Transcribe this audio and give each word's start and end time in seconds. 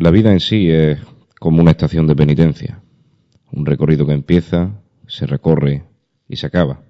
La 0.00 0.10
vida 0.10 0.32
en 0.32 0.40
sí 0.40 0.70
es 0.70 0.98
como 1.38 1.60
una 1.60 1.72
estación 1.72 2.06
de 2.06 2.16
penitencia, 2.16 2.80
un 3.52 3.66
recorrido 3.66 4.06
que 4.06 4.14
empieza, 4.14 4.80
se 5.06 5.26
recorre 5.26 5.84
y 6.26 6.36
se 6.36 6.46
acaba, 6.46 6.80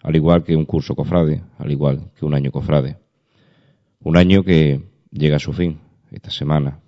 al 0.00 0.14
igual 0.14 0.44
que 0.44 0.54
un 0.54 0.64
curso 0.64 0.94
cofrade, 0.94 1.42
al 1.58 1.72
igual 1.72 2.12
que 2.16 2.24
un 2.24 2.32
año 2.34 2.52
cofrade. 2.52 2.98
Un 3.98 4.16
año 4.16 4.44
que 4.44 4.80
llega 5.10 5.38
a 5.38 5.40
su 5.40 5.52
fin 5.52 5.80
esta 6.12 6.30
semana. 6.30 6.78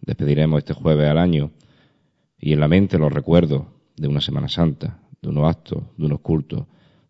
Despediremos 0.00 0.60
este 0.60 0.72
jueves 0.72 1.10
al 1.10 1.18
año 1.18 1.50
y 2.38 2.54
en 2.54 2.60
la 2.60 2.66
mente 2.66 2.96
los 2.96 3.12
recuerdos 3.12 3.64
de 3.98 4.08
una 4.08 4.22
Semana 4.22 4.48
Santa, 4.48 4.98
de 5.20 5.28
unos 5.28 5.46
actos, 5.46 5.82
de 5.98 6.06
unos 6.06 6.20
cultos, 6.20 6.64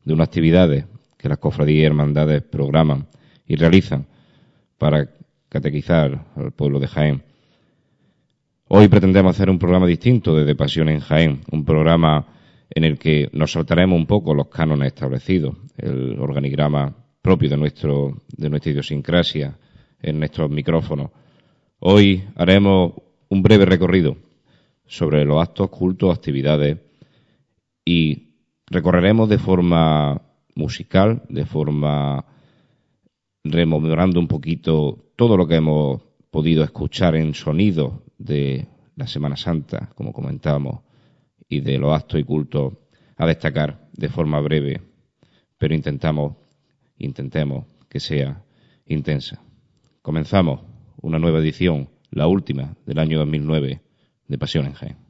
de 0.04 0.12
unas 0.12 0.26
actividades 0.26 0.86
que 1.16 1.28
las 1.28 1.38
cofradías 1.38 1.84
y 1.84 1.86
hermandades 1.86 2.42
programan 2.42 3.06
y 3.46 3.54
realizan 3.54 4.06
para 4.76 5.08
catequizar 5.48 6.26
al 6.34 6.50
pueblo 6.50 6.80
de 6.80 6.88
Jaén. 6.88 7.29
Hoy 8.72 8.86
pretendemos 8.86 9.34
hacer 9.34 9.50
un 9.50 9.58
programa 9.58 9.84
distinto 9.84 10.32
desde 10.32 10.54
Pasión 10.54 10.88
en 10.88 11.00
Jaén, 11.00 11.40
un 11.50 11.64
programa 11.64 12.24
en 12.72 12.84
el 12.84 13.00
que 13.00 13.28
nos 13.32 13.50
saltaremos 13.50 13.98
un 13.98 14.06
poco 14.06 14.32
los 14.32 14.46
cánones 14.46 14.86
establecidos, 14.86 15.56
el 15.76 16.16
organigrama 16.20 16.94
propio 17.20 17.50
de, 17.50 17.56
nuestro, 17.56 18.18
de 18.28 18.48
nuestra 18.48 18.70
idiosincrasia 18.70 19.58
en 20.00 20.20
nuestros 20.20 20.48
micrófonos. 20.50 21.10
Hoy 21.80 22.22
haremos 22.36 22.92
un 23.28 23.42
breve 23.42 23.64
recorrido 23.64 24.16
sobre 24.86 25.24
los 25.24 25.42
actos, 25.42 25.68
cultos, 25.68 26.16
actividades 26.16 26.78
y 27.84 28.36
recorreremos 28.68 29.28
de 29.28 29.38
forma 29.38 30.22
musical, 30.54 31.24
de 31.28 31.44
forma 31.44 32.24
rememorando 33.42 34.20
un 34.20 34.28
poquito 34.28 35.10
todo 35.16 35.36
lo 35.36 35.48
que 35.48 35.56
hemos 35.56 36.02
podido 36.30 36.62
escuchar 36.62 37.16
en 37.16 37.34
sonido 37.34 38.04
de 38.20 38.68
la 38.96 39.06
Semana 39.06 39.36
Santa, 39.36 39.90
como 39.96 40.12
comentábamos, 40.12 40.82
y 41.48 41.60
de 41.60 41.78
los 41.78 41.92
actos 41.92 42.20
y 42.20 42.24
cultos 42.24 42.74
a 43.16 43.26
destacar 43.26 43.88
de 43.92 44.08
forma 44.08 44.38
breve, 44.40 44.82
pero 45.58 45.74
intentamos, 45.74 46.36
intentemos 46.98 47.66
que 47.88 47.98
sea 47.98 48.44
intensa. 48.86 49.42
Comenzamos 50.02 50.60
una 51.00 51.18
nueva 51.18 51.40
edición, 51.40 51.88
la 52.10 52.26
última 52.26 52.76
del 52.86 52.98
año 52.98 53.18
2009 53.18 53.80
de 54.28 54.38
Pasión 54.38 54.66
en 54.66 54.74
Jaén. 54.74 55.09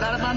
Vamos 0.00 0.20
al 0.20 0.34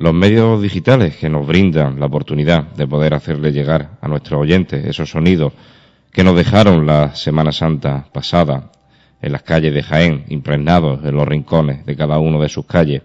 Los 0.00 0.14
medios 0.14 0.62
digitales 0.62 1.16
que 1.16 1.28
nos 1.28 1.46
brindan 1.46 2.00
la 2.00 2.06
oportunidad 2.06 2.72
de 2.74 2.86
poder 2.86 3.12
hacerle 3.12 3.52
llegar 3.52 3.98
a 4.00 4.08
nuestros 4.08 4.40
oyentes 4.40 4.82
esos 4.86 5.10
sonidos 5.10 5.52
que 6.10 6.24
nos 6.24 6.34
dejaron 6.36 6.86
la 6.86 7.14
Semana 7.14 7.52
Santa 7.52 8.06
pasada 8.10 8.72
en 9.20 9.30
las 9.30 9.42
calles 9.42 9.74
de 9.74 9.82
Jaén, 9.82 10.24
impregnados 10.28 11.04
en 11.04 11.14
los 11.14 11.28
rincones 11.28 11.84
de 11.84 11.96
cada 11.96 12.18
uno 12.18 12.40
de 12.40 12.48
sus 12.48 12.64
calles. 12.64 13.02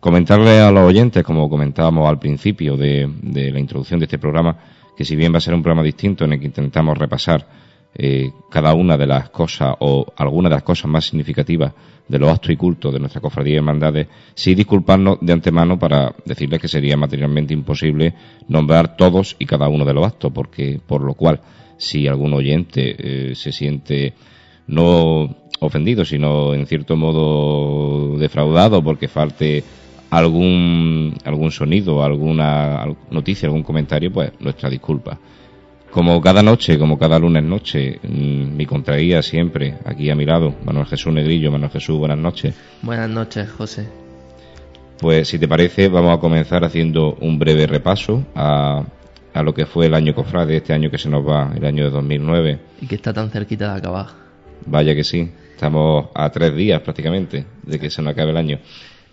Comentarle 0.00 0.60
a 0.60 0.70
los 0.70 0.86
oyentes, 0.86 1.24
como 1.24 1.48
comentábamos 1.48 2.06
al 2.06 2.18
principio 2.18 2.76
de, 2.76 3.08
la 3.22 3.58
introducción 3.58 3.98
de 3.98 4.04
este 4.04 4.18
programa, 4.18 4.58
que 4.94 5.06
si 5.06 5.16
bien 5.16 5.32
va 5.32 5.38
a 5.38 5.40
ser 5.40 5.54
un 5.54 5.62
programa 5.62 5.82
distinto 5.82 6.26
en 6.26 6.34
el 6.34 6.40
que 6.40 6.44
intentamos 6.44 6.98
repasar 6.98 7.48
eh, 7.94 8.30
cada 8.50 8.74
una 8.74 8.96
de 8.96 9.06
las 9.06 9.30
cosas 9.30 9.74
o 9.80 10.06
algunas 10.16 10.50
de 10.50 10.56
las 10.56 10.62
cosas 10.62 10.90
más 10.90 11.06
significativas 11.06 11.72
de 12.08 12.18
los 12.18 12.30
actos 12.30 12.50
y 12.50 12.56
cultos 12.56 12.92
de 12.92 12.98
nuestra 12.98 13.20
cofradía 13.20 13.54
y 13.54 13.56
hermandades, 13.56 14.08
sí 14.34 14.54
disculparnos 14.54 15.18
de 15.20 15.32
antemano 15.32 15.78
para 15.78 16.14
decirles 16.24 16.60
que 16.60 16.68
sería 16.68 16.96
materialmente 16.96 17.54
imposible 17.54 18.14
nombrar 18.48 18.96
todos 18.96 19.36
y 19.38 19.46
cada 19.46 19.68
uno 19.68 19.84
de 19.84 19.94
los 19.94 20.06
actos, 20.06 20.32
porque 20.32 20.80
por 20.84 21.02
lo 21.02 21.14
cual, 21.14 21.40
si 21.76 22.06
algún 22.06 22.32
oyente 22.34 22.96
eh, 22.98 23.34
se 23.34 23.52
siente 23.52 24.14
no 24.66 25.36
ofendido, 25.60 26.04
sino 26.04 26.54
en 26.54 26.66
cierto 26.66 26.96
modo 26.96 28.18
defraudado 28.18 28.82
porque 28.82 29.08
falte 29.08 29.62
algún 30.10 31.14
algún 31.24 31.50
sonido, 31.50 32.02
alguna 32.02 32.86
noticia, 33.10 33.46
algún 33.46 33.62
comentario, 33.62 34.12
pues 34.12 34.32
nuestra 34.40 34.68
disculpa. 34.68 35.18
Como 35.92 36.18
cada 36.22 36.42
noche, 36.42 36.78
como 36.78 36.98
cada 36.98 37.18
lunes 37.18 37.44
noche, 37.44 38.00
mm, 38.02 38.56
mi 38.56 38.64
contraguía 38.64 39.20
siempre, 39.20 39.74
aquí 39.84 40.08
a 40.08 40.14
mi 40.14 40.24
lado, 40.24 40.54
Manuel 40.64 40.86
Jesús 40.86 41.12
Negrillo. 41.12 41.52
Manuel 41.52 41.70
Jesús, 41.70 41.98
buenas 41.98 42.16
noches. 42.16 42.54
Buenas 42.80 43.10
noches, 43.10 43.50
José. 43.50 43.86
Pues 44.98 45.28
si 45.28 45.38
te 45.38 45.46
parece, 45.46 45.88
vamos 45.88 46.16
a 46.16 46.18
comenzar 46.18 46.64
haciendo 46.64 47.14
un 47.20 47.38
breve 47.38 47.66
repaso 47.66 48.24
a, 48.34 48.84
a 49.34 49.42
lo 49.42 49.52
que 49.52 49.66
fue 49.66 49.84
el 49.84 49.92
año 49.92 50.14
cofrade, 50.14 50.56
este 50.56 50.72
año 50.72 50.90
que 50.90 50.96
se 50.96 51.10
nos 51.10 51.28
va, 51.28 51.52
el 51.54 51.62
año 51.66 51.84
de 51.84 51.90
2009. 51.90 52.58
Y 52.80 52.86
que 52.86 52.94
está 52.94 53.12
tan 53.12 53.28
cerquita 53.28 53.70
de 53.70 53.78
acabar. 53.78 54.06
Vaya 54.64 54.94
que 54.94 55.04
sí, 55.04 55.30
estamos 55.50 56.06
a 56.14 56.30
tres 56.30 56.56
días 56.56 56.80
prácticamente 56.80 57.44
de 57.64 57.78
que 57.78 57.90
se 57.90 58.00
nos 58.00 58.12
acabe 58.12 58.30
el 58.30 58.38
año. 58.38 58.60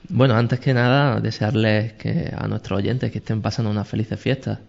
Bueno, 0.08 0.34
antes 0.34 0.62
que 0.62 0.74
nada, 0.74 1.20
desearles 1.20 1.92
que 1.94 2.32
a 2.34 2.48
nuestros 2.48 2.80
oyentes 2.80 3.12
que 3.12 3.18
estén 3.18 3.42
pasando 3.42 3.70
unas 3.70 3.86
felices 3.86 4.18
fiestas 4.18 4.60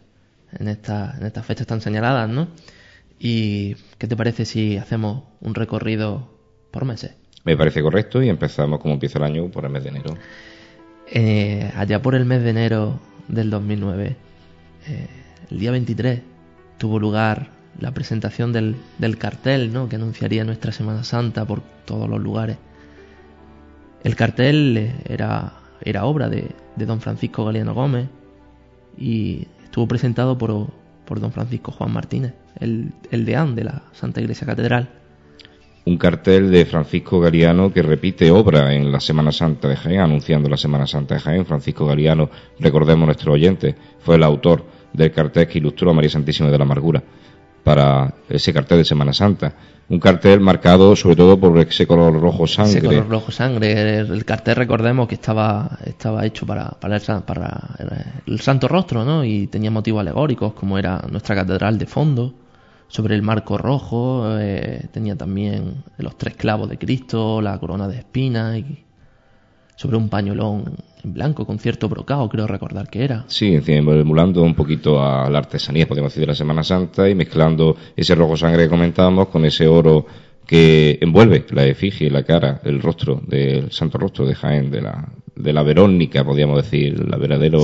en, 0.58 0.68
esta, 0.68 1.14
en 1.18 1.26
estas 1.26 1.44
fechas 1.46 1.66
tan 1.66 1.80
señaladas, 1.80 2.28
¿no? 2.28 2.48
¿Y 3.18 3.74
qué 3.98 4.06
te 4.06 4.16
parece 4.16 4.44
si 4.44 4.76
hacemos 4.76 5.24
un 5.40 5.54
recorrido 5.54 6.30
por 6.70 6.84
meses? 6.84 7.14
Me 7.44 7.56
parece 7.56 7.82
correcto 7.82 8.22
y 8.22 8.28
empezamos 8.28 8.80
como 8.80 8.94
empieza 8.94 9.18
el 9.18 9.24
año 9.24 9.50
por 9.50 9.64
el 9.64 9.70
mes 9.70 9.82
de 9.84 9.88
enero. 9.90 10.16
Eh, 11.06 11.70
allá 11.76 12.00
por 12.00 12.14
el 12.14 12.24
mes 12.24 12.42
de 12.42 12.50
enero 12.50 13.00
del 13.28 13.50
2009, 13.50 14.16
eh, 14.88 15.06
el 15.50 15.58
día 15.58 15.70
23, 15.70 16.20
tuvo 16.78 16.98
lugar 16.98 17.50
la 17.78 17.92
presentación 17.92 18.52
del, 18.52 18.76
del, 18.98 19.18
cartel 19.18 19.72
¿no? 19.72 19.88
que 19.88 19.96
anunciaría 19.96 20.44
nuestra 20.44 20.72
Semana 20.72 21.04
Santa 21.04 21.44
por 21.44 21.62
todos 21.84 22.08
los 22.08 22.20
lugares. 22.20 22.58
El 24.02 24.16
cartel 24.16 24.76
eh, 24.76 24.94
era, 25.08 25.54
era 25.82 26.04
obra 26.04 26.28
de, 26.28 26.50
de 26.76 26.86
don 26.86 27.00
Francisco 27.00 27.44
Galeano 27.44 27.74
Gómez 27.74 28.08
y 28.96 29.46
estuvo 29.70 29.86
presentado 29.86 30.36
por, 30.36 30.66
por 31.04 31.20
don 31.20 31.30
Francisco 31.30 31.70
Juan 31.70 31.92
Martínez, 31.92 32.34
el, 32.58 32.92
el 33.12 33.24
deán 33.24 33.54
de 33.54 33.62
la 33.62 33.82
Santa 33.92 34.20
Iglesia 34.20 34.44
Catedral. 34.44 34.88
Un 35.84 35.96
cartel 35.96 36.50
de 36.50 36.66
Francisco 36.66 37.20
Galiano 37.20 37.72
que 37.72 37.80
repite 37.80 38.32
obra 38.32 38.74
en 38.74 38.90
la 38.90 38.98
Semana 38.98 39.30
Santa 39.30 39.68
de 39.68 39.76
Jaén, 39.76 40.00
anunciando 40.00 40.48
la 40.48 40.56
Semana 40.56 40.88
Santa 40.88 41.14
de 41.14 41.20
Jaén. 41.20 41.46
Francisco 41.46 41.86
Galiano, 41.86 42.30
recordemos 42.58 43.06
nuestro 43.06 43.32
oyente, 43.32 43.76
fue 44.00 44.16
el 44.16 44.24
autor 44.24 44.64
del 44.92 45.12
cartel 45.12 45.46
que 45.46 45.58
ilustró 45.58 45.92
a 45.92 45.94
María 45.94 46.10
Santísima 46.10 46.50
de 46.50 46.58
la 46.58 46.64
Amargura 46.64 47.02
para 47.64 48.14
ese 48.28 48.52
cartel 48.52 48.78
de 48.78 48.84
Semana 48.84 49.12
Santa. 49.12 49.52
Un 49.88 49.98
cartel 49.98 50.38
marcado 50.38 50.94
sobre 50.94 51.16
todo 51.16 51.38
por 51.38 51.58
ese 51.58 51.86
color 51.86 52.20
rojo 52.20 52.46
sangre. 52.46 52.78
Ese 52.78 52.86
color 52.86 53.08
rojo 53.08 53.32
sangre. 53.32 53.98
El, 53.98 54.24
cartel, 54.24 54.54
recordemos 54.54 55.08
que 55.08 55.16
estaba, 55.16 55.78
estaba 55.84 56.24
hecho 56.24 56.46
para, 56.46 56.70
para, 56.70 56.96
el, 56.96 57.02
para 57.22 57.76
el 58.26 58.40
Santo 58.40 58.68
Rostro, 58.68 59.04
¿no? 59.04 59.24
Y 59.24 59.48
tenía 59.48 59.70
motivos 59.70 60.00
alegóricos, 60.00 60.52
como 60.52 60.78
era 60.78 61.04
nuestra 61.10 61.34
catedral 61.34 61.76
de 61.76 61.86
fondo, 61.86 62.34
sobre 62.86 63.16
el 63.16 63.22
marco 63.22 63.58
rojo. 63.58 64.38
Eh, 64.38 64.86
tenía 64.92 65.16
también 65.16 65.82
los 65.98 66.16
tres 66.16 66.36
clavos 66.36 66.68
de 66.68 66.78
Cristo, 66.78 67.42
la 67.42 67.58
corona 67.58 67.88
de 67.88 67.98
espinas 67.98 68.58
y 68.58 68.84
sobre 69.80 69.96
un 69.96 70.10
pañolón 70.10 70.76
en 71.02 71.14
blanco 71.14 71.46
con 71.46 71.58
cierto 71.58 71.88
brocado, 71.88 72.28
creo 72.28 72.46
recordar 72.46 72.90
que 72.90 73.02
era. 73.02 73.24
Sí, 73.28 73.58
emulando 73.66 74.42
un 74.42 74.54
poquito 74.54 75.02
a 75.02 75.30
la 75.30 75.38
artesanía, 75.38 75.88
podemos 75.88 76.12
decir, 76.12 76.20
de 76.20 76.26
la 76.26 76.34
Semana 76.34 76.62
Santa 76.62 77.08
y 77.08 77.14
mezclando 77.14 77.74
ese 77.96 78.14
rojo 78.14 78.36
sangre 78.36 78.64
que 78.64 78.68
comentábamos 78.68 79.28
con 79.28 79.46
ese 79.46 79.66
oro 79.66 80.04
que 80.46 80.98
envuelve 81.00 81.46
la 81.52 81.64
efigie, 81.64 82.10
la 82.10 82.24
cara, 82.24 82.60
el 82.62 82.82
rostro 82.82 83.22
del 83.26 83.72
santo 83.72 83.96
rostro 83.96 84.26
de 84.26 84.34
Jaén, 84.34 84.70
de 84.70 84.82
la, 84.82 85.08
de 85.34 85.50
la 85.50 85.62
Verónica, 85.62 86.24
podríamos 86.24 86.62
decir, 86.62 87.02
la 87.08 87.16
verdadero, 87.16 87.62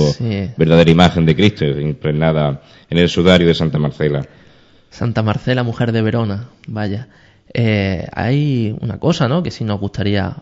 verdadera 0.57 0.89
imagen 0.89 1.23
de 1.23 1.35
Cristo, 1.35 1.65
impregnada 1.65 2.63
en 2.89 2.97
el 2.97 3.09
sudario 3.09 3.45
de 3.45 3.53
Santa 3.53 3.77
Marcela. 3.77 4.25
Santa 4.89 5.21
Marcela, 5.21 5.61
mujer 5.61 5.91
de 5.91 6.01
Verona, 6.01 6.49
vaya. 6.65 7.09
Eh, 7.53 8.07
hay 8.11 8.75
una 8.81 8.97
cosa, 8.97 9.27
¿no? 9.27 9.43
Que 9.43 9.51
sí 9.51 9.63
nos 9.63 9.79
gustaría 9.79 10.37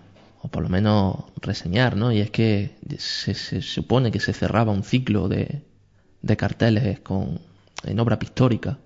o 0.46 0.48
por 0.48 0.62
lo 0.62 0.70
menos 0.70 1.16
reseñar, 1.42 1.98
¿no? 1.98 2.12
Y 2.12 2.20
es 2.20 2.30
que 2.30 2.75
se, 3.00 3.34
supone 3.62 4.12
que 4.12 4.20
se 4.20 4.32
cerraba 4.32 4.72
un 4.72 4.84
ciclo 4.84 5.28
de, 5.28 5.64
de 6.22 6.38
carteles 6.38 7.00
con, 7.00 7.40
en 7.84 8.00
obra 8.00 8.20
pictórica. 8.20 8.78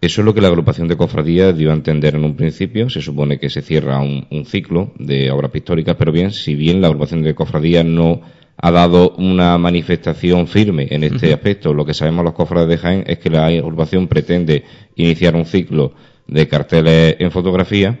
Eso 0.00 0.20
es 0.20 0.24
lo 0.24 0.34
que 0.34 0.40
la 0.40 0.48
agrupación 0.48 0.88
de 0.88 0.96
cofradías 0.96 1.56
dio 1.56 1.70
a 1.70 1.74
entender 1.74 2.16
en 2.16 2.24
un 2.24 2.34
principio. 2.34 2.90
Se 2.90 3.02
supone 3.02 3.38
que 3.38 3.50
se 3.50 3.62
cierra 3.62 4.00
un, 4.00 4.44
ciclo 4.46 4.92
de 4.98 5.30
obras 5.30 5.52
pictóricas, 5.52 5.94
pero 5.96 6.10
bien, 6.10 6.32
si 6.32 6.56
bien 6.56 6.80
la 6.80 6.88
agrupación 6.88 7.22
de 7.22 7.36
cofradías 7.36 7.84
no 7.84 8.22
ha 8.56 8.70
dado 8.72 9.14
una 9.16 9.56
manifestación 9.58 10.48
firme 10.48 10.88
en 10.90 11.04
este 11.04 11.32
aspecto, 11.32 11.72
lo 11.72 11.86
que 11.86 11.94
sabemos 11.94 12.24
los 12.24 12.34
cofrades 12.34 12.68
de 12.68 12.78
Jaén 12.78 13.04
es 13.06 13.18
que 13.18 13.30
la 13.30 13.46
agrupación 13.46 14.08
pretende 14.08 14.64
iniciar 14.96 15.36
un 15.36 15.46
ciclo 15.46 15.92
de 16.26 16.48
carteles 16.48 17.16
en 17.20 17.30
fotografía 17.30 18.00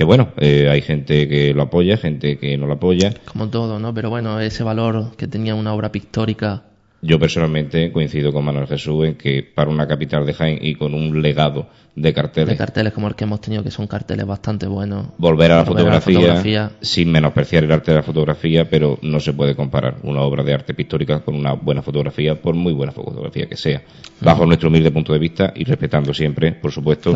que 0.00 0.04
bueno, 0.04 0.28
eh, 0.38 0.70
hay 0.70 0.80
gente 0.80 1.28
que 1.28 1.52
lo 1.52 1.60
apoya, 1.60 1.98
gente 1.98 2.38
que 2.38 2.56
no 2.56 2.66
lo 2.66 2.72
apoya. 2.72 3.12
Como 3.26 3.50
todo, 3.50 3.78
¿no? 3.78 3.92
Pero 3.92 4.08
bueno, 4.08 4.40
ese 4.40 4.62
valor 4.62 5.14
que 5.18 5.28
tenía 5.28 5.54
una 5.54 5.74
obra 5.74 5.92
pictórica 5.92 6.62
yo 7.02 7.18
personalmente 7.18 7.90
coincido 7.92 8.32
con 8.32 8.44
Manuel 8.44 8.66
Jesús 8.66 9.06
en 9.06 9.14
que 9.14 9.42
para 9.42 9.70
una 9.70 9.86
capital 9.86 10.26
de 10.26 10.34
Jaén 10.34 10.58
y 10.60 10.74
con 10.74 10.94
un 10.94 11.22
legado 11.22 11.68
de 11.94 12.12
carteles. 12.12 12.50
De 12.50 12.56
carteles 12.56 12.92
como 12.92 13.08
el 13.08 13.14
que 13.14 13.24
hemos 13.24 13.40
tenido, 13.40 13.62
que 13.62 13.70
son 13.70 13.86
carteles 13.86 14.26
bastante 14.26 14.66
buenos. 14.66 15.06
Volver 15.18 15.52
a 15.52 15.56
la, 15.56 15.64
fotografía, 15.64 16.70
sin 16.80 17.10
menospreciar 17.10 17.64
el 17.64 17.72
arte 17.72 17.90
de 17.90 17.96
la 17.98 18.02
fotografía, 18.02 18.68
pero 18.68 18.98
no 19.02 19.18
se 19.18 19.32
puede 19.32 19.56
comparar 19.56 19.96
una 20.02 20.20
obra 20.20 20.44
de 20.44 20.54
arte 20.54 20.74
pictórica 20.74 21.20
con 21.20 21.34
una 21.34 21.54
buena 21.54 21.82
fotografía, 21.82 22.40
por 22.40 22.54
muy 22.54 22.72
buena 22.72 22.92
fotografía 22.92 23.46
que 23.46 23.56
sea. 23.56 23.82
Bajo 24.20 24.46
nuestro 24.46 24.68
humilde 24.68 24.90
punto 24.90 25.12
de 25.12 25.18
vista 25.18 25.52
y 25.54 25.64
respetando 25.64 26.12
siempre, 26.14 26.52
por 26.52 26.70
supuesto, 26.70 27.12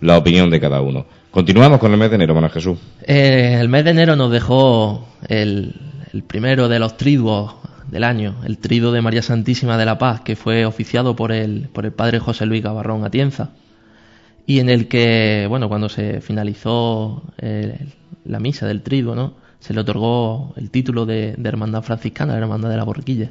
la 0.00 0.18
opinión 0.18 0.50
de 0.50 0.60
cada 0.60 0.80
uno. 0.80 1.06
Continuamos 1.30 1.78
con 1.80 1.92
el 1.92 1.98
mes 1.98 2.08
de 2.10 2.16
enero, 2.16 2.34
Manuel 2.34 2.52
Jesús. 2.52 2.78
Eh, 3.02 3.58
el 3.60 3.68
mes 3.68 3.84
de 3.84 3.90
enero 3.90 4.16
nos 4.16 4.30
dejó 4.30 5.08
el, 5.28 5.74
el 6.12 6.22
primero 6.22 6.68
de 6.68 6.78
los 6.78 6.96
triduos 6.96 7.56
del 7.90 8.04
año, 8.04 8.36
el 8.44 8.58
trido 8.58 8.92
de 8.92 9.02
María 9.02 9.22
Santísima 9.22 9.76
de 9.78 9.84
la 9.84 9.98
Paz, 9.98 10.20
que 10.20 10.36
fue 10.36 10.66
oficiado 10.66 11.16
por 11.16 11.32
el, 11.32 11.68
por 11.72 11.84
el 11.86 11.92
padre 11.92 12.18
José 12.18 12.46
Luis 12.46 12.62
Gabarrón 12.62 13.04
Atienza, 13.04 13.50
y 14.46 14.60
en 14.60 14.68
el 14.68 14.88
que, 14.88 15.46
bueno, 15.48 15.68
cuando 15.68 15.88
se 15.88 16.20
finalizó 16.20 17.22
eh, 17.38 17.78
la 18.24 18.40
misa 18.40 18.66
del 18.66 18.82
trido, 18.82 19.14
¿no? 19.14 19.34
se 19.58 19.74
le 19.74 19.80
otorgó 19.80 20.54
el 20.56 20.70
título 20.70 21.06
de, 21.06 21.34
de 21.36 21.48
Hermandad 21.48 21.82
Franciscana, 21.82 22.34
la 22.34 22.38
Hermandad 22.38 22.70
de 22.70 22.76
la 22.76 22.84
Borriquilla. 22.84 23.30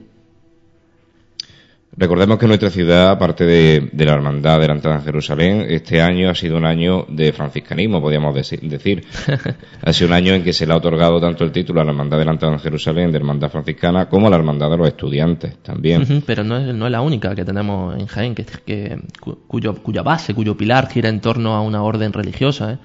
Recordemos 1.98 2.38
que 2.38 2.48
nuestra 2.48 2.70
ciudad, 2.70 3.10
aparte 3.10 3.46
de, 3.46 3.90
la 3.94 4.14
Hermandad 4.14 4.60
de 4.60 4.68
la 4.68 4.74
Entrada 4.74 4.98
en 4.98 5.04
Jerusalén, 5.04 5.66
este 5.70 6.02
año 6.02 6.30
ha 6.30 6.36
sido 6.36 6.58
un 6.58 6.66
año 6.66 7.06
de 7.08 7.32
franciscanismo, 7.32 8.02
podríamos 8.02 8.36
decir. 8.36 9.06
ha 9.82 9.94
sido 9.94 10.10
un 10.10 10.14
año 10.14 10.34
en 10.34 10.44
que 10.44 10.52
se 10.52 10.68
le 10.68 10.74
ha 10.74 10.76
otorgado 10.76 11.22
tanto 11.22 11.46
el 11.46 11.54
título 11.54 11.80
a 11.80 11.86
la 11.86 11.92
Hermandad 11.92 12.18
de 12.18 12.26
la 12.26 12.32
Entrada 12.34 12.56
en 12.56 12.60
Jerusalén, 12.60 13.12
de 13.12 13.18
Hermandad 13.18 13.50
Franciscana, 13.50 14.10
como 14.10 14.28
a 14.28 14.30
la 14.30 14.36
Hermandad 14.36 14.72
de 14.72 14.78
los 14.78 14.88
Estudiantes 14.90 15.58
también. 15.64 16.22
pero 16.26 16.44
no 16.44 16.58
es, 16.58 16.76
no 16.76 16.86
es 16.86 16.92
la 16.92 17.00
única 17.00 17.34
que 17.34 17.46
tenemos 17.46 17.98
en 17.98 18.08
Jaén, 18.08 18.36
que, 18.36 19.00
cuyo, 19.48 19.76
cuya 19.76 20.04
base, 20.04 20.34
cuyo 20.34 20.58
pilar 20.58 20.90
gira 20.90 21.08
en 21.08 21.22
torno 21.22 21.56
a 21.56 21.62
una 21.62 21.82
orden 21.82 22.12
religiosa. 22.12 22.74
¿eh? 22.74 22.78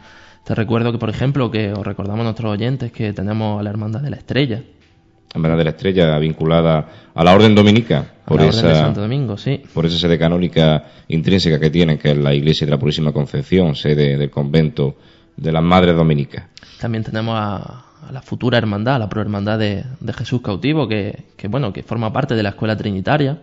Te 0.45 0.55
recuerdo 0.55 0.93
que, 0.93 0.99
por 0.99 1.11
ejemplo, 1.11 1.51
que 1.51 1.73
os 1.73 1.85
recordamos 1.85 2.21
a 2.21 2.25
nuestros 2.25 2.53
oyentes 2.53 2.93
que 2.93 3.13
tenemos 3.13 3.59
a 3.59 3.65
la 3.65 3.71
Hermandad 3.71 4.03
de 4.03 4.11
la 4.11 4.17
Estrella, 4.19 4.63
Hermandad 5.33 5.59
de 5.59 5.65
la 5.65 5.71
Estrella, 5.71 6.19
vinculada 6.19 6.89
a 7.15 7.25
la 7.25 7.35
Orden 7.35 7.55
Dominica, 7.55 8.05
por 8.25 8.43
esa, 8.43 8.75
Santo 8.75 9.01
Domingo, 9.01 9.37
sí. 9.37 9.63
por 9.73 9.87
esa 9.87 9.99
sede 9.99 10.19
canónica 10.19 10.85
intrínseca 11.09 11.59
que 11.59 11.71
tienen, 11.71 11.99
que 11.99 12.11
es 12.13 12.17
la 12.17 12.35
Iglesia 12.35 12.67
de 12.67 12.73
la 12.73 12.79
Purísima 12.79 13.13
Concepción, 13.13 13.75
sede 13.75 14.17
del 14.17 14.31
convento 14.31 14.97
de 15.37 15.53
las 15.53 15.63
Madres 15.63 15.95
Dominicas. 15.95 16.45
También 16.81 17.05
tenemos 17.05 17.37
a, 17.39 17.85
la 18.11 18.23
futura 18.23 18.59
hermandad, 18.59 18.99
la 18.99 19.09
prohermandad 19.09 19.59
de, 19.59 19.85
de 20.01 20.13
Jesús 20.13 20.43
cautivo, 20.43 20.89
que, 20.89 21.25
bueno, 21.49 21.73
que 21.73 21.83
forma 21.83 22.13
parte 22.13 22.35
de 22.35 22.43
la 22.43 22.51
escuela 22.51 22.77
trinitaria, 22.77 23.39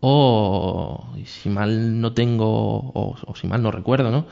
o 0.00 1.14
si 1.24 1.48
mal 1.48 2.00
no 2.00 2.12
tengo, 2.12 2.46
o, 2.48 3.16
o 3.24 3.34
si 3.36 3.46
mal 3.46 3.62
no 3.62 3.70
recuerdo, 3.70 4.10
¿no? 4.10 4.26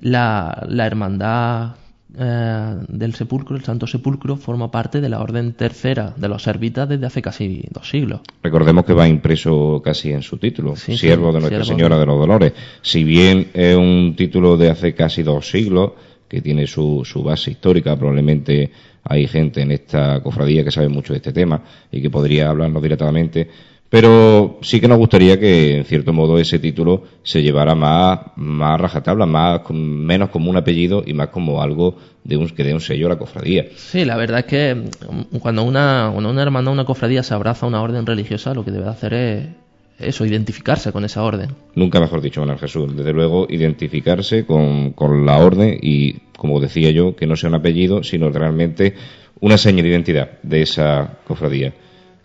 La, 0.00 0.64
la 0.68 0.86
hermandad 0.86 1.76
eh, 2.18 2.76
del 2.88 3.14
sepulcro, 3.14 3.56
el 3.56 3.64
Santo 3.64 3.86
Sepulcro, 3.86 4.36
forma 4.36 4.70
parte 4.70 5.00
de 5.00 5.08
la 5.08 5.20
orden 5.20 5.52
tercera 5.52 6.14
de 6.16 6.28
los 6.28 6.42
servitas 6.42 6.88
desde 6.88 7.06
hace 7.06 7.22
casi 7.22 7.64
dos 7.70 7.88
siglos. 7.88 8.20
Recordemos 8.42 8.84
que 8.84 8.92
va 8.92 9.08
impreso 9.08 9.80
casi 9.84 10.12
en 10.12 10.22
su 10.22 10.38
título, 10.38 10.76
Siervo 10.76 11.32
de 11.32 11.40
Nuestra 11.40 11.64
Señora 11.64 11.98
de 11.98 12.06
los 12.06 12.18
Dolores. 12.18 12.52
Si 12.82 13.04
bien 13.04 13.48
es 13.52 13.76
un 13.76 14.14
título 14.16 14.56
de 14.56 14.70
hace 14.70 14.94
casi 14.94 15.22
dos 15.22 15.50
siglos, 15.50 15.92
que 16.28 16.40
tiene 16.40 16.66
su, 16.66 17.02
su 17.04 17.22
base 17.22 17.50
histórica, 17.50 17.96
probablemente 17.96 18.70
hay 19.04 19.26
gente 19.28 19.60
en 19.60 19.70
esta 19.70 20.20
cofradía 20.22 20.64
que 20.64 20.70
sabe 20.70 20.88
mucho 20.88 21.12
de 21.12 21.18
este 21.18 21.32
tema 21.32 21.62
y 21.92 22.00
que 22.00 22.10
podría 22.10 22.48
hablarnos 22.48 22.82
directamente 22.82 23.48
pero 23.94 24.58
sí 24.60 24.80
que 24.80 24.88
nos 24.88 24.98
gustaría 24.98 25.38
que, 25.38 25.76
en 25.76 25.84
cierto 25.84 26.12
modo, 26.12 26.40
ese 26.40 26.58
título 26.58 27.04
se 27.22 27.44
llevara 27.44 27.76
más, 27.76 28.18
más 28.34 28.80
rajatabla, 28.80 29.24
más, 29.24 29.60
menos 29.70 30.30
como 30.30 30.50
un 30.50 30.56
apellido 30.56 31.04
y 31.06 31.12
más 31.12 31.28
como 31.28 31.62
algo 31.62 31.94
de 32.24 32.36
un, 32.36 32.48
que 32.48 32.64
dé 32.64 32.74
un 32.74 32.80
sello 32.80 33.06
a 33.06 33.10
la 33.10 33.18
cofradía. 33.18 33.66
Sí, 33.76 34.04
la 34.04 34.16
verdad 34.16 34.40
es 34.40 34.46
que 34.46 34.74
mm, 34.74 35.38
cuando 35.38 35.62
una, 35.62 36.10
cuando 36.12 36.28
una 36.28 36.42
hermandad, 36.42 36.72
una 36.72 36.84
cofradía 36.84 37.22
se 37.22 37.34
abraza 37.34 37.66
a 37.66 37.68
una 37.68 37.82
orden 37.82 38.04
religiosa, 38.04 38.52
lo 38.52 38.64
que 38.64 38.72
debe 38.72 38.88
hacer 38.88 39.14
es 39.14 39.46
eso, 40.00 40.26
identificarse 40.26 40.90
con 40.90 41.04
esa 41.04 41.22
orden. 41.22 41.50
Nunca 41.76 42.00
mejor 42.00 42.20
dicho, 42.20 42.40
Manuel 42.40 42.58
Jesús. 42.58 42.96
Desde 42.96 43.12
luego, 43.12 43.46
identificarse 43.48 44.44
con, 44.44 44.90
con 44.94 45.24
la 45.24 45.38
orden 45.38 45.78
y, 45.80 46.14
como 46.36 46.58
decía 46.58 46.90
yo, 46.90 47.14
que 47.14 47.28
no 47.28 47.36
sea 47.36 47.48
un 47.48 47.54
apellido, 47.54 48.02
sino 48.02 48.28
realmente 48.30 48.94
una 49.38 49.56
seña 49.56 49.84
de 49.84 49.90
identidad 49.90 50.30
de 50.42 50.62
esa 50.62 51.18
cofradía. 51.28 51.74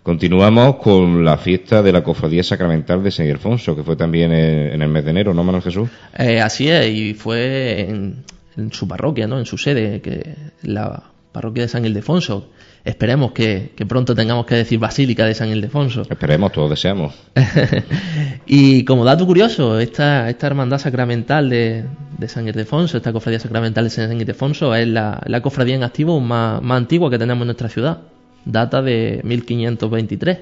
Continuamos 0.03 0.77
con 0.77 1.25
la 1.25 1.37
fiesta 1.37 1.83
de 1.83 1.91
la 1.91 2.03
Cofradía 2.03 2.41
Sacramental 2.41 3.03
de 3.03 3.11
San 3.11 3.25
Ildefonso, 3.25 3.75
que 3.75 3.83
fue 3.83 3.95
también 3.95 4.31
en 4.31 4.81
el 4.81 4.89
mes 4.89 5.03
de 5.03 5.11
enero, 5.11 5.33
¿no, 5.33 5.43
Manuel 5.43 5.61
Jesús? 5.61 5.89
Eh, 6.17 6.39
así 6.39 6.69
es, 6.69 6.87
y 6.87 7.13
fue 7.13 7.81
en, 7.81 8.23
su 8.71 8.87
parroquia, 8.87 9.27
¿no? 9.27 9.39
En 9.39 9.45
su 9.45 9.57
sede, 9.57 10.01
que 10.01 10.35
la 10.63 11.03
parroquia 11.31 11.63
de 11.63 11.69
San 11.69 11.85
Ildefonso. 11.85 12.49
Esperemos 12.85 13.33
que, 13.33 13.71
pronto 13.87 14.15
tengamos 14.15 14.45
que 14.45 14.55
decir 14.55 14.79
Basílica 14.79 15.25
de 15.25 15.33
San 15.33 15.49
Ildefonso. 15.49 16.03
Esperemos, 16.09 16.53
todos 16.53 16.69
deseamos. 16.69 17.13
y 18.47 18.85
como 18.85 19.03
dato 19.03 19.25
curioso, 19.25 19.79
esta, 19.79 20.29
esta 20.29 20.47
hermandad 20.47 20.77
sacramental 20.77 21.49
de, 21.49 21.85
San 22.27 22.47
Ildefonso, 22.47 22.97
esta 22.97 23.11
cofradía 23.11 23.39
sacramental 23.39 23.83
de 23.83 23.89
San 23.89 24.19
Ildefonso, 24.19 24.73
es 24.73 24.87
la, 24.87 25.41
cofradía 25.43 25.75
en 25.75 25.83
activo 25.83 26.21
más, 26.21 26.61
más 26.61 26.77
antigua 26.77 27.11
que 27.11 27.19
tenemos 27.19 27.41
en 27.41 27.47
nuestra 27.47 27.67
ciudad 27.67 27.99
data 28.45 28.81
de 28.81 29.21
1523. 29.23 30.39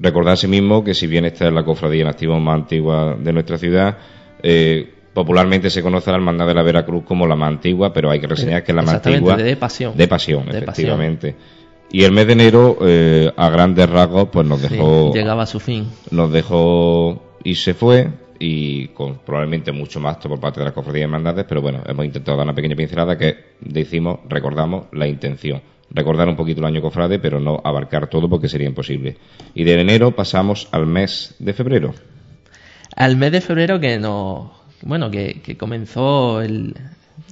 Recordar 0.00 0.34
asimismo 0.34 0.84
que 0.84 0.94
si 0.94 1.06
bien 1.06 1.24
esta 1.24 1.48
es 1.48 1.52
la 1.52 1.64
cofradía 1.64 2.02
en 2.02 2.08
activo 2.08 2.38
más 2.38 2.54
antigua 2.54 3.16
de 3.18 3.32
nuestra 3.32 3.58
ciudad, 3.58 3.98
eh, 4.42 4.94
popularmente 5.12 5.70
se 5.70 5.82
conoce 5.82 6.10
la 6.10 6.18
Hermandad 6.18 6.46
de 6.46 6.54
la 6.54 6.62
Veracruz 6.62 7.04
como 7.04 7.26
la 7.26 7.34
más 7.34 7.48
antigua, 7.48 7.92
pero 7.92 8.10
hay 8.10 8.20
que 8.20 8.28
reseñar 8.28 8.62
que 8.62 8.72
es 8.72 8.76
la 8.76 8.82
más 8.82 8.94
antigua 8.94 9.36
de 9.36 9.56
pasión. 9.56 9.96
De 9.96 10.06
pasión, 10.06 10.48
efectivamente. 10.48 11.34
Y 11.90 12.04
el 12.04 12.12
mes 12.12 12.26
de 12.26 12.32
enero, 12.34 12.78
eh, 12.82 13.32
a 13.34 13.48
grandes 13.48 13.88
rasgos, 13.88 14.28
pues 14.30 14.46
nos 14.46 14.60
dejó... 14.60 15.12
llegaba 15.12 15.44
a 15.44 15.46
su 15.46 15.58
fin. 15.58 15.88
Nos 16.10 16.30
dejó 16.30 17.22
y 17.42 17.54
se 17.54 17.72
fue, 17.72 18.08
y 18.38 18.88
con 18.88 19.18
probablemente 19.18 19.72
mucho 19.72 19.98
más 19.98 20.18
por 20.18 20.38
parte 20.38 20.60
de 20.60 20.66
la 20.66 20.72
cofradía 20.72 21.00
de 21.00 21.04
hermandades, 21.04 21.46
pero 21.48 21.62
bueno, 21.62 21.82
hemos 21.86 22.04
intentado 22.04 22.36
dar 22.36 22.44
una 22.44 22.54
pequeña 22.54 22.76
pincelada 22.76 23.16
que 23.16 23.36
decimos, 23.60 24.20
recordamos 24.28 24.84
la 24.92 25.08
intención 25.08 25.62
recordar 25.90 26.28
un 26.28 26.36
poquito 26.36 26.60
el 26.60 26.66
año 26.66 26.82
cofrade, 26.82 27.18
pero 27.18 27.40
no 27.40 27.60
abarcar 27.64 28.08
todo 28.08 28.28
porque 28.28 28.48
sería 28.48 28.68
imposible. 28.68 29.16
Y 29.54 29.64
de 29.64 29.80
enero 29.80 30.14
pasamos 30.14 30.68
al 30.72 30.86
mes 30.86 31.34
de 31.38 31.52
febrero. 31.52 31.94
Al 32.96 33.16
mes 33.16 33.32
de 33.32 33.40
febrero 33.40 33.80
que 33.80 33.98
no, 33.98 34.52
bueno, 34.82 35.10
que, 35.10 35.56
comenzó 35.58 36.42
el, 36.42 36.74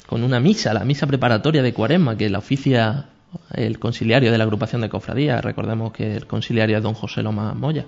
con 0.07 0.23
una 0.23 0.41
misa, 0.41 0.75
la 0.75 0.85
misa 0.85 1.07
preparatoria 1.07 1.63
de 1.63 1.73
Cuaresma, 1.73 2.17
que 2.17 2.31
la 2.31 2.39
oficia 2.39 3.07
el 3.55 3.79
conciliario 3.79 4.33
de 4.33 4.39
la 4.39 4.45
agrupación 4.45 4.81
de 4.83 4.89
cofradías. 4.89 5.45
Recordemos 5.45 5.93
que 5.93 6.17
el 6.17 6.27
conciliario 6.27 6.77
es 6.77 6.83
don 6.83 6.95
José 6.95 7.23
Loma 7.23 7.55
Moya. 7.55 7.87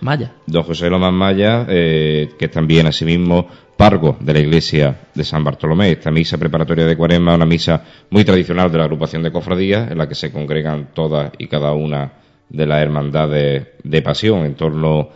Maya. 0.00 0.32
Don 0.46 0.62
José 0.62 0.88
Loma 0.88 1.10
Maya, 1.10 1.66
eh, 1.68 2.30
que 2.38 2.48
también 2.48 2.86
asimismo 2.86 3.46
pargo 3.76 4.16
de 4.20 4.32
la 4.34 4.40
iglesia 4.40 5.08
de 5.14 5.24
San 5.24 5.42
Bartolomé. 5.42 5.90
Esta 5.90 6.10
misa 6.10 6.38
preparatoria 6.38 6.84
de 6.84 6.96
Cuaresma 6.96 7.32
es 7.32 7.36
una 7.36 7.46
misa 7.46 7.82
muy 8.10 8.24
tradicional 8.24 8.70
de 8.70 8.78
la 8.78 8.84
agrupación 8.84 9.22
de 9.22 9.32
cofradías, 9.32 9.90
en 9.90 9.98
la 9.98 10.08
que 10.08 10.14
se 10.14 10.30
congregan 10.30 10.90
todas 10.92 11.32
y 11.38 11.46
cada 11.46 11.72
una 11.72 12.12
de 12.48 12.66
las 12.66 12.82
hermandades 12.82 13.68
de 13.82 14.02
pasión 14.02 14.44
en 14.44 14.54
torno 14.54 15.08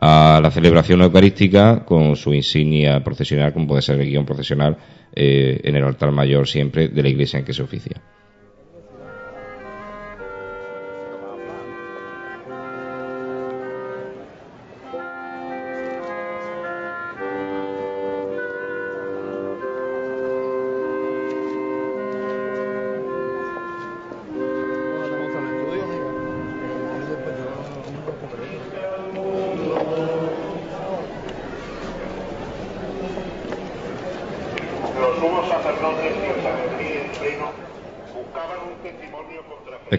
a 0.00 0.40
la 0.42 0.50
celebración 0.50 1.02
eucarística 1.02 1.84
con 1.84 2.16
su 2.16 2.32
insignia 2.34 3.02
procesional, 3.02 3.52
como 3.52 3.66
puede 3.66 3.82
ser 3.82 4.00
el 4.00 4.08
guion 4.08 4.26
procesional 4.26 4.76
eh, 5.14 5.60
en 5.64 5.76
el 5.76 5.84
altar 5.84 6.12
mayor 6.12 6.46
siempre 6.46 6.88
de 6.88 7.02
la 7.02 7.08
iglesia 7.08 7.38
en 7.38 7.44
que 7.44 7.52
se 7.52 7.62
oficia. 7.62 8.00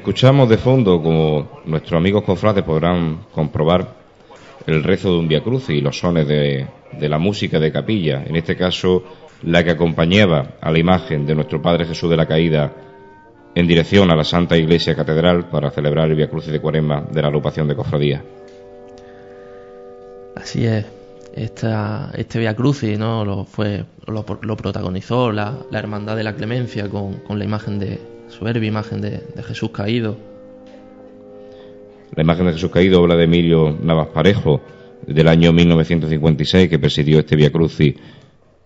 Escuchamos 0.04 0.50
de 0.50 0.58
fondo, 0.58 1.02
como 1.02 1.62
nuestros 1.64 1.98
amigos 1.98 2.26
confrades 2.26 2.66
podrán 2.66 3.20
comprobar, 3.32 3.96
el 4.68 4.84
rezo 4.84 5.14
de 5.14 5.18
un 5.18 5.30
Via 5.30 5.42
y 5.70 5.80
los 5.80 5.98
sones 5.98 6.28
de, 6.28 6.68
de 6.92 7.08
la 7.08 7.18
música 7.18 7.58
de 7.58 7.72
capilla, 7.72 8.22
en 8.28 8.36
este 8.36 8.58
caso 8.58 9.02
la 9.44 9.64
que 9.64 9.72
acompañaba 9.72 10.56
a 10.60 10.72
la 10.72 10.78
imagen 10.78 11.26
de 11.26 11.34
nuestro 11.34 11.62
Padre 11.62 11.86
Jesús 11.86 12.10
de 12.10 12.18
la 12.18 12.26
Caída 12.26 12.74
en 13.56 13.66
dirección 13.66 14.12
a 14.12 14.18
la 14.18 14.26
Santa 14.26 14.58
Iglesia 14.58 14.94
Catedral 14.94 15.48
para 15.48 15.72
celebrar 15.72 16.10
el 16.10 16.18
Via 16.18 16.30
Crucis 16.30 16.52
de 16.52 16.60
Cuaresma 16.60 17.06
de 17.10 17.22
la 17.22 17.30
agrupación 17.30 17.70
de 17.70 17.76
cofradía. 17.78 18.26
Así 20.36 20.66
es, 20.66 20.86
Esta, 21.36 22.12
este 22.16 22.40
Via 22.40 22.56
Crucis 22.56 22.98
¿no? 23.00 23.26
lo, 23.26 23.46
fue, 23.46 23.86
lo, 24.06 24.24
protagonizó 24.56 25.32
la, 25.32 25.58
la, 25.72 25.80
Hermandad 25.80 26.16
de 26.16 26.24
la 26.24 26.36
Clemencia 26.36 26.90
con, 26.90 27.20
con 27.20 27.40
la 27.40 27.46
imagen 27.46 27.80
de, 27.80 28.00
soberbia 28.34 28.68
imagen 28.68 29.02
de, 29.02 29.22
Jesús 29.44 29.70
caído. 29.70 30.18
La 32.16 32.24
imagen 32.24 32.46
de 32.48 32.54
Jesús 32.54 32.72
caído, 32.72 33.02
obra 33.02 33.16
de 33.16 33.24
Emilio 33.24 33.78
Navas 33.82 34.08
Parejo, 34.08 34.62
del 35.08 35.28
año 35.28 35.54
1956, 35.54 36.70
que 36.70 36.80
presidió 36.80 37.20
este 37.20 37.36
Via 37.36 37.52
Crucis. 37.52 37.96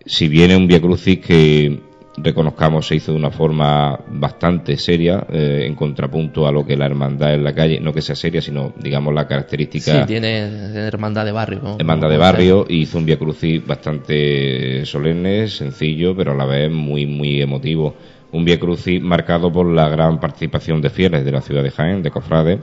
Si 0.04 0.28
viene 0.28 0.56
un 0.56 0.66
Via 0.66 0.80
Crucis 0.80 1.18
que 1.18 1.80
reconozcamos 2.22 2.86
se 2.86 2.96
hizo 2.96 3.12
de 3.12 3.18
una 3.18 3.30
forma 3.30 3.98
bastante 4.08 4.76
seria, 4.76 5.26
eh, 5.30 5.64
en 5.66 5.74
contrapunto 5.74 6.46
a 6.46 6.52
lo 6.52 6.64
que 6.64 6.76
la 6.76 6.86
hermandad 6.86 7.34
en 7.34 7.44
la 7.44 7.54
calle, 7.54 7.80
no 7.80 7.92
que 7.92 8.02
sea 8.02 8.16
seria, 8.16 8.40
sino 8.40 8.72
digamos 8.76 9.14
la 9.14 9.26
característica. 9.26 10.00
Sí, 10.00 10.06
tiene, 10.06 10.38
hermandad 10.74 11.24
de 11.24 11.32
barrio. 11.32 11.60
¿no? 11.62 11.76
Hermandad 11.78 12.10
de 12.10 12.18
barrio, 12.18 12.66
y 12.68 12.82
hizo 12.82 12.98
un 12.98 13.06
Via 13.06 13.18
Crucis 13.18 13.64
bastante 13.66 14.84
solemne, 14.84 15.48
sencillo, 15.48 16.16
pero 16.16 16.32
a 16.32 16.34
la 16.34 16.44
vez 16.44 16.70
muy, 16.70 17.06
muy 17.06 17.40
emotivo 17.40 17.94
un 18.32 18.44
Via 18.44 18.58
Crucis 18.58 19.00
marcado 19.02 19.50
por 19.50 19.66
la 19.66 19.88
gran 19.88 20.20
participación 20.20 20.80
de 20.80 20.90
fieles 20.90 21.24
de 21.24 21.32
la 21.32 21.40
ciudad 21.40 21.62
de 21.62 21.70
Jaén, 21.70 22.02
de 22.02 22.10
cofrades, 22.10 22.58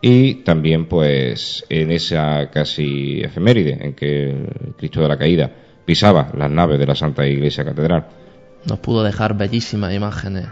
y 0.00 0.36
también 0.36 0.86
pues 0.86 1.64
en 1.68 1.90
esa 1.90 2.50
casi 2.50 3.20
efeméride 3.20 3.78
en 3.80 3.92
que 3.92 4.34
Cristo 4.78 5.02
de 5.02 5.08
la 5.08 5.18
Caída 5.18 5.50
pisaba 5.84 6.30
las 6.36 6.50
naves 6.50 6.78
de 6.78 6.86
la 6.86 6.94
Santa 6.94 7.26
Iglesia 7.26 7.64
Catedral. 7.64 8.06
Nos 8.64 8.78
pudo 8.78 9.02
dejar 9.02 9.36
bellísimas 9.36 9.92
imágenes. 9.94 10.48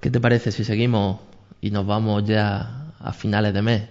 ¿Qué 0.00 0.10
te 0.10 0.20
parece 0.20 0.52
si 0.52 0.62
seguimos 0.62 1.18
y 1.60 1.70
nos 1.70 1.86
vamos 1.86 2.24
ya 2.24 2.92
a 3.00 3.12
finales 3.12 3.54
de 3.54 3.62
mes. 3.62 3.82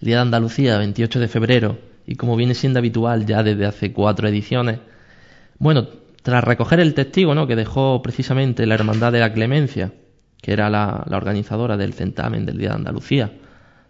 El 0.00 0.06
Día 0.06 0.16
de 0.16 0.22
Andalucía, 0.22 0.78
28 0.78 1.20
de 1.20 1.28
febrero, 1.28 1.78
y 2.06 2.16
como 2.16 2.36
viene 2.36 2.54
siendo 2.54 2.78
habitual 2.78 3.26
ya 3.26 3.42
desde 3.42 3.66
hace 3.66 3.92
cuatro 3.92 4.28
ediciones, 4.28 4.78
bueno, 5.58 5.88
tras 6.22 6.44
recoger 6.44 6.80
el 6.80 6.94
testigo 6.94 7.34
¿no? 7.34 7.46
que 7.46 7.56
dejó 7.56 8.02
precisamente 8.02 8.66
la 8.66 8.74
Hermandad 8.74 9.12
de 9.12 9.20
la 9.20 9.32
Clemencia, 9.32 9.92
que 10.40 10.52
era 10.52 10.70
la, 10.70 11.04
organizadora 11.10 11.76
del 11.76 11.94
certamen 11.94 12.46
del 12.46 12.58
Día 12.58 12.70
de 12.70 12.76
Andalucía, 12.76 13.32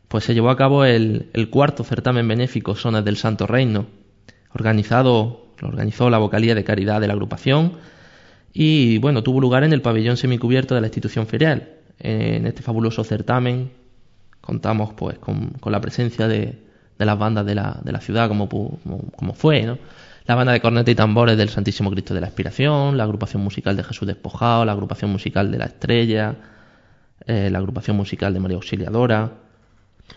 pues 0.09 0.25
se 0.25 0.35
llevó 0.35 0.51
a 0.51 0.57
cabo 0.57 0.85
el, 0.85 1.31
cuarto 1.51 1.85
certamen 1.85 2.27
benéfico 2.27 2.75
Sones 2.75 3.05
del 3.05 3.17
Santo 3.17 3.47
Reino, 3.47 3.87
organizado, 4.55 5.47
lo 5.61 5.69
organizó 5.69 6.09
la 6.11 6.19
vocalía 6.19 6.55
de 6.55 6.65
caridad 6.65 7.01
de 7.01 7.07
la 7.07 7.13
agrupación 7.13 7.75
y 8.53 8.99
bueno, 8.99 9.23
tuvo 9.23 9.41
lugar 9.41 9.65
en 9.65 9.73
el 9.73 9.83
pabellón 9.83 10.17
semicubierto 10.17 10.75
de 10.75 10.81
la 10.81 10.87
institución 10.87 11.27
ferial. 11.27 11.75
En 11.99 12.47
este 12.47 12.63
fabuloso 12.63 13.05
certamen 13.05 13.71
contamos 14.41 14.95
pues 14.95 15.19
con, 15.19 15.53
la 15.67 15.81
presencia 15.81 16.27
de, 16.27 16.59
las 16.97 17.19
bandas 17.19 17.45
de 17.45 17.55
la, 17.55 17.81
de 17.83 17.93
la 17.93 18.01
ciudad 18.01 18.29
como, 18.29 18.49
como, 18.49 19.35
fue, 19.35 19.63
¿no? 19.63 19.79
La 20.29 20.35
banda 20.35 20.53
de 20.53 20.61
corneta 20.61 20.91
y 20.91 20.95
tambores 20.95 21.39
del 21.39 21.49
Santísimo 21.49 21.91
Cristo 21.91 22.13
de 22.13 22.21
la 22.21 22.27
Aspiración, 22.27 22.99
la 22.99 23.05
agrupación 23.05 23.43
musical 23.43 23.77
de 23.77 23.83
Jesús 23.83 24.07
Despojado, 24.07 24.67
la 24.67 24.73
agrupación 24.73 25.11
musical 25.11 25.51
de 25.51 25.57
la 25.57 25.65
Estrella, 25.65 26.37
eh, 27.27 27.49
la 27.51 27.59
agrupación 27.59 27.97
musical 27.97 28.35
de 28.35 28.41
María 28.41 28.57
Auxiliadora, 28.57 29.33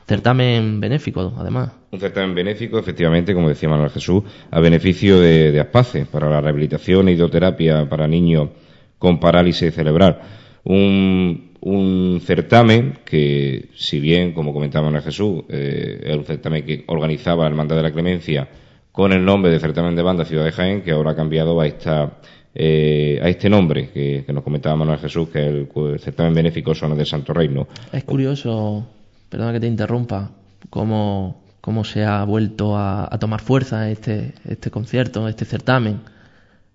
Certamen 0.07 0.79
benéfico, 0.79 1.33
además. 1.37 1.71
Un 1.91 1.99
certamen 1.99 2.33
benéfico, 2.33 2.79
efectivamente, 2.79 3.33
como 3.33 3.49
decía 3.49 3.67
Manuel 3.67 3.89
Jesús, 3.89 4.23
a 4.49 4.59
beneficio 4.59 5.19
de, 5.19 5.51
de 5.51 5.59
Aspace, 5.59 6.05
para 6.05 6.29
la 6.29 6.39
rehabilitación 6.39 7.07
e 7.07 7.13
hidroterapia 7.13 7.87
para 7.89 8.07
niños 8.07 8.49
con 8.97 9.19
parálisis 9.19 9.73
cerebral. 9.73 10.19
Un, 10.63 11.51
un 11.61 12.21
certamen 12.23 12.99
que, 13.03 13.69
si 13.75 13.99
bien, 13.99 14.33
como 14.33 14.53
comentaba 14.53 14.85
Manuel 14.85 15.03
Jesús, 15.03 15.43
eh, 15.49 16.01
es 16.05 16.15
un 16.15 16.25
certamen 16.25 16.65
que 16.65 16.83
organizaba 16.87 17.43
la 17.43 17.49
Hermandad 17.49 17.75
de 17.75 17.83
la 17.83 17.91
Clemencia 17.91 18.47
con 18.91 19.13
el 19.13 19.23
nombre 19.23 19.51
de 19.51 19.59
Certamen 19.59 19.95
de 19.95 20.01
Banda 20.01 20.25
Ciudad 20.25 20.45
de 20.45 20.51
Jaén, 20.51 20.81
que 20.81 20.91
ahora 20.91 21.11
ha 21.11 21.15
cambiado 21.15 21.59
a 21.59 21.67
esta 21.67 22.19
eh, 22.53 23.19
a 23.23 23.29
este 23.29 23.49
nombre 23.49 23.89
que, 23.91 24.25
nos 24.33 24.43
comentaba 24.43 24.75
Manuel 24.75 24.99
Jesús, 24.99 25.29
que 25.29 25.39
es 25.39 25.47
el, 25.47 25.99
certamen 25.99 26.33
benéfico 26.33 26.75
Zona 26.75 26.95
de 26.95 27.05
Santo 27.05 27.33
Reino. 27.33 27.67
Es 27.93 28.03
curioso 28.03 28.85
perdona 29.31 29.53
que 29.53 29.61
te 29.61 29.67
interrumpa, 29.67 30.31
cómo, 30.69 31.41
se 31.85 32.03
ha 32.03 32.25
vuelto 32.25 32.77
a, 32.77 33.09
tomar 33.17 33.39
fuerza 33.39 33.89
este, 33.89 34.33
este 34.45 34.69
concierto, 34.69 35.27
este 35.29 35.45
certamen. 35.45 36.01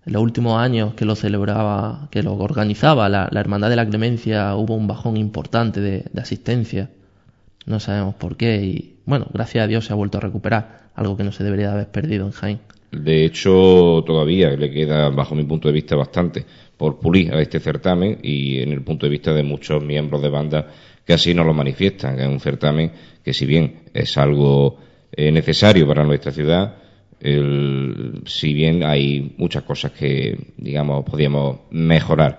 En 0.07 0.13
los 0.13 0.23
últimos 0.23 0.57
años 0.57 0.95
que 0.95 1.05
lo 1.05 1.15
celebraba, 1.15 2.07
que 2.09 2.23
lo 2.23 2.33
organizaba 2.33 3.09
la, 3.09 3.29
Hermandad 3.31 3.69
de 3.69 3.75
la 3.75 3.87
Clemencia, 3.87 4.55
hubo 4.55 4.75
un 4.75 4.87
bajón 4.87 5.17
importante 5.17 5.81
de, 5.81 6.05
asistencia. 6.19 6.89
No 7.67 7.79
sabemos 7.79 8.15
por 8.15 8.37
qué 8.37 8.55
y, 8.63 8.95
bueno, 9.05 9.27
gracias 9.31 9.65
a 9.65 9.67
Dios 9.67 9.85
se 9.85 9.93
ha 9.93 9.95
vuelto 9.95 10.17
a 10.17 10.21
recuperar, 10.21 10.89
algo 10.95 11.15
que 11.15 11.23
no 11.23 11.31
se 11.31 11.43
debería 11.43 11.71
haber 11.71 11.89
perdido 11.89 12.25
en 12.25 12.31
Jaén. 12.31 12.59
De 12.91 13.25
hecho, 13.25 14.03
todavía 14.07 14.49
le 14.51 14.71
queda, 14.71 15.09
bajo 15.09 15.35
mi 15.35 15.43
punto 15.43 15.67
de 15.67 15.73
vista, 15.73 15.95
bastante 15.95 16.45
por 16.77 16.99
pulir 16.99 17.33
a 17.33 17.41
este 17.41 17.59
certamen 17.59 18.19
y 18.23 18.59
en 18.61 18.71
el 18.71 18.81
punto 18.81 19.05
de 19.05 19.09
vista 19.09 19.33
de 19.33 19.43
muchos 19.43 19.83
miembros 19.83 20.21
de 20.21 20.29
banda 20.29 20.67
que 21.05 21.13
así 21.13 21.33
nos 21.33 21.45
lo 21.45 21.53
manifiestan, 21.53 22.19
es 22.19 22.27
un 22.27 22.39
certamen 22.39 22.91
que 23.23 23.33
si 23.33 23.45
bien 23.45 23.81
es 23.93 24.17
algo 24.17 24.77
eh, 25.11 25.31
necesario 25.31 25.85
para 25.87 26.03
nuestra 26.03 26.31
ciudad, 26.31 26.75
si 27.19 28.53
bien 28.53 28.83
hay 28.83 29.33
muchas 29.37 29.63
cosas 29.63 29.91
que, 29.91 30.53
digamos, 30.57 31.03
podíamos 31.03 31.61
mejorar. 31.71 32.37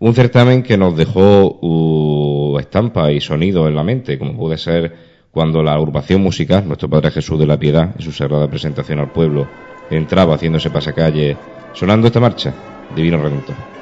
Un 0.00 0.14
certamen 0.14 0.62
que 0.62 0.76
nos 0.76 0.96
dejó 0.96 1.58
uh, 1.60 2.58
estampa 2.58 3.10
y 3.10 3.20
sonido 3.20 3.66
en 3.66 3.74
la 3.74 3.82
mente, 3.82 4.18
como 4.18 4.36
puede 4.36 4.56
ser 4.56 4.94
cuando 5.32 5.62
la 5.62 5.74
agrupación 5.74 6.22
musical, 6.22 6.66
nuestro 6.66 6.88
Padre 6.88 7.10
Jesús 7.10 7.38
de 7.38 7.46
la 7.46 7.58
Piedad, 7.58 7.94
en 7.96 8.02
su 8.02 8.12
sagrada 8.12 8.48
presentación 8.48 9.00
al 9.00 9.10
pueblo, 9.10 9.48
entraba 9.90 10.34
haciéndose 10.34 10.70
pasacalle, 10.70 11.36
sonando 11.72 12.06
esta 12.06 12.20
marcha, 12.20 12.54
Divino 12.94 13.18
Redentor. 13.18 13.77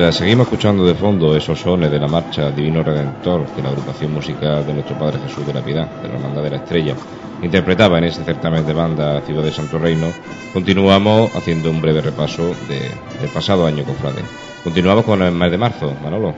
Mientras 0.00 0.16
seguimos 0.16 0.46
escuchando 0.46 0.86
de 0.86 0.94
fondo 0.94 1.36
esos 1.36 1.60
sones 1.60 1.90
de 1.90 1.98
la 1.98 2.08
marcha 2.08 2.50
Divino 2.50 2.82
Redentor 2.82 3.44
que 3.54 3.60
la 3.60 3.68
agrupación 3.68 4.14
musical 4.14 4.66
de 4.66 4.72
nuestro 4.72 4.98
Padre 4.98 5.18
Jesús 5.18 5.46
de 5.46 5.52
la 5.52 5.60
Piedad, 5.60 5.90
de 6.00 6.08
la 6.08 6.14
Hermandad 6.14 6.42
de 6.42 6.48
la 6.48 6.56
Estrella, 6.56 6.94
interpretaba 7.42 7.98
en 7.98 8.04
ese 8.04 8.24
certamen 8.24 8.64
de 8.64 8.72
banda 8.72 9.20
Ciudad 9.20 9.42
de 9.42 9.52
Santo 9.52 9.78
Reino, 9.78 10.10
continuamos 10.54 11.30
haciendo 11.36 11.70
un 11.70 11.82
breve 11.82 12.00
repaso 12.00 12.54
del 12.66 13.28
pasado 13.34 13.66
año, 13.66 13.84
cofrade. 13.84 14.22
Continuamos 14.64 15.04
con 15.04 15.20
el 15.20 15.34
mes 15.34 15.50
de 15.50 15.58
marzo, 15.58 15.94
Manolo. 16.02 16.34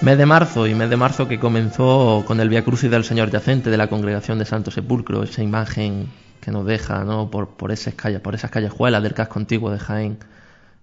Mes 0.00 0.18
de 0.18 0.26
marzo 0.26 0.66
y 0.66 0.74
mes 0.74 0.90
de 0.90 0.96
marzo 0.96 1.28
que 1.28 1.38
comenzó 1.38 2.24
con 2.26 2.40
el 2.40 2.48
Via 2.48 2.64
Crucis 2.64 2.90
del 2.90 3.04
Señor 3.04 3.30
Yacente 3.30 3.70
de 3.70 3.76
la 3.76 3.86
Congregación 3.86 4.40
de 4.40 4.44
Santo 4.44 4.72
Sepulcro, 4.72 5.22
esa 5.22 5.40
imagen 5.40 6.08
que 6.40 6.50
nos 6.50 6.66
deja 6.66 7.04
¿no? 7.04 7.30
por, 7.30 7.70
esas, 7.70 7.94
calles, 7.94 8.18
por 8.18 8.34
esas 8.34 8.50
callejuelas 8.50 9.04
del 9.04 9.14
casco 9.14 9.38
antiguo 9.38 9.70
de 9.70 9.78
Jaén, 9.78 10.18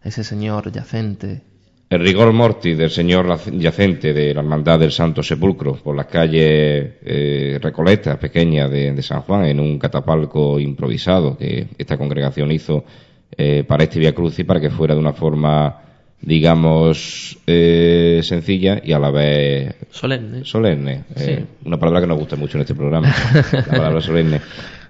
ese 0.02 0.24
Señor 0.24 0.72
Yacente 0.72 1.51
el 1.92 2.00
rigor 2.00 2.32
mortis 2.32 2.78
del 2.78 2.90
señor 2.90 3.38
yacente 3.52 4.14
de 4.14 4.34
la 4.34 4.40
Hermandad 4.40 4.80
del 4.80 4.94
Santo 4.94 5.22
Sepulcro 5.22 5.76
por 5.76 5.94
las 5.94 6.06
calles 6.06 6.94
eh, 7.04 7.60
recoletas 7.62 8.18
pequeñas 8.18 8.72
de, 8.72 9.04
San 9.04 9.22
Juan 9.24 9.44
en 9.46 9.60
un 9.60 9.78
catapalco 9.78 10.58
improvisado 10.58 11.38
que 11.38 11.68
esta 11.78 11.98
congregación 11.98 12.50
hizo 12.50 12.86
eh, 13.38 13.66
para 13.68 13.84
este 13.84 14.00
Via 14.00 14.16
Cruz 14.16 14.40
y 14.40 14.46
para 14.46 14.62
que 14.62 14.70
fuera 14.70 14.94
de 14.94 15.02
una 15.02 15.12
forma 15.12 15.82
digamos 16.22 17.38
eh, 17.46 18.22
sencilla 18.24 18.80
y 18.82 18.94
a 18.94 19.00
la 19.00 19.12
vez 19.12 19.76
solemne. 19.90 20.46
solemne. 20.46 21.04
Una 21.66 21.78
palabra 21.78 22.00
que 22.00 22.08
nos 22.08 22.20
gusta 22.20 22.38
mucho 22.38 22.58
en 22.58 22.62
este 22.62 22.76
programa 22.76 23.14
la 23.52 23.64
palabra 23.66 24.00
solemne 24.00 24.40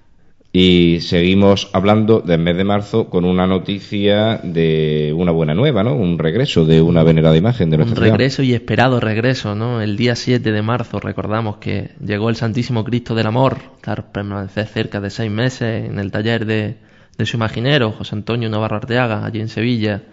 Y 0.53 0.99
seguimos 0.99 1.69
hablando 1.71 2.19
del 2.19 2.41
mes 2.41 2.57
de 2.57 2.65
marzo 2.65 3.09
con 3.09 3.23
una 3.23 3.47
noticia 3.47 4.37
de 4.43 5.13
una 5.15 5.31
buena 5.31 5.53
nueva, 5.53 5.81
¿no? 5.81 5.95
Un 5.95 6.19
regreso 6.19 6.65
de 6.65 6.81
una 6.81 7.03
venerada 7.03 7.37
imagen 7.37 7.69
de 7.69 7.77
nuestra 7.77 7.97
Un 7.97 8.03
regreso 8.03 8.43
y 8.43 8.53
esperado 8.53 8.99
regreso, 8.99 9.55
¿no? 9.55 9.81
El 9.81 9.95
día 9.95 10.13
7 10.13 10.51
de 10.51 10.61
marzo 10.61 10.99
recordamos 10.99 11.57
que 11.57 11.91
llegó 12.05 12.29
el 12.29 12.35
Santísimo 12.35 12.83
Cristo 12.83 13.15
del 13.15 13.27
Amor, 13.27 13.59
tras 13.79 14.03
permanecer 14.11 14.67
cerca 14.67 14.99
de 14.99 15.09
seis 15.09 15.31
meses 15.31 15.89
en 15.89 15.99
el 15.99 16.11
taller 16.11 16.45
de, 16.45 16.75
de 17.17 17.25
su 17.25 17.37
imaginero, 17.37 17.93
José 17.93 18.15
Antonio 18.15 18.49
Navarro 18.49 18.75
Arteaga, 18.75 19.25
allí 19.25 19.39
en 19.39 19.47
Sevilla. 19.47 20.03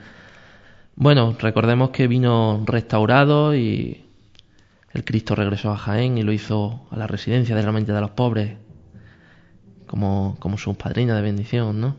Bueno, 0.94 1.34
recordemos 1.40 1.90
que 1.90 2.06
vino 2.06 2.62
restaurado 2.64 3.56
y 3.56 4.04
el 4.92 5.04
Cristo 5.04 5.34
regresó 5.34 5.72
a 5.72 5.76
Jaén 5.76 6.16
y 6.16 6.22
lo 6.22 6.32
hizo 6.32 6.86
a 6.92 6.96
la 6.96 7.08
residencia 7.08 7.56
de 7.56 7.62
la 7.64 7.72
mente 7.72 7.92
de 7.92 8.00
los 8.00 8.10
pobres 8.10 8.67
como, 9.88 10.36
como 10.38 10.56
sus 10.56 10.76
padrinas 10.76 11.16
de 11.16 11.22
bendición, 11.22 11.80
¿no? 11.80 11.96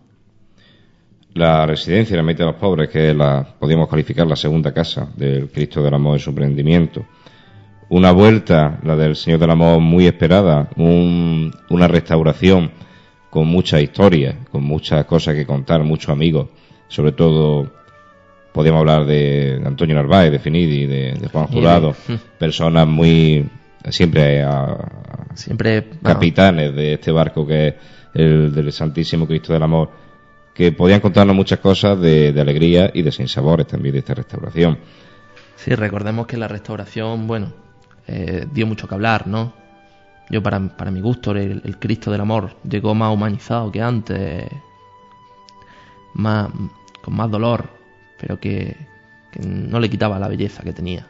La 1.33 1.65
residencia 1.65 2.13
de 2.13 2.17
la 2.17 2.23
mente 2.23 2.43
de 2.43 2.51
los 2.51 2.59
pobres, 2.59 2.89
que 2.89 3.13
la 3.13 3.45
podríamos 3.59 3.89
calificar 3.89 4.25
la 4.25 4.35
segunda 4.35 4.73
casa 4.73 5.09
del 5.15 5.49
Cristo 5.49 5.83
del 5.83 5.93
Amor 5.93 6.15
en 6.15 6.19
su 6.19 6.29
emprendimiento. 6.29 7.05
Una 7.89 8.11
vuelta, 8.11 8.79
la 8.83 8.95
del 8.95 9.15
Señor 9.15 9.39
del 9.39 9.51
Amor, 9.51 9.79
muy 9.79 10.05
esperada, 10.07 10.69
una 10.77 11.87
restauración 11.87 12.71
con 13.29 13.47
mucha 13.47 13.79
historia, 13.81 14.37
con 14.51 14.63
muchas 14.63 15.05
cosas 15.05 15.35
que 15.35 15.45
contar, 15.45 15.83
muchos 15.83 16.09
amigos, 16.09 16.47
sobre 16.87 17.11
todo 17.11 17.71
podríamos 18.51 18.79
hablar 18.79 19.05
de, 19.05 19.61
Antonio 19.63 19.95
Narváez, 19.95 20.31
de 20.31 20.39
Finidi, 20.39 20.85
de, 20.85 21.13
de 21.13 21.27
Juan 21.27 21.47
Jurado, 21.47 21.95
personas 22.39 22.87
muy 22.87 23.47
siempre 23.89 24.43
a, 24.43 24.77
siempre 25.35 25.89
capitanes 26.03 26.75
de 26.75 26.93
este 26.93 27.11
barco 27.11 27.45
que 27.47 27.67
es 27.67 27.75
el 28.13 28.53
del 28.53 28.71
Santísimo 28.71 29.27
Cristo 29.27 29.53
del 29.53 29.63
Amor, 29.63 29.91
que 30.53 30.71
podían 30.71 30.99
contarnos 30.99 31.35
muchas 31.35 31.59
cosas 31.59 31.99
de, 31.99 32.33
alegría 32.39 32.91
y 32.93 33.01
de 33.01 33.11
sinsabores 33.11 33.67
también 33.67 33.93
de 33.93 33.99
esta 33.99 34.13
restauración. 34.13 34.77
Sí, 35.55 35.73
recordemos 35.75 36.27
que 36.27 36.37
la 36.37 36.47
restauración, 36.47 37.27
bueno, 37.27 37.53
eh, 38.07 38.45
dio 38.51 38.65
mucho 38.65 38.87
que 38.87 38.95
hablar, 38.95 39.27
¿no? 39.27 39.53
Yo, 40.29 40.43
para, 40.43 40.59
para 40.75 40.91
mi 40.91 41.01
gusto, 41.01 41.31
el, 41.31 41.77
Cristo 41.79 42.11
del 42.11 42.21
Amor 42.21 42.55
llegó 42.67 42.93
más 42.93 43.13
humanizado 43.13 43.71
que 43.71 43.81
antes, 43.81 44.45
más, 46.13 46.49
con 47.01 47.15
más 47.15 47.31
dolor, 47.31 47.69
pero 48.19 48.39
que 48.39 48.75
no 49.45 49.79
le 49.79 49.89
quitaba 49.89 50.19
la 50.19 50.27
belleza 50.27 50.63
que 50.63 50.73
tenía. 50.73 51.07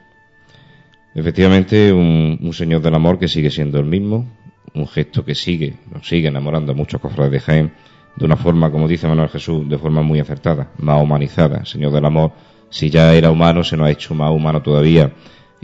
Efectivamente, 1.20 1.92
un, 1.92 2.54
Señor 2.54 2.82
del 2.82 2.96
Amor 2.96 3.20
que 3.20 3.28
sigue 3.28 3.52
siendo 3.52 3.78
el 3.78 3.84
mismo, 3.86 4.26
un 4.74 4.88
gesto 4.88 5.26
que 5.26 5.36
sigue, 5.36 5.74
nos 5.92 6.08
sigue 6.08 6.30
enamorando 6.30 6.72
a 6.72 6.76
muchos 6.76 7.02
cofrades 7.02 7.34
de 7.34 7.40
Jaén, 7.42 7.74
de 8.16 8.24
una 8.24 8.38
forma, 8.38 8.72
como 8.72 8.88
dice 8.88 9.06
Manuel 9.06 9.28
Jesús, 9.28 9.68
de 9.68 9.78
forma 9.78 10.02
muy 10.02 10.22
acertada, 10.22 10.72
más 10.78 11.04
humanizada. 11.04 11.66
Señor 11.66 11.92
del 11.92 12.06
Amor, 12.06 12.32
si 12.70 12.90
ya 12.90 13.14
era 13.14 13.32
humano, 13.32 13.66
se 13.66 13.76
nos 13.76 13.88
ha 13.88 13.92
hecho 13.92 14.16
más 14.16 14.32
humano 14.32 14.62
todavía. 14.62 15.12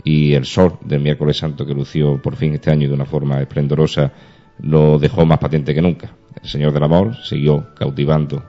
Y 0.04 0.34
el 0.34 0.44
sol 0.44 0.78
del 0.84 1.00
miércoles 1.00 1.38
santo 1.38 1.64
que 1.64 1.72
lució 1.72 2.20
por 2.20 2.36
fin 2.36 2.52
este 2.52 2.70
año 2.70 2.86
de 2.88 2.94
una 2.94 3.06
forma 3.06 3.40
esplendorosa 3.40 4.12
lo 4.60 4.98
dejó 4.98 5.24
más 5.24 5.38
patente 5.38 5.74
que 5.74 5.80
nunca. 5.80 6.14
El 6.42 6.50
Señor 6.50 6.72
del 6.74 6.82
Amor 6.82 7.16
siguió 7.24 7.68
cautivando 7.74 8.42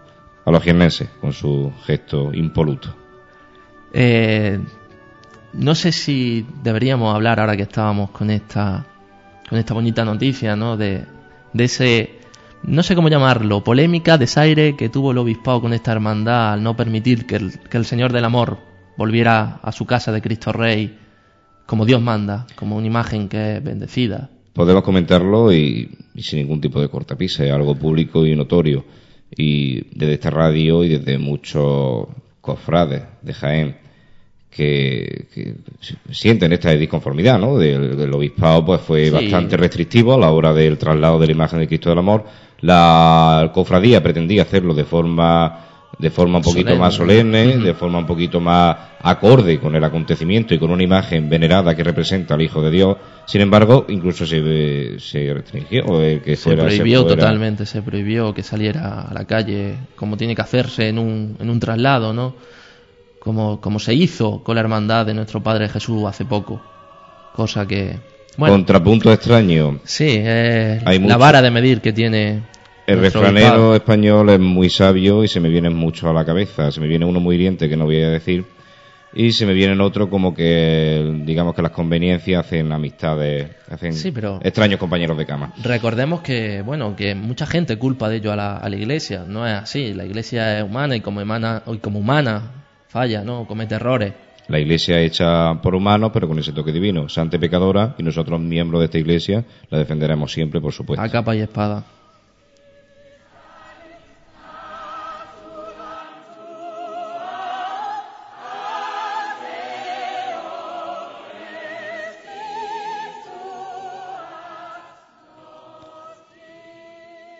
a 0.43 0.51
los 0.51 0.61
jiennenses 0.61 1.07
con 1.21 1.31
su 1.31 1.71
gesto 1.85 2.33
impoluto. 2.33 2.93
Eh, 3.93 4.59
no 5.57 5.73
sé 5.73 5.91
si 5.91 6.45
deberíamos 6.63 7.13
hablar 7.13 7.39
ahora 7.39 7.57
que 7.57 7.63
estábamos 7.63 8.11
con 8.11 8.29
esta 8.29 8.85
con 9.49 9.57
esta 9.57 9.73
bonita 9.73 10.05
noticia, 10.05 10.55
¿no? 10.55 10.77
De, 10.77 11.05
ese 11.57 12.11
no 12.63 12.83
sé 12.83 12.95
cómo 12.95 13.09
llamarlo, 13.09 13.63
polémica, 13.63 14.17
desaire 14.17 14.75
que 14.75 14.89
tuvo 14.89 15.11
el 15.11 15.17
obispado 15.17 15.61
con 15.61 15.73
esta 15.73 15.91
hermandad 15.91 16.53
al 16.53 16.63
no 16.63 16.75
permitir 16.75 17.25
que 17.25 17.37
el, 17.37 17.59
que 17.59 17.77
el 17.77 17.85
Señor 17.85 18.11
del 18.13 18.25
Amor 18.25 18.59
volviera 18.97 19.59
a 19.63 19.71
su 19.71 19.85
casa 19.85 20.11
de 20.11 20.21
Cristo 20.21 20.51
Rey 20.51 20.97
como 21.65 21.85
Dios 21.85 22.01
manda, 22.01 22.45
como 22.55 22.77
una 22.77 22.87
imagen 22.87 23.27
que 23.27 23.57
es 23.57 23.63
bendecida. 23.63 24.29
Podemos 24.53 24.83
comentarlo 24.83 25.51
y, 25.51 25.89
y 26.13 26.21
sin 26.21 26.39
ningún 26.39 26.61
tipo 26.61 26.79
de 26.79 26.89
cortapisa, 26.89 27.45
es 27.45 27.51
algo 27.51 27.75
público 27.75 28.25
y 28.25 28.35
notorio. 28.35 28.85
Y 29.35 29.97
desde 29.97 30.13
esta 30.13 30.29
radio 30.29 30.83
y 30.83 30.89
desde 30.89 31.17
muchos 31.17 32.07
cofrades 32.41 33.03
de 33.21 33.33
Jaén 33.33 33.86
que, 34.57 35.55
sienten 36.09 36.51
esta 36.51 36.71
disconformidad, 36.71 37.37
¿no? 37.39 37.57
Del, 37.57 38.11
obispado, 38.13 38.65
pues 38.65 38.81
fue 38.81 39.11
bastante 39.11 39.55
restrictivo 39.55 40.15
a 40.15 40.17
la 40.17 40.31
hora 40.31 40.51
del 40.51 40.77
traslado 40.77 41.19
de 41.19 41.27
la 41.27 41.31
imagen 41.33 41.59
de 41.59 41.67
Cristo 41.67 41.89
del 41.89 41.99
Amor. 41.99 42.25
La 42.61 43.51
cofradía 43.53 44.01
pretendía 44.01 44.41
hacerlo 44.41 44.73
de 44.73 44.83
forma 44.83 45.63
de 45.99 46.11
forma 46.11 46.37
un 46.37 46.43
poquito 46.43 46.75
más 46.75 46.93
solemne, 46.93 47.57
de 47.57 47.73
forma 47.73 47.97
un 47.97 48.05
poquito 48.05 48.39
más 48.39 48.75
acorde 49.01 49.59
con 49.59 49.75
el 49.75 49.83
acontecimiento 49.83 50.53
y 50.53 50.59
con 50.59 50.69
una 50.69 50.83
imagen 50.83 51.27
venerada 51.27 51.75
que 51.75 51.83
representa 51.83 52.35
al 52.35 52.41
Hijo 52.41 52.61
de 52.61 52.69
Dios. 52.69 52.97
Sin 53.25 53.41
embargo, 53.41 53.85
incluso 53.89 54.25
se, 54.25 54.99
se 54.99 55.33
restringió 55.33 55.85
que 56.23 56.35
se 56.35 56.55
prohibió 56.55 57.05
totalmente, 57.05 57.65
se 57.65 57.81
prohibió 57.81 58.33
que 58.33 58.43
saliera 58.43 59.01
a 59.01 59.13
la 59.13 59.25
calle 59.25 59.75
como 59.95 60.17
tiene 60.17 60.35
que 60.35 60.41
hacerse 60.41 60.87
en 60.87 60.99
un, 60.99 61.37
en 61.39 61.49
un 61.49 61.59
traslado, 61.59 62.13
¿no? 62.13 62.35
Como, 63.27 63.59
como 63.59 63.77
se 63.77 63.93
hizo 63.93 64.41
con 64.41 64.55
la 64.55 64.61
hermandad 64.61 65.05
de 65.05 65.13
nuestro 65.13 65.43
Padre 65.43 65.67
Jesús 65.67 66.05
hace 66.05 66.23
poco. 66.23 66.61
Cosa 67.33 67.67
que... 67.67 67.99
Contrapunto 68.37 69.11
extraño. 69.11 69.79
Sí, 69.83 70.21
la 70.23 71.17
vara 71.17 71.41
de 71.41 71.51
medir 71.51 71.81
que 71.81 71.91
tiene... 71.91 72.43
El 72.87 73.01
refranero 73.01 73.75
español 73.75 74.29
es 74.29 74.39
muy 74.39 74.69
sabio 74.69 75.25
y 75.25 75.27
se 75.27 75.41
me 75.41 75.49
viene 75.49 75.69
mucho 75.69 76.09
a 76.09 76.13
la 76.13 76.23
cabeza. 76.23 76.71
Se 76.71 76.79
me 76.79 76.87
viene 76.87 77.03
uno 77.03 77.19
muy 77.19 77.35
hiriente 77.35 77.67
que 77.67 77.75
no 77.75 77.83
voy 77.83 78.01
a 78.01 78.09
decir 78.09 78.45
y 79.13 79.31
se 79.31 79.45
me 79.45 79.53
viene 79.53 79.81
otro 79.81 80.09
como 80.09 80.33
que 80.33 81.21
digamos 81.25 81.55
que 81.55 81.61
las 81.61 81.71
conveniencias 81.71 82.45
hacen 82.45 82.71
amistades 82.71 83.49
hacen 83.69 83.93
extraños 84.43 84.79
compañeros 84.79 85.17
de 85.17 85.25
cama 85.25 85.53
recordemos 85.63 86.19
que 86.19 86.61
bueno 86.61 86.93
que 86.95 87.15
mucha 87.15 87.47
gente 87.47 87.77
culpa 87.77 88.09
de 88.09 88.17
ello 88.17 88.33
a 88.33 88.35
la, 88.35 88.57
a 88.57 88.69
la 88.69 88.75
iglesia 88.75 89.23
no 89.25 89.47
es 89.47 89.53
así 89.53 89.93
la 89.93 90.05
iglesia 90.05 90.59
es 90.59 90.65
humana 90.65 90.97
y 90.97 91.01
como 91.01 91.21
humana 91.21 91.63
y 91.65 91.77
como 91.77 91.99
humana 91.99 92.66
falla, 92.97 93.23
¿no? 93.23 93.45
Comete 93.45 93.75
errores. 93.75 94.11
La 94.47 94.59
iglesia 94.59 94.99
hecha 95.01 95.61
por 95.61 95.75
humanos, 95.75 96.09
pero 96.11 96.27
con 96.27 96.39
ese 96.39 96.51
toque 96.51 96.71
divino, 96.71 97.09
santa 97.09 97.35
y 97.35 97.39
pecadora, 97.39 97.93
y 97.99 98.01
nosotros, 98.01 98.39
miembros 98.39 98.79
de 98.79 98.85
esta 98.85 98.97
iglesia, 98.97 99.45
la 99.69 99.77
defenderemos 99.77 100.31
siempre, 100.31 100.59
por 100.59 100.73
supuesto. 100.73 101.03
A 101.03 101.09
capa 101.09 101.35
y 101.35 101.41
espada. 101.41 101.83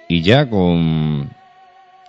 Y 0.10 0.22
ya 0.22 0.50
con 0.50 1.37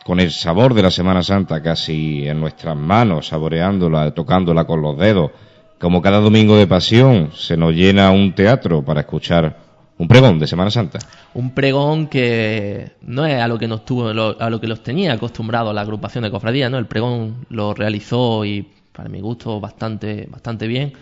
con 0.09 0.21
el 0.21 0.31
sabor 0.31 0.73
de 0.73 0.81
la 0.81 0.90
Semana 0.90 1.23
Santa 1.23 1.62
casi 1.62 2.27
en 2.27 2.40
nuestras 2.40 2.75
manos, 2.75 3.27
saboreándola, 3.27 4.12
tocándola 4.12 4.64
con 4.64 4.81
los 4.81 4.97
dedos. 4.97 5.33
Como 5.79 6.01
cada 6.01 6.18
domingo 6.18 6.57
de 6.57 6.66
pasión 6.66 7.31
se 7.35 7.59
nos 7.59 7.75
llena 7.75 8.11
un 8.11 8.35
teatro 8.35 8.83
para 8.83 9.01
escuchar 9.01 9.59
un 9.99 10.09
pregón 10.09 10.38
de 10.38 10.47
Semana 10.47 10.71
Santa. 10.71 10.99
Un 11.35 11.51
pregón 11.51 12.07
que 12.07 12.92
no 13.03 13.27
es 13.27 13.38
a 13.38 13.49
lo 13.49 13.59
que 13.59 13.68
nos 13.68 13.85
tuvo, 13.85 14.09
a 14.09 14.49
lo 14.49 14.59
que 14.59 14.66
los 14.66 14.83
tenía 14.83 15.12
acostumbrados 15.12 15.75
la 15.75 15.83
agrupación 15.83 16.25
de 16.25 16.31
cofradía, 16.31 16.71
¿no? 16.71 16.79
El 16.79 16.87
pregón 16.87 17.44
lo 17.51 17.75
realizó 17.75 18.47
y 18.47 18.66
para 18.94 19.11
mi 19.11 19.21
gusto 19.21 19.61
bastante, 19.61 20.27
bastante 20.31 20.66
bien. 20.66 20.94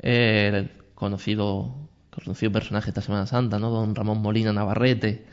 el 0.00 0.72
conocido, 0.96 1.72
conocido 2.10 2.50
personaje 2.50 2.90
esta 2.90 3.00
Semana 3.00 3.26
Santa, 3.26 3.60
¿no? 3.60 3.70
Don 3.70 3.94
Ramón 3.94 4.20
Molina 4.20 4.52
Navarrete 4.52 5.30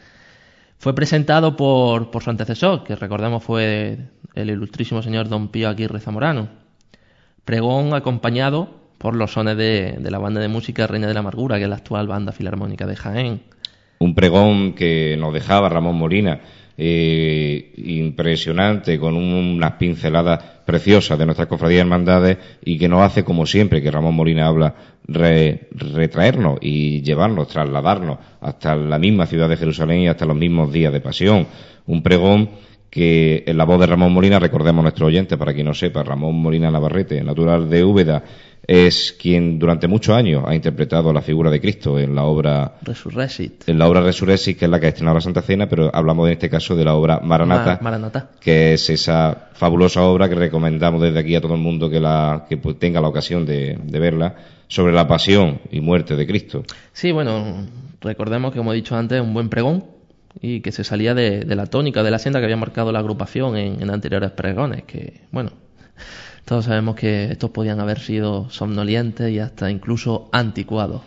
fue 0.78 0.94
presentado 0.94 1.56
por, 1.56 2.12
por 2.12 2.24
su 2.24 2.30
antecesor, 2.30 2.84
que 2.84 2.96
recordemos 2.96 3.44
fue 3.44 3.98
el 4.36 4.50
ilustrísimo 4.50 5.02
señor 5.02 5.28
Don 5.28 5.50
Pío 5.50 5.70
Aguirre 5.70 6.00
Zamorano. 6.00 6.50
Pregón 7.46 7.94
acompañado 7.94 8.70
por 8.98 9.16
los 9.16 9.34
sones 9.34 9.58
de, 9.58 9.98
de 10.00 10.12
la 10.12 10.20
banda 10.20 10.42
de 10.42 10.48
música 10.48 10.88
Reina 10.88 11.08
de 11.08 11.14
la 11.14 11.22
Amargura, 11.22 11.58
que 11.58 11.64
es 11.64 11.70
la 11.70 11.78
actual 11.78 12.08
banda 12.08 12.32
filarmónica 12.32 12.86
de 12.86 12.96
Jaén. 12.96 13.42
Un 14.00 14.14
pregón 14.14 14.74
que 14.74 15.18
nos 15.18 15.34
dejaba 15.34 15.70
Ramón 15.70 15.98
Molina 15.98 16.42
eh, 16.78 17.74
impresionante, 17.78 19.00
con 19.00 19.16
unas 19.16 19.74
pinceladas 19.74 20.44
preciosas 20.68 21.18
de 21.18 21.26
nuestras 21.26 21.48
cofradías 21.48 21.82
hermandades 21.82 22.38
y 22.64 22.78
que 22.78 22.90
nos 22.90 23.02
hace, 23.02 23.24
como 23.24 23.46
siempre 23.46 23.82
que 23.82 23.90
Ramón 23.90 24.16
Molina 24.16 24.48
habla, 24.48 24.76
retraernos 25.08 26.60
y 26.62 27.02
llevarnos, 27.02 27.48
trasladarnos 27.48 28.20
hasta 28.42 28.76
la 28.76 29.00
misma 29.00 29.26
ciudad 29.28 29.48
de 29.48 29.56
Jerusalén 29.56 30.02
y 30.02 30.08
hasta 30.10 30.26
los 30.26 30.36
mismos 30.36 30.74
días 30.74 30.92
de 30.92 31.00
pasión. 31.00 31.48
Un 31.86 32.04
pregón 32.04 32.50
que 32.90 33.46
en 33.48 33.58
la 33.58 33.64
voz 33.64 33.80
de 33.80 33.86
Ramón 33.86 34.14
Molina, 34.14 34.40
recordemos 34.40 34.82
a 34.82 34.84
nuestro 34.84 35.06
oyente, 35.06 35.38
para 35.38 35.54
quien 35.54 35.68
no 35.68 35.74
sepa, 35.74 36.04
Ramón 36.04 36.36
Molina 36.36 36.70
Navarrete, 36.70 37.24
natural 37.24 37.70
de 37.70 37.86
Úbeda, 37.86 38.24
es 38.68 39.16
quien 39.18 39.58
durante 39.58 39.88
muchos 39.88 40.14
años 40.14 40.44
ha 40.46 40.54
interpretado 40.54 41.14
la 41.14 41.22
figura 41.22 41.50
de 41.50 41.62
Cristo 41.62 41.98
en 41.98 42.14
la 42.14 42.24
obra 42.24 42.74
Resurrecit. 42.82 43.68
En 43.68 43.80
la 43.80 43.88
obra 43.88 44.02
Resurrecit, 44.02 44.60
que 44.60 44.66
es 44.66 44.72
la 44.72 44.80
que 44.80 44.88
ha 44.88 44.90
estrenado 44.90 45.16
la 45.16 45.22
Santa 45.22 45.42
Cena, 45.42 45.70
pero 45.70 45.90
hablamos 45.94 46.28
en 46.28 46.34
este 46.34 46.50
caso 46.50 46.76
de 46.76 46.84
la 46.84 46.94
obra 46.94 47.22
Maranata, 47.24 47.80
Maranata. 47.82 48.32
que 48.42 48.74
es 48.74 48.90
esa 48.90 49.50
fabulosa 49.54 50.04
obra 50.04 50.28
que 50.28 50.36
recomendamos 50.36 51.02
desde 51.02 51.20
aquí 51.20 51.34
a 51.36 51.42
todo 51.42 51.56
el 51.56 51.62
mundo 51.62 51.90
que, 51.90 52.02
la, 52.02 52.46
que 52.50 52.58
tenga 52.58 53.00
la 53.00 53.08
ocasión 53.08 53.46
de, 53.46 53.80
de 53.82 54.00
verla, 54.00 54.36
sobre 54.68 54.92
la 54.92 55.08
pasión 55.08 55.62
y 55.72 55.80
muerte 55.80 56.18
de 56.18 56.28
Cristo. 56.28 56.64
Sí, 56.92 57.14
bueno, 57.14 57.66
recordemos 58.02 58.52
que, 58.52 58.58
como 58.58 58.74
he 58.74 58.76
dicho 58.76 58.98
antes, 58.98 59.22
un 59.22 59.34
buen 59.34 59.48
pregón 59.48 59.86
y 60.42 60.60
que 60.60 60.74
se 60.74 60.84
salía 60.84 61.16
de, 61.16 61.40
de 61.46 61.56
la 61.56 61.68
tónica, 61.68 62.04
de 62.04 62.12
la 62.12 62.20
senda 62.20 62.40
que 62.40 62.46
había 62.46 62.58
marcado 62.58 62.92
la 62.92 63.00
agrupación 63.00 63.56
en, 63.56 63.82
en 63.82 63.90
anteriores 63.90 64.32
pregones, 64.32 64.84
que, 64.84 65.22
bueno, 65.32 65.52
todos 66.48 66.64
sabemos 66.64 66.96
que 66.96 67.26
estos 67.26 67.50
podían 67.50 67.82
haber 67.82 68.00
sido 68.00 68.50
somnolientes 68.50 69.30
y 69.30 69.38
hasta 69.38 69.70
incluso 69.70 70.30
anticuados. 70.32 71.02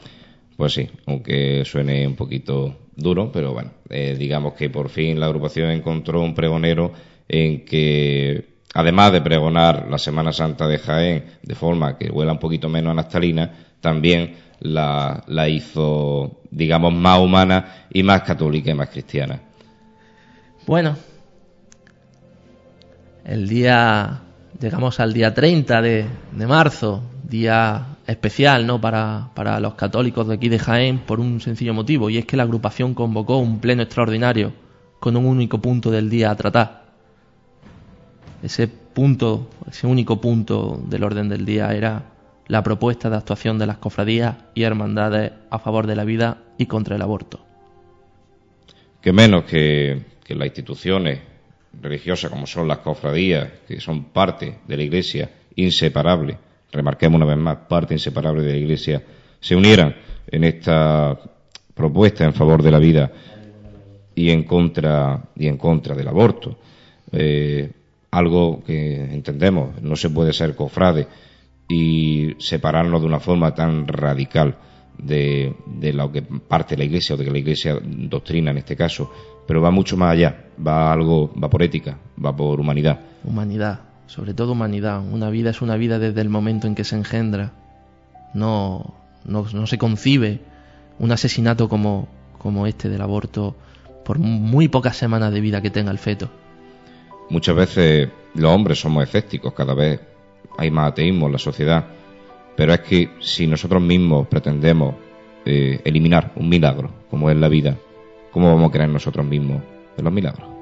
Pues 0.58 0.74
sí, 0.74 0.90
aunque 1.06 1.64
suene 1.64 2.06
un 2.06 2.14
poquito 2.14 2.76
duro, 2.94 3.32
pero 3.32 3.54
bueno, 3.54 3.70
eh, 3.88 4.16
digamos 4.18 4.52
que 4.52 4.68
por 4.68 4.90
fin 4.90 5.18
la 5.18 5.24
agrupación 5.24 5.70
encontró 5.70 6.20
un 6.20 6.34
pregonero 6.34 6.92
en 7.26 7.64
que, 7.64 8.58
además 8.74 9.12
de 9.12 9.22
pregonar 9.22 9.86
la 9.88 9.96
Semana 9.96 10.30
Santa 10.34 10.68
de 10.68 10.78
Jaén 10.78 11.24
de 11.42 11.54
forma 11.54 11.96
que 11.96 12.10
huela 12.10 12.32
un 12.32 12.38
poquito 12.38 12.68
menos 12.68 12.90
a 12.90 12.94
naftalina, 12.96 13.50
también 13.80 14.34
la, 14.60 15.24
la 15.26 15.48
hizo, 15.48 16.42
digamos, 16.50 16.92
más 16.92 17.18
humana 17.18 17.86
y 17.90 18.02
más 18.02 18.20
católica 18.24 18.72
y 18.72 18.74
más 18.74 18.90
cristiana. 18.90 19.40
Bueno, 20.66 20.98
el 23.24 23.48
día 23.48 24.24
llegamos 24.60 25.00
al 25.00 25.12
día 25.12 25.32
30 25.32 25.82
de, 25.82 26.06
de 26.32 26.46
marzo, 26.46 27.02
día 27.24 27.96
especial 28.06 28.66
¿no? 28.66 28.80
Para, 28.80 29.30
para, 29.34 29.58
los 29.60 29.74
católicos 29.74 30.28
de 30.28 30.34
aquí 30.34 30.48
de 30.48 30.58
Jaén 30.58 30.98
por 30.98 31.20
un 31.20 31.40
sencillo 31.40 31.74
motivo, 31.74 32.10
y 32.10 32.18
es 32.18 32.26
que 32.26 32.36
la 32.36 32.42
agrupación 32.42 32.94
convocó 32.94 33.38
un 33.38 33.60
pleno 33.60 33.82
extraordinario 33.82 34.52
con 34.98 35.16
un 35.16 35.24
único 35.24 35.60
punto 35.60 35.90
del 35.90 36.10
día 36.10 36.30
a 36.30 36.36
tratar. 36.36 36.84
Ese 38.42 38.68
punto, 38.68 39.48
ese 39.68 39.86
único 39.86 40.20
punto 40.20 40.82
del 40.86 41.04
orden 41.04 41.28
del 41.28 41.44
día 41.44 41.72
era 41.72 42.04
la 42.46 42.62
propuesta 42.62 43.08
de 43.08 43.16
actuación 43.16 43.58
de 43.58 43.66
las 43.66 43.78
cofradías 43.78 44.36
y 44.54 44.64
hermandades 44.64 45.32
a 45.50 45.58
favor 45.58 45.86
de 45.86 45.96
la 45.96 46.04
vida 46.04 46.38
y 46.58 46.66
contra 46.66 46.96
el 46.96 47.02
aborto. 47.02 47.40
Que 49.00 49.12
menos 49.12 49.44
que, 49.44 50.02
que 50.24 50.34
las 50.34 50.46
instituciones 50.46 51.29
religiosas 51.80 52.30
como 52.30 52.46
son 52.46 52.68
las 52.68 52.78
cofradías, 52.78 53.48
que 53.66 53.80
son 53.80 54.04
parte 54.06 54.58
de 54.66 54.76
la 54.76 54.82
Iglesia, 54.82 55.30
inseparable, 55.56 56.38
remarquemos 56.72 57.16
una 57.16 57.26
vez 57.26 57.36
más, 57.36 57.58
parte 57.68 57.94
inseparable 57.94 58.42
de 58.42 58.52
la 58.52 58.58
Iglesia, 58.58 59.02
se 59.40 59.56
unieran 59.56 59.94
en 60.26 60.44
esta 60.44 61.18
propuesta 61.74 62.24
en 62.24 62.34
favor 62.34 62.62
de 62.62 62.70
la 62.70 62.78
vida 62.78 63.10
y 64.14 64.30
en 64.30 64.44
contra 64.44 65.30
y 65.36 65.46
en 65.46 65.56
contra 65.56 65.94
del 65.94 66.08
aborto. 66.08 66.58
Eh, 67.12 67.70
algo 68.10 68.62
que 68.64 69.04
entendemos, 69.04 69.80
no 69.80 69.96
se 69.96 70.10
puede 70.10 70.32
ser 70.32 70.54
cofrade 70.54 71.06
y 71.68 72.34
separarnos 72.38 73.00
de 73.00 73.06
una 73.06 73.20
forma 73.20 73.54
tan 73.54 73.86
radical 73.86 74.56
de, 74.98 75.54
de 75.66 75.92
lo 75.92 76.10
que 76.10 76.22
parte 76.22 76.76
la 76.76 76.84
Iglesia 76.84 77.14
o 77.14 77.18
de 77.18 77.24
que 77.24 77.30
la 77.30 77.38
Iglesia 77.38 77.78
doctrina 77.80 78.50
en 78.50 78.58
este 78.58 78.76
caso, 78.76 79.10
pero 79.46 79.62
va 79.62 79.70
mucho 79.70 79.96
más 79.96 80.12
allá, 80.12 80.49
va 80.66 80.92
algo, 80.92 81.32
va 81.42 81.48
por 81.48 81.62
ética, 81.62 81.98
va 82.22 82.34
por 82.34 82.60
humanidad. 82.60 83.00
Humanidad, 83.24 83.80
sobre 84.06 84.34
todo 84.34 84.52
humanidad. 84.52 85.02
Una 85.10 85.30
vida 85.30 85.50
es 85.50 85.62
una 85.62 85.76
vida 85.76 85.98
desde 85.98 86.20
el 86.20 86.28
momento 86.28 86.66
en 86.66 86.74
que 86.74 86.84
se 86.84 86.96
engendra. 86.96 87.52
No, 88.34 88.94
no, 89.24 89.46
no 89.52 89.66
se 89.66 89.78
concibe 89.78 90.40
un 90.98 91.12
asesinato 91.12 91.68
como, 91.68 92.08
como 92.38 92.66
este 92.66 92.88
del 92.88 93.00
aborto 93.00 93.56
por 94.04 94.18
muy 94.18 94.68
pocas 94.68 94.96
semanas 94.96 95.32
de 95.32 95.40
vida 95.40 95.60
que 95.62 95.70
tenga 95.70 95.90
el 95.90 95.98
feto. 95.98 96.28
Muchas 97.28 97.54
veces 97.54 98.08
los 98.34 98.50
hombres 98.50 98.80
somos 98.80 99.04
escépticos, 99.04 99.54
cada 99.54 99.74
vez 99.74 100.00
hay 100.58 100.70
más 100.70 100.90
ateísmo 100.90 101.26
en 101.26 101.32
la 101.32 101.38
sociedad, 101.38 101.84
pero 102.56 102.74
es 102.74 102.80
que 102.80 103.10
si 103.20 103.46
nosotros 103.46 103.80
mismos 103.80 104.26
pretendemos 104.26 104.94
eh, 105.44 105.80
eliminar 105.84 106.32
un 106.36 106.48
milagro, 106.48 106.90
como 107.08 107.30
es 107.30 107.36
la 107.36 107.48
vida, 107.48 107.76
¿cómo 108.32 108.52
vamos 108.52 108.68
a 108.68 108.72
creer 108.72 108.88
nosotros 108.88 109.24
mismos 109.24 109.62
en 109.96 110.04
los 110.04 110.12
milagros? 110.12 110.59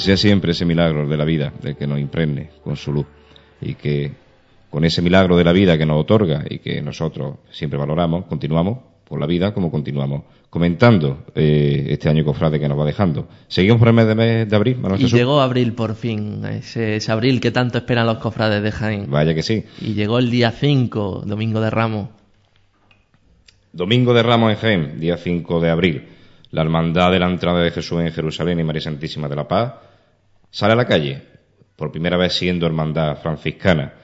Que 0.00 0.06
sea 0.06 0.16
siempre 0.16 0.52
ese 0.52 0.64
milagro 0.64 1.06
de 1.06 1.16
la 1.16 1.26
vida, 1.26 1.52
de 1.60 1.74
que 1.74 1.86
nos 1.86 2.00
impregne 2.00 2.48
con 2.64 2.74
su 2.74 2.90
luz 2.90 3.06
y 3.60 3.74
que 3.74 4.10
con 4.70 4.82
ese 4.84 5.02
milagro 5.02 5.36
de 5.36 5.44
la 5.44 5.52
vida 5.52 5.76
que 5.76 5.84
nos 5.84 6.00
otorga 6.00 6.42
y 6.48 6.58
que 6.58 6.80
nosotros 6.80 7.36
siempre 7.50 7.78
valoramos, 7.78 8.24
continuamos 8.24 8.78
por 9.06 9.20
la 9.20 9.26
vida 9.26 9.52
como 9.52 9.70
continuamos 9.70 10.22
comentando 10.48 11.26
eh, 11.34 11.88
este 11.90 12.08
año 12.08 12.24
cofrade 12.24 12.58
que 12.58 12.66
nos 12.66 12.78
va 12.78 12.86
dejando. 12.86 13.28
Seguimos 13.46 13.78
por 13.78 13.88
el 13.88 13.94
mes 13.94 14.06
de, 14.06 14.14
mes 14.14 14.48
de 14.48 14.56
abril, 14.56 14.78
Manuel 14.78 15.00
Y 15.00 15.04
Jesús? 15.04 15.18
llegó 15.18 15.38
abril 15.38 15.74
por 15.74 15.94
fin, 15.94 16.46
ese, 16.46 16.96
ese, 16.96 17.12
abril 17.12 17.38
que 17.38 17.50
tanto 17.50 17.76
esperan 17.76 18.06
los 18.06 18.18
cofrades 18.18 18.62
de 18.62 18.72
Jaén. 18.72 19.10
Vaya 19.10 19.34
que 19.34 19.42
sí. 19.42 19.64
Y 19.82 19.92
llegó 19.92 20.18
el 20.18 20.30
día 20.30 20.50
5, 20.50 21.24
Domingo 21.26 21.60
de 21.60 21.68
Ramos. 21.68 22.08
Domingo 23.72 24.14
de 24.14 24.22
Ramos 24.22 24.52
en 24.52 24.58
Jaén, 24.58 24.98
día 25.00 25.18
5 25.18 25.60
de 25.60 25.70
abril 25.70 26.04
la 26.52 26.62
Hermandad 26.62 27.12
de 27.12 27.18
la 27.18 27.28
Entrada 27.28 27.60
de 27.60 27.70
Jesús 27.70 28.00
en 28.00 28.12
Jerusalén 28.12 28.58
y 28.58 28.64
María 28.64 28.82
Santísima 28.82 29.28
de 29.28 29.36
la 29.36 29.46
Paz, 29.46 29.74
sale 30.50 30.72
a 30.72 30.76
la 30.76 30.86
calle, 30.86 31.22
por 31.76 31.90
primera 31.90 32.16
vez 32.16 32.34
siendo 32.34 32.66
hermandad 32.66 33.16
franciscana. 33.22 33.94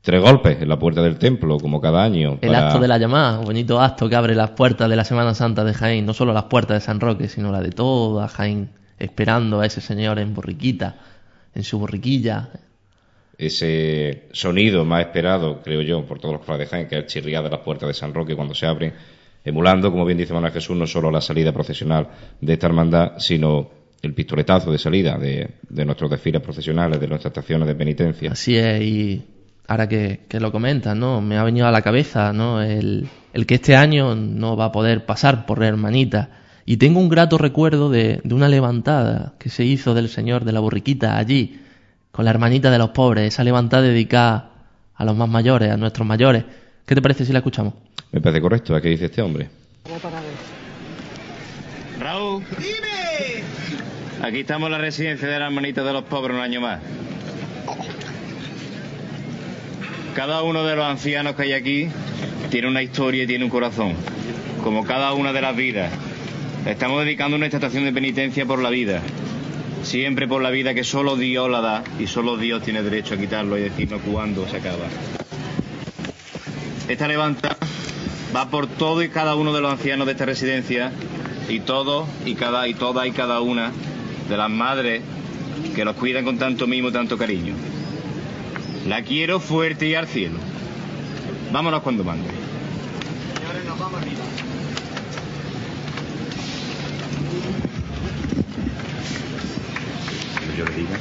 Tres 0.00 0.22
golpes 0.22 0.62
en 0.62 0.68
la 0.68 0.78
puerta 0.78 1.02
del 1.02 1.18
templo, 1.18 1.58
como 1.58 1.80
cada 1.80 2.04
año. 2.04 2.38
El 2.40 2.54
acto 2.54 2.78
de 2.78 2.88
la 2.88 2.98
llamada, 2.98 3.40
un 3.40 3.44
bonito 3.44 3.80
acto 3.80 4.08
que 4.08 4.16
abre 4.16 4.34
las 4.34 4.50
puertas 4.50 4.88
de 4.88 4.96
la 4.96 5.04
Semana 5.04 5.34
Santa 5.34 5.64
de 5.64 5.74
Jaén, 5.74 6.06
no 6.06 6.14
solo 6.14 6.32
las 6.32 6.44
puertas 6.44 6.76
de 6.76 6.86
San 6.86 7.00
Roque, 7.00 7.28
sino 7.28 7.50
la 7.50 7.60
de 7.60 7.72
toda 7.72 8.28
Jaén, 8.28 8.70
esperando 8.98 9.60
a 9.60 9.66
ese 9.66 9.80
señor 9.80 10.18
en 10.18 10.34
borriquita, 10.34 10.96
en 11.54 11.64
su 11.64 11.78
borriquilla. 11.78 12.50
Ese 13.36 14.28
sonido 14.32 14.84
más 14.84 15.00
esperado, 15.00 15.60
creo 15.62 15.82
yo, 15.82 16.06
por 16.06 16.20
todos 16.20 16.36
los 16.36 16.46
frades 16.46 16.68
de 16.68 16.70
Jaén, 16.70 16.88
que 16.88 16.96
es 16.96 17.02
el 17.02 17.06
chirriar 17.06 17.42
de 17.42 17.50
las 17.50 17.60
puertas 17.60 17.88
de 17.88 17.94
San 17.94 18.14
Roque 18.14 18.36
cuando 18.36 18.54
se 18.54 18.66
abren 18.66 18.94
emulando, 19.44 19.90
como 19.90 20.04
bien 20.04 20.18
dice 20.18 20.32
Manuel 20.32 20.52
Jesús, 20.52 20.76
no 20.76 20.86
solo 20.86 21.10
la 21.10 21.20
salida 21.20 21.52
procesional 21.52 22.08
de 22.40 22.52
esta 22.52 22.66
hermandad, 22.66 23.12
sino 23.18 23.77
el 24.02 24.14
pistoletazo 24.14 24.70
de 24.70 24.78
salida 24.78 25.18
de, 25.18 25.50
de 25.68 25.84
nuestros 25.84 26.10
desfiles 26.10 26.40
procesionales, 26.40 27.00
de 27.00 27.08
nuestras 27.08 27.32
estaciones 27.32 27.66
de 27.66 27.74
penitencia. 27.74 28.32
Así 28.32 28.56
es, 28.56 28.80
y 28.82 29.24
ahora 29.66 29.88
que, 29.88 30.20
que 30.28 30.40
lo 30.40 30.52
comentas, 30.52 30.96
¿no? 30.96 31.20
Me 31.20 31.36
ha 31.36 31.44
venido 31.44 31.66
a 31.66 31.72
la 31.72 31.82
cabeza, 31.82 32.32
¿no? 32.32 32.62
El, 32.62 33.08
el, 33.32 33.46
que 33.46 33.56
este 33.56 33.76
año 33.76 34.14
no 34.14 34.56
va 34.56 34.66
a 34.66 34.72
poder 34.72 35.04
pasar 35.06 35.46
por 35.46 35.62
hermanita. 35.62 36.30
Y 36.64 36.76
tengo 36.76 37.00
un 37.00 37.08
grato 37.08 37.38
recuerdo 37.38 37.90
de, 37.90 38.20
de 38.22 38.34
una 38.34 38.48
levantada 38.48 39.34
que 39.38 39.48
se 39.48 39.64
hizo 39.64 39.94
del 39.94 40.08
Señor 40.08 40.44
de 40.44 40.52
la 40.52 40.60
Borriquita 40.60 41.16
allí, 41.16 41.60
con 42.12 42.24
la 42.24 42.30
hermanita 42.30 42.70
de 42.70 42.78
los 42.78 42.90
pobres, 42.90 43.32
esa 43.34 43.42
levantada 43.44 43.82
dedicada 43.82 44.50
a 44.94 45.04
los 45.04 45.16
más 45.16 45.28
mayores, 45.28 45.70
a 45.70 45.76
nuestros 45.76 46.06
mayores. 46.06 46.44
¿Qué 46.84 46.94
te 46.94 47.02
parece 47.02 47.24
si 47.24 47.32
la 47.32 47.38
escuchamos? 47.38 47.74
Me 48.12 48.20
parece 48.20 48.40
correcto. 48.40 48.74
¿A 48.74 48.80
qué 48.80 48.88
dice 48.88 49.06
este 49.06 49.22
hombre? 49.22 49.48
Raúl. 52.00 52.42
¡Dime! 52.58 53.57
Aquí 54.20 54.40
estamos 54.40 54.66
en 54.66 54.72
la 54.72 54.78
residencia 54.78 55.28
de 55.28 55.38
la 55.38 55.46
hermanita 55.46 55.84
de 55.84 55.92
los 55.92 56.02
pobres 56.04 56.36
un 56.36 56.42
año 56.42 56.60
más. 56.60 56.80
Cada 60.16 60.42
uno 60.42 60.64
de 60.64 60.74
los 60.74 60.84
ancianos 60.84 61.36
que 61.36 61.42
hay 61.42 61.52
aquí 61.52 61.88
tiene 62.50 62.66
una 62.66 62.82
historia 62.82 63.22
y 63.22 63.26
tiene 63.28 63.44
un 63.44 63.50
corazón, 63.50 63.94
como 64.64 64.84
cada 64.84 65.12
una 65.12 65.32
de 65.32 65.40
las 65.40 65.54
vidas. 65.54 65.92
Estamos 66.66 67.04
dedicando 67.04 67.36
una 67.36 67.46
estación 67.46 67.84
de 67.84 67.92
penitencia 67.92 68.44
por 68.44 68.60
la 68.60 68.70
vida, 68.70 69.02
siempre 69.84 70.26
por 70.26 70.42
la 70.42 70.50
vida 70.50 70.74
que 70.74 70.82
solo 70.82 71.14
Dios 71.14 71.48
la 71.48 71.60
da 71.60 71.84
y 72.00 72.08
solo 72.08 72.36
Dios 72.36 72.64
tiene 72.64 72.82
derecho 72.82 73.14
a 73.14 73.18
quitarlo 73.18 73.56
y 73.56 73.62
decirnos 73.62 74.00
cuándo 74.02 74.48
se 74.48 74.56
acaba. 74.56 74.86
Esta 76.88 77.06
levanta 77.06 77.56
va 78.34 78.50
por 78.50 78.66
todo 78.66 79.00
y 79.04 79.10
cada 79.10 79.36
uno 79.36 79.52
de 79.52 79.60
los 79.60 79.70
ancianos 79.70 80.06
de 80.06 80.12
esta 80.12 80.24
residencia 80.24 80.90
y 81.48 81.60
todo 81.60 82.08
y 82.26 82.34
cada 82.34 82.66
y 82.66 82.74
toda 82.74 83.06
y 83.06 83.12
cada 83.12 83.40
una 83.40 83.70
de 84.28 84.36
las 84.36 84.50
madres 84.50 85.02
que 85.74 85.84
los 85.84 85.96
cuidan 85.96 86.24
con 86.24 86.38
tanto 86.38 86.66
mimo, 86.66 86.92
tanto 86.92 87.16
cariño. 87.16 87.54
La 88.86 89.02
quiero 89.02 89.40
fuerte 89.40 89.88
y 89.88 89.94
al 89.94 90.06
cielo. 90.06 90.38
Vámonos 91.52 91.82
cuando 91.82 92.04
mande. 92.04 92.28
Señores, 93.34 93.64
nos 93.64 93.78
vamos 93.78 94.00
arriba. 94.00 94.24
Yo 100.56 100.64
le 100.64 100.74
diga. 100.74 100.98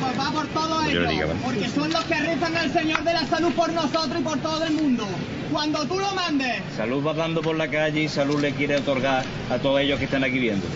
Pues 0.00 0.18
va 0.18 0.30
por 0.32 0.46
todo 0.48 0.82
ello, 0.84 1.28
porque 1.44 1.68
son 1.68 1.92
los 1.92 2.04
que 2.04 2.14
rezan 2.14 2.56
al 2.56 2.72
Señor 2.72 3.02
de 3.02 3.12
la 3.12 3.26
salud 3.26 3.52
por 3.52 3.72
nosotros 3.72 4.20
y 4.20 4.22
por 4.22 4.38
todo 4.38 4.64
el 4.64 4.72
mundo. 4.72 5.06
Cuando 5.52 5.86
tú 5.86 5.98
lo 5.98 6.12
mandes. 6.12 6.62
Salud 6.76 7.04
va 7.04 7.14
dando 7.14 7.40
por 7.40 7.56
la 7.56 7.68
calle 7.68 8.02
y 8.02 8.08
salud 8.08 8.40
le 8.40 8.52
quiere 8.52 8.76
otorgar 8.76 9.24
a 9.50 9.58
todos 9.58 9.80
ellos 9.80 9.98
que 9.98 10.06
están 10.06 10.24
aquí 10.24 10.38
viendo. 10.38 10.66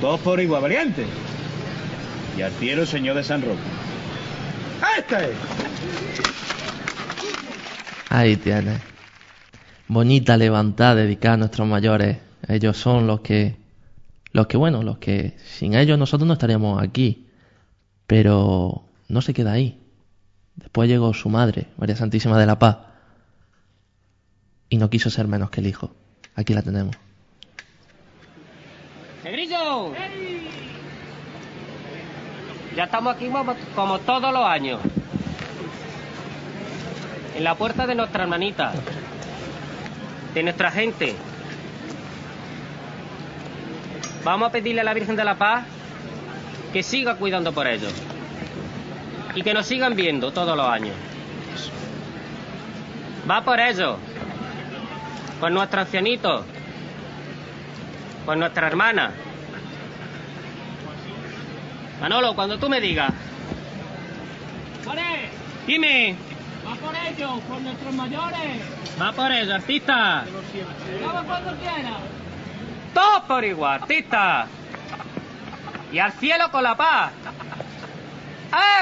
Todos 0.00 0.20
por 0.20 0.40
igual, 0.40 0.62
valiente. 0.62 1.06
Y 2.36 2.42
al 2.42 2.52
cielo, 2.52 2.84
Señor 2.84 3.16
de 3.16 3.24
San 3.24 3.42
Roque. 3.42 3.58
¡Este! 4.98 5.32
Ahí 8.10 8.36
tienes. 8.36 8.80
Bonita 9.88 10.36
levantada 10.36 10.96
dedicada 10.96 11.34
a 11.34 11.38
nuestros 11.38 11.66
mayores. 11.66 12.18
Ellos 12.48 12.76
son 12.76 13.06
los 13.06 13.20
que, 13.20 13.56
los 14.32 14.46
que, 14.46 14.56
bueno, 14.56 14.82
los 14.82 14.98
que 14.98 15.36
sin 15.44 15.74
ellos 15.74 15.98
nosotros 15.98 16.26
no 16.26 16.34
estaríamos 16.34 16.82
aquí. 16.82 17.26
Pero 18.06 18.84
no 19.08 19.22
se 19.22 19.32
queda 19.32 19.52
ahí. 19.52 19.80
Después 20.56 20.88
llegó 20.88 21.12
su 21.14 21.28
madre, 21.28 21.66
María 21.76 21.96
Santísima 21.96 22.38
de 22.38 22.46
la 22.46 22.58
Paz, 22.58 22.78
y 24.68 24.76
no 24.78 24.90
quiso 24.90 25.10
ser 25.10 25.28
menos 25.28 25.50
que 25.50 25.60
el 25.60 25.66
hijo. 25.66 25.90
Aquí 26.34 26.54
la 26.54 26.62
tenemos. 26.62 26.96
¡Negrillo! 29.24 29.92
Ya 32.76 32.84
estamos 32.84 33.16
aquí 33.16 33.30
como 33.74 33.98
todos 34.00 34.32
los 34.32 34.44
años 34.44 34.80
en 37.36 37.44
la 37.44 37.54
puerta 37.54 37.86
de 37.86 37.94
nuestra 37.94 38.22
hermanita, 38.22 38.72
de 40.34 40.42
nuestra 40.42 40.70
gente. 40.70 41.14
Vamos 44.24 44.48
a 44.48 44.52
pedirle 44.52 44.80
a 44.80 44.84
la 44.84 44.94
Virgen 44.94 45.16
de 45.16 45.24
la 45.24 45.36
Paz 45.36 45.64
que 46.72 46.82
siga 46.82 47.16
cuidando 47.16 47.52
por 47.52 47.66
ellos 47.66 47.92
y 49.34 49.42
que 49.42 49.54
nos 49.54 49.66
sigan 49.66 49.94
viendo 49.96 50.32
todos 50.32 50.56
los 50.56 50.66
años. 50.66 50.94
Va 53.30 53.44
por 53.44 53.60
ellos, 53.60 53.96
por 55.40 55.50
nuestro 55.50 55.80
ancianito, 55.80 56.44
por 58.24 58.36
nuestra 58.36 58.66
hermana. 58.66 59.10
Manolo, 62.00 62.34
cuando 62.34 62.58
tú 62.58 62.68
me 62.68 62.80
digas. 62.80 63.12
¡Vale! 64.84 65.30
Dime. 65.66 66.16
Va 66.66 66.74
por 66.76 66.94
ellos, 66.94 67.40
por 67.48 67.60
nuestros 67.60 67.94
mayores. 67.94 68.60
Va 69.00 69.12
por 69.12 69.30
ellos, 69.32 69.54
artista. 69.54 70.24
Vamos 71.04 71.24
cuando 71.24 71.54
quiera. 71.56 71.96
Todos 72.94 73.22
por 73.22 73.44
igual, 73.44 73.82
artista. 73.82 74.46
Y 75.92 75.98
al 75.98 76.12
cielo 76.12 76.50
con 76.50 76.62
la 76.62 76.76
paz. 76.76 77.12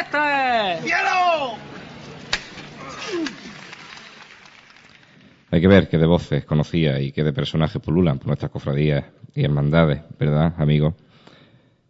¡Este! 0.01 0.83
¡Cielo! 0.83 1.57
Hay 5.55 5.61
que 5.61 5.69
ver 5.69 5.89
qué 5.89 5.99
de 5.99 6.07
voces 6.07 6.45
conocía 6.45 7.01
y 7.01 7.13
qué 7.13 7.23
de 7.23 7.33
personajes 7.33 7.81
pululan 7.81 8.19
por 8.19 8.27
nuestras 8.27 8.51
cofradías 8.51 9.05
y 9.37 9.45
hermandades, 9.45 10.01
¿verdad, 10.19 10.53
amigos? 10.59 10.95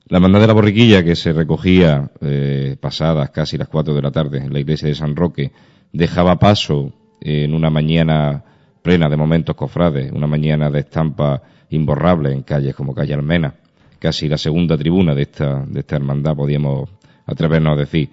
La 0.07 0.19
hermandad 0.19 0.41
de 0.41 0.47
la 0.49 0.53
borriquilla 0.53 1.03
que 1.03 1.17
se 1.17 1.33
recogía 1.33 2.11
eh, 2.21 2.77
pasadas 2.79 3.31
casi 3.31 3.57
las 3.57 3.69
cuatro 3.69 3.95
de 3.95 4.03
la 4.03 4.11
tarde 4.11 4.37
en 4.37 4.53
la 4.53 4.61
iglesia 4.61 4.89
de 4.89 4.95
San 4.95 5.17
Roque 5.17 5.51
dejaba 5.95 6.39
paso 6.39 6.93
en 7.23 7.55
una 7.55 7.71
mañana 7.71 8.45
plena 8.83 9.09
de 9.09 9.17
momentos 9.17 9.57
cofrades, 9.57 10.13
una 10.13 10.27
mañana 10.27 10.71
de 10.71 10.81
estampa 10.81 11.41
imborrable 11.71 12.33
en 12.35 12.43
calles 12.43 12.75
como 12.75 12.95
calle 12.95 13.15
Almena, 13.15 13.55
casi 13.99 14.29
la 14.29 14.37
segunda 14.37 14.77
tribuna 14.77 15.15
de 15.15 15.23
esta, 15.23 15.65
de 15.67 15.81
esta 15.81 15.97
hermandad, 15.97 16.37
podíamos 16.37 16.91
atrevernos 17.25 17.79
a 17.79 17.81
decir. 17.81 18.11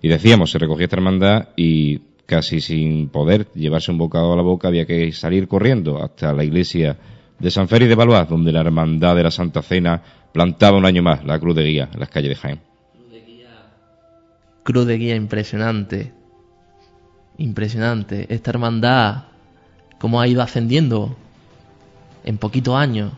Y 0.00 0.06
decíamos, 0.06 0.52
se 0.52 0.60
recogía 0.60 0.84
esta 0.84 0.96
hermandad 0.96 1.48
y 1.56 2.11
casi 2.26 2.60
sin 2.60 3.08
poder 3.08 3.48
llevarse 3.54 3.90
un 3.90 3.98
bocado 3.98 4.32
a 4.32 4.36
la 4.36 4.42
boca 4.42 4.68
había 4.68 4.86
que 4.86 5.12
salir 5.12 5.48
corriendo 5.48 6.02
hasta 6.02 6.32
la 6.32 6.44
iglesia 6.44 6.96
de 7.38 7.50
San 7.50 7.68
Félix 7.68 7.88
de 7.88 7.94
Valois, 7.94 8.28
donde 8.28 8.52
la 8.52 8.60
hermandad 8.60 9.16
de 9.16 9.24
la 9.24 9.30
Santa 9.30 9.62
Cena 9.62 10.02
plantaba 10.32 10.78
un 10.78 10.86
año 10.86 11.02
más 11.02 11.24
la 11.24 11.38
cruz 11.38 11.56
de 11.56 11.64
guía 11.64 11.88
en 11.92 12.00
las 12.00 12.08
calles 12.08 12.30
de 12.30 12.36
Jaén. 12.36 12.60
Cruz 14.62 14.86
de 14.86 14.96
guía 14.96 15.16
impresionante, 15.16 16.12
impresionante. 17.36 18.32
Esta 18.32 18.50
hermandad, 18.50 19.24
cómo 19.98 20.20
ha 20.20 20.28
ido 20.28 20.40
ascendiendo 20.40 21.16
en 22.24 22.38
poquitos 22.38 22.76
años. 22.76 23.12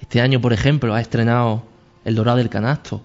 Este 0.00 0.20
año, 0.20 0.40
por 0.40 0.52
ejemplo, 0.52 0.94
ha 0.94 1.00
estrenado 1.00 1.62
El 2.04 2.16
Dorado 2.16 2.38
del 2.38 2.48
Canasto. 2.48 3.00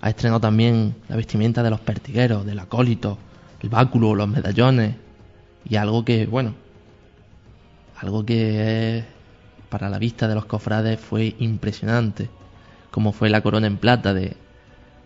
Ha 0.00 0.08
estrenado 0.10 0.40
también 0.40 0.96
la 1.08 1.14
vestimenta 1.14 1.62
de 1.62 1.70
los 1.70 1.78
pertigueros, 1.78 2.44
del 2.44 2.58
acólito, 2.58 3.16
el 3.62 3.68
báculo, 3.68 4.14
los 4.14 4.28
medallones. 4.28 4.96
Y 5.68 5.76
algo 5.76 6.04
que, 6.04 6.26
bueno, 6.26 6.54
algo 7.98 8.24
que 8.24 9.04
para 9.68 9.88
la 9.88 9.98
vista 9.98 10.28
de 10.28 10.34
los 10.34 10.44
cofrades 10.44 11.00
fue 11.00 11.34
impresionante, 11.38 12.28
como 12.90 13.12
fue 13.12 13.30
la 13.30 13.40
corona 13.40 13.66
en 13.66 13.76
plata 13.76 14.12
de, 14.12 14.36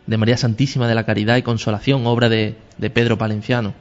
de 0.07 0.17
María 0.17 0.37
Santísima 0.37 0.89
de 0.89 0.95
la 0.95 1.05
Caridad 1.05 1.37
y 1.37 1.43
Consolación, 1.43 2.07
obra 2.07 2.29
de, 2.29 2.57
de 2.79 2.91
Pedro 2.91 3.19
Palenciano 3.19 3.75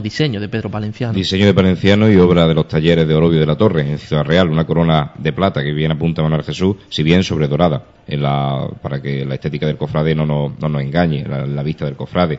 diseño 0.00 0.40
de 0.40 0.48
Pedro 0.48 0.70
Palenciano. 0.70 1.12
Diseño 1.12 1.46
de 1.46 1.54
Palenciano 1.54 2.10
y 2.10 2.16
obra 2.16 2.46
de 2.46 2.54
los 2.54 2.66
talleres 2.66 3.06
de 3.06 3.14
Orobio 3.14 3.40
de 3.40 3.46
la 3.46 3.56
Torre 3.56 3.82
en 3.82 3.98
Ciudad 3.98 4.24
Real, 4.24 4.48
una 4.48 4.64
corona 4.64 5.12
de 5.18 5.32
plata 5.32 5.62
que 5.62 5.72
viene 5.72 5.94
a 5.94 5.98
punta 5.98 6.22
Manuel 6.22 6.44
Jesús, 6.44 6.76
si 6.88 7.02
bien 7.02 7.22
sobre 7.22 7.48
dorada, 7.48 7.82
en 8.06 8.22
la, 8.22 8.68
para 8.80 9.02
que 9.02 9.24
la 9.24 9.34
estética 9.34 9.66
del 9.66 9.76
cofrade 9.76 10.14
no 10.14 10.24
nos, 10.24 10.58
no 10.58 10.68
nos 10.68 10.82
engañe, 10.82 11.24
la, 11.26 11.62
vista 11.62 11.84
del 11.84 11.96
cofrade. 11.96 12.38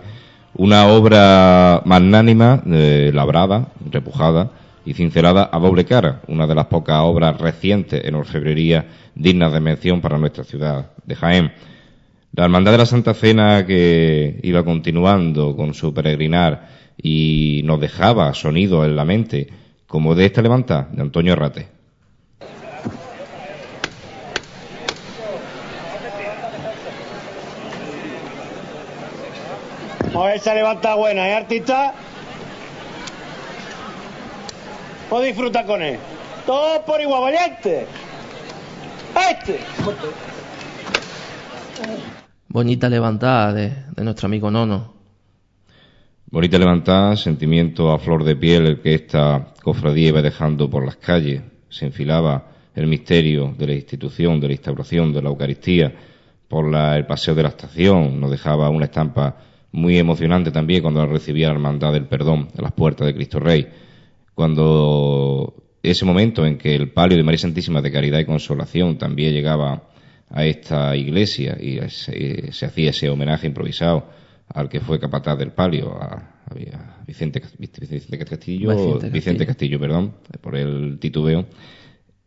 Una 0.55 0.87
obra 0.87 1.81
magnánima, 1.85 2.61
eh, 2.67 3.11
labrada, 3.11 3.69
repujada 3.89 4.51
y 4.85 4.93
cincelada 4.93 5.49
a 5.51 5.57
doble 5.57 5.83
cara, 5.85 6.21
una 6.27 6.45
de 6.45 6.53
las 6.53 6.67
pocas 6.67 6.99
obras 7.01 7.39
recientes 7.39 8.05
en 8.05 8.13
orfebrería 8.13 8.85
dignas 9.15 9.51
de 9.51 9.59
mención 9.59 9.99
para 9.99 10.19
nuestra 10.19 10.43
ciudad 10.43 10.91
de 11.05 11.15
Jaén. 11.15 11.51
La 12.33 12.45
Hermandad 12.45 12.73
de 12.73 12.77
la 12.77 12.85
Santa 12.85 13.15
Cena 13.15 13.65
que 13.65 14.39
iba 14.43 14.63
continuando 14.63 15.55
con 15.55 15.73
su 15.73 15.91
peregrinar 15.91 16.67
y 17.01 17.61
nos 17.65 17.79
dejaba 17.79 18.33
sonido 18.35 18.85
en 18.85 18.95
la 18.95 19.05
mente, 19.05 19.47
como 19.87 20.13
de 20.13 20.25
esta 20.25 20.43
levanta 20.43 20.87
de 20.91 21.01
Antonio 21.01 21.35
Rate. 21.35 21.67
Ver 30.21 30.35
esa 30.35 30.53
levanta 30.53 30.95
buena, 30.95 31.27
¿eh, 31.27 31.33
artista? 31.33 31.93
Pues 35.09 35.25
disfrutar 35.25 35.65
con 35.65 35.81
él. 35.81 35.97
Todo 36.45 36.83
por 36.85 37.01
igual, 37.01 37.21
valiente. 37.21 37.85
Este. 39.31 39.59
Bonita 42.47 42.89
levantada 42.89 43.53
de, 43.53 43.69
de 43.95 44.03
nuestro 44.03 44.27
amigo 44.27 44.51
Nono. 44.51 44.93
Bonita 46.27 46.57
levantada, 46.57 47.15
sentimiento 47.15 47.91
a 47.91 47.99
flor 47.99 48.23
de 48.23 48.35
piel 48.35 48.81
que 48.81 48.95
esta 48.95 49.53
cofradía 49.61 50.09
iba 50.09 50.21
dejando 50.21 50.69
por 50.69 50.85
las 50.85 50.95
calles. 50.95 51.43
Se 51.69 51.85
enfilaba 51.85 52.47
el 52.75 52.87
misterio 52.87 53.53
de 53.57 53.67
la 53.67 53.73
institución, 53.73 54.39
de 54.39 54.47
la 54.47 54.53
instauración 54.53 55.13
de 55.13 55.21
la 55.21 55.29
Eucaristía 55.29 55.93
por 56.47 56.73
el 56.75 57.05
paseo 57.05 57.35
de 57.35 57.43
la 57.43 57.49
estación. 57.49 58.19
Nos 58.19 58.31
dejaba 58.31 58.69
una 58.69 58.85
estampa 58.85 59.35
muy 59.73 59.97
emocionante 59.97 60.51
también 60.51 60.81
cuando 60.81 61.05
recibía 61.05 61.47
la 61.47 61.55
hermandad 61.55 61.91
del 61.91 62.05
perdón 62.05 62.47
a 62.57 62.61
las 62.61 62.71
puertas 62.71 63.07
de 63.07 63.15
Cristo 63.15 63.39
Rey. 63.39 63.67
Cuando 64.33 65.53
ese 65.81 66.05
momento 66.05 66.45
en 66.45 66.57
que 66.57 66.75
el 66.75 66.91
palio 66.91 67.17
de 67.17 67.23
María 67.23 67.39
Santísima 67.39 67.81
de 67.81 67.91
Caridad 67.91 68.19
y 68.19 68.25
Consolación 68.25 68.97
también 68.97 69.33
llegaba 69.33 69.89
a 70.29 70.45
esta 70.45 70.95
iglesia 70.95 71.57
y 71.59 71.79
se 71.89 72.65
hacía 72.65 72.91
ese 72.91 73.09
homenaje 73.09 73.47
improvisado 73.47 74.07
al 74.49 74.69
que 74.69 74.79
fue 74.79 74.99
capataz 74.99 75.37
del 75.37 75.51
palio, 75.51 75.91
a, 75.99 76.29
Vicente, 77.07 77.41
Castillo, 77.41 78.99
Vicente 79.11 79.45
Castillo. 79.45 79.79
perdón, 79.79 80.13
por 80.39 80.55
el 80.55 80.99
titubeo, 80.99 81.47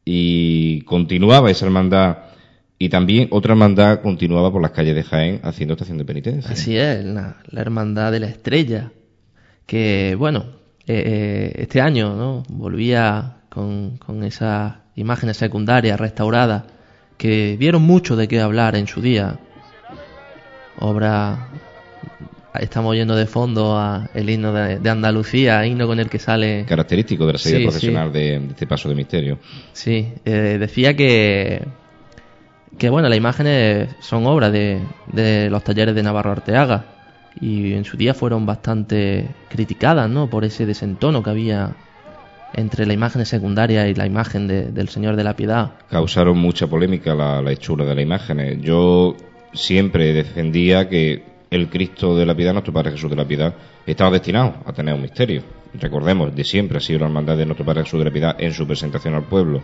y 0.04 0.80
continuaba 0.82 1.50
esa 1.50 1.66
hermandad 1.66 2.18
y 2.78 2.88
también 2.88 3.28
otra 3.30 3.52
hermandad 3.52 4.02
continuaba 4.02 4.52
por 4.52 4.60
las 4.60 4.72
calles 4.72 4.94
de 4.94 5.02
Jaén 5.02 5.40
haciendo 5.42 5.74
estación 5.74 5.98
de 5.98 6.04
penitencia. 6.04 6.50
Así 6.50 6.76
es, 6.76 7.04
la, 7.04 7.36
hermandad 7.52 8.12
de 8.12 8.20
la 8.20 8.26
estrella, 8.26 8.92
que 9.66 10.14
bueno, 10.18 10.46
eh, 10.86 11.02
eh, 11.06 11.52
este 11.56 11.80
año 11.80 12.14
¿no? 12.14 12.42
volvía 12.48 13.38
con, 13.48 13.96
con 13.96 14.24
esas 14.24 14.74
imágenes 14.94 15.36
secundarias 15.36 15.98
restauradas 15.98 16.64
que 17.16 17.56
vieron 17.58 17.82
mucho 17.82 18.14
de 18.16 18.28
qué 18.28 18.40
hablar 18.40 18.76
en 18.76 18.86
su 18.86 19.00
día, 19.00 19.38
obra 20.78 21.48
estamos 22.60 22.92
oyendo 22.92 23.14
de 23.16 23.26
fondo 23.26 23.76
a 23.76 24.08
el 24.14 24.28
himno 24.30 24.52
de, 24.52 24.90
Andalucía, 24.90 25.66
himno 25.66 25.86
con 25.86 26.00
el 26.00 26.08
que 26.08 26.18
sale... 26.18 26.64
Característico 26.66 27.26
de 27.26 27.32
la 27.34 27.38
serie 27.38 27.66
profesional 27.66 28.12
De, 28.12 28.36
este 28.36 28.66
paso 28.66 28.88
de 28.88 28.94
misterio. 28.94 29.38
Sí, 29.72 30.12
eh, 30.24 30.56
decía 30.58 30.94
que, 30.94 31.62
que 32.78 32.90
bueno, 32.90 33.08
las 33.08 33.18
imágenes 33.18 33.88
son 34.00 34.26
obras 34.26 34.52
de, 34.52 34.80
de 35.12 35.50
los 35.50 35.64
talleres 35.64 35.94
de 35.94 36.02
Navarro 36.02 36.32
Arteaga 36.32 36.84
y 37.40 37.74
en 37.74 37.84
su 37.84 37.96
día 37.96 38.14
fueron 38.14 38.46
bastante 38.46 39.28
criticadas, 39.48 40.08
¿no? 40.08 40.28
Por 40.28 40.44
ese 40.44 40.66
desentono 40.66 41.22
que 41.22 41.30
había 41.30 41.74
entre 42.54 42.86
la 42.86 42.94
imagen 42.94 43.24
secundaria 43.26 43.88
y 43.88 43.94
la 43.94 44.06
imagen 44.06 44.46
del 44.46 44.88
Señor 44.88 45.16
de 45.16 45.24
la 45.24 45.36
Piedad. 45.36 45.72
Causaron 45.90 46.38
mucha 46.38 46.66
polémica 46.66 47.14
la, 47.14 47.42
la 47.42 47.52
hechura 47.52 47.84
de 47.84 47.94
las 47.94 48.02
imágenes. 48.02 48.62
Yo 48.62 49.14
siempre 49.52 50.12
defendía 50.12 50.88
que 50.88 51.22
el 51.50 51.68
Cristo 51.68 52.16
de 52.16 52.24
la 52.24 52.34
Piedad, 52.34 52.52
nuestro 52.52 52.72
Padre 52.72 52.92
Jesús 52.92 53.10
de 53.10 53.16
la 53.16 53.26
Piedad, 53.26 53.54
estaba 53.86 54.10
destinado 54.10 54.54
a 54.64 54.72
tener 54.72 54.94
un 54.94 55.02
misterio. 55.02 55.42
Recordemos, 55.74 56.34
de 56.34 56.44
siempre 56.44 56.78
ha 56.78 56.80
sido 56.80 57.00
la 57.00 57.06
hermandad 57.06 57.36
de 57.36 57.44
nuestro 57.44 57.66
Padre 57.66 57.84
Jesús 57.84 57.98
de 57.98 58.04
la 58.06 58.10
Piedad 58.10 58.36
en 58.38 58.52
su 58.52 58.66
presentación 58.66 59.14
al 59.14 59.24
pueblo. 59.24 59.62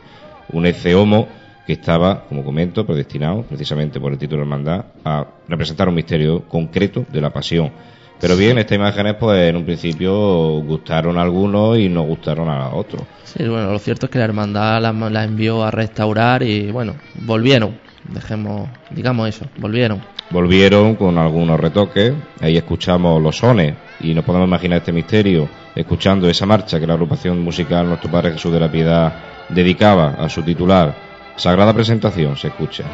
Un 0.52 0.66
ece 0.66 0.94
homo 0.94 1.28
que 1.66 1.74
estaba, 1.74 2.24
como 2.24 2.44
comento, 2.44 2.84
predestinado, 2.86 3.42
precisamente 3.42 4.00
por 4.00 4.12
el 4.12 4.18
título 4.18 4.38
de 4.38 4.42
hermandad, 4.42 4.84
a 5.04 5.26
representar 5.48 5.88
un 5.88 5.94
misterio 5.94 6.48
concreto 6.48 7.04
de 7.10 7.20
la 7.20 7.30
pasión. 7.30 7.70
Pero 8.20 8.36
bien, 8.36 8.58
estas 8.58 8.76
imágenes, 8.76 9.14
pues 9.14 9.48
en 9.48 9.56
un 9.56 9.64
principio 9.64 10.60
gustaron 10.60 11.18
a 11.18 11.22
algunos 11.22 11.78
y 11.78 11.88
no 11.88 12.02
gustaron 12.02 12.48
a 12.48 12.68
otros. 12.74 13.02
Sí, 13.24 13.46
bueno, 13.48 13.72
lo 13.72 13.78
cierto 13.78 14.06
es 14.06 14.10
que 14.12 14.18
la 14.18 14.24
hermandad 14.24 14.80
la, 14.80 14.92
la 14.92 15.24
envió 15.24 15.64
a 15.64 15.70
restaurar 15.70 16.42
y, 16.42 16.70
bueno, 16.70 16.94
volvieron. 17.14 17.80
Dejemos, 18.08 18.68
digamos 18.90 19.28
eso, 19.28 19.46
volvieron 19.58 20.00
volvieron 20.32 20.96
con 20.96 21.18
algunos 21.18 21.60
retoques. 21.60 22.12
Ahí 22.40 22.56
escuchamos 22.56 23.22
los 23.22 23.36
sones 23.36 23.74
y 24.00 24.14
nos 24.14 24.24
podemos 24.24 24.48
imaginar 24.48 24.78
este 24.78 24.92
misterio 24.92 25.48
escuchando 25.74 26.28
esa 26.28 26.46
marcha 26.46 26.80
que 26.80 26.86
la 26.86 26.94
agrupación 26.94 27.40
musical 27.40 27.86
Nuestro 27.86 28.10
Padre 28.10 28.32
Jesús 28.32 28.52
de 28.52 28.60
la 28.60 28.70
Piedad 28.70 29.12
dedicaba 29.50 30.14
a 30.18 30.28
su 30.28 30.42
titular. 30.42 31.11
Sagrada 31.36 31.72
presentación 31.72 32.36
se 32.36 32.48
escucha. 32.48 32.84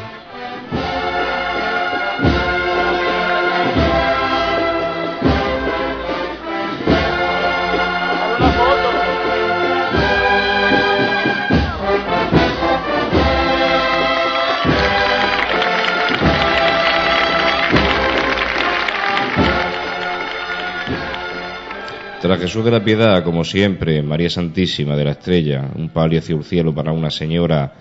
Tras 22.21 22.41
Jesús 22.41 22.65
de 22.65 22.71
la 22.71 22.83
Piedad, 22.83 23.23
como 23.23 23.45
siempre, 23.45 24.03
María 24.03 24.29
Santísima 24.29 24.95
de 24.95 25.05
la 25.05 25.11
Estrella, 25.11 25.69
un 25.75 25.89
palio 25.89 26.19
hacia 26.19 26.35
el 26.35 26.43
cielo 26.43 26.75
para 26.75 26.91
una 26.91 27.09
señora 27.09 27.71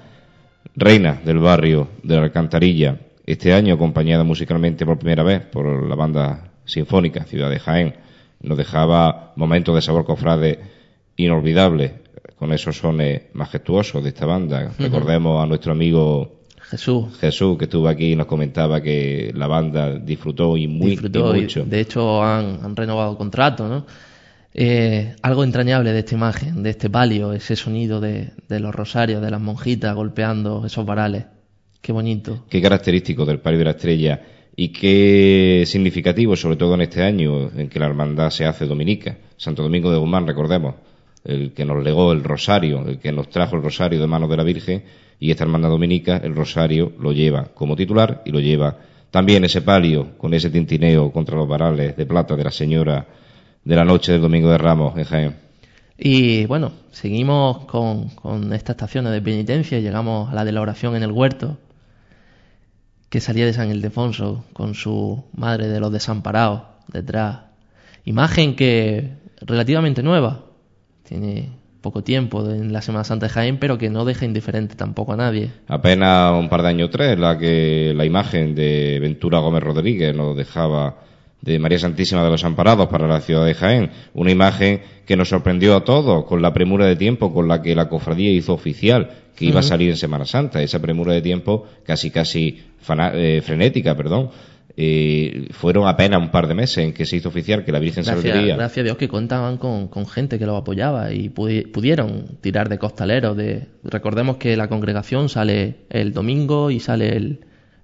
reina 0.77 1.21
del 1.25 1.39
barrio 1.39 1.89
de 2.03 2.16
la 2.16 2.23
Alcantarilla, 2.23 2.99
este 3.27 3.53
año 3.53 3.75
acompañada 3.75 4.25
musicalmente 4.25 4.87
por 4.87 4.99
primera 4.99 5.23
vez 5.23 5.43
por 5.45 5.87
la 5.87 5.95
banda 5.95 6.53
sinfónica 6.64 7.25
Ciudad 7.25 7.51
de 7.51 7.59
Jaén, 7.59 7.95
nos 8.41 8.57
dejaba 8.57 9.33
momentos 9.37 9.75
de 9.75 9.83
sabor 9.83 10.05
cofrade 10.05 10.61
inolvidables 11.16 11.93
con 12.39 12.53
esos 12.53 12.79
sones 12.79 13.23
majestuosos 13.33 14.03
de 14.03 14.11
esta 14.11 14.27
banda. 14.27 14.73
Recordemos 14.79 15.43
a 15.43 15.47
nuestro 15.47 15.73
amigo 15.73 16.39
Jesús. 16.71 17.19
Jesús, 17.19 17.59
que 17.59 17.64
estuvo 17.64 17.89
aquí 17.89 18.12
y 18.12 18.16
nos 18.16 18.27
comentaba 18.27 18.81
que 18.81 19.33
la 19.35 19.47
banda 19.47 19.99
disfrutó 19.99 20.57
y 20.57 20.69
muy 20.69 20.97
mucho. 20.97 21.64
de 21.64 21.81
hecho, 21.81 22.23
han, 22.23 22.61
han 22.62 22.77
renovado 22.77 23.16
contrato, 23.16 23.69
¿no? 23.69 23.87
Eh, 24.61 25.14
algo 25.22 25.44
entrañable 25.44 25.92
de 25.92 26.00
esta 26.00 26.16
imagen, 26.16 26.64
de 26.64 26.70
este 26.70 26.90
palio, 26.90 27.32
ese 27.32 27.54
sonido 27.54 28.00
de, 28.00 28.32
los 28.48 28.74
rosarios, 28.74 29.22
de 29.22 29.30
las 29.30 29.40
monjitas 29.40 29.94
golpeando 29.94 30.66
esos 30.66 30.84
varales. 30.84 31.26
Qué 31.80 31.92
bonito. 31.92 32.44
Qué 32.50 32.61
característico 32.61 33.24
del 33.24 33.38
palio 33.38 33.61
de 33.61 33.66
la 33.66 33.70
estrella 33.70 34.20
y 34.56 34.70
qué 34.70 35.62
significativo, 35.64 36.34
sobre 36.34 36.56
todo 36.56 36.74
en 36.74 36.80
este 36.80 37.04
año 37.04 37.52
en 37.56 37.68
que 37.68 37.78
la 37.78 37.86
hermandad 37.86 38.30
se 38.30 38.46
hace 38.46 38.66
dominica. 38.66 39.16
Santo 39.36 39.62
Domingo 39.62 39.92
de 39.92 39.98
Guzmán, 39.98 40.26
recordemos, 40.26 40.74
el 41.22 41.52
que 41.52 41.64
nos 41.64 41.80
legó 41.84 42.11
el 42.11 42.24
rosario, 42.24 42.84
el 42.84 42.98
que 42.98 43.12
nos 43.12 43.30
trajo 43.30 43.54
el 43.54 43.62
rosario 43.62 44.00
de 44.00 44.09
manos 44.09 44.28
de 44.28 44.38
la 44.38 44.42
Virgen, 44.42 44.82
y 45.20 45.30
esta 45.30 45.44
hermandad 45.44 45.68
dominica, 45.68 46.16
el 46.16 46.34
rosario 46.34 46.94
lo 46.98 47.12
lleva 47.12 47.44
como 47.54 47.76
titular 47.76 48.22
y 48.24 48.32
lo 48.32 48.40
lleva 48.40 48.76
también 49.12 49.44
ese 49.44 49.62
palio 49.62 50.18
con 50.18 50.34
ese 50.34 50.50
tintineo 50.50 51.12
contra 51.12 51.36
los 51.36 51.46
varales 51.46 51.96
de 51.96 52.06
plata 52.06 52.34
de 52.34 52.42
la 52.42 52.50
señora 52.50 53.06
de 53.64 53.76
la 53.76 53.84
noche 53.84 54.12
del 54.12 54.22
Domingo 54.22 54.50
de 54.50 54.59
Ramos 54.59 54.96
en 54.96 55.04
Jaén. 55.04 55.36
Y 55.96 56.46
bueno, 56.46 56.72
seguimos 56.92 57.64
con, 57.66 58.11
con 58.11 58.52
estas 58.52 58.74
estaciones 58.74 59.12
de 59.12 59.20
penitencia 59.20 59.80
llegamos 59.80 60.30
a 60.30 60.34
la 60.34 60.44
de 60.44 60.52
la 60.52 60.61
oración 60.61 60.94
en 60.94 61.02
el 61.02 61.11
huerto, 61.11 61.59
que 63.09 63.20
salía 63.20 63.46
de 63.46 63.52
San 63.52 63.70
Ildefonso 63.70 64.44
con 64.52 64.74
su 64.74 65.24
madre 65.34 65.68
de 65.68 65.80
los 65.80 65.92
desamparados 65.92 66.62
detrás. 66.88 67.40
Imagen 68.04 68.54
que 68.54 69.14
relativamente 69.40 70.02
nueva, 70.02 70.44
tiene 71.04 71.50
poco 71.80 72.02
tiempo 72.02 72.48
en 72.50 72.72
la 72.72 72.82
Semana 72.82 73.04
Santa 73.04 73.26
de 73.26 73.32
Jaén, 73.32 73.59
pero 73.59 73.78
que 73.78 73.90
no 73.90 74.04
deja 74.04 74.24
indiferente 74.24 74.74
tampoco 74.74 75.12
a 75.12 75.16
nadie. 75.16 75.50
Apenas 75.68 76.32
un 76.38 76.48
par 76.48 76.62
de 76.62 76.68
años 76.68 76.90
tres, 76.90 77.18
la 77.18 77.38
que 77.38 77.92
la 77.96 78.04
imagen 78.04 78.54
de 78.54 78.98
Ventura 79.00 79.38
Gómez 79.38 79.62
Rodríguez 79.62 80.14
nos 80.14 80.36
dejaba 80.36 80.96
de 81.41 81.59
María 81.59 81.78
Santísima 81.78 82.24
de 82.24 82.30
los 82.30 82.45
Amparados 82.45 82.89
para 82.89 83.07
la 83.07 83.20
ciudad 83.20 83.47
de 83.47 83.55
Jaén. 83.55 83.91
Una 84.14 84.30
imagen 84.30 84.80
que 85.07 85.16
nos 85.16 85.28
sorprendió 85.28 85.76
a 85.76 85.84
todos 85.84 86.24
con 86.24 86.43
la 86.43 86.53
premura 86.53 86.86
de 86.86 86.97
tiempo 86.97 87.32
con 87.32 87.49
la 87.49 87.62
que 87.62 87.74
la 87.74 87.89
cofradía 87.89 88.30
hizo 88.30 88.53
oficial 88.53 89.11
que 89.36 89.45
iba 89.45 89.61
a 89.61 89.62
salir 89.62 89.91
en 89.91 89.97
Semana 89.97 90.24
Santa. 90.24 90.62
Esa 90.62 90.80
premura 90.80 91.12
de 91.12 91.22
tiempo 91.22 91.66
casi, 91.84 92.11
casi 92.11 92.61
eh, 93.14 93.41
frenética, 93.45 93.97
perdón. 93.97 94.30
Eh, 94.80 95.49
fueron 95.51 95.89
apenas 95.89 96.20
un 96.20 96.30
par 96.30 96.47
de 96.47 96.55
meses 96.55 96.78
en 96.78 96.93
que 96.93 97.05
se 97.05 97.16
hizo 97.16 97.30
oficial 97.30 97.64
que 97.64 97.72
la 97.72 97.80
Virgen 97.80 98.05
gracias, 98.05 98.32
saldría. 98.32 98.57
Gracias 98.57 98.82
a 98.82 98.84
Dios 98.84 98.97
que 98.97 99.09
contaban 99.09 99.57
con, 99.57 99.91
gente 100.07 100.39
que 100.39 100.47
lo 100.47 100.57
apoyaba 100.57 101.12
y 101.12 101.30
pudieron 101.30 102.39
tirar 102.41 102.68
de 102.68 102.78
costaleros. 102.78 103.36
De, 103.36 103.66
recordemos 103.84 104.36
que 104.36 104.57
la 104.57 104.68
congregación 104.68 105.28
sale 105.28 105.78
el 105.91 106.12
domingo 106.12 106.70
y 106.70 106.78
sale 106.80 107.16
el, 107.16 107.41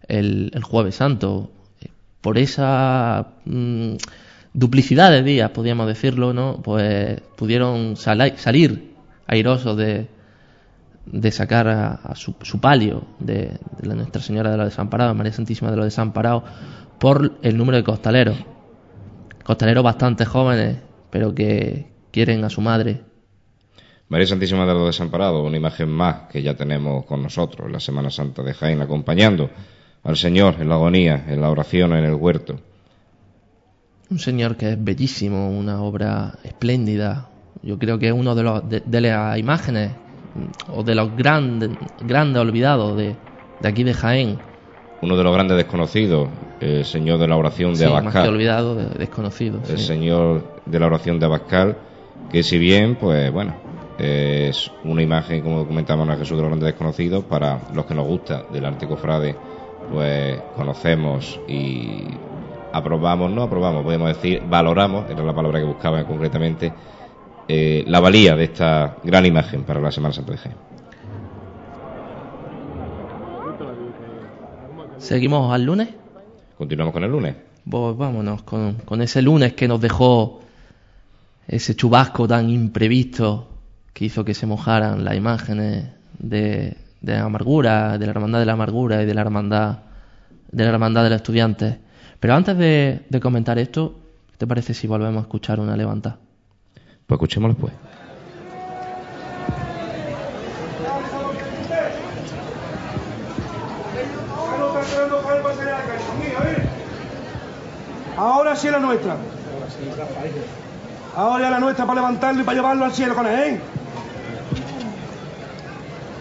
el 0.09 0.63
jueves 0.63 0.97
santo 0.97 1.51
por 2.25 2.39
esa 2.39 3.35
mm, 3.45 3.97
duplicidad 4.55 5.11
de 5.11 5.23
días, 5.23 5.51
podríamos 5.51 5.87
decirlo, 5.87 6.33
¿no? 6.33 6.59
Pues 6.63 7.21
pudieron 7.37 7.97
salir 7.97 8.95
airosos 9.27 9.77
de, 9.77 10.09
sacar 11.33 11.69
a, 11.69 12.15
su, 12.15 12.33
palio 12.63 13.05
de, 13.19 13.59
la 13.83 13.95
Nuestra 13.95 14.23
Señora 14.23 14.51
de 14.51 14.57
los 14.57 14.71
Desamparados, 14.71 15.15
María 15.15 15.35
Santísima 15.35 15.71
de 15.71 15.77
los 15.77 15.85
Desamparados, 15.85 16.45
por 16.99 17.39
el 17.43 17.59
número 17.59 17.77
de 17.77 17.85
costaleros. 17.85 18.39
Costaleros 19.43 19.85
bastante 19.85 20.25
jóvenes, 20.25 20.79
pero 21.11 21.35
que 21.35 21.93
quieren 22.11 22.43
a 22.43 22.49
su 22.49 22.63
madre. 22.63 23.03
María 24.09 24.27
Santísima 24.27 24.65
de 24.65 24.73
los 24.73 24.87
Desamparados, 24.87 25.47
una 25.47 25.59
imagen 25.59 25.91
más 25.91 26.31
que 26.31 26.43
ya 26.43 26.55
tenemos 26.55 27.05
con 27.05 27.23
nosotros, 27.23 27.71
la 27.71 27.81
Semana 27.81 28.09
Santa 28.09 28.43
de 28.43 28.55
Jaén, 28.55 28.81
acompañando 28.81 29.51
al 30.05 30.17
Señor 30.17 30.57
en 30.61 30.69
la 30.69 30.75
agonía, 30.75 31.25
en 31.27 31.41
la 31.41 31.51
oración, 31.51 31.95
en 31.95 32.05
el 32.05 32.15
huerto. 32.15 32.61
Un 34.11 34.19
Señor 34.19 34.57
que 34.57 34.73
es 34.73 34.85
bellísimo, 34.85 35.51
una 35.51 35.83
obra 35.83 36.35
espléndida. 36.45 37.31
Yo 37.63 37.79
creo 37.79 37.99
que 37.99 38.09
es 38.09 38.13
uno 38.13 38.35
de, 38.35 38.43
los, 38.43 38.63
de, 38.69 39.01
las 39.01 39.39
imágenes 39.39 39.93
o 40.69 40.83
de 40.83 40.95
los 40.95 41.17
grandes, 41.17 41.71
grandes 42.03 42.41
olvidados 42.41 42.97
de, 42.99 43.17
de, 43.61 43.69
aquí 43.69 43.83
de 43.83 43.95
Jaén. 43.95 44.39
Uno 45.01 45.17
de 45.17 45.25
los 45.25 45.33
grandes 45.33 45.57
desconocidos, 45.57 46.29
el 46.61 46.85
Señor 46.85 47.19
de 47.19 47.27
la 47.27 47.37
oración 47.37 47.73
de 47.73 47.79
sí, 47.79 47.85
Abascal. 47.85 48.05
Más 48.05 48.23
que 48.23 48.29
olvidado, 48.29 48.75
desconocido. 48.75 49.61
El 49.69 49.79
Señor 49.79 50.61
de 50.67 50.79
la 50.79 50.87
oración 50.87 51.19
de 51.19 51.27
Abascal, 51.27 51.79
que 52.31 52.43
si 52.43 52.59
bien, 52.59 52.97
pues 52.97 53.33
bueno, 53.33 53.55
es 53.99 54.71
una 54.85 55.03
imagen, 55.03 55.41
como 55.41 55.67
comentamos, 55.67 56.07
a 56.11 56.17
Jesús 56.17 56.37
de 56.37 56.43
los 56.43 56.51
grandes 56.51 56.67
desconocidos, 56.67 57.25
para 57.25 57.61
los 57.73 57.87
que 57.87 57.95
nos 57.95 58.07
gusta 58.07 58.45
del 58.53 58.67
arte 58.67 58.87
cofrade 58.87 59.35
pues 59.91 60.41
conocemos 60.57 61.41
y 61.49 62.05
aprobamos, 62.73 63.31
no 63.31 63.43
aprobamos, 63.43 63.85
podemos 63.85 64.09
decir, 64.09 64.43
valoramos, 64.49 65.09
era 65.11 65.23
la 65.23 65.35
palabra 65.35 65.61
que 65.61 65.67
buscaba 65.67 66.05
concretamente, 66.05 66.73
eh, 67.47 67.85
la 67.87 68.01
valía 68.01 68.35
de 68.35 68.45
esta 68.45 68.97
gran 69.05 69.25
imagen 69.27 69.63
para 69.65 69.81
la 69.81 69.91
Semana 69.91 70.13
Santa 70.13 70.33
de 70.33 70.39
Jaén. 70.39 70.57
¿Seguimos 74.99 75.53
al 75.53 75.65
lunes? 75.65 75.89
Continuamos 76.57 76.93
con 76.93 77.05
el 77.05 77.11
lunes. 77.11 77.37
Pues 77.69 77.97
vámonos 77.97 78.43
con, 78.43 78.75
con 78.85 79.03
ese 79.03 79.23
lunes 79.23 79.53
que 79.53 79.69
nos 79.69 79.81
dejó 79.81 80.41
ese 81.47 81.77
chubasco 81.77 82.27
tan 82.27 82.49
imprevisto 82.51 83.49
que 83.93 84.07
hizo 84.07 84.25
que 84.25 84.35
se 84.35 84.47
mojaran 84.47 85.05
las 85.05 85.17
imágenes 85.17 85.91
de, 86.19 86.77
de 87.05 87.13
la 87.15 87.25
amargura, 87.25 87.99
de 87.99 88.07
la 88.07 88.13
hermandad 88.13 88.41
de 88.41 88.47
la 88.47 88.53
amargura 88.55 89.03
y 89.03 89.07
de 89.07 89.15
la 89.15 89.21
hermandad 89.21 89.79
de 90.51 90.65
la 90.65 90.71
hermandad 90.71 91.03
de 91.05 91.11
los 91.11 91.17
estudiantes. 91.17 91.77
Pero 92.21 92.35
antes 92.35 92.57
de, 92.57 93.03
de 93.09 93.21
comentar 93.21 93.59
esto, 93.59 94.01
¿qué 94.31 94.39
te 94.39 94.47
parece 94.47 94.73
si 94.73 94.87
volvemos 94.87 95.19
a 95.19 95.21
escuchar 95.23 95.61
una 95.61 95.77
levanta? 95.77 96.17
Pues 97.07 97.17
escuchémoslo 97.17 97.57
pues. 97.57 97.73
Ahora 108.17 108.57
sí 108.57 108.69
es 108.69 108.73
la 108.73 108.79
nuestra. 108.79 109.17
Ahora 111.17 111.45
es 111.45 111.51
la 111.51 111.59
nuestra 111.61 111.85
para 111.85 112.01
levantarlo 112.01 112.41
y 112.41 112.45
para 112.45 112.57
llevarlo 112.57 112.85
al 112.85 112.93
cielo 112.93 113.15
con 113.15 113.27
él, 113.27 113.55
¿eh? 113.55 113.61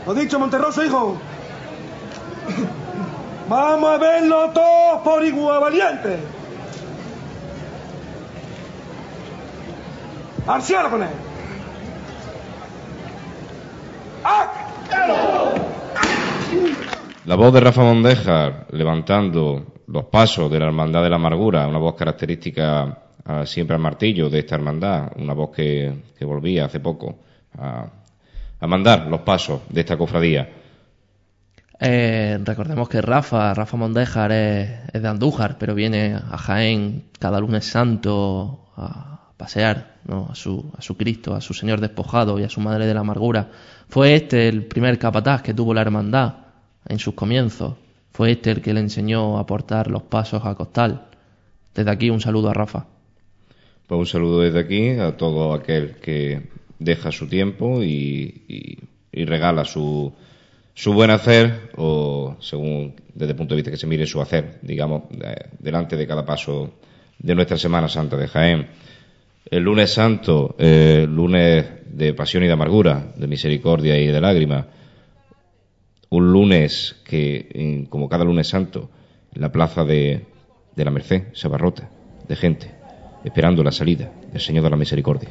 Lo 0.06 0.14
dicho, 0.14 0.38
Monterroso, 0.40 0.84
hijo. 0.84 1.18
Vamos 3.48 3.90
a 3.90 3.98
verlo 3.98 4.50
todos 4.50 5.02
por 5.04 5.24
igual 5.24 5.62
valiente. 5.62 6.18
Al 10.46 10.62
con 10.90 11.04
él. 11.04 11.10
La 17.26 17.36
voz 17.36 17.54
de 17.54 17.60
Rafa 17.62 17.82
Mondejar 17.84 18.68
levantando 18.72 19.66
los 19.88 20.06
pasos 20.06 20.52
de 20.52 20.60
la 20.60 20.66
Hermandad 20.66 21.04
de 21.04 21.10
la 21.10 21.16
Amargura, 21.16 21.68
una 21.68 21.80
voz 21.80 21.96
característica 21.96 22.98
ah, 23.26 23.46
siempre 23.46 23.76
al 23.76 23.82
martillo 23.82 24.30
de 24.30 24.40
esta 24.40 24.56
hermandad, 24.56 25.12
una 25.16 25.34
voz 25.34 25.52
que, 25.52 25.94
que 26.18 26.26
volvía 26.26 26.66
hace 26.66 26.82
poco 26.82 27.16
a, 27.58 27.86
a 28.64 28.68
mandar 28.68 29.08
los 29.08 29.20
pasos 29.22 29.60
de 29.68 29.82
esta 29.82 29.98
cofradía. 29.98 30.50
Eh, 31.82 32.40
recordemos 32.46 32.88
que 32.88 33.02
Rafa, 33.02 33.54
Rafa 33.54 33.76
Mondejar 33.76 34.32
es, 34.32 34.70
es 34.94 35.02
de 35.02 35.08
Andújar, 35.10 35.58
pero 35.58 35.76
viene 35.76 36.16
a 36.16 36.38
Jaén 36.38 37.04
cada 37.20 37.42
lunes 37.42 37.66
santo 37.66 38.70
a 38.78 39.34
pasear 39.36 39.98
¿no? 40.06 40.30
a, 40.32 40.36
su, 40.36 40.72
a 40.78 40.82
su 40.82 40.96
Cristo, 40.96 41.36
a 41.36 41.42
su 41.42 41.54
Señor 41.54 41.82
despojado 41.82 42.40
y 42.40 42.44
a 42.44 42.50
su 42.50 42.62
Madre 42.62 42.88
de 42.88 42.94
la 42.94 43.02
Amargura. 43.02 43.50
Fue 43.90 44.16
este 44.16 44.48
el 44.48 44.64
primer 44.64 44.98
capataz 44.98 45.42
que 45.42 45.54
tuvo 45.54 45.74
la 45.74 45.82
hermandad 45.82 46.36
en 46.88 47.00
sus 47.00 47.16
comienzos. 47.16 47.74
Fue 48.14 48.32
este 48.32 48.52
el 48.52 48.62
que 48.62 48.74
le 48.74 48.80
enseñó 48.80 49.40
a 49.40 49.46
portar 49.46 49.92
los 49.92 50.04
pasos 50.04 50.46
a 50.46 50.56
costal. 50.56 51.08
Desde 51.76 51.92
aquí 51.92 52.10
un 52.10 52.22
saludo 52.22 52.50
a 52.50 52.54
Rafa. 52.54 52.86
Pues 53.88 54.00
un 54.00 54.06
saludo 54.06 54.40
desde 54.40 54.60
aquí 54.62 54.90
a 54.92 55.18
todo 55.18 55.54
aquel 55.54 55.96
que 55.96 56.54
deja 56.80 57.12
su 57.12 57.28
tiempo 57.28 57.84
y, 57.84 58.44
y- 59.12 59.26
regala 59.26 59.64
su, 59.64 60.12
su 60.74 60.92
buen 60.94 61.12
hacer 61.12 61.70
o 61.78 62.36
según 62.40 62.96
desde 63.14 63.32
el 63.34 63.38
punto 63.38 63.54
de 63.54 63.58
vista 63.58 63.70
que 63.72 63.78
se 63.78 63.86
mire 63.88 64.08
su 64.08 64.20
hacer, 64.22 64.60
digamos, 64.64 65.04
de- 65.12 65.50
delante 65.60 65.96
de 65.96 66.08
cada 66.08 66.26
paso 66.26 66.74
de 67.20 67.36
nuestra 67.36 67.58
Semana 67.58 67.88
Santa 67.88 68.18
de 68.18 68.28
Jaén. 68.28 68.68
El 69.52 69.64
lunes 69.64 69.94
santo, 69.94 70.56
eh, 70.58 71.06
lunes 71.08 71.66
de 71.92 72.14
pasión 72.14 72.44
y 72.44 72.48
de 72.48 72.54
amargura, 72.54 73.14
de 73.16 73.28
misericordia 73.28 73.98
y 74.00 74.08
de 74.08 74.22
lágrima. 74.22 74.68
Un 76.10 76.32
lunes 76.32 76.96
que, 77.06 77.86
como 77.90 78.08
cada 78.10 78.24
lunes 78.24 78.48
santo, 78.48 78.90
la 79.34 79.52
plaza 79.52 79.84
de, 79.84 80.26
de 80.76 80.86
la 80.86 80.92
Merced 80.92 81.24
se 81.34 81.48
abarrota 81.48 81.90
de 82.28 82.36
gente, 82.36 82.72
esperando 83.24 83.64
la 83.64 83.72
salida 83.72 84.12
del 84.32 84.42
Señor 84.42 84.64
de 84.64 84.70
la 84.72 84.78
Misericordia. 84.78 85.30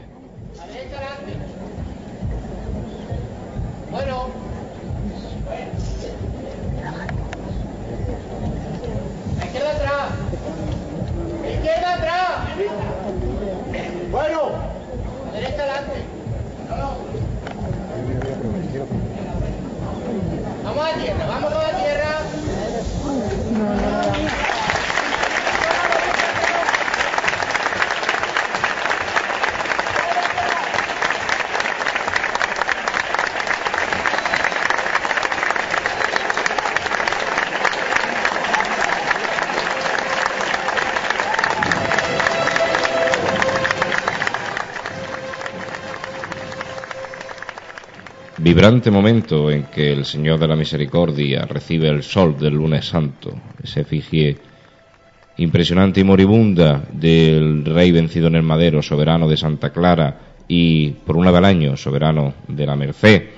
Vibrante 48.63 48.93
momento 48.93 49.51
en 49.51 49.65
que 49.65 49.93
el 49.93 50.05
Señor 50.05 50.39
de 50.39 50.47
la 50.47 50.55
Misericordia 50.55 51.45
recibe 51.47 51.89
el 51.89 52.05
sol 52.05 52.39
del 52.39 52.55
lunes 52.55 52.87
santo, 52.87 53.35
esa 53.61 53.81
efigie 53.81 54.37
impresionante 55.37 55.99
y 55.99 56.05
moribunda 56.05 56.81
del 56.93 57.65
Rey 57.65 57.91
vencido 57.91 58.29
en 58.29 58.37
el 58.37 58.45
madero, 58.45 58.81
soberano 58.81 59.29
de 59.29 59.37
Santa 59.37 59.71
Clara 59.71 60.17
y 60.47 60.91
por 60.91 61.17
una 61.17 61.33
vez 61.33 61.39
al 61.39 61.45
año 61.47 61.77
soberano 61.77 62.35
de 62.47 62.65
la 62.65 62.77
Merced. 62.77 63.31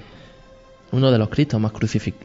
Uno 0.93 1.11
de 1.11 1.17
los 1.17 1.31
Cristos 1.31 1.59
más, 1.59 1.73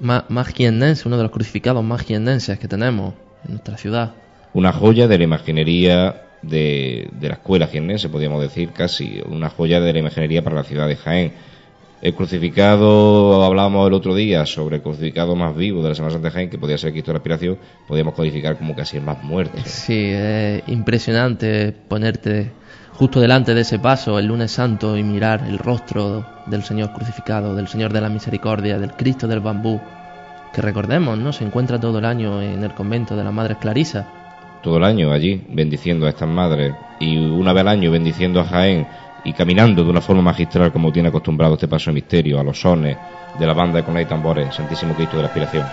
más, 0.01 0.25
más 0.27 0.47
jiennenses, 0.49 1.05
uno 1.05 1.15
de 1.15 1.23
los 1.23 1.31
crucificados 1.31 1.81
más 1.81 2.01
jiennenses 2.01 2.59
que 2.59 2.67
tenemos 2.67 3.13
en 3.45 3.51
nuestra 3.51 3.77
ciudad. 3.77 4.11
Una 4.51 4.73
joya 4.73 5.07
de 5.07 5.17
la 5.19 5.23
imaginería 5.23 6.23
de, 6.41 7.07
de 7.13 7.27
la 7.29 7.35
escuela 7.35 7.67
jiennense, 7.67 8.09
podríamos 8.09 8.41
decir, 8.41 8.71
casi 8.71 9.21
una 9.25 9.49
joya 9.49 9.79
de 9.79 9.93
la 9.93 9.99
imaginería 9.99 10.43
para 10.43 10.57
la 10.57 10.63
ciudad 10.65 10.89
de 10.89 10.97
Jaén. 10.97 11.31
El 12.01 12.13
crucificado, 12.13 13.43
hablábamos 13.43 13.85
el 13.87 13.93
otro 13.93 14.15
día 14.15 14.45
sobre 14.45 14.77
el 14.77 14.81
crucificado 14.81 15.35
más 15.35 15.53
vivo 15.55 15.83
de 15.83 15.89
la 15.89 15.95
Semana 15.95 16.13
Santa 16.13 16.29
de 16.29 16.33
Jaén, 16.33 16.49
que 16.49 16.57
podía 16.57 16.77
ser 16.77 16.91
Cristo 16.91 17.11
de 17.11 17.15
la 17.15 17.17
Aspiración, 17.17 17.57
podíamos 17.87 18.13
codificar 18.13 18.57
como 18.57 18.73
casi 18.73 18.97
el 18.97 19.03
más 19.03 19.21
muerto. 19.21 19.57
Sí, 19.65 20.11
es 20.13 20.63
impresionante 20.67 21.73
ponerte 21.73 22.51
justo 22.93 23.19
delante 23.19 23.53
de 23.53 23.61
ese 23.61 23.79
paso 23.79 24.17
el 24.17 24.27
lunes 24.27 24.51
santo 24.51 24.95
y 24.95 25.03
mirar 25.03 25.43
el 25.47 25.57
rostro 25.57 26.25
del 26.45 26.63
Señor 26.63 26.93
crucificado, 26.93 27.53
del 27.53 27.67
Señor 27.67 27.91
de 27.91 27.99
la 27.99 28.09
Misericordia, 28.09 28.79
del 28.79 28.93
Cristo 28.93 29.27
del 29.27 29.41
bambú, 29.41 29.81
que 30.53 30.61
recordemos, 30.61 31.17
¿no? 31.17 31.33
Se 31.33 31.43
encuentra 31.43 31.79
todo 31.81 31.99
el 31.99 32.05
año 32.05 32.41
en 32.41 32.63
el 32.63 32.73
convento 32.73 33.17
de 33.17 33.25
las 33.25 33.33
Madres 33.33 33.57
Clarisas. 33.57 34.05
todo 34.61 34.77
el 34.77 34.83
año 34.83 35.11
allí 35.11 35.41
bendiciendo 35.49 36.05
a 36.05 36.09
estas 36.09 36.27
madres 36.29 36.73
y 36.99 37.17
una 37.17 37.53
vez 37.53 37.61
al 37.61 37.67
año 37.69 37.91
bendiciendo 37.91 38.41
a 38.41 38.45
Jaén 38.45 38.87
y 39.23 39.33
caminando 39.33 39.83
de 39.83 39.89
una 39.89 40.01
forma 40.01 40.21
magistral 40.21 40.71
como 40.71 40.91
tiene 40.91 41.09
acostumbrado 41.09 41.53
este 41.53 41.67
paso 41.67 41.89
de 41.89 41.95
misterio 41.95 42.39
a 42.39 42.43
los 42.43 42.59
sones 42.59 42.97
de 43.37 43.47
la 43.47 43.53
banda 43.53 43.77
de 43.77 43.83
Coney 43.83 44.05
Tambores, 44.05 44.55
Santísimo 44.55 44.93
Cristo 44.93 45.17
de 45.17 45.23
la 45.23 45.27
Aspiración. 45.29 45.65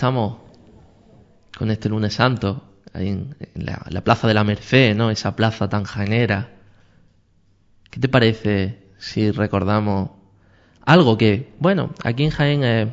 Estamos 0.00 0.38
con 1.58 1.70
este 1.70 1.90
lunes 1.90 2.14
santo, 2.14 2.62
ahí 2.94 3.08
en, 3.08 3.36
la, 3.52 3.84
la 3.90 4.00
plaza 4.00 4.26
de 4.26 4.32
la 4.32 4.44
Merced, 4.44 4.96
¿no? 4.96 5.10
Esa 5.10 5.36
plaza 5.36 5.68
tan 5.68 5.84
janera. 5.84 6.48
¿Qué 7.90 8.00
te 8.00 8.08
parece 8.08 8.94
si 8.96 9.30
recordamos 9.30 10.12
algo 10.86 11.18
que, 11.18 11.52
bueno, 11.58 11.90
aquí 12.02 12.24
en 12.24 12.30
Jaén 12.30 12.64
eh, 12.64 12.88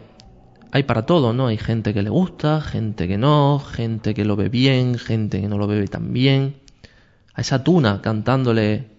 hay 0.73 0.83
para 0.83 1.05
todo, 1.05 1.31
¿no? 1.31 1.47
Hay 1.47 1.57
gente 1.57 1.93
que 1.93 2.01
le 2.01 2.09
gusta, 2.09 2.59
gente 2.59 3.07
que 3.07 3.17
no, 3.17 3.59
gente 3.59 4.13
que 4.13 4.25
lo 4.25 4.35
ve 4.35 4.49
bien, 4.49 4.99
gente 4.99 5.39
que 5.39 5.47
no 5.47 5.57
lo 5.57 5.65
ve 5.65 5.87
tan 5.87 6.11
bien. 6.11 6.57
A 7.33 7.39
esa 7.39 7.63
tuna 7.63 8.01
cantándole 8.01 8.89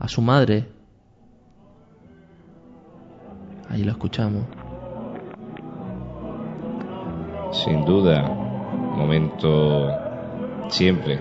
a 0.00 0.08
su 0.08 0.22
madre. 0.22 0.66
Ahí 3.70 3.84
lo 3.84 3.92
escuchamos. 3.92 4.63
Sin 7.54 7.84
duda, 7.84 8.22
momento 8.96 9.88
siempre 10.68 11.18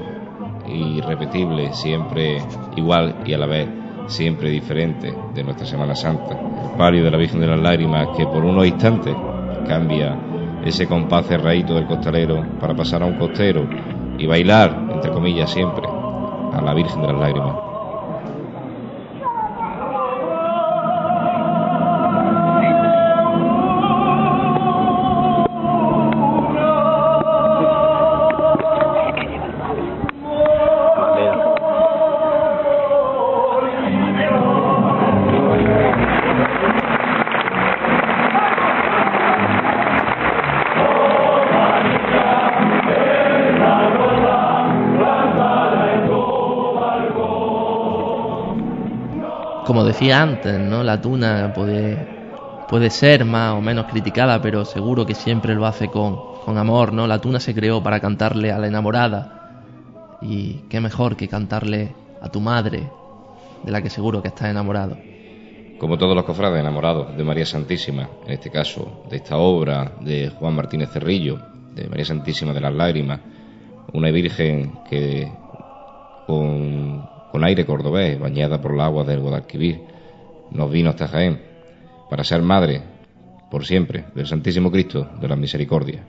irrepetible, 0.67 1.73
siempre 1.73 2.41
igual 2.75 3.17
y 3.25 3.33
a 3.33 3.37
la 3.37 3.45
vez 3.45 3.69
siempre 4.07 4.49
diferente 4.49 5.13
de 5.33 5.43
nuestra 5.43 5.65
Semana 5.65 5.95
Santa. 5.95 6.33
El 6.33 6.77
palio 6.77 7.03
de 7.03 7.11
la 7.11 7.17
Virgen 7.17 7.39
de 7.39 7.47
las 7.47 7.59
Lágrimas 7.59 8.09
que 8.17 8.25
por 8.25 8.43
unos 8.43 8.65
instantes 8.65 9.15
cambia 9.67 10.17
ese 10.65 10.87
compás 10.87 11.27
cerradito 11.27 11.75
del 11.75 11.87
costalero 11.87 12.43
para 12.59 12.75
pasar 12.75 13.03
a 13.03 13.05
un 13.05 13.17
costero 13.17 13.67
y 14.17 14.25
bailar, 14.25 14.89
entre 14.91 15.11
comillas, 15.11 15.51
siempre 15.51 15.85
a 15.87 16.61
la 16.61 16.73
Virgen 16.73 17.01
de 17.01 17.07
las 17.07 17.19
Lágrimas. 17.19 17.72
Decía 49.93 50.23
antes, 50.23 50.59
¿no? 50.59 50.83
La 50.83 50.99
tuna 50.99 51.53
puede, 51.53 51.95
puede 52.67 52.89
ser 52.89 53.25
más 53.25 53.53
o 53.53 53.61
menos 53.61 53.85
criticada, 53.85 54.41
pero 54.41 54.65
seguro 54.65 55.05
que 55.05 55.13
siempre 55.13 55.53
lo 55.53 55.67
hace 55.67 55.87
con, 55.87 56.17
con 56.43 56.57
amor, 56.57 56.93
¿no? 56.93 57.05
La 57.05 57.19
tuna 57.19 57.39
se 57.39 57.53
creó 57.53 57.83
para 57.83 57.99
cantarle 57.99 58.51
a 58.51 58.57
la 58.57 58.67
enamorada. 58.67 60.17
Y 60.19 60.61
qué 60.67 60.79
mejor 60.81 61.15
que 61.15 61.27
cantarle 61.27 61.93
a 62.21 62.29
tu 62.29 62.41
madre, 62.41 62.89
de 63.63 63.71
la 63.71 63.83
que 63.83 63.91
seguro 63.91 64.19
que 64.19 64.29
estás 64.29 64.49
enamorado. 64.49 64.97
Como 65.77 65.97
todos 65.99 66.15
los 66.15 66.25
cofrades 66.25 66.59
enamorados 66.59 67.15
de 67.15 67.23
María 67.23 67.45
Santísima, 67.45 68.09
en 68.25 68.33
este 68.33 68.49
caso 68.49 69.03
de 69.11 69.17
esta 69.17 69.37
obra 69.37 69.91
de 70.01 70.31
Juan 70.39 70.55
Martínez 70.55 70.89
Cerrillo, 70.89 71.39
de 71.75 71.87
María 71.87 72.05
Santísima 72.05 72.51
de 72.51 72.61
las 72.61 72.73
Lágrimas, 72.73 73.19
una 73.91 74.09
virgen 74.09 74.79
que 74.89 75.31
con 76.25 77.02
con 77.33 77.43
aire 77.43 77.65
cordobés, 77.65 78.19
bañada 78.19 78.61
por 78.61 78.77
las 78.77 78.85
aguas 78.85 79.07
del 79.07 79.19
Guadalquivir, 79.19 79.81
nos 80.51 80.69
vino 80.69 80.91
hasta 80.91 81.07
Jaén 81.07 81.41
para 82.07 82.23
ser 82.23 82.43
madre, 82.43 82.83
por 83.49 83.65
siempre, 83.65 84.05
del 84.13 84.27
Santísimo 84.27 84.69
Cristo 84.69 85.09
de 85.19 85.27
la 85.27 85.35
Misericordia. 85.35 86.03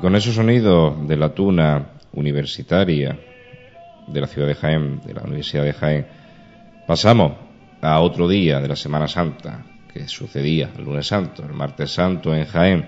Con 0.00 0.14
esos 0.14 0.34
sonidos 0.34 1.08
de 1.08 1.16
la 1.16 1.30
tuna 1.30 1.86
universitaria 2.12 3.18
de 4.06 4.20
la 4.20 4.26
ciudad 4.26 4.46
de 4.46 4.54
Jaén, 4.54 5.00
de 5.04 5.14
la 5.14 5.22
Universidad 5.22 5.64
de 5.64 5.72
Jaén, 5.72 6.06
pasamos 6.86 7.32
a 7.80 8.00
otro 8.00 8.28
día 8.28 8.60
de 8.60 8.68
la 8.68 8.76
Semana 8.76 9.08
Santa, 9.08 9.64
que 9.92 10.06
sucedía 10.08 10.70
el 10.76 10.84
lunes 10.84 11.06
santo, 11.06 11.42
el 11.44 11.54
martes 11.54 11.90
santo 11.90 12.34
en 12.34 12.46
Jaén, 12.46 12.86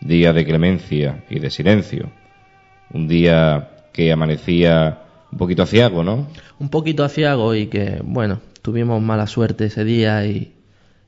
día 0.00 0.32
de 0.32 0.44
clemencia 0.44 1.24
y 1.28 1.38
de 1.38 1.50
silencio, 1.50 2.10
un 2.92 3.08
día 3.08 3.70
que 3.92 4.12
amanecía 4.12 5.02
un 5.30 5.38
poquito 5.38 5.62
aciago, 5.62 6.02
¿no? 6.02 6.28
Un 6.58 6.68
poquito 6.68 7.04
aciago 7.04 7.54
y 7.54 7.66
que, 7.66 8.00
bueno, 8.02 8.40
tuvimos 8.62 9.02
mala 9.02 9.26
suerte 9.26 9.66
ese 9.66 9.84
día 9.84 10.24
y, 10.26 10.52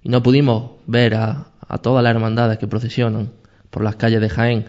no 0.05 0.23
pudimos 0.23 0.73
ver 0.87 1.17
a, 1.17 1.49
a 1.67 1.79
todas 1.79 2.03
las 2.03 2.15
hermandades 2.15 2.57
que 2.59 2.67
procesionan 2.67 3.31
por 3.69 3.83
las 3.85 3.97
calles 3.97 4.21
de 4.23 4.31
Jaén 4.31 4.67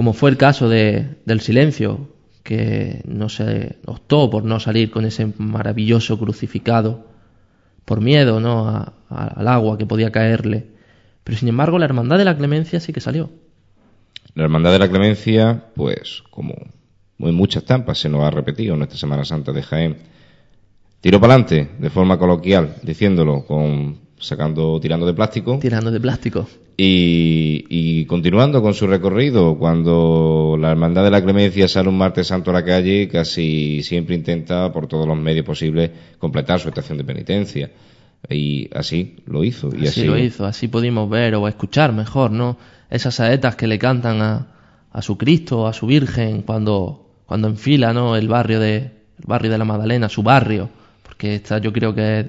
como 0.00 0.14
fue 0.14 0.30
el 0.30 0.38
caso 0.38 0.70
de, 0.70 1.18
del 1.26 1.42
silencio, 1.42 2.08
que 2.42 3.02
no 3.04 3.28
se 3.28 3.76
optó 3.84 4.30
por 4.30 4.44
no 4.44 4.58
salir 4.58 4.90
con 4.90 5.04
ese 5.04 5.30
maravilloso 5.36 6.18
crucificado, 6.18 7.04
por 7.84 8.00
miedo 8.00 8.40
¿no? 8.40 8.94
al 9.10 9.46
agua 9.46 9.76
que 9.76 9.84
podía 9.84 10.10
caerle. 10.10 10.68
Pero 11.22 11.36
sin 11.36 11.48
embargo, 11.48 11.78
la 11.78 11.84
Hermandad 11.84 12.16
de 12.16 12.24
la 12.24 12.34
Clemencia 12.34 12.80
sí 12.80 12.94
que 12.94 13.02
salió. 13.02 13.28
La 14.32 14.44
Hermandad 14.44 14.72
de 14.72 14.78
la 14.78 14.88
Clemencia, 14.88 15.64
pues, 15.76 16.22
como 16.30 16.54
muy 17.18 17.32
muchas 17.32 17.66
tampas 17.66 17.98
se 17.98 18.08
nos 18.08 18.24
ha 18.24 18.30
repetido 18.30 18.72
en 18.72 18.78
nuestra 18.78 18.98
Semana 18.98 19.26
Santa 19.26 19.52
de 19.52 19.62
Jaén, 19.62 19.98
tiró 21.02 21.20
para 21.20 21.34
adelante, 21.34 21.72
de 21.78 21.90
forma 21.90 22.18
coloquial, 22.18 22.76
diciéndolo 22.82 23.44
con 23.44 23.98
sacando, 24.20 24.78
tirando 24.80 25.06
de 25.06 25.14
plástico. 25.14 25.58
Tirando 25.60 25.90
de 25.90 25.98
plástico. 25.98 26.46
Y, 26.76 28.06
continuando 28.06 28.62
con 28.62 28.72
su 28.72 28.86
recorrido, 28.86 29.58
cuando 29.58 30.56
la 30.58 30.70
Hermandad 30.70 31.04
de 31.04 31.10
la 31.10 31.22
Clemencia 31.22 31.68
sale 31.68 31.88
un 31.88 31.98
martes 31.98 32.28
santo 32.28 32.50
a 32.50 32.54
la 32.54 32.64
calle, 32.64 33.08
casi 33.08 33.82
siempre 33.82 34.14
intenta, 34.14 34.72
por 34.72 34.86
todos 34.86 35.06
los 35.06 35.18
medios 35.18 35.44
posibles, 35.44 35.90
completar 36.18 36.58
su 36.58 36.68
estación 36.68 36.96
de 36.96 37.04
penitencia. 37.04 37.70
Y 38.28 38.70
así 38.74 39.16
lo 39.26 39.44
hizo. 39.44 39.70
Y 39.76 39.86
así, 39.86 40.04
lo 40.04 40.16
hizo, 40.16 40.46
así 40.46 40.68
pudimos 40.68 41.08
ver 41.10 41.34
o 41.34 41.48
escuchar 41.48 41.92
mejor, 41.92 42.30
¿no? 42.30 42.56
Esas 42.88 43.14
saetas 43.14 43.56
que 43.56 43.66
le 43.66 43.78
cantan 43.78 44.22
a, 44.22 44.46
a 44.92 45.02
su 45.02 45.18
Cristo, 45.18 45.66
a 45.66 45.72
su 45.72 45.86
Virgen, 45.86 46.42
cuando, 46.42 47.10
cuando 47.26 47.48
enfila, 47.48 47.92
¿no? 47.92 48.16
El 48.16 48.28
barrio 48.28 48.58
de, 48.58 48.76
el 48.76 49.26
barrio 49.26 49.50
de 49.50 49.58
la 49.58 49.64
Magdalena, 49.64 50.08
su 50.08 50.22
barrio, 50.22 50.70
porque 51.02 51.34
esta 51.34 51.58
yo 51.58 51.72
creo 51.72 51.94
que 51.94 52.20
es 52.20 52.26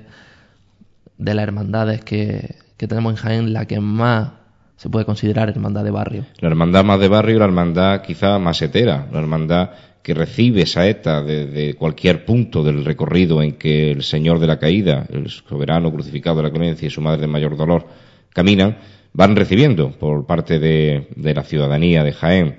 de 1.22 1.36
las 1.36 1.44
hermandades 1.44 2.04
que, 2.04 2.56
que 2.78 2.88
tenemos 2.88 3.14
en 3.14 3.18
Jaén 3.18 3.54
la 3.54 3.66
que 3.66 3.80
más 3.80 4.32
se 4.76 4.90
puede 4.90 5.06
considerar 5.06 5.50
hermandad 5.50 5.84
de 5.84 5.92
barrio. 5.92 6.26
La 6.40 6.50
hermandad 6.50 6.84
más 6.84 7.00
de 7.00 7.08
barrio, 7.08 7.38
la 7.38 7.46
hermandad 7.46 8.02
quizá 8.02 8.40
más 8.40 8.62
etera, 8.64 9.08
la 9.12 9.20
hermandad 9.20 9.70
que 10.02 10.16
recibe 10.16 10.66
saeta 10.66 11.22
desde 11.22 11.76
cualquier 11.76 12.26
punto 12.26 12.64
del 12.64 12.84
recorrido 12.84 13.44
en 13.44 13.54
que 13.54 13.92
el 13.92 14.02
Señor 14.02 14.40
de 14.40 14.48
la 14.48 14.58
Caída, 14.58 15.06
el 15.12 15.30
soberano 15.30 15.94
crucificado 15.94 16.38
de 16.38 16.44
la 16.44 16.50
clemencia 16.50 16.88
y 16.88 16.90
su 16.90 17.02
madre 17.02 17.22
de 17.22 17.28
mayor 17.28 17.56
dolor 17.56 17.86
caminan, 18.34 18.80
van 19.14 19.36
recibiendo 19.36 19.92
por 19.92 20.26
parte 20.26 20.58
de, 20.58 21.08
de 21.16 21.34
la 21.36 21.44
ciudadanía 21.44 22.04
de 22.04 22.14
Jaén 22.14 22.56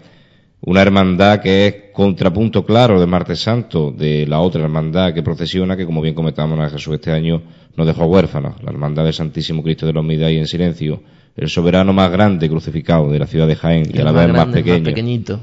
una 0.65 0.83
hermandad 0.83 1.41
que 1.41 1.67
es 1.67 1.75
contrapunto 1.93 2.65
claro 2.65 3.01
de 3.01 3.07
Martes 3.07 3.41
Santo 3.41 3.91
de 3.91 4.27
la 4.27 4.41
otra 4.41 4.63
hermandad 4.63 5.13
que 5.13 5.23
procesiona, 5.23 5.77
que 5.77 5.85
como 5.85 6.01
bien 6.01 6.15
comentamos 6.15 6.59
a 6.61 6.71
Jesús 6.71 6.95
este 6.95 7.11
año 7.11 7.43
nos 7.77 7.87
dejó 7.87 8.05
huérfanos, 8.05 8.63
la 8.63 8.71
hermandad 8.71 9.05
del 9.05 9.13
Santísimo 9.13 9.63
Cristo 9.63 9.87
de 9.87 9.93
los 9.93 10.05
y 10.05 10.37
en 10.37 10.47
silencio, 10.47 11.03
el 11.37 11.49
soberano 11.49 11.93
más 11.93 12.13
grande 12.13 12.49
crucificado 12.49 13.11
de 13.11 13.19
la 13.19 13.27
ciudad 13.27 13.49
de 13.49 13.57
Jaén 13.57 13.91
y, 13.93 13.99
a 13.99 14.05
la 14.05 14.13
vez 14.13 14.33
más, 14.33 14.47
pequeño. 14.49 14.85
pequeñito, 14.85 15.41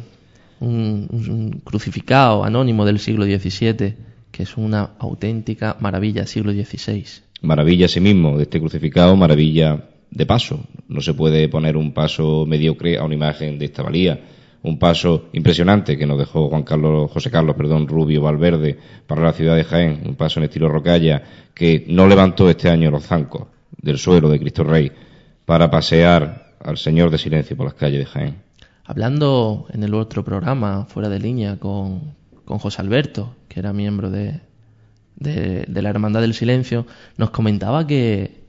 un, 0.61 1.61
crucificado 1.65 2.45
anónimo 2.45 2.86
del 2.86 2.99
siglo 2.99 3.26
XVII, 3.26 3.95
que 4.32 4.43
es 4.43 4.55
una 4.55 4.91
auténtica 4.99 5.76
maravilla 5.82 6.22
del 6.22 6.28
siglo 6.28 6.53
XVI. 6.53 7.05
Maravilla 7.41 7.88
a 7.88 7.89
sí 7.89 7.99
mismo 7.99 8.38
de 8.38 8.43
este 8.43 8.59
crucificado, 8.59 9.15
maravilla 9.17 9.84
de 10.11 10.26
paso. 10.26 10.65
No 10.88 11.01
se 11.01 11.13
puede 11.13 11.49
poner 11.49 11.76
un 11.76 11.93
paso 11.93 12.45
mediocre 12.45 12.97
a 12.97 13.03
una 13.03 13.15
imagen 13.15 13.59
de 13.59 13.65
esta 13.65 13.82
valía 13.82 14.20
un 14.62 14.78
paso 14.78 15.30
impresionante 15.34 15.97
que 15.97 16.05
nos 16.05 16.18
dejó 16.18 16.49
Juan 16.49 16.64
Carlos, 16.64 17.10
José 17.12 17.32
Carlos, 17.32 17.55
perdón, 17.55 17.88
Rubio 17.88 18.22
Valverde 18.22 18.78
para 19.07 19.22
la 19.22 19.34
ciudad 19.34 19.55
de 19.55 19.64
Jaén, 19.64 20.01
un 20.05 20.16
paso 20.16 20.39
en 20.39 20.45
estilo 20.45 20.68
rocalla 20.68 21.24
que 21.53 21.86
no 21.88 22.07
levantó 22.07 22.49
este 22.49 22.70
año 22.70 22.91
los 22.91 23.05
zancos 23.05 23.47
del 23.82 23.97
suelo 23.97 24.30
de 24.30 24.39
Cristo 24.39 24.64
Rey 24.64 24.91
para 25.45 25.72
pasear 25.72 26.55
al 26.62 26.78
Señor 26.78 27.10
de 27.10 27.18
Silencio 27.18 27.55
por 27.55 27.68
las 27.68 27.76
calles 27.76 27.99
de 27.99 28.05
Jaén. 28.05 28.36
Hablando 28.84 29.68
en 29.72 29.84
el 29.84 29.93
otro 29.93 30.26
programa, 30.26 30.86
fuera 30.86 31.10
de 31.10 31.20
línea, 31.20 31.57
con, 31.57 32.16
con 32.43 32.57
José 32.57 32.82
Alberto, 32.82 33.36
que 33.47 33.60
era 33.60 33.72
miembro 33.72 34.10
de, 34.10 34.41
de, 35.16 35.82
la 35.82 35.89
Hermandad 35.89 36.22
del 36.22 36.34
Silencio, 36.34 36.86
nos 37.16 37.30
comentaba 37.30 37.88
que, 37.88 38.41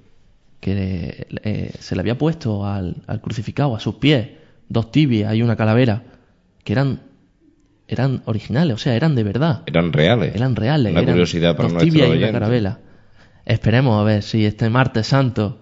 que 0.58 1.26
eh, 1.44 1.72
se 1.78 1.94
le 1.94 2.00
había 2.00 2.18
puesto 2.18 2.66
al, 2.66 2.96
al 3.06 3.20
crucificado 3.20 3.76
a 3.76 3.80
sus 3.80 3.96
pies 3.96 4.39
dos 4.70 4.90
tibias 4.90 5.34
y 5.34 5.42
una 5.42 5.56
calavera, 5.56 6.02
que 6.64 6.72
eran 6.72 7.02
eran 7.86 8.22
originales, 8.26 8.74
o 8.74 8.78
sea, 8.78 8.94
eran 8.94 9.14
de 9.16 9.24
verdad. 9.24 9.62
Eran 9.66 9.92
reales. 9.92 10.34
Eran 10.34 10.54
reales. 10.54 10.92
Una 10.92 11.04
curiosidad 11.04 11.56
para 11.56 11.68
dos 11.70 11.82
tibias 11.82 12.08
y 12.08 12.18
una 12.18 12.30
calavera. 12.32 12.78
Esperemos 13.44 14.00
a 14.00 14.04
ver 14.04 14.22
si 14.22 14.46
este 14.46 14.70
martes 14.70 15.08
santo 15.08 15.58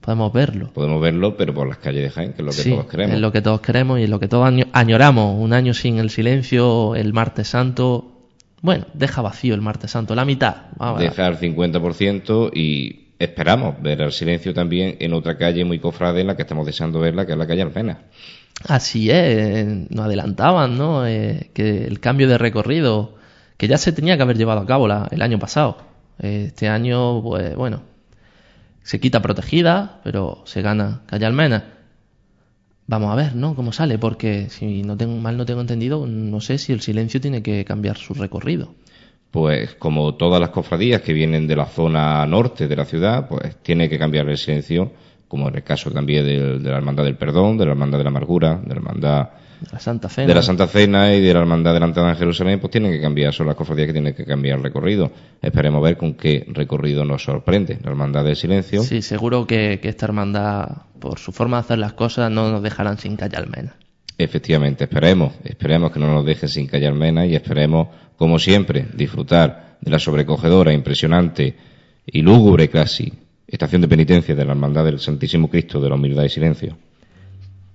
podemos 0.00 0.32
verlo. 0.32 0.72
Podemos 0.72 1.02
verlo, 1.02 1.36
pero 1.36 1.52
por 1.52 1.68
las 1.68 1.76
calles 1.76 2.04
de 2.04 2.10
Jaén, 2.10 2.32
que 2.32 2.38
es 2.40 2.44
lo 2.46 2.52
que 2.52 2.56
Sí, 2.56 2.70
todos 2.70 2.86
queremos. 2.86 3.14
Es 3.16 3.20
lo 3.20 3.32
que 3.32 3.42
todos 3.42 3.60
queremos 3.60 4.00
y 4.00 4.04
es 4.04 4.08
lo 4.08 4.18
que 4.18 4.28
todos 4.28 4.46
año- 4.46 4.64
añoramos. 4.72 5.38
Un 5.38 5.52
año 5.52 5.74
sin 5.74 5.98
el 5.98 6.08
silencio, 6.08 6.94
el 6.94 7.12
martes 7.12 7.48
santo. 7.48 8.30
Bueno, 8.62 8.86
deja 8.94 9.20
vacío 9.20 9.54
el 9.54 9.60
martes 9.60 9.90
santo, 9.90 10.14
la 10.14 10.24
mitad. 10.24 10.68
Vamos 10.78 10.96
a 10.96 11.00
ver. 11.02 11.10
Dejar 11.10 11.38
50% 11.38 12.50
y 12.54 13.08
esperamos 13.18 13.74
ver 13.82 14.00
el 14.00 14.12
silencio 14.12 14.54
también 14.54 14.96
en 15.00 15.12
otra 15.12 15.36
calle 15.36 15.66
muy 15.66 15.78
cofrade 15.80 16.22
en 16.22 16.28
la 16.28 16.36
que 16.36 16.42
estamos 16.42 16.64
deseando 16.64 16.98
verla, 17.00 17.26
que 17.26 17.32
es 17.32 17.38
la 17.38 17.46
calle 17.46 17.60
Almena. 17.60 17.98
Así 18.66 19.10
es, 19.10 19.66
nos 19.90 20.06
adelantaban, 20.06 20.76
¿no? 20.76 21.06
Eh, 21.06 21.50
que 21.54 21.84
el 21.86 22.00
cambio 22.00 22.28
de 22.28 22.38
recorrido, 22.38 23.14
que 23.56 23.68
ya 23.68 23.78
se 23.78 23.92
tenía 23.92 24.16
que 24.16 24.22
haber 24.22 24.36
llevado 24.36 24.60
a 24.60 24.66
cabo 24.66 24.88
la- 24.88 25.08
el 25.10 25.22
año 25.22 25.38
pasado. 25.38 25.78
Eh, 26.20 26.46
Este 26.48 26.68
año, 26.68 27.22
pues 27.22 27.54
bueno, 27.54 27.82
se 28.82 28.98
quita 29.00 29.22
protegida, 29.22 30.00
pero 30.02 30.42
se 30.44 30.62
gana 30.62 31.02
calle 31.06 31.26
Almena. 31.26 31.64
Vamos 32.86 33.12
a 33.12 33.16
ver, 33.16 33.36
¿no? 33.36 33.54
Cómo 33.54 33.70
sale, 33.72 33.98
porque 33.98 34.48
si 34.48 34.82
no 34.82 34.96
tengo, 34.96 35.16
mal 35.18 35.36
no 35.36 35.44
tengo 35.46 35.60
entendido, 35.60 36.06
no 36.06 36.40
sé 36.40 36.58
si 36.58 36.72
el 36.72 36.80
silencio 36.80 37.20
tiene 37.20 37.42
que 37.42 37.64
cambiar 37.64 37.96
su 37.98 38.14
recorrido. 38.14 38.74
Pues 39.30 39.74
como 39.74 40.14
todas 40.14 40.40
las 40.40 40.48
cofradías 40.50 41.02
que 41.02 41.12
vienen 41.12 41.46
de 41.46 41.54
la 41.54 41.66
zona 41.66 42.24
norte 42.26 42.66
de 42.66 42.76
la 42.76 42.86
ciudad, 42.86 43.28
pues 43.28 43.56
tiene 43.62 43.90
que 43.90 43.98
cambiar 43.98 44.28
el 44.30 44.38
silencio, 44.38 44.90
como 45.28 45.48
en 45.48 45.56
el 45.56 45.62
caso 45.62 45.90
también 45.90 46.24
de 46.24 46.70
la 46.70 46.78
Hermandad 46.78 47.04
del 47.04 47.16
Perdón, 47.16 47.58
de 47.58 47.66
la 47.66 47.72
Hermandad 47.72 47.98
de 47.98 48.04
la 48.04 48.10
Amargura, 48.10 48.56
de 48.56 48.68
la 48.68 48.74
Hermandad 48.74 49.28
La 49.70 49.78
Santa 49.78 50.08
Cena. 50.08 50.26
de 50.26 50.34
la 50.34 50.42
Santa 50.42 50.66
Cena 50.66 51.14
y 51.14 51.20
de 51.20 51.34
la 51.34 51.40
Hermandad 51.40 51.74
de 51.74 51.80
la 51.80 51.86
Entrada 51.86 52.10
en 52.10 52.16
Jerusalén, 52.16 52.58
pues 52.60 52.70
tienen 52.70 52.90
que 52.90 53.00
cambiar, 53.00 53.32
son 53.34 53.46
las 53.46 53.54
cofradías 53.54 53.86
que 53.88 53.92
tienen 53.92 54.14
que 54.14 54.24
cambiar 54.24 54.56
el 54.56 54.64
recorrido. 54.64 55.12
Esperemos 55.42 55.82
ver 55.82 55.96
con 55.96 56.14
qué 56.14 56.46
recorrido 56.48 57.04
nos 57.04 57.22
sorprende 57.24 57.78
la 57.82 57.90
Hermandad 57.90 58.24
del 58.24 58.36
Silencio. 58.36 58.82
Sí, 58.82 59.02
seguro 59.02 59.46
que, 59.46 59.78
que 59.80 59.88
esta 59.90 60.06
hermandad, 60.06 60.68
por 60.98 61.18
su 61.18 61.32
forma 61.32 61.58
de 61.58 61.60
hacer 61.60 61.78
las 61.78 61.92
cosas, 61.92 62.30
no 62.30 62.50
nos 62.50 62.62
dejarán 62.62 62.98
sin 62.98 63.16
calle 63.16 63.36
Almena. 63.36 63.76
Efectivamente, 64.16 64.84
esperemos, 64.84 65.34
esperemos 65.44 65.92
que 65.92 66.00
no 66.00 66.12
nos 66.12 66.26
dejen 66.26 66.48
sin 66.48 66.66
callar 66.66 66.92
mena 66.92 67.24
y 67.24 67.36
esperemos, 67.36 67.88
como 68.16 68.40
siempre, 68.40 68.86
disfrutar 68.94 69.76
de 69.80 69.90
la 69.92 70.00
sobrecogedora, 70.00 70.72
impresionante 70.72 71.54
y 72.04 72.22
lúgubre 72.22 72.68
casi 72.68 73.12
estación 73.48 73.80
de 73.82 73.88
penitencia 73.88 74.34
de 74.34 74.44
la 74.44 74.52
Hermandad 74.52 74.84
del 74.84 75.00
Santísimo 75.00 75.48
Cristo 75.50 75.80
de 75.80 75.88
la 75.88 75.94
Humildad 75.96 76.24
y 76.24 76.28
Silencio. 76.28 76.76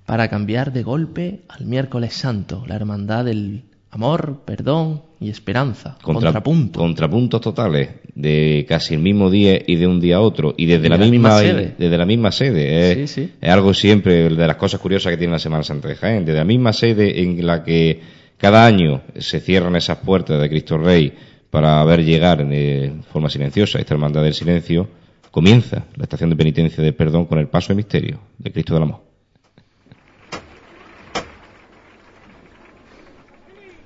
para 0.06 0.28
cambiar 0.30 0.74
de 0.74 0.84
golpe 0.84 1.40
al 1.48 1.66
miércoles 1.66 2.14
santo, 2.14 2.64
la 2.68 2.76
hermandad 2.76 3.24
del 3.26 3.64
amor, 3.90 4.42
perdón 4.46 5.02
y 5.22 5.30
esperanza. 5.30 5.98
Contra- 6.02 6.28
Contrapunto. 6.32 6.80
Contrapuntos 6.82 7.40
totales 7.42 7.90
de 8.14 8.66
casi 8.68 8.96
el 8.96 9.00
mismo 9.00 9.30
día 9.30 9.62
y 9.66 9.76
de 9.78 9.88
un 9.88 10.02
día 10.02 10.18
a 10.18 10.20
otro 10.22 10.54
y 10.58 10.66
desde 10.66 10.88
Y 10.88 10.90
la, 10.90 10.98
misma, 10.98 11.12
misma 11.12 11.40
sede. 11.40 11.76
desde 11.78 11.98
la 11.98 12.06
misma 12.06 12.32
sede. 12.34 12.92
Es, 13.04 13.10
Sí, 13.12 13.22
sí. 13.22 13.32
es 13.40 13.50
algo 13.50 13.74
siempre 13.74 14.30
de 14.30 14.48
las 14.48 14.58
cosas 14.58 14.82
curiosas 14.82 15.12
que 15.12 15.18
tiene 15.18 15.32
la 15.34 15.40
Semana 15.40 15.64
Santa 15.64 15.88
de 15.88 15.96
Jaén. 15.96 16.26
Desde 16.26 16.40
la 16.40 16.46
misma 16.46 16.74
sede 16.74 17.22
en 17.24 17.46
la 17.48 17.64
que 17.64 18.02
cada 18.38 18.66
año 18.66 19.02
se 19.18 19.40
cierran 19.40 19.76
esas 19.78 20.00
puertas 20.00 20.42
de 20.42 20.50
Cristo 20.50 20.78
Rey 20.78 21.14
para 21.50 21.82
ver 21.86 22.04
llegar 22.04 22.46
de 22.46 22.94
forma 23.12 23.30
silenciosa 23.30 23.80
esta 23.80 23.94
hermandad 23.94 24.24
del 24.24 24.34
silencio, 24.34 24.90
comienza 25.34 25.88
la 25.96 26.04
estación 26.04 26.30
de 26.30 26.36
penitencia 26.36 26.84
del 26.84 26.94
perdón 26.94 27.26
con 27.26 27.40
el 27.40 27.48
paso 27.48 27.70
de 27.70 27.78
misterio 27.78 28.20
de 28.38 28.52
Cristo 28.52 28.76
del 28.76 28.84
Amor. 28.84 29.02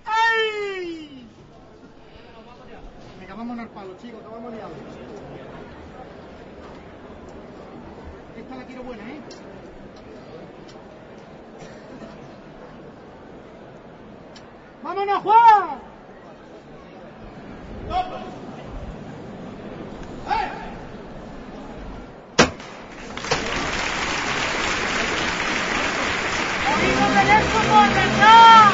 ¡Ay! 0.04 1.26
Venga, 3.22 3.34
vámonos 3.34 3.64
al 3.64 3.72
palo, 3.72 3.96
chicos, 4.02 4.20
vamos 4.30 4.52
liados. 4.52 4.74
Esta 8.38 8.56
la 8.58 8.66
quiero 8.66 8.84
buena, 8.84 9.04
¿eh? 9.10 9.22
¡Vámonos, 26.80 27.44
Juan! 27.68 27.88
¡Oído 27.98 28.67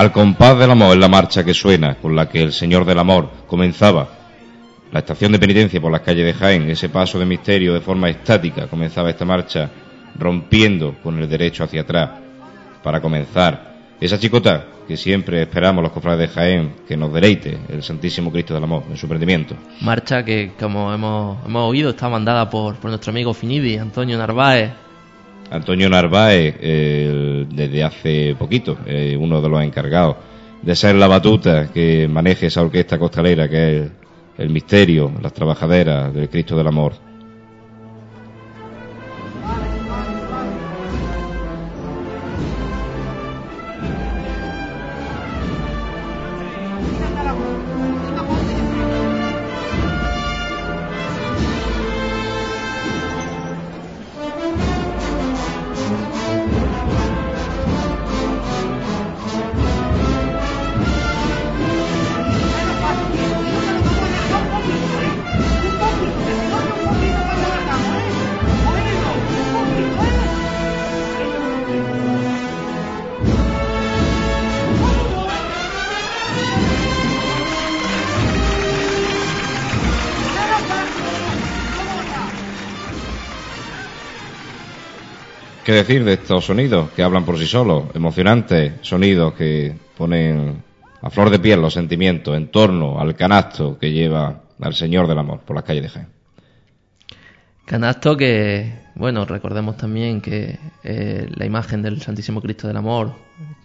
Al 0.00 0.12
compás 0.12 0.58
del 0.58 0.70
amor 0.70 0.94
es 0.94 0.98
la 0.98 1.08
marcha 1.08 1.44
que 1.44 1.52
suena, 1.52 1.96
con 1.96 2.16
la 2.16 2.26
que 2.26 2.42
el 2.42 2.54
Señor 2.54 2.86
del 2.86 2.98
Amor 2.98 3.28
comenzaba. 3.46 4.08
La 4.90 5.00
estación 5.00 5.30
de 5.30 5.38
penitencia 5.38 5.78
por 5.78 5.92
las 5.92 6.00
calles 6.00 6.24
de 6.24 6.32
Jaén, 6.32 6.70
ese 6.70 6.88
paso 6.88 7.18
de 7.18 7.26
misterio 7.26 7.74
de 7.74 7.82
forma 7.82 8.08
estática, 8.08 8.66
comenzaba 8.66 9.10
esta 9.10 9.26
marcha 9.26 9.70
rompiendo 10.18 10.94
con 11.02 11.18
el 11.18 11.28
derecho 11.28 11.64
hacia 11.64 11.82
atrás 11.82 12.12
para 12.82 13.02
comenzar 13.02 13.74
esa 14.00 14.18
chicota 14.18 14.68
que 14.88 14.96
siempre 14.96 15.42
esperamos 15.42 15.82
los 15.82 15.92
cofrades 15.92 16.30
de 16.30 16.34
Jaén 16.34 16.76
que 16.88 16.96
nos 16.96 17.12
deleite 17.12 17.58
el 17.68 17.82
Santísimo 17.82 18.32
Cristo 18.32 18.54
del 18.54 18.64
Amor 18.64 18.84
en 18.88 18.96
su 18.96 19.06
prendimiento. 19.06 19.54
Marcha 19.82 20.24
que, 20.24 20.52
como 20.58 20.94
hemos, 20.94 21.44
hemos 21.44 21.68
oído, 21.68 21.90
está 21.90 22.08
mandada 22.08 22.48
por, 22.48 22.76
por 22.76 22.88
nuestro 22.88 23.10
amigo 23.10 23.34
Finidi, 23.34 23.76
Antonio 23.76 24.16
Narváez. 24.16 24.70
Antonio 25.50 25.90
Narváez, 25.90 26.56
eh, 26.60 27.46
desde 27.48 27.82
hace 27.82 28.36
poquito, 28.38 28.78
eh, 28.86 29.16
uno 29.18 29.42
de 29.42 29.48
los 29.48 29.62
encargados 29.62 30.16
de 30.62 30.76
ser 30.76 30.94
la 30.94 31.08
batuta 31.08 31.68
que 31.72 32.06
maneje 32.08 32.46
esa 32.46 32.62
orquesta 32.62 32.98
costalera 32.98 33.48
que 33.48 33.78
es 33.78 33.90
el 34.38 34.50
misterio, 34.50 35.12
las 35.20 35.32
trabajaderas 35.32 36.14
del 36.14 36.28
Cristo 36.28 36.56
del 36.56 36.66
Amor. 36.66 37.09
Decir 85.80 86.04
de 86.04 86.14
estos 86.14 86.44
sonidos 86.44 86.90
que 86.90 87.02
hablan 87.02 87.24
por 87.24 87.38
sí 87.38 87.46
solos? 87.46 87.84
Emocionantes 87.94 88.74
sonidos 88.82 89.34
que 89.34 89.74
ponen 89.96 90.62
a 91.02 91.10
flor 91.10 91.30
de 91.30 91.38
piel 91.38 91.60
los 91.60 91.74
sentimientos 91.74 92.36
en 92.36 92.48
torno 92.48 93.00
al 93.00 93.14
canasto 93.14 93.78
que 93.78 93.92
lleva 93.92 94.42
al 94.60 94.74
Señor 94.74 95.08
del 95.08 95.18
Amor 95.18 95.40
por 95.40 95.56
las 95.56 95.64
calles 95.64 95.84
de 95.84 95.88
Jaén. 95.88 96.08
Canasto 97.64 98.16
que, 98.16 98.72
bueno, 98.96 99.24
recordemos 99.24 99.76
también 99.76 100.20
que 100.20 100.58
eh, 100.82 101.28
la 101.32 101.46
imagen 101.46 101.82
del 101.82 102.02
Santísimo 102.02 102.42
Cristo 102.42 102.66
del 102.66 102.76
Amor 102.76 103.12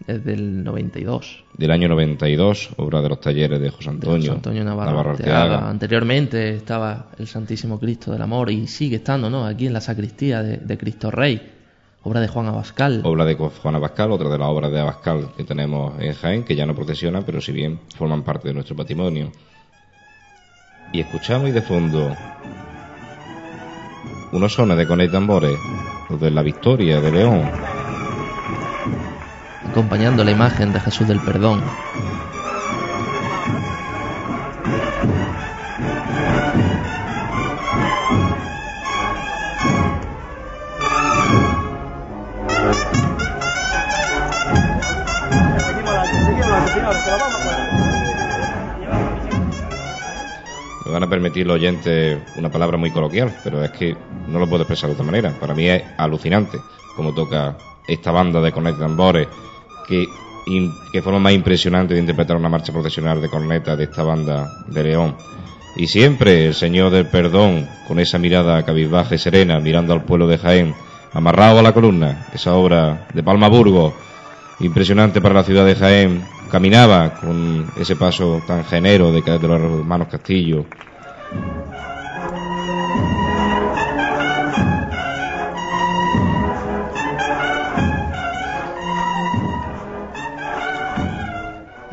es 0.06 0.24
del 0.24 0.64
92. 0.64 1.44
Del 1.58 1.72
año 1.72 1.90
92, 1.90 2.70
obra 2.78 3.02
de 3.02 3.10
los 3.10 3.20
talleres 3.20 3.60
de 3.60 3.70
José 3.72 3.90
Antonio, 3.90 4.18
José 4.18 4.32
Antonio 4.32 4.64
Navarro, 4.64 5.00
Arteaga. 5.00 5.68
Anteriormente 5.68 6.56
estaba 6.56 7.08
el 7.18 7.28
Santísimo 7.28 7.80
Cristo 7.80 8.12
del 8.12 8.22
Amor 8.22 8.52
y 8.52 8.68
sigue 8.68 8.98
estando, 8.98 9.30
¿no? 9.30 9.46
Aquí 9.46 9.66
en 9.66 9.74
la 9.74 9.82
sacristía 9.82 10.44
de, 10.44 10.58
de 10.58 10.78
Cristo 10.78 11.10
Rey, 11.10 11.55
obra 12.06 12.22
de 12.22 12.28
Juan 12.28 12.46
Abascal. 12.46 13.02
Obra 13.04 13.26
de 13.26 13.34
Juan 13.34 13.76
Abascal, 13.76 14.12
otra 14.12 14.30
de 14.30 14.38
las 14.38 14.48
obras 14.48 14.72
de 14.72 14.80
Abascal 14.80 15.30
que 15.36 15.44
tenemos 15.44 16.00
en 16.00 16.14
Jaén, 16.14 16.44
que 16.44 16.56
ya 16.56 16.66
no 16.66 16.76
procesiona, 16.76 17.22
pero 17.22 17.42
si 17.42 17.52
bien 17.52 17.80
forman 17.98 18.22
parte 18.22 18.48
de 18.48 18.54
nuestro 18.54 18.76
patrimonio. 18.76 19.32
Y 20.94 21.00
escuchamos 21.00 21.50
y 21.50 21.52
de 21.52 21.64
fondo 21.64 22.16
unos 24.32 24.54
sones 24.54 24.78
de 24.78 24.86
cones 24.86 25.10
y 25.10 25.12
tambores, 25.12 25.58
los 26.08 26.22
de 26.22 26.30
la 26.30 26.44
victoria 26.44 27.02
de 27.02 27.12
León. 27.12 27.42
Acompañando 29.68 30.24
la 30.24 30.32
imagen 30.32 30.74
de 30.74 30.80
Jesús 30.80 31.08
del 31.08 31.20
Perdón. 31.22 31.64
Me 50.86 50.92
van 50.92 51.04
a 51.04 51.10
permitir 51.10 51.46
los 51.46 51.56
oyentes 51.56 52.20
una 52.36 52.50
palabra 52.50 52.78
muy 52.78 52.90
coloquial, 52.90 53.32
pero 53.44 53.64
es 53.64 53.70
que 53.72 53.96
no 54.28 54.40
lo 54.40 54.48
puedo 54.48 54.64
expresar 54.64 54.90
de 54.90 54.94
otra 54.94 55.06
manera. 55.06 55.32
Para 55.40 55.54
mí 55.54 55.68
es 55.68 55.84
alucinante 55.98 56.60
cómo 56.96 57.14
toca 57.14 57.58
esta 57.88 58.12
banda 58.12 58.42
de 58.42 58.52
cornetas 58.52 58.80
y 58.80 58.82
tambores, 58.82 59.28
que, 59.88 60.08
que 60.92 61.02
forma 61.04 61.20
más 61.20 61.34
impresionante 61.34 61.94
de 61.94 62.00
interpretar 62.00 62.38
una 62.38 62.50
marcha 62.50 62.74
profesional 62.74 63.22
de 63.22 63.30
cornetas 63.30 63.78
de 63.78 63.84
esta 63.84 64.02
banda 64.02 64.64
de 64.68 64.84
León. 64.84 65.16
Y 65.76 65.86
siempre 65.86 66.48
el 66.48 66.56
Señor 66.56 66.90
del 66.92 67.06
Perdón, 67.06 67.68
con 67.88 68.00
esa 68.00 68.18
mirada 68.18 68.64
cabizbaja 68.64 69.14
y 69.14 69.20
serena, 69.20 69.60
mirando 69.60 69.94
al 69.94 70.06
pueblo 70.06 70.26
de 70.26 70.40
Jaén, 70.40 70.74
amarrado 71.14 71.60
a 71.60 71.64
la 71.64 71.74
columna, 71.74 72.26
esa 72.34 72.56
obra 72.56 73.08
de 73.14 73.22
Palma 73.22 73.48
Burgos, 73.48 73.94
impresionante 74.60 75.22
para 75.22 75.36
la 75.36 75.44
ciudad 75.44 75.66
de 75.66 75.76
Jaén, 75.76 76.26
caminaba 76.50 77.14
con 77.16 77.72
ese 77.78 77.96
paso 77.96 78.42
tan 78.48 78.64
genero 78.64 79.12
de, 79.12 79.22
de 79.22 79.48
los 79.48 79.62
hermanos 79.62 80.08
Castillo. 80.10 80.66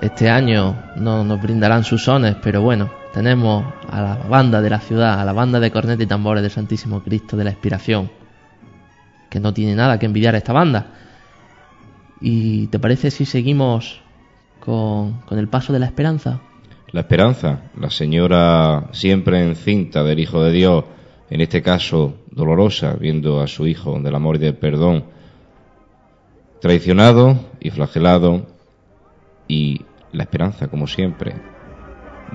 Este 0.01 0.29
año 0.29 0.77
no 0.97 1.25
nos 1.25 1.41
brindarán 1.41 1.85
sus 1.85 2.05
sones, 2.05 2.37
pero 2.43 2.61
bueno, 2.61 2.91
tenemos 3.13 3.65
a 3.89 4.01
la 4.01 4.15
banda 4.17 4.61
de 4.61 4.69
la 4.69 4.81
ciudad, 4.81 5.21
a 5.21 5.25
la 5.25 5.33
banda 5.33 5.61
de 5.61 5.71
cornetas 5.71 6.05
y 6.05 6.09
tambores 6.09 6.43
del 6.43 6.51
Santísimo 6.51 7.03
Cristo 7.03 7.37
de 7.37 7.45
la 7.45 7.51
Expiración, 7.51 8.11
que 9.31 9.39
no 9.39 9.55
tiene 9.55 9.75
nada 9.75 9.99
que 9.99 10.07
envidiar 10.07 10.35
a 10.35 10.39
esta 10.39 10.53
banda. 10.53 10.87
¿Y 12.23 12.69
te 12.69 12.79
parece 12.79 13.11
si 13.11 13.25
seguimos 13.25 14.01
con, 14.61 15.23
el 15.33 15.49
paso 15.49 15.73
de 15.73 15.81
la 15.81 15.87
esperanza? 15.87 16.41
La 16.93 17.01
esperanza, 17.01 17.63
la 17.77 17.91
señora 17.91 18.89
siempre 18.93 19.43
encinta 19.43 20.05
del 20.05 20.21
Hijo 20.21 20.41
de 20.43 20.53
Dios, 20.53 20.85
en 21.31 21.41
este 21.41 21.63
caso 21.63 22.15
dolorosa, 22.31 22.95
viendo 22.95 23.41
a 23.41 23.49
su 23.49 23.67
Hijo 23.67 23.99
del 23.99 24.15
amor 24.15 24.37
y 24.37 24.41
del 24.41 24.55
perdón, 24.55 25.05
traicionado 26.61 27.41
y 27.59 27.71
flagelado, 27.71 28.47
y 29.49 29.81
la 30.13 30.23
esperanza, 30.23 30.69
como 30.69 30.87
siempre, 30.87 31.35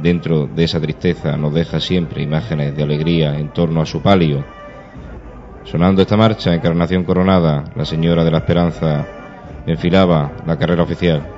dentro 0.02 0.48
de 0.48 0.66
esa 0.66 0.82
tristeza 0.82 1.38
nos 1.38 1.54
deja 1.54 1.80
siempre 1.80 2.24
imágenes 2.24 2.76
de 2.76 2.84
alegría 2.84 3.40
en 3.40 3.54
torno 3.54 3.82
a 3.82 3.86
su 3.86 4.02
palio. 4.02 4.44
Sonando 5.64 6.02
esta 6.02 6.18
marcha, 6.18 6.54
Encarnación 6.54 7.06
Coronada, 7.06 7.72
la 7.76 7.86
Señora 7.86 8.26
de 8.26 8.32
la 8.32 8.40
Esperanza 8.40 9.17
enfilaba 9.68 10.32
la 10.46 10.58
carrera 10.58 10.84
oficial. 10.84 11.37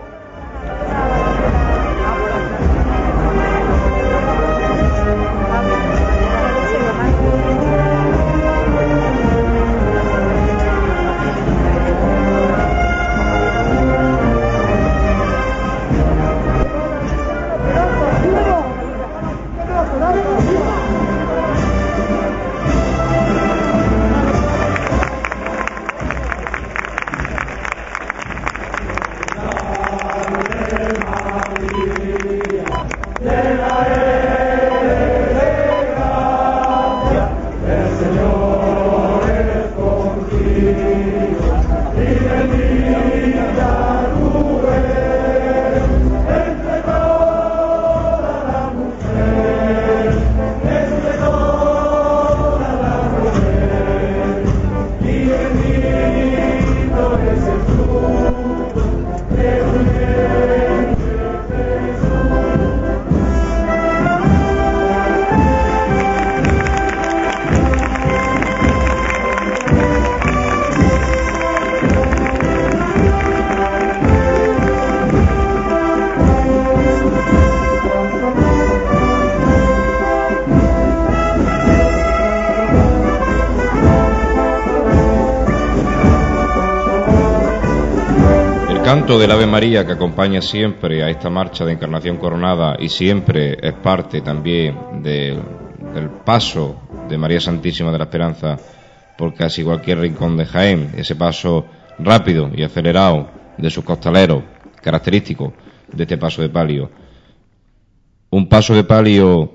Del 89.30 89.38
Ave 89.38 89.46
María 89.46 89.86
que 89.86 89.92
acompaña 89.92 90.42
siempre 90.42 91.04
a 91.04 91.10
esta 91.12 91.30
marcha 91.30 91.64
de 91.64 91.74
Encarnación 91.74 92.18
Coronada 92.18 92.76
y 92.80 92.90
siempre 92.90 93.60
es 93.62 93.74
parte 93.74 94.22
también 94.22 95.04
del 95.04 96.10
paso 96.26 96.82
de 97.08 97.16
María 97.16 97.40
Santísima 97.40 97.92
de 97.92 98.00
la 98.00 98.06
Esperanza 98.06 98.58
por 99.16 99.36
casi 99.36 99.64
cualquier 99.64 100.00
rincón 100.00 100.36
de 100.36 100.48
Jaén, 100.48 100.94
ese 100.98 101.16
paso 101.16 101.68
rápido 102.00 102.50
y 102.56 102.64
acelerado 102.64 103.30
de 103.56 103.70
sus 103.70 103.84
costaleros, 103.84 104.42
característico 104.82 105.54
de 105.94 106.06
este 106.06 106.18
paso 106.18 106.42
de 106.42 106.50
palio. 106.50 106.90
Un 108.32 108.50
paso 108.50 108.74
de 108.74 108.84
palio 108.84 109.54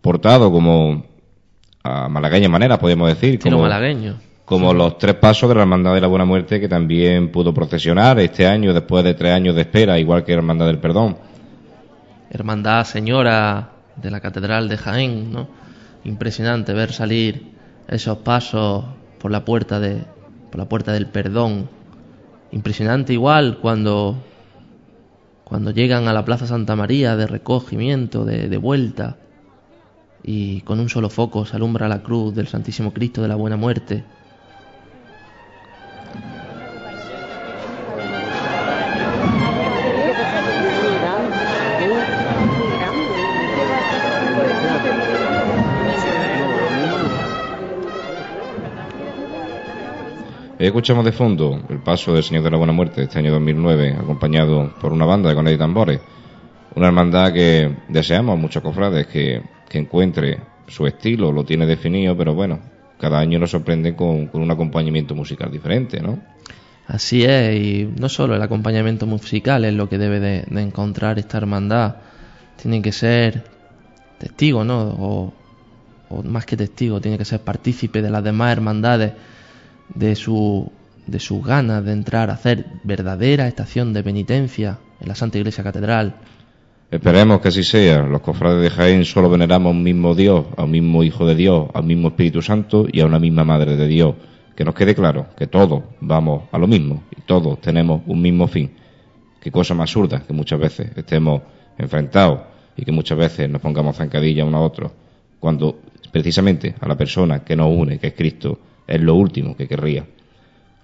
portado 0.00 0.50
como 0.50 1.06
a 1.84 2.08
malagueña 2.08 2.48
manera, 2.48 2.76
podemos 2.76 3.08
decir. 3.08 3.38
Como 3.38 3.60
malagueño 3.60 4.16
como 4.46 4.72
los 4.72 4.96
tres 4.96 5.16
pasos 5.16 5.48
de 5.48 5.56
la 5.56 5.62
Hermandad 5.62 5.92
de 5.92 6.00
la 6.00 6.06
Buena 6.06 6.24
Muerte 6.24 6.60
que 6.60 6.68
también 6.68 7.32
pudo 7.32 7.52
procesionar 7.52 8.20
este 8.20 8.46
año 8.46 8.72
después 8.72 9.02
de 9.02 9.14
tres 9.14 9.32
años 9.32 9.56
de 9.56 9.62
espera, 9.62 9.98
igual 9.98 10.24
que 10.24 10.32
la 10.32 10.38
Hermandad 10.38 10.66
del 10.66 10.78
Perdón. 10.78 11.18
Hermandad 12.30 12.84
Señora 12.84 13.72
de 13.96 14.10
la 14.10 14.20
Catedral 14.20 14.68
de 14.68 14.76
Jaén, 14.76 15.32
¿no? 15.32 15.48
Impresionante 16.04 16.72
ver 16.74 16.92
salir 16.92 17.54
esos 17.88 18.18
pasos 18.18 18.84
por 19.18 19.32
la 19.32 19.44
puerta 19.44 19.80
de 19.80 20.04
por 20.50 20.58
la 20.58 20.68
puerta 20.68 20.92
del 20.92 21.06
Perdón. 21.06 21.68
Impresionante 22.52 23.12
igual 23.12 23.58
cuando 23.60 24.16
cuando 25.42 25.72
llegan 25.72 26.06
a 26.06 26.12
la 26.12 26.24
Plaza 26.24 26.46
Santa 26.46 26.76
María 26.76 27.16
de 27.16 27.26
recogimiento, 27.26 28.24
de, 28.24 28.48
de 28.48 28.56
vuelta 28.58 29.16
y 30.22 30.60
con 30.60 30.78
un 30.78 30.88
solo 30.88 31.10
foco 31.10 31.44
se 31.46 31.56
alumbra 31.56 31.88
la 31.88 32.04
cruz 32.04 32.32
del 32.32 32.46
Santísimo 32.46 32.92
Cristo 32.92 33.22
de 33.22 33.28
la 33.28 33.34
Buena 33.34 33.56
Muerte 33.56 34.04
escuchamos 50.58 51.04
de 51.04 51.12
fondo 51.12 51.60
el 51.68 51.78
paso 51.78 52.14
del 52.14 52.22
Señor 52.22 52.44
de 52.44 52.50
la 52.50 52.56
Buena 52.56 52.72
Muerte 52.72 53.02
este 53.02 53.18
año 53.18 53.32
2009, 53.32 53.96
acompañado 53.98 54.74
por 54.80 54.92
una 54.92 55.04
banda 55.04 55.28
de 55.28 55.34
con 55.34 55.48
y 55.48 55.58
tambores. 55.58 56.00
Una 56.74 56.88
hermandad 56.88 57.32
que 57.32 57.74
deseamos 57.88 58.38
muchos 58.38 58.62
cofrades 58.62 59.06
que, 59.06 59.42
que 59.68 59.78
encuentre 59.78 60.40
su 60.68 60.86
estilo, 60.86 61.32
lo 61.32 61.44
tiene 61.44 61.66
definido, 61.66 62.16
pero 62.16 62.34
bueno, 62.34 62.60
cada 62.98 63.18
año 63.18 63.38
nos 63.38 63.50
sorprende 63.50 63.94
con, 63.94 64.30
un 64.32 64.50
acompañamiento 64.50 65.14
musical 65.14 65.50
diferente, 65.50 66.00
¿no? 66.00 66.18
Así 66.86 67.24
es, 67.24 67.54
y 67.56 67.92
no 67.98 68.08
solo 68.08 68.36
el 68.36 68.42
acompañamiento 68.42 69.06
musical 69.06 69.64
es 69.64 69.74
lo 69.74 69.88
que 69.88 69.98
debe 69.98 70.20
de, 70.20 70.44
encontrar 70.60 71.18
esta 71.18 71.38
hermandad, 71.38 71.96
tiene 72.60 72.80
que 72.80 72.92
ser 72.92 73.44
testigo, 74.18 74.64
¿no? 74.64 74.80
O, 74.80 75.32
o, 76.08 76.22
más 76.22 76.46
que 76.46 76.56
testigo, 76.56 77.00
tiene 77.00 77.18
que 77.18 77.24
ser 77.24 77.40
partícipe 77.40 78.02
de 78.02 78.10
las 78.10 78.22
demás 78.22 78.52
hermandades, 78.52 79.12
de 79.94 80.14
su 80.14 80.72
de 81.06 81.20
sus 81.20 81.44
ganas 81.44 81.84
de 81.84 81.92
entrar 81.92 82.30
a 82.30 82.34
hacer 82.34 82.66
verdadera 82.82 83.46
estación 83.46 83.92
de 83.92 84.02
penitencia 84.02 84.78
en 85.00 85.06
la 85.08 85.14
Santa 85.14 85.38
Iglesia 85.38 85.62
Catedral, 85.62 86.16
Esperemos 86.88 87.40
que 87.40 87.48
así 87.48 87.64
sea. 87.64 88.02
Los 88.02 88.20
cofrades 88.20 88.62
de 88.62 88.70
Jaén 88.70 89.04
solo 89.04 89.28
veneramos 89.28 89.70
a 89.70 89.76
un 89.76 89.82
mismo 89.82 90.14
Dios, 90.14 90.46
a 90.56 90.62
un 90.62 90.70
mismo 90.70 91.02
Hijo 91.02 91.26
de 91.26 91.34
Dios, 91.34 91.66
a 91.74 91.80
un 91.80 91.86
mismo 91.88 92.08
Espíritu 92.08 92.42
Santo 92.42 92.86
y 92.90 93.00
a 93.00 93.06
una 93.06 93.18
misma 93.18 93.42
Madre 93.44 93.76
de 93.76 93.88
Dios. 93.88 94.14
Que 94.54 94.64
nos 94.64 94.74
quede 94.74 94.94
claro 94.94 95.26
que 95.36 95.48
todos 95.48 95.82
vamos 96.00 96.44
a 96.52 96.58
lo 96.58 96.68
mismo 96.68 97.02
y 97.16 97.22
todos 97.22 97.60
tenemos 97.60 98.02
un 98.06 98.22
mismo 98.22 98.46
fin. 98.46 98.70
Qué 99.40 99.50
cosa 99.50 99.74
más 99.74 99.90
absurda 99.90 100.22
que 100.24 100.32
muchas 100.32 100.60
veces 100.60 100.96
estemos 100.96 101.42
enfrentados 101.76 102.42
y 102.76 102.84
que 102.84 102.92
muchas 102.92 103.18
veces 103.18 103.50
nos 103.50 103.60
pongamos 103.60 103.96
zancadilla 103.96 104.44
uno 104.44 104.58
a 104.58 104.60
otro, 104.60 104.92
cuando 105.40 105.80
precisamente 106.12 106.76
a 106.80 106.86
la 106.86 106.96
persona 106.96 107.42
que 107.42 107.56
nos 107.56 107.68
une, 107.68 107.98
que 107.98 108.08
es 108.08 108.14
Cristo, 108.14 108.60
es 108.86 109.00
lo 109.00 109.14
último 109.14 109.56
que 109.56 109.68
querría. 109.68 110.04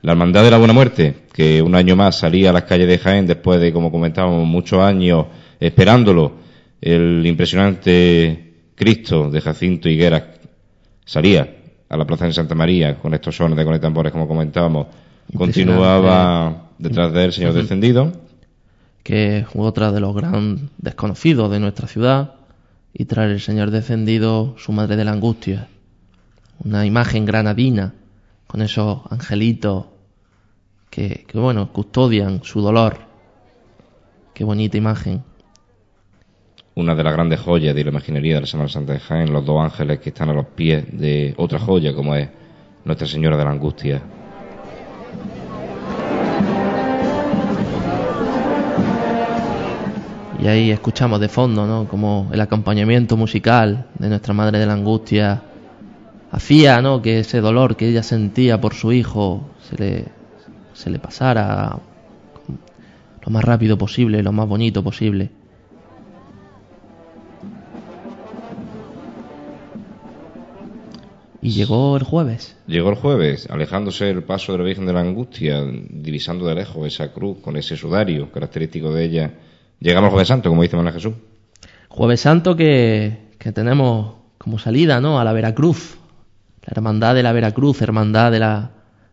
La 0.03 0.13
Hermandad 0.13 0.43
de 0.43 0.51
la 0.51 0.59
Buena 0.59 0.73
Muerte, 0.73 1.15
que 1.33 1.63
un 1.63 1.75
año 1.75 1.95
más 1.95 2.19
salía 2.19 2.51
a 2.51 2.53
las 2.53 2.65
calles 2.65 2.89
de 2.89 2.99
Jaén 2.99 3.27
después 3.27 3.61
de, 3.61 3.73
como 3.73 3.93
comentábamos, 3.93 4.47
muchos 4.47 4.81
años 4.81 5.27
esperándolo, 5.61 6.33
el 6.81 7.25
impresionante 7.25 8.55
Cristo 8.75 9.31
de 9.31 9.41
Jacinto 9.41 9.89
Higueras 9.89 10.25
salía 11.05 11.57
a 11.89 11.97
la 11.97 12.07
plaza 12.07 12.27
de 12.27 12.33
Santa 12.33 12.55
María 12.55 12.99
con 12.99 13.15
estos 13.15 13.37
sones 13.37 13.57
de 13.57 13.65
conectambores, 13.65 14.13
como 14.13 14.27
comentábamos. 14.27 14.89
Continuaba 15.37 16.71
detrás 16.79 17.13
del 17.13 17.33
Señor 17.33 17.53
Descendido. 17.53 18.13
Que 19.03 19.39
es 19.39 19.47
otra 19.55 19.93
de 19.93 20.01
los 20.01 20.15
grandes 20.15 20.71
desconocidos 20.79 21.51
de 21.51 21.61
nuestra 21.61 21.87
ciudad. 21.87 22.35
Y 22.95 23.05
trae 23.05 23.31
el 23.31 23.41
Señor 23.41 23.71
Descendido 23.71 24.55
su 24.59 24.73
Madre 24.73 24.97
de 24.97 25.05
la 25.05 25.13
Angustia. 25.13 25.69
Una 26.65 26.87
imagen 26.87 27.25
granadina 27.25 27.95
con 28.47 28.63
esos 28.63 29.01
angelitos 29.11 29.87
que, 30.91 31.25
que 31.27 31.39
bueno, 31.39 31.73
custodian 31.73 32.43
su 32.45 32.61
dolor. 32.61 32.99
Qué 34.35 34.45
bonita 34.45 34.77
imagen 34.77 35.25
una 36.75 36.95
de 36.95 37.05
las 37.05 37.13
grandes 37.13 37.41
joyas 37.41 37.75
de 37.75 37.85
la 37.85 37.91
imaginería 37.91 38.37
de 38.37 38.41
la 38.43 38.47
Semana 38.47 38.69
Santa 38.69 38.95
de 38.95 39.01
Jaén, 39.01 39.33
los 39.33 39.45
dos 39.45 39.63
ángeles 39.63 40.01
que 40.01 40.09
están 40.09 40.31
a 40.31 40.33
los 40.33 40.47
pies 40.47 40.85
de 40.99 41.35
otra 41.37 41.59
joya 41.59 41.95
como 41.95 42.15
es 42.15 42.29
Nuestra 42.85 43.07
Señora 43.07 43.37
de 43.37 43.45
la 43.45 43.51
Angustia. 43.51 44.03
Y 50.43 50.47
ahí 50.49 50.71
escuchamos 50.71 51.21
de 51.21 51.29
fondo, 51.29 51.67
¿no? 51.67 51.87
Como 51.87 52.31
el 52.33 52.41
acompañamiento 52.41 53.17
musical 53.17 53.87
de 53.99 54.09
Nuestra 54.09 54.35
Madre 54.35 54.59
de 54.59 54.67
la 54.67 54.73
Angustia 54.73 55.43
hacía, 56.33 56.81
¿no? 56.83 57.03
Que 57.03 57.21
ese 57.21 57.41
dolor 57.41 57.77
que 57.77 57.89
ella 57.89 58.03
sentía 58.03 58.61
por 58.61 58.75
su 58.75 58.93
hijo 58.93 59.49
se 59.69 59.77
le, 59.77 60.05
se 60.73 60.91
le 60.91 60.99
pasara 60.99 61.79
lo 63.25 63.31
más 63.31 63.45
rápido 63.45 63.79
posible, 63.79 64.23
lo 64.23 64.33
más 64.33 64.49
bonito 64.49 64.83
posible. 64.83 65.31
Y 71.45 71.51
llegó 71.51 71.97
el 71.97 72.05
jueves. 72.05 72.57
Llegó 72.69 72.91
el 72.91 72.97
jueves, 72.97 73.49
alejándose 73.51 74.09
el 74.09 74.23
paso 74.23 74.53
de 74.53 74.59
la 74.59 74.65
Virgen 74.65 74.87
de 74.87 74.93
la 74.93 75.01
Angustia, 75.01 75.61
divisando 75.65 76.47
de 76.47 76.55
lejos 76.55 76.87
esa 76.87 77.13
cruz 77.13 77.39
con 77.41 77.57
ese 77.57 77.77
sudario 77.77 78.31
característico 78.31 78.93
de 78.93 79.05
ella. 79.05 79.35
Llegamos 79.81 80.09
al 80.09 80.13
Jueves 80.13 80.29
Santo, 80.29 80.49
como 80.49 80.63
dice 80.63 80.77
Manuel 80.77 80.95
Jesús. 80.95 81.15
Jueves 81.89 82.21
Santo 82.21 82.55
que, 82.57 83.19
que 83.39 83.51
tenemos 83.51 84.15
como 84.39 84.61
salida, 84.61 85.01
¿no? 85.01 85.19
A 85.19 85.25
la 85.25 85.33
Veracruz. 85.33 85.99
La 86.65 86.73
hermandad 86.77 87.15
de 87.15 87.23
la 87.23 87.33
Veracruz, 87.33 87.83
hermandad 87.83 88.31
de 88.31 88.39
la, 88.39 88.71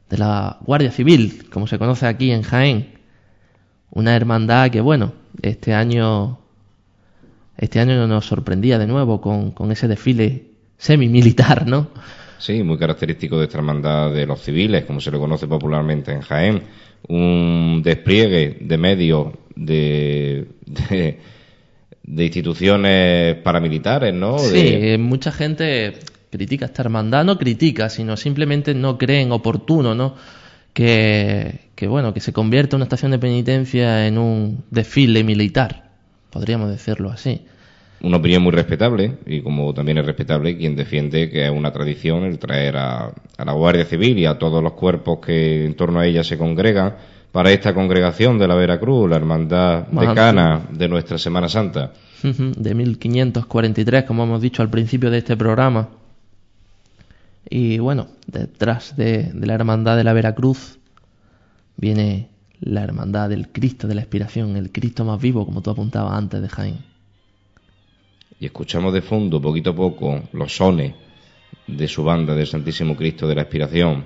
de 0.09 0.17
la 0.17 0.57
Guardia 0.61 0.91
Civil, 0.91 1.49
como 1.51 1.65
se 1.65 1.79
conoce 1.79 2.05
aquí 2.05 2.31
en 2.31 2.43
Jaén. 2.43 2.89
Una 3.91 4.15
hermandad 4.15 4.69
que, 4.69 4.81
bueno, 4.81 5.13
este 5.41 5.73
año, 5.73 6.39
este 7.57 7.79
año 7.79 8.05
nos 8.05 8.25
sorprendía 8.25 8.77
de 8.77 8.85
nuevo 8.85 9.19
con, 9.19 9.51
con 9.51 9.71
ese 9.71 9.87
desfile 9.87 10.45
semi-militar, 10.77 11.67
¿no? 11.67 11.89
Sí, 12.37 12.63
muy 12.63 12.77
característico 12.77 13.37
de 13.37 13.45
esta 13.45 13.57
hermandad 13.57 14.13
de 14.13 14.25
los 14.25 14.41
civiles, 14.41 14.85
como 14.85 15.01
se 15.01 15.11
le 15.11 15.17
conoce 15.17 15.47
popularmente 15.47 16.11
en 16.11 16.21
Jaén. 16.21 16.63
Un 17.07 17.81
despliegue 17.83 18.57
de 18.61 18.77
medios 18.77 19.33
de, 19.55 20.47
de, 20.65 22.25
instituciones 22.25 23.35
paramilitares, 23.37 24.13
¿no? 24.13 24.37
Sí, 24.39 24.95
mucha 24.97 25.31
gente 25.31 25.95
critica 26.29 26.65
esta 26.65 26.81
hermandad, 26.81 27.25
no 27.25 27.37
critica, 27.37 27.89
sino 27.89 28.17
simplemente 28.17 28.73
no 28.73 28.97
creen 28.97 29.31
oportuno, 29.31 29.95
¿no? 29.95 30.15
Que, 30.73 31.69
que 31.75 31.87
bueno, 31.87 32.13
que 32.13 32.19
se 32.19 32.31
convierta 32.31 32.75
una 32.75 32.85
estación 32.85 33.11
de 33.11 33.19
penitencia 33.19 34.07
en 34.07 34.17
un 34.17 34.63
desfile 34.69 35.23
militar, 35.23 35.91
podríamos 36.29 36.69
decirlo 36.69 37.09
así 37.09 37.41
una 38.01 38.17
opinión 38.17 38.41
muy 38.41 38.51
respetable 38.51 39.17
y 39.25 39.41
como 39.41 39.73
también 39.73 39.97
es 39.97 40.05
respetable 40.05 40.57
quien 40.57 40.75
defiende 40.75 41.29
que 41.29 41.45
es 41.45 41.51
una 41.51 41.71
tradición 41.71 42.23
el 42.23 42.39
traer 42.39 42.77
a, 42.77 43.11
la 43.37 43.53
Guardia 43.53 43.85
Civil 43.85 44.17
y 44.19 44.25
a 44.25 44.37
todos 44.37 44.63
los 44.63 44.73
cuerpos 44.73 45.19
que 45.19 45.65
en 45.65 45.75
torno 45.75 45.99
a 45.99 46.05
ella 46.05 46.23
se 46.23 46.37
congregan 46.37 46.95
para 47.31 47.51
esta 47.51 47.73
congregación 47.73 48.39
de 48.39 48.47
la 48.47 48.55
Veracruz, 48.55 49.09
la 49.09 49.17
hermandad 49.17 49.87
decana 49.87 50.61
de 50.71 50.87
nuestra 50.87 51.17
Semana 51.17 51.47
Santa. 51.47 51.91
De 52.23 52.75
1543, 52.75 54.03
como 54.03 54.23
hemos 54.23 54.41
dicho 54.41 54.61
al 54.61 54.69
principio 54.69 55.11
de 55.11 55.19
este 55.19 55.37
programa. 55.37 55.89
Y 57.49 57.79
bueno, 57.79 58.07
detrás 58.27 58.95
de, 58.95 59.31
la 59.33 59.55
hermandad 59.55 59.97
de 59.97 60.03
la 60.03 60.13
Veracruz 60.13 60.77
viene 61.77 62.29
la 62.59 62.83
hermandad 62.83 63.29
del 63.29 63.51
Cristo 63.51 63.87
de 63.87 63.95
la 63.95 64.01
Expiración, 64.01 64.55
el 64.55 64.71
Cristo 64.71 65.03
más 65.03 65.19
vivo, 65.19 65.45
como 65.45 65.61
tú 65.61 65.71
apuntabas 65.71 66.13
antes 66.13 66.41
de 66.41 66.49
Jaén. 66.49 66.77
Y 68.39 68.45
escuchamos 68.45 68.93
de 68.93 69.01
fondo, 69.01 69.41
poquito 69.41 69.71
a 69.71 69.75
poco, 69.75 70.23
los 70.33 70.55
sones 70.55 70.93
de 71.65 71.87
su 71.87 72.03
banda 72.03 72.35
del 72.35 72.47
Santísimo 72.47 72.95
Cristo 72.95 73.27
de 73.27 73.35
la 73.35 73.41
Expiración, 73.41 74.05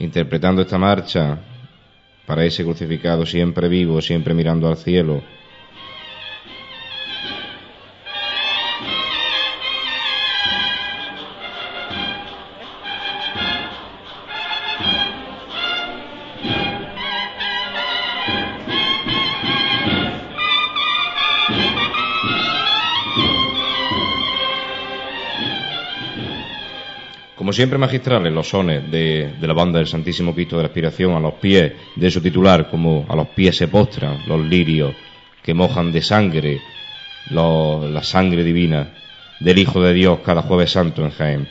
interpretando 0.00 0.62
esta 0.62 0.78
marcha 0.78 1.40
para 2.26 2.44
ese 2.44 2.64
crucificado 2.64 3.24
siempre 3.26 3.68
vivo, 3.68 4.02
siempre 4.02 4.34
mirando 4.34 4.68
al 4.68 4.76
cielo, 4.76 5.22
siempre 27.58 27.76
magistrales 27.76 28.32
los 28.32 28.48
sones 28.48 28.88
de, 28.88 29.34
la 29.40 29.52
banda 29.52 29.80
del 29.80 29.88
Santísimo 29.88 30.32
Cristo 30.32 30.54
de 30.54 30.62
la 30.62 30.68
Aspiración 30.68 31.14
a 31.14 31.18
los 31.18 31.34
pies 31.34 31.72
de 31.96 32.08
su 32.08 32.20
titular, 32.20 32.70
como 32.70 33.04
a 33.08 33.16
los 33.16 33.26
pies 33.30 33.56
se 33.56 33.66
postran 33.66 34.22
los 34.28 34.46
lirios 34.46 34.94
que 35.42 35.54
mojan 35.54 35.90
de 35.90 36.00
sangre 36.00 36.60
la 37.30 38.00
sangre 38.04 38.44
divina 38.44 38.94
del 39.40 39.58
Hijo 39.58 39.82
de 39.82 39.92
Dios 39.92 40.20
cada 40.24 40.42
jueves 40.42 40.70
santo 40.70 41.04
en 41.04 41.10
Jaén. 41.10 41.48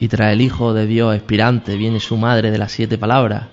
Y 0.00 0.08
tras 0.08 0.32
el 0.32 0.40
Hijo 0.40 0.72
de 0.72 0.86
Dios 0.86 1.14
expirante 1.14 1.76
viene 1.76 2.00
su 2.00 2.16
madre 2.16 2.50
de 2.50 2.56
las 2.56 2.72
siete 2.72 2.96
palabras, 2.96 3.48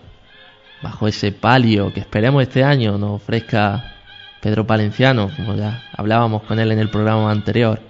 bajo 0.81 1.07
ese 1.07 1.31
palio 1.31 1.93
que 1.93 1.99
esperemos 1.99 2.43
este 2.43 2.63
año 2.63 2.97
nos 2.97 3.21
ofrezca 3.21 3.95
Pedro 4.41 4.65
Palenciano, 4.65 5.29
como 5.35 5.55
ya 5.55 5.83
hablábamos 5.95 6.43
con 6.43 6.59
él 6.59 6.71
en 6.71 6.79
el 6.79 6.89
programa 6.89 7.31
anterior. 7.31 7.81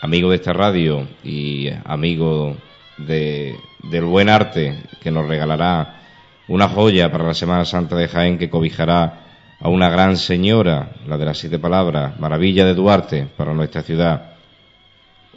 Amigo 0.00 0.30
de 0.30 0.36
esta 0.36 0.52
radio 0.52 1.06
y 1.22 1.68
amigo 1.84 2.56
de, 2.98 3.56
del 3.84 4.04
buen 4.04 4.28
arte 4.28 4.82
que 5.00 5.12
nos 5.12 5.28
regalará 5.28 6.00
una 6.48 6.68
joya 6.68 7.12
para 7.12 7.24
la 7.24 7.34
Semana 7.34 7.64
Santa 7.64 7.94
de 7.94 8.08
Jaén 8.08 8.38
que 8.38 8.50
cobijará 8.50 9.20
a 9.60 9.68
una 9.68 9.88
gran 9.88 10.16
señora, 10.16 10.90
la 11.06 11.16
de 11.16 11.24
las 11.24 11.38
siete 11.38 11.60
palabras, 11.60 12.18
maravilla 12.18 12.64
de 12.64 12.74
Duarte 12.74 13.28
para 13.36 13.54
nuestra 13.54 13.82
ciudad, 13.82 14.32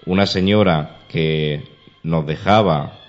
una 0.07 0.25
señora 0.25 0.97
que 1.09 1.63
nos 2.01 2.25
dejaba 2.25 3.04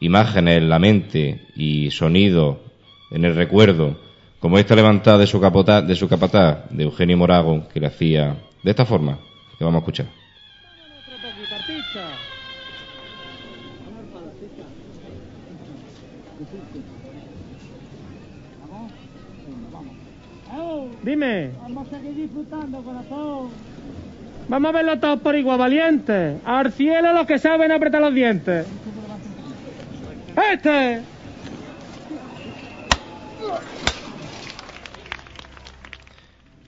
imágenes 0.00 0.58
en 0.58 0.68
la 0.68 0.78
mente 0.78 1.46
y 1.54 1.90
sonidos 1.90 2.58
en 3.10 3.24
el 3.24 3.34
recuerdo, 3.34 3.98
como 4.40 4.58
esta 4.58 4.74
levantada 4.74 5.18
de 5.18 5.26
su, 5.26 5.40
capotaz, 5.40 5.82
de 5.82 5.94
su 5.94 6.08
capataz, 6.08 6.68
de 6.70 6.84
Eugenio 6.84 7.16
Morago, 7.16 7.66
que 7.72 7.80
le 7.80 7.86
hacía 7.86 8.36
de 8.62 8.70
esta 8.70 8.84
forma, 8.84 9.18
que 9.58 9.64
vamos 9.64 9.78
a 9.78 9.82
escuchar. 9.82 10.06
Dime. 21.02 21.50
Vamos 21.62 21.86
a 21.86 21.90
seguir 21.90 22.14
disfrutando, 22.16 22.82
corazón. 22.82 23.50
Vamos 24.48 24.68
a 24.68 24.72
verlo 24.72 24.98
todos 24.98 25.20
por 25.20 25.36
igual, 25.36 25.58
valiente. 25.58 26.38
Al 26.44 26.72
cielo 26.72 27.12
los 27.12 27.26
que 27.26 27.38
saben 27.38 27.70
apretar 27.70 28.00
los 28.00 28.12
dientes. 28.12 28.66
¡Este! 30.36 31.02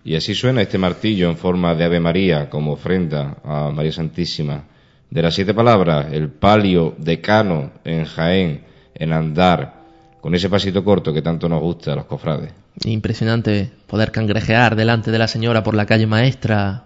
Y 0.05 0.17
así 0.17 0.35
suena 0.35 0.63
este 0.63 0.79
martillo 0.79 1.29
en 1.29 1.37
forma 1.37 1.75
de 1.75 1.85
Ave 1.85 2.01
María 2.01 2.49
como 2.49 2.73
ofrenda 2.73 3.37
a 3.45 3.71
María 3.71 3.93
Santísima. 3.93 4.65
De 5.11 5.21
las 5.23 5.35
siete 5.35 5.53
palabras, 5.53 6.13
el 6.13 6.31
palio 6.31 6.95
decano 6.97 7.73
en 7.85 8.05
Jaén, 8.07 8.65
en 8.95 9.13
andar, 9.13 9.75
con 10.21 10.35
ese 10.35 10.49
pasito 10.49 10.83
corto 10.83 11.13
que 11.13 11.23
tanto 11.23 11.49
nos 11.49 11.61
gusta 11.61 11.93
a 11.93 11.97
los 11.97 12.07
cofrades. 12.07 12.53
Impresionante 12.85 13.71
poder 13.87 14.11
cangrejear 14.11 14.77
delante 14.77 15.11
de 15.11 15.19
la 15.19 15.29
señora 15.29 15.63
por 15.63 15.75
la 15.75 15.87
calle 15.87 16.07
maestra 16.07 16.85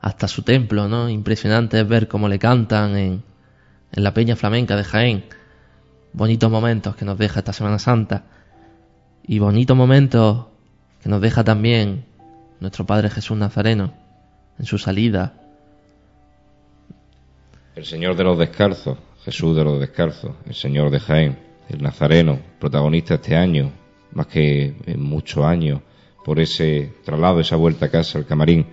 hasta 0.00 0.26
su 0.26 0.42
templo, 0.42 0.88
¿no? 0.88 1.08
Impresionante 1.08 1.82
ver 1.84 2.08
cómo 2.08 2.28
le 2.28 2.38
cantan 2.38 2.96
en, 2.96 3.22
en 3.92 4.04
la 4.04 4.14
peña 4.14 4.36
flamenca 4.36 4.76
de 4.76 4.84
Jaén. 4.84 5.24
Bonitos 6.12 6.50
momentos 6.50 6.96
que 6.96 7.04
nos 7.04 7.18
deja 7.18 7.40
esta 7.40 7.52
Semana 7.52 7.78
Santa. 7.78 8.24
Y 9.26 9.38
bonitos 9.38 9.76
momentos 9.76 10.46
que 11.02 11.08
nos 11.08 11.20
deja 11.20 11.44
también 11.44 12.04
nuestro 12.60 12.86
Padre 12.86 13.10
Jesús 13.10 13.36
Nazareno 13.36 13.92
en 14.58 14.64
su 14.64 14.78
salida. 14.78 15.34
El 17.76 17.84
Señor 17.84 18.16
de 18.16 18.24
los 18.24 18.38
Descalzos, 18.38 18.98
Jesús 19.24 19.56
de 19.56 19.64
los 19.64 19.78
Descalzos, 19.78 20.32
el 20.46 20.54
Señor 20.54 20.90
de 20.90 20.98
Jaén, 20.98 21.38
el 21.68 21.82
Nazareno, 21.82 22.40
protagonista 22.58 23.14
este 23.14 23.36
año, 23.36 23.70
más 24.12 24.26
que 24.26 24.74
en 24.86 25.02
muchos 25.02 25.44
años, 25.44 25.80
por 26.24 26.40
ese 26.40 26.92
traslado, 27.04 27.40
esa 27.40 27.56
vuelta 27.56 27.86
a 27.86 27.90
casa, 27.90 28.18
al 28.18 28.26
camarín, 28.26 28.66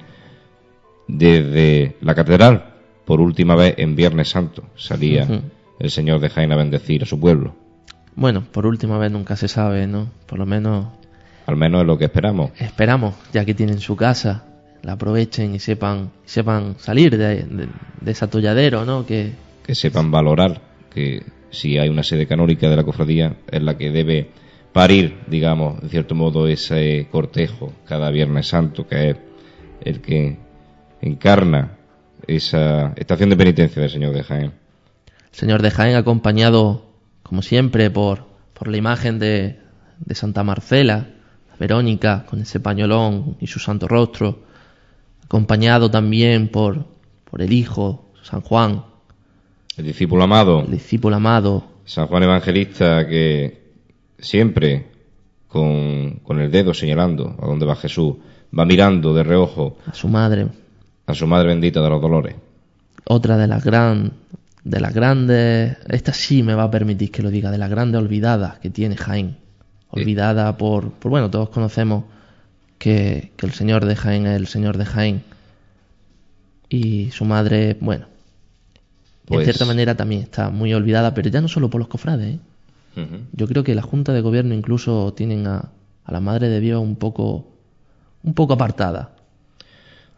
desde 1.07 1.97
la 2.01 2.15
catedral, 2.15 2.73
por 3.05 3.21
última 3.21 3.55
vez 3.55 3.75
en 3.77 3.95
Viernes 3.95 4.29
Santo, 4.29 4.63
salía 4.75 5.27
el 5.79 5.91
Señor 5.91 6.19
de 6.19 6.29
Jaén 6.29 6.51
a 6.51 6.55
bendecir 6.55 7.03
a 7.03 7.05
su 7.05 7.19
pueblo. 7.19 7.55
Bueno, 8.15 8.43
por 8.51 8.65
última 8.65 8.97
vez 8.97 9.11
nunca 9.11 9.35
se 9.35 9.47
sabe, 9.47 9.87
¿no? 9.87 10.09
Por 10.25 10.39
lo 10.39 10.45
menos... 10.45 10.87
Al 11.47 11.57
menos 11.57 11.81
es 11.81 11.87
lo 11.87 11.97
que 11.97 12.05
esperamos. 12.05 12.51
Esperamos, 12.57 13.15
ya 13.33 13.45
que 13.45 13.53
tienen 13.53 13.79
su 13.79 13.95
casa, 13.95 14.45
la 14.81 14.93
aprovechen 14.93 15.53
y 15.53 15.59
sepan, 15.59 16.11
sepan 16.25 16.75
salir 16.79 17.17
de, 17.17 17.43
de, 17.43 18.11
ese 18.11 18.25
atolladero, 18.25 18.85
¿no? 18.85 19.05
Que... 19.05 19.33
que 19.65 19.75
sepan 19.75 20.11
valorar 20.11 20.61
que 20.93 21.23
si 21.51 21.77
hay 21.77 21.89
una 21.89 22.03
sede 22.03 22.25
canónica 22.25 22.69
de 22.69 22.75
la 22.75 22.83
cofradía 22.83 23.35
es 23.51 23.61
la 23.61 23.77
que 23.77 23.91
debe 23.91 24.29
parir, 24.71 25.19
digamos, 25.27 25.81
en 25.83 25.89
cierto 25.89 26.15
modo, 26.15 26.47
ese 26.47 27.07
cortejo 27.11 27.73
cada 27.85 28.11
Viernes 28.11 28.47
Santo, 28.47 28.87
que 28.87 29.11
es 29.11 29.17
el 29.81 30.01
que 30.01 30.37
encarna 31.01 31.77
esa 32.27 32.93
estación 32.95 33.29
de 33.29 33.37
penitencia 33.37 33.81
del 33.81 33.91
Señor 33.91 34.13
de 34.13 34.23
Jaén. 34.23 34.64
Señor 35.35 35.61
de 35.61 35.69
Jaén 35.69 35.97
acompañado, 35.97 36.85
como 37.21 37.41
siempre, 37.41 37.91
por, 37.91 38.23
por 38.53 38.69
la 38.69 38.77
imagen 38.77 39.19
de, 39.19 39.59
de 39.99 40.15
Santa 40.15 40.45
Marcela, 40.45 41.09
Verónica, 41.59 42.25
con 42.25 42.41
ese 42.41 42.61
pañolón 42.61 43.35
y 43.41 43.47
su 43.47 43.59
santo 43.59 43.85
rostro, 43.85 44.39
acompañado 45.25 45.91
también 45.91 46.47
por, 46.47 46.85
por 47.29 47.41
el 47.41 47.51
Hijo, 47.51 48.13
San 48.23 48.39
Juan. 48.39 48.85
El 49.75 49.83
discípulo 49.83 50.23
amado. 50.23 50.61
El 50.61 50.71
discípulo 50.71 51.17
amado. 51.17 51.65
San 51.83 52.07
Juan 52.07 52.23
Evangelista 52.23 53.05
que 53.05 53.61
siempre 54.17 54.87
con, 55.49 56.21
con 56.23 56.39
el 56.39 56.49
dedo 56.49 56.73
señalando 56.73 57.35
a 57.41 57.45
dónde 57.45 57.65
va 57.65 57.75
Jesús, 57.75 58.15
va 58.57 58.63
mirando 58.63 59.13
de 59.13 59.23
reojo 59.23 59.77
a 59.85 59.93
su 59.93 60.07
madre, 60.07 60.47
a 61.05 61.13
su 61.13 61.27
madre 61.27 61.49
bendita 61.49 61.81
de 61.81 61.89
los 61.89 62.01
dolores. 62.01 62.35
Otra 63.03 63.37
de 63.37 63.47
las 63.47 63.63
gran, 63.65 64.13
de 64.65 64.79
las 64.79 64.93
grandes, 64.93 65.77
esta 65.87 66.11
sí 66.11 66.41
me 66.41 66.55
va 66.55 66.63
a 66.63 66.71
permitir 66.71 67.11
que 67.11 67.21
lo 67.21 67.29
diga, 67.29 67.51
de 67.51 67.59
las 67.59 67.69
grandes 67.69 68.01
olvidadas 68.01 68.59
que 68.59 68.71
tiene 68.71 68.97
Jaén. 68.97 69.37
Olvidada 69.89 70.57
por, 70.57 70.91
por, 70.91 71.11
bueno, 71.11 71.29
todos 71.29 71.49
conocemos 71.49 72.05
que, 72.79 73.31
que 73.37 73.45
el 73.45 73.53
señor 73.53 73.85
de 73.85 73.95
Jaén 73.95 74.25
es 74.25 74.35
el 74.35 74.47
señor 74.47 74.77
de 74.77 74.85
Jaén. 74.85 75.23
Y 76.67 77.11
su 77.11 77.25
madre, 77.25 77.77
bueno, 77.79 78.07
pues... 79.25 79.41
en 79.41 79.45
cierta 79.45 79.65
manera 79.65 79.95
también 79.95 80.21
está 80.23 80.49
muy 80.49 80.73
olvidada, 80.73 81.13
pero 81.13 81.29
ya 81.29 81.41
no 81.41 81.47
solo 81.47 81.69
por 81.69 81.79
los 81.79 81.87
cofrades, 81.87 82.35
¿eh? 82.35 82.39
Yo 83.33 83.45
creo 83.47 83.65
que 83.65 83.75
la 83.75 83.81
Junta 83.81 84.13
de 84.13 84.21
Gobierno 84.21 84.53
incluso 84.55 85.13
tienen 85.13 85.47
a, 85.47 85.69
a, 86.05 86.11
la 86.13 86.21
Madre 86.21 86.47
de 86.47 86.61
Dios 86.61 86.81
un 86.81 86.95
poco, 86.95 87.45
un 88.23 88.33
poco 88.33 88.53
apartada. 88.53 89.11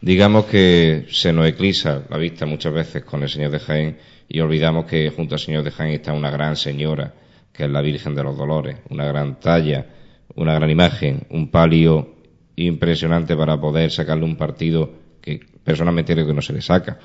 Digamos 0.00 0.44
que 0.44 1.06
se 1.10 1.32
nos 1.32 1.48
eclipsa 1.48 2.04
la 2.08 2.16
vista 2.18 2.46
muchas 2.46 2.72
veces 2.72 3.04
con 3.04 3.24
el 3.24 3.28
Señor 3.28 3.50
de 3.50 3.58
Jaén 3.58 3.98
y 4.28 4.40
olvidamos 4.40 4.84
que 4.84 5.10
junto 5.10 5.34
al 5.34 5.40
Señor 5.40 5.64
de 5.64 5.70
Jaén 5.70 5.94
está 5.94 6.12
una 6.12 6.30
gran 6.30 6.56
señora, 6.56 7.14
que 7.52 7.64
es 7.64 7.70
la 7.70 7.80
Virgen 7.80 8.14
de 8.14 8.22
los 8.22 8.36
Dolores, 8.36 8.76
una 8.90 9.06
gran 9.06 9.40
talla, 9.40 9.86
una 10.34 10.54
gran 10.54 10.70
imagen, 10.70 11.26
un 11.30 11.50
palio 11.50 12.16
impresionante 12.56 13.36
para 13.36 13.60
poder 13.60 13.90
sacarle 13.90 14.24
un 14.24 14.36
partido 14.36 14.90
que 15.20 15.40
personalmente 15.64 16.12
creo 16.12 16.26
que 16.26 16.34
no 16.34 16.42
se 16.42 16.52
le 16.52 16.60
saca. 16.60 16.98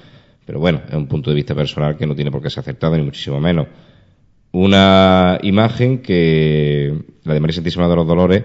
Pero 0.46 0.60
bueno, 0.60 0.82
es 0.88 0.94
un 0.94 1.08
punto 1.08 1.30
de 1.30 1.36
vista 1.38 1.56
personal 1.56 1.96
que 1.96 2.06
no 2.06 2.16
tiene 2.16 2.32
por 2.32 2.42
qué 2.42 2.50
ser 2.50 2.62
aceptado, 2.62 2.98
ni 2.98 3.04
muchísimo 3.04 3.40
menos 3.40 3.68
una 4.54 5.40
imagen 5.42 6.02
que, 6.02 6.94
la 7.24 7.34
de 7.34 7.40
María 7.40 7.56
Santísima 7.56 7.90
de 7.90 7.96
los 7.96 8.08
Dolores, 8.08 8.44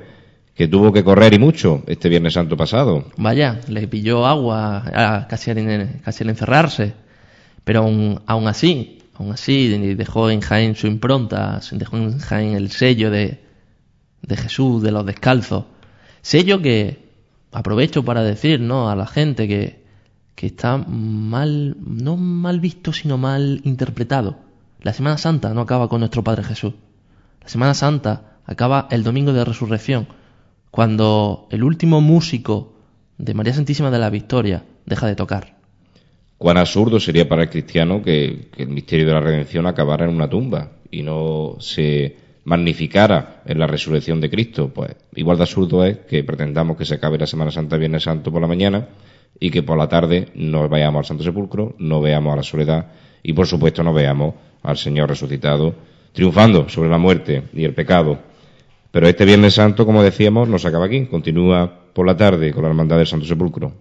que 0.55 0.67
tuvo 0.67 0.93
que 0.93 1.05
correr 1.05 1.35
y 1.35 1.39
mucho 1.39 1.85
este 1.87 2.09
Viernes 2.09 2.33
Santo 2.33 2.57
pasado. 2.57 3.05
Vaya, 3.19 3.61
le 3.69 3.87
pilló 3.87 4.27
agua 4.27 4.83
casi, 5.29 5.51
al, 5.51 6.01
casi 6.03 6.25
al 6.25 6.31
encerrarse, 6.31 6.95
pero 7.69 7.81
aún, 7.81 8.23
aún 8.25 8.49
así, 8.49 9.03
aún 9.13 9.33
así 9.33 9.69
dejó 9.95 10.31
en 10.31 10.41
Jaén 10.41 10.75
su 10.75 10.87
impronta, 10.87 11.61
dejó 11.73 11.99
en 11.99 12.19
Jaén 12.19 12.55
el 12.55 12.71
sello 12.71 13.11
de, 13.11 13.43
Jesús, 14.27 14.83
de 14.83 14.91
los 14.91 15.05
descalzos. 15.05 15.67
Sello 16.23 16.63
que 16.63 17.11
aprovecho 17.53 18.07
para 18.07 18.23
decir 18.23 18.59
¿no? 18.59 18.89
a 18.89 18.97
la 18.97 19.07
gente 19.07 19.47
que 19.47 20.47
está 20.47 20.79
mal, 20.79 21.77
no 21.79 22.17
mal 22.17 22.59
visto, 22.59 22.95
sino 22.95 23.19
mal 23.19 23.61
interpretado 23.65 24.49
la 24.81 24.95
Semana 24.95 25.19
Santa 25.19 25.53
no 25.53 25.61
acaba 25.61 25.91
con 25.91 26.01
nuestro 26.01 26.25
Padre 26.25 26.45
Jesús. 26.45 26.73
La 27.43 27.49
Semana 27.49 27.75
Santa 27.75 28.39
acaba 28.47 28.89
el 28.91 29.03
domingo 29.03 29.35
de 29.35 29.45
resurrección, 29.45 30.09
cuando 30.71 31.49
el 31.51 31.63
último 31.63 32.01
músico 32.01 32.73
de 33.19 33.35
María 33.35 33.53
Santísima 33.53 33.91
de 33.91 33.99
la 33.99 34.09
Victoria 34.09 34.65
deja 34.87 35.07
de 35.07 35.17
tocar. 35.17 35.58
Cuán 36.39 36.57
absurdo 36.57 37.01
sería 37.01 37.29
para 37.29 37.43
el 37.43 37.51
cristiano 37.51 38.01
que, 38.01 38.49
el 38.57 38.69
misterio 38.69 39.07
de 39.07 39.13
la 39.13 39.21
redención 39.21 39.67
acabara 39.67 40.05
en 40.05 40.15
una 40.15 40.31
tumba 40.31 40.71
y 40.89 41.03
no 41.03 41.57
se 41.59 42.17
magnificara 42.45 43.43
en 43.45 43.59
la 43.59 43.67
resurrección 43.67 44.21
de 44.21 44.31
Cristo. 44.31 44.73
Pues 44.73 44.95
igual 45.17 45.37
de 45.37 45.43
absurdo 45.43 45.85
es 45.85 45.99
que 45.99 46.23
pretendamos 46.23 46.77
que 46.77 46.85
se 46.85 46.95
acabe 46.95 47.19
la 47.19 47.27
Semana 47.27 47.51
Santa 47.51 47.77
Viernes 47.77 48.05
Santo 48.05 48.31
por 48.31 48.41
la 48.41 48.47
mañana 48.47 48.89
y 49.41 49.51
que 49.51 49.65
por 49.65 49.77
la 49.77 49.89
tarde 49.89 50.29
no 50.37 50.69
vayamos 50.69 51.01
al 51.01 51.05
Santo 51.07 51.25
Sepulcro, 51.25 51.75
no 51.79 52.01
veamos 52.01 52.33
a 52.33 52.37
la 52.37 52.43
soledad 52.45 52.87
y 53.23 53.33
por 53.33 53.49
supuesto 53.49 53.83
no 53.83 53.93
veamos 53.93 54.35
al 54.63 54.77
Señor 54.77 55.09
resucitado, 55.09 55.75
triunfando 56.13 56.69
sobre 56.69 56.89
la 56.89 56.99
muerte 56.99 57.43
y 57.53 57.65
el 57.65 57.75
pecado. 57.75 58.19
Pero 58.93 59.09
este 59.09 59.25
Viernes 59.25 59.55
Santo, 59.55 59.85
como 59.85 60.05
decíamos, 60.05 60.49
no 60.49 60.59
se 60.59 60.69
acaba 60.69 60.87
aquí, 60.87 61.07
continúa 61.07 61.91
por 61.93 62.07
la 62.07 62.17
tarde 62.17 62.53
con 62.53 62.63
la 62.63 62.69
Hermandad 62.69 62.97
del 62.97 63.07
Santo 63.07 63.27
Sepulcro. 63.27 63.73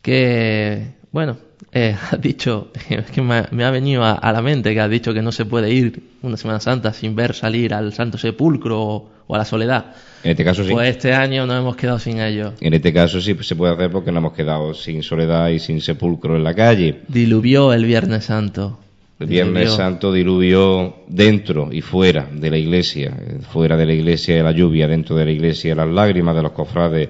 Que, 0.00 0.97
bueno, 1.12 1.38
eh, 1.72 1.96
has 2.10 2.20
dicho, 2.20 2.70
es 2.90 3.10
que 3.10 3.22
me, 3.22 3.44
me 3.50 3.64
ha 3.64 3.70
venido 3.70 4.04
a, 4.04 4.12
a, 4.12 4.32
la 4.32 4.42
mente 4.42 4.74
que 4.74 4.80
has 4.80 4.90
dicho 4.90 5.12
que 5.14 5.22
no 5.22 5.32
se 5.32 5.44
puede 5.44 5.72
ir 5.72 6.02
una 6.22 6.36
Semana 6.36 6.60
Santa 6.60 6.92
sin 6.92 7.14
ver 7.14 7.34
salir 7.34 7.74
al 7.74 7.92
Santo 7.92 8.18
Sepulcro 8.18 8.80
o, 8.80 9.10
o 9.26 9.34
a 9.34 9.38
la 9.38 9.44
Soledad. 9.44 9.94
En 10.24 10.32
este 10.32 10.44
caso 10.44 10.64
sí. 10.64 10.72
Pues 10.72 10.88
este 10.88 11.12
año 11.12 11.46
nos 11.46 11.58
hemos 11.58 11.76
quedado 11.76 11.98
sin 11.98 12.20
ello. 12.20 12.54
En 12.60 12.74
este 12.74 12.92
caso 12.92 13.20
sí 13.20 13.36
se 13.40 13.56
puede 13.56 13.74
hacer 13.74 13.90
porque 13.90 14.10
nos 14.10 14.20
hemos 14.20 14.32
quedado 14.32 14.74
sin 14.74 15.02
Soledad 15.02 15.48
y 15.48 15.58
sin 15.58 15.80
Sepulcro 15.80 16.36
en 16.36 16.44
la 16.44 16.54
calle. 16.54 17.02
Diluvió 17.08 17.72
el 17.72 17.84
Viernes 17.84 18.24
Santo. 18.24 18.78
El 19.20 19.26
Viernes 19.26 19.72
Santo 19.72 20.12
diluvió 20.12 20.94
dentro 21.08 21.70
y 21.72 21.80
fuera 21.80 22.28
de 22.32 22.50
la 22.50 22.56
iglesia, 22.56 23.12
fuera 23.50 23.76
de 23.76 23.84
la 23.84 23.92
iglesia 23.92 24.40
la 24.44 24.52
lluvia, 24.52 24.86
dentro 24.86 25.16
de 25.16 25.24
la 25.24 25.32
iglesia 25.32 25.74
las 25.74 25.88
lágrimas 25.88 26.36
de 26.36 26.42
los 26.42 26.52
cofrades, 26.52 27.08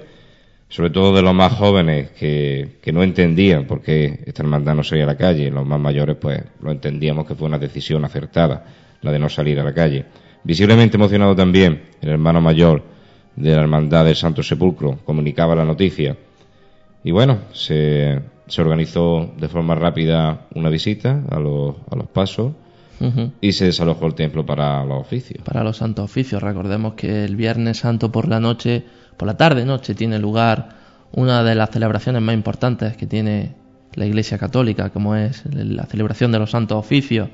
sobre 0.69 0.91
todo 0.91 1.13
de 1.15 1.21
los 1.21 1.33
más 1.33 1.53
jóvenes 1.53 2.11
que, 2.11 2.77
que 2.81 2.93
no 2.93 3.03
entendían 3.03 3.65
por 3.65 3.81
qué 3.81 4.19
esta 4.25 4.43
hermandad 4.43 4.75
no 4.75 4.83
salía 4.83 5.03
a 5.03 5.07
la 5.07 5.17
calle. 5.17 5.49
Los 5.49 5.65
más 5.65 5.79
mayores, 5.79 6.15
pues, 6.15 6.41
lo 6.61 6.71
entendíamos 6.71 7.27
que 7.27 7.35
fue 7.35 7.47
una 7.47 7.59
decisión 7.59 8.05
acertada, 8.05 8.65
la 9.01 9.11
de 9.11 9.19
no 9.19 9.29
salir 9.29 9.59
a 9.59 9.63
la 9.63 9.73
calle. 9.73 10.05
Visiblemente 10.43 10.95
emocionado 10.95 11.35
también, 11.35 11.81
el 12.01 12.09
hermano 12.09 12.39
mayor 12.39 12.83
de 13.35 13.55
la 13.55 13.61
hermandad 13.61 14.05
del 14.05 14.15
Santo 14.15 14.43
Sepulcro 14.43 14.99
comunicaba 15.03 15.55
la 15.55 15.65
noticia. 15.65 16.15
Y 17.03 17.11
bueno, 17.11 17.39
se, 17.51 18.19
se 18.47 18.61
organizó 18.61 19.31
de 19.37 19.47
forma 19.47 19.75
rápida 19.75 20.47
una 20.53 20.69
visita 20.69 21.23
a 21.29 21.39
los, 21.39 21.75
a 21.89 21.95
los 21.95 22.07
pasos 22.07 22.53
y 23.39 23.53
se 23.53 23.65
desalojó 23.65 24.07
el 24.07 24.13
templo 24.13 24.45
para 24.45 24.83
los 24.83 24.99
oficios. 24.99 25.41
Para 25.45 25.63
los 25.63 25.77
santos 25.77 26.03
oficios. 26.03 26.43
Recordemos 26.43 26.95
que 26.95 27.23
el 27.23 27.37
Viernes 27.37 27.77
Santo 27.77 28.11
por 28.11 28.27
la 28.27 28.41
noche, 28.41 28.83
por 29.19 29.27
la 29.27 29.35
tarde-noche, 29.35 29.95
tiene 29.95 30.17
lugar 30.17 30.69
una 31.11 31.43
de 31.43 31.53
las 31.53 31.71
celebraciones 31.71 32.21
más 32.21 32.33
importantes 32.33 32.95
que 32.95 33.05
tiene 33.05 33.53
la 33.95 34.05
Iglesia 34.05 34.37
Católica, 34.37 34.91
como 34.91 35.13
es 35.13 35.43
la 35.53 35.85
celebración 35.87 36.31
de 36.31 36.39
los 36.39 36.51
santos 36.51 36.77
oficios. 36.77 37.27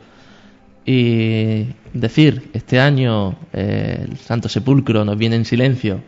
Y 0.83 1.67
decir, 1.93 2.49
este 2.53 2.79
año 2.79 3.37
eh, 3.53 4.03
el 4.09 4.17
Santo 4.17 4.49
Sepulcro 4.49 5.05
nos 5.05 5.15
viene 5.15 5.35
en 5.35 5.45
silencio, 5.45 6.01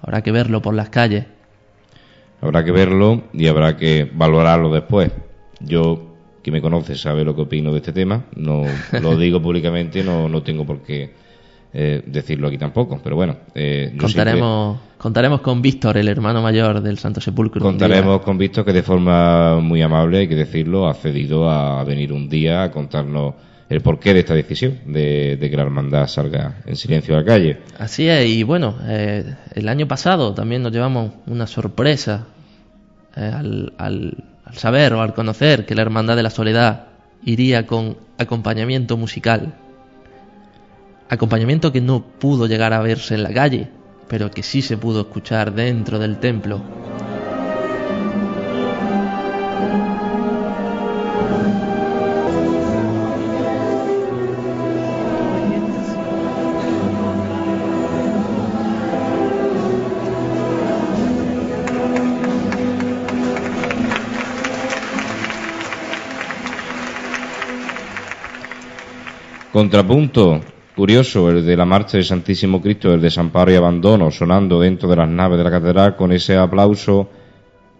habrá 0.00 0.22
que 0.22 0.30
verlo 0.30 0.62
por 0.62 0.74
las 0.74 0.90
calles 0.90 1.24
Habrá 2.40 2.64
que 2.64 2.70
verlo 2.70 3.24
y 3.32 3.48
habrá 3.48 3.76
que 3.76 4.08
valorarlo 4.14 4.72
después. 4.72 5.10
Yo, 5.58 6.14
que 6.44 6.52
me 6.52 6.62
conoce, 6.62 6.94
sabe 6.94 7.24
lo 7.24 7.34
que 7.34 7.42
opino 7.42 7.72
de 7.72 7.78
este 7.78 7.92
tema. 7.92 8.26
No 8.36 8.62
lo 9.00 9.16
digo 9.16 9.42
públicamente, 9.42 10.04
no, 10.04 10.28
no 10.28 10.44
tengo 10.44 10.64
por 10.64 10.82
qué 10.82 11.25
eh, 11.78 12.02
decirlo 12.06 12.48
aquí 12.48 12.56
tampoco. 12.56 12.98
Pero 13.04 13.16
bueno, 13.16 13.36
eh, 13.54 13.94
contaremos, 14.00 14.78
contaremos 14.96 15.42
con 15.42 15.60
Víctor, 15.60 15.98
el 15.98 16.08
hermano 16.08 16.40
mayor 16.40 16.80
del 16.80 16.96
Santo 16.96 17.20
Sepulcro. 17.20 17.60
Contaremos 17.60 18.22
con 18.22 18.38
Víctor, 18.38 18.64
que 18.64 18.72
de 18.72 18.82
forma 18.82 19.60
muy 19.60 19.82
amable, 19.82 20.20
hay 20.20 20.28
que 20.28 20.34
decirlo, 20.34 20.88
ha 20.88 20.94
cedido 20.94 21.50
a 21.50 21.84
venir 21.84 22.14
un 22.14 22.30
día 22.30 22.62
a 22.62 22.70
contarnos 22.70 23.34
el 23.68 23.82
porqué 23.82 24.14
de 24.14 24.20
esta 24.20 24.32
decisión 24.32 24.78
de, 24.86 25.36
que 25.38 25.54
la 25.54 25.64
hermandad 25.64 26.06
salga 26.06 26.62
en 26.64 26.76
silencio 26.76 27.14
a 27.14 27.18
la 27.18 27.24
calle. 27.26 27.58
Así 27.78 28.08
es, 28.08 28.26
y 28.26 28.42
bueno, 28.42 28.76
eh, 28.84 29.34
el 29.54 29.68
año 29.68 29.86
pasado 29.86 30.32
también 30.32 30.62
nos 30.62 30.72
llevamos 30.72 31.12
una 31.26 31.46
sorpresa 31.46 32.24
eh, 33.16 33.20
al, 33.20 33.74
al, 33.76 34.24
saber 34.54 34.94
o 34.94 35.02
al 35.02 35.12
conocer 35.12 35.66
que 35.66 35.74
la 35.74 35.82
Hermandad 35.82 36.16
de 36.16 36.22
la 36.22 36.30
Soledad 36.30 36.86
iría 37.22 37.66
con 37.66 37.98
acompañamiento 38.16 38.96
musical. 38.96 39.52
Acompañamiento 41.08 41.70
que 41.70 41.80
no 41.80 42.02
pudo 42.02 42.46
llegar 42.46 42.72
a 42.72 42.80
verse 42.80 43.14
en 43.14 43.22
la 43.22 43.32
calle, 43.32 43.70
pero 44.08 44.30
que 44.30 44.42
sí 44.42 44.60
se 44.60 44.76
pudo 44.76 45.02
escuchar 45.02 45.54
dentro 45.54 46.00
del 46.00 46.18
templo. 46.18 46.60
Contrapunto 69.52 70.42
curioso, 70.76 71.30
el 71.30 71.44
de 71.46 71.56
la 71.56 71.64
marcha 71.64 71.96
del 71.96 72.04
Santísimo 72.04 72.60
Cristo, 72.60 72.92
el 72.92 73.00
desamparo 73.00 73.50
y 73.50 73.54
abandono, 73.54 74.10
sonando 74.10 74.60
dentro 74.60 74.90
de 74.90 74.96
las 74.96 75.08
naves 75.08 75.38
de 75.38 75.44
la 75.44 75.50
catedral 75.50 75.96
con 75.96 76.12
ese 76.12 76.36
aplauso 76.36 77.08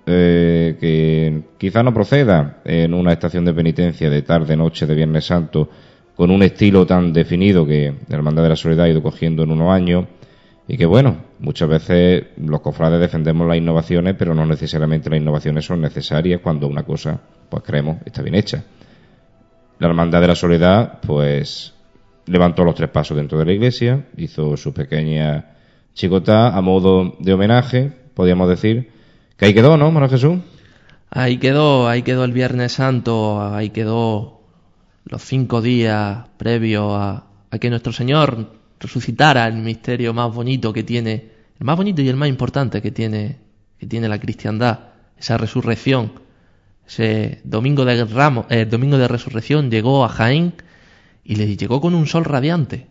eh, 0.07 0.77
que 0.81 1.43
quizá 1.59 1.83
no 1.83 1.93
proceda 1.93 2.63
en 2.65 2.95
una 2.95 3.13
estación 3.13 3.45
de 3.45 3.53
penitencia 3.53 4.09
de 4.09 4.23
tarde, 4.23 4.57
noche, 4.57 4.87
de 4.87 4.95
Viernes 4.95 5.27
Santo, 5.27 5.69
con 6.17 6.31
un 6.31 6.43
estilo 6.43 6.87
tan 6.87 7.13
definido 7.13 7.67
que 7.67 7.93
la 8.09 8.17
Hermandad 8.17 8.45
de 8.45 8.49
la 8.49 8.57
Soledad 8.57 8.87
ha 8.87 8.89
ido 8.89 9.03
cogiendo 9.03 9.43
en 9.43 9.51
unos 9.51 9.71
años 9.71 10.07
y 10.67 10.79
que 10.79 10.87
bueno, 10.87 11.19
muchas 11.39 11.69
veces 11.69 12.25
los 12.39 12.61
cofrades 12.61 12.99
defendemos 12.99 13.47
las 13.47 13.59
innovaciones, 13.59 14.15
pero 14.19 14.35
no 14.35 14.47
necesariamente 14.47 15.11
las 15.11 15.21
innovaciones 15.21 15.67
son 15.67 15.83
necesarias 15.83 16.41
cuando 16.43 16.67
una 16.67 16.83
cosa, 16.83 17.21
pues 17.51 17.63
creemos, 17.63 17.99
está 18.07 18.23
bien 18.23 18.37
hecha. 18.37 18.65
La 19.79 19.89
Hermandad 19.89 20.23
de 20.23 20.29
la 20.29 20.35
Soledad, 20.35 21.01
pues, 21.07 21.76
levantó 22.27 22.65
los 22.65 22.75
tres 22.75 22.91
pasos 22.91 23.17
dentro 23.17 23.39
de 23.39 23.45
la 23.45 23.53
iglesia, 23.53 24.07
hizo 24.17 24.57
su 24.57 24.73
pequeña 24.73 25.57
chicotá 25.95 26.57
a 26.57 26.61
modo 26.61 27.17
de 27.19 27.33
homenaje, 27.33 27.93
podríamos 28.15 28.49
decir, 28.49 28.91
que 29.37 29.47
ahí 29.47 29.55
quedó, 29.55 29.77
¿no, 29.77 29.91
Manuel 29.91 30.11
Jesús? 30.11 30.39
Ahí 31.11 31.39
quedó, 31.39 31.89
ahí 31.89 32.03
quedó 32.03 32.25
el 32.25 32.33
Viernes 32.33 32.73
Santo, 32.73 33.41
ahí 33.43 33.71
quedó 33.71 34.41
los 35.05 35.23
cinco 35.23 35.63
días 35.63 36.29
previos 36.37 36.93
a, 36.93 37.23
que 37.61 37.71
nuestro 37.71 37.93
Señor 37.93 38.53
resucitara 38.79 39.47
el 39.47 39.55
misterio 39.55 40.13
más 40.13 40.35
bonito 40.35 40.73
que 40.73 40.83
tiene, 40.83 41.31
el 41.59 41.65
más 41.65 41.77
bonito 41.77 42.03
y 42.03 42.09
el 42.09 42.17
más 42.17 42.29
importante 42.29 42.83
que 42.83 42.91
tiene, 42.91 43.39
que 43.79 43.87
tiene 43.87 44.09
la 44.09 44.21
cristiandad, 44.21 44.81
esa 45.17 45.39
resurrección 45.39 46.27
ese 46.87 47.41
domingo 47.43 47.85
de 47.85 48.07
eh, 48.51 48.65
domingo 48.65 48.99
de 48.99 49.09
resurrección 49.09 49.71
llegó 49.71 50.05
a 50.05 50.09
Jaén 50.09 50.55
y 51.27 51.37
le 51.37 51.57
llegó 51.57 51.81
con 51.81 51.95
un 51.95 52.07
sol 52.07 52.25
radiante. 52.25 52.87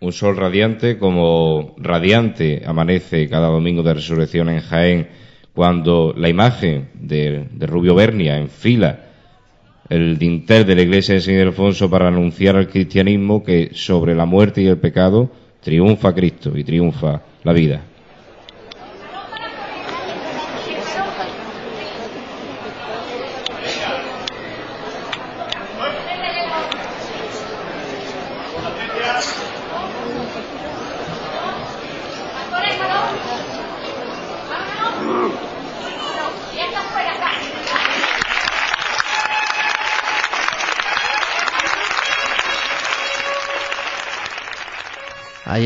Un 0.00 0.12
sol 0.12 0.36
radiante 0.36 0.98
como 0.98 1.74
radiante 1.78 2.62
amanece 2.64 3.28
cada 3.28 3.48
domingo 3.48 3.82
de 3.82 3.94
resurrección 3.94 4.48
en 4.48 4.60
Jaén 4.60 5.08
cuando 5.52 6.14
la 6.16 6.28
imagen 6.28 6.90
de, 6.94 7.48
de 7.52 7.66
Rubio 7.66 7.94
Bernia 7.94 8.38
enfila 8.38 9.06
el 9.88 10.18
dintel 10.18 10.64
de 10.64 10.76
la 10.76 10.82
iglesia 10.82 11.16
de 11.16 11.20
San 11.20 11.34
Ildefonso 11.34 11.90
para 11.90 12.08
anunciar 12.08 12.56
al 12.56 12.68
cristianismo 12.68 13.42
que 13.42 13.70
sobre 13.74 14.14
la 14.14 14.24
muerte 14.24 14.62
y 14.62 14.68
el 14.68 14.78
pecado 14.78 15.30
triunfa 15.60 16.14
Cristo 16.14 16.56
y 16.56 16.64
triunfa 16.64 17.22
la 17.42 17.52
vida. 17.52 17.82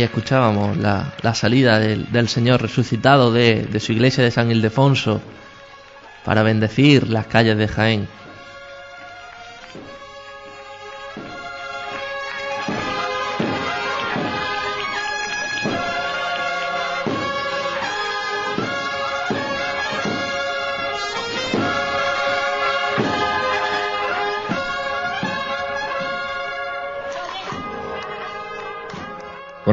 Escuchábamos 0.04 0.76
la, 0.76 1.34
salida 1.34 1.78
del, 1.78 2.28
Señor 2.28 2.62
resucitado 2.62 3.32
de, 3.32 3.62
de 3.64 3.80
su 3.80 3.92
iglesia 3.92 4.22
de 4.24 4.30
San 4.30 4.50
Ildefonso 4.50 5.20
para 6.24 6.42
bendecir 6.42 7.08
las 7.08 7.26
calles 7.26 7.56
de 7.56 7.68
Jaén. 7.68 8.08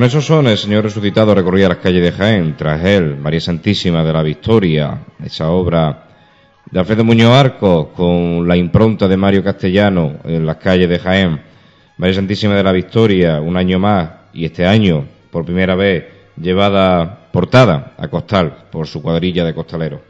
Con 0.02 0.07
esos 0.07 0.26
son, 0.26 0.48
el 0.48 0.57
Señor 0.57 0.86
resucitado 0.86 1.36
recorría 1.36 1.69
las 1.69 1.78
calles 1.78 2.02
de 2.02 2.11
Jaén, 2.11 2.57
tras 2.57 2.84
él, 2.84 3.18
María 3.18 3.40
Santísima 3.40 4.03
de 4.03 4.11
la 4.11 4.23
Victoria, 4.23 5.06
esa 5.23 5.52
obra 5.52 6.07
de 6.72 6.80
Alfredo 6.80 7.03
Muñoz 7.03 7.30
Arco, 7.30 7.94
con 7.94 8.48
la 8.48 8.57
impronta 8.57 9.07
de 9.07 9.15
Mario 9.15 9.44
Castellano 9.44 10.15
en 10.23 10.44
las 10.44 10.56
calles 10.56 10.90
de 10.90 10.98
Jaén, 10.98 11.40
María 11.98 12.15
Santísima 12.15 12.56
de 12.56 12.64
la 12.64 12.72
Victoria, 12.72 13.40
un 13.41 13.56
año 13.56 13.78
más, 13.78 14.10
y 14.34 14.45
este 14.45 14.65
año, 14.65 15.06
por 15.30 15.45
primera 15.45 15.76
vez, 15.76 16.06
llevada, 16.36 17.30
portada 17.32 17.94
a 17.95 18.07
costal 18.07 18.69
por 18.72 18.88
su 18.88 19.03
cuadrilla 19.03 19.45
de 19.45 19.53
costaleros. 19.53 20.02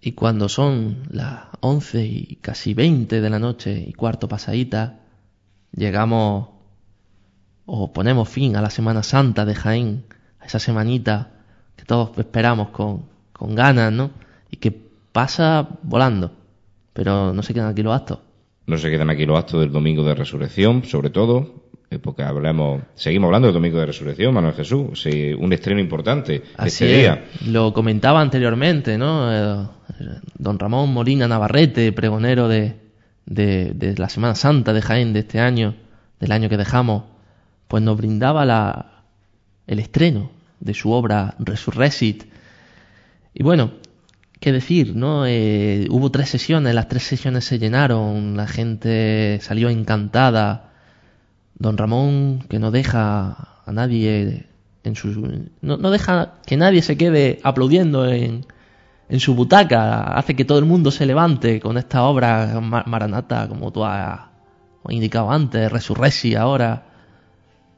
Y 0.00 0.12
cuando 0.12 0.48
son 0.48 1.02
las 1.10 1.42
once 1.60 2.06
y 2.06 2.38
casi 2.40 2.72
veinte 2.72 3.20
de 3.20 3.28
la 3.28 3.38
noche 3.38 3.84
y 3.86 3.92
cuarto 3.92 4.28
pasadita, 4.28 5.00
llegamos 5.76 6.51
o 7.66 7.92
ponemos 7.92 8.28
fin 8.28 8.56
a 8.56 8.62
la 8.62 8.70
Semana 8.70 9.02
Santa 9.02 9.44
de 9.44 9.54
Jaén, 9.54 10.04
a 10.40 10.46
esa 10.46 10.58
semanita 10.58 11.30
que 11.76 11.84
todos 11.84 12.16
esperamos 12.18 12.68
con, 12.68 13.04
con 13.32 13.54
ganas, 13.54 13.92
¿no? 13.92 14.10
Y 14.50 14.56
que 14.56 14.72
pasa 15.12 15.68
volando, 15.82 16.32
pero 16.92 17.32
no 17.32 17.42
se 17.42 17.54
quedan 17.54 17.70
aquí 17.70 17.82
los 17.82 17.94
actos. 17.94 18.18
No 18.66 18.78
se 18.78 18.90
quedan 18.90 19.10
aquí 19.10 19.26
los 19.26 19.38
actos 19.38 19.60
del 19.60 19.72
Domingo 19.72 20.04
de 20.04 20.14
Resurrección, 20.14 20.84
sobre 20.84 21.10
todo, 21.10 21.62
eh, 21.90 21.98
porque 21.98 22.22
hablamos, 22.22 22.82
seguimos 22.94 23.28
hablando 23.28 23.48
del 23.48 23.54
Domingo 23.54 23.78
de 23.78 23.86
Resurrección, 23.86 24.32
Manuel 24.34 24.54
Jesús, 24.54 25.02
sí, 25.02 25.32
un 25.32 25.52
estreno 25.52 25.80
importante 25.80 26.42
Así 26.56 26.84
este 26.84 26.92
es. 26.92 26.98
día. 27.00 27.24
Lo 27.46 27.72
comentaba 27.72 28.20
anteriormente, 28.20 28.96
¿no? 28.98 29.32
Eh, 29.32 29.66
don 30.38 30.58
Ramón 30.58 30.92
Molina 30.92 31.28
Navarrete, 31.28 31.92
pregonero 31.92 32.48
de, 32.48 32.76
de, 33.26 33.72
de 33.74 33.96
la 33.98 34.08
Semana 34.08 34.34
Santa 34.34 34.72
de 34.72 34.82
Jaén 34.82 35.12
de 35.12 35.20
este 35.20 35.40
año, 35.40 35.74
del 36.20 36.32
año 36.32 36.48
que 36.48 36.56
dejamos, 36.56 37.04
pues 37.72 37.82
nos 37.82 37.96
brindaba 37.96 38.44
la, 38.44 39.04
el 39.66 39.78
estreno 39.78 40.30
de 40.60 40.74
su 40.74 40.92
obra 40.92 41.36
Resurrecit. 41.38 42.24
Y 43.32 43.42
bueno, 43.42 43.70
qué 44.40 44.52
decir, 44.52 44.94
¿no? 44.94 45.24
Eh, 45.26 45.86
hubo 45.88 46.10
tres 46.10 46.28
sesiones, 46.28 46.74
las 46.74 46.88
tres 46.88 47.04
sesiones 47.04 47.46
se 47.46 47.58
llenaron, 47.58 48.36
la 48.36 48.46
gente 48.46 49.38
salió 49.40 49.70
encantada. 49.70 50.68
Don 51.54 51.78
Ramón, 51.78 52.44
que 52.50 52.58
no 52.58 52.70
deja 52.70 53.62
a 53.64 53.72
nadie 53.72 54.48
en 54.84 54.94
su. 54.94 55.08
No, 55.62 55.78
deja 55.90 56.34
que 56.44 56.58
nadie 56.58 56.82
se 56.82 56.98
quede 56.98 57.40
aplaudiendo 57.42 58.06
en, 58.06 58.44
en 59.08 59.18
su 59.18 59.34
butaca, 59.34 60.12
hace 60.12 60.36
que 60.36 60.44
todo 60.44 60.58
el 60.58 60.66
mundo 60.66 60.90
se 60.90 61.06
levante 61.06 61.58
con 61.58 61.78
esta 61.78 62.02
obra 62.02 62.60
ma- 62.60 62.84
maranata, 62.86 63.48
como 63.48 63.72
tú 63.72 63.82
has 63.82 64.20
indicado 64.90 65.30
antes, 65.32 65.72
Resurrexi 65.72 66.34
ahora. 66.34 66.91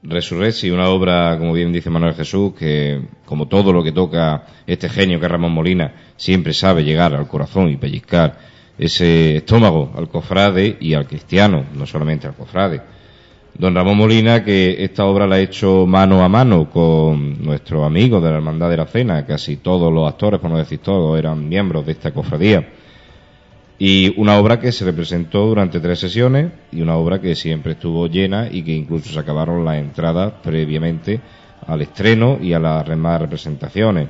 Resurrexi, 0.07 0.71
una 0.71 0.91
obra, 0.91 1.39
como 1.39 1.55
bien 1.55 1.73
dice 1.73 1.89
Manuel 1.89 2.15
Jesús, 2.15 2.53
que 2.55 3.01
como 3.25 3.49
todo 3.49 3.73
lo 3.73 3.83
que 3.83 3.93
toca 3.93 4.45
este 4.67 4.91
genio 4.91 5.19
que 5.19 5.25
es 5.25 5.33
Ramón 5.33 5.53
Molina, 5.53 5.95
siempre 6.17 6.53
sabe 6.53 6.85
llegar 6.85 7.15
al 7.15 7.27
corazón 7.27 7.71
y 7.71 7.77
pellizcar 7.77 8.39
ese 8.79 9.37
estómago 9.37 9.93
al 9.97 10.09
cofrade 10.09 10.77
y 10.79 10.93
al 10.93 11.07
cristiano, 11.07 11.65
no 11.75 11.87
solamente 11.87 12.27
al 12.27 12.35
cofrade. 12.35 12.83
Don 13.57 13.75
Ramón 13.75 13.97
Molina, 13.97 14.45
que 14.45 14.85
esta 14.85 15.07
obra 15.07 15.27
la 15.27 15.37
ha 15.37 15.41
hecho 15.41 15.87
mano 15.87 16.23
a 16.23 16.29
mano 16.29 16.69
con 16.69 17.43
nuestros 17.43 17.83
amigos 17.85 18.23
de 18.23 18.31
la 18.31 18.37
Hermandad 18.37 18.69
de 18.69 18.77
la 18.77 18.87
Cena, 18.87 19.25
casi 19.25 19.57
todos 19.57 19.91
los 19.91 20.07
actores, 20.07 20.39
por 20.39 20.51
no 20.51 20.59
decir 20.59 20.81
todos, 20.81 21.19
eran 21.19 21.49
miembros 21.49 21.87
de 21.87 21.93
esta 21.93 22.11
cofradía. 22.11 22.69
Y 23.79 24.15
una 24.21 24.39
obra 24.39 24.61
que 24.61 24.71
se 24.71 24.85
representó 24.85 25.47
durante 25.47 25.81
tres 25.81 25.99
sesiones 25.99 26.53
y 26.71 26.81
una 26.81 26.97
obra 26.97 27.21
que 27.21 27.35
siempre 27.35 27.73
estuvo 27.73 28.07
llena 28.07 28.49
y 28.51 28.63
que 28.63 28.73
incluso 28.73 29.13
se 29.13 29.19
acabaron 29.19 29.65
las 29.65 29.77
entradas 29.77 30.35
previamente 30.43 31.21
al 31.67 31.83
estreno 31.83 32.39
y 32.41 32.53
a 32.53 32.61
las 32.61 32.87
demás 32.87 33.21
representaciones. 33.21 34.09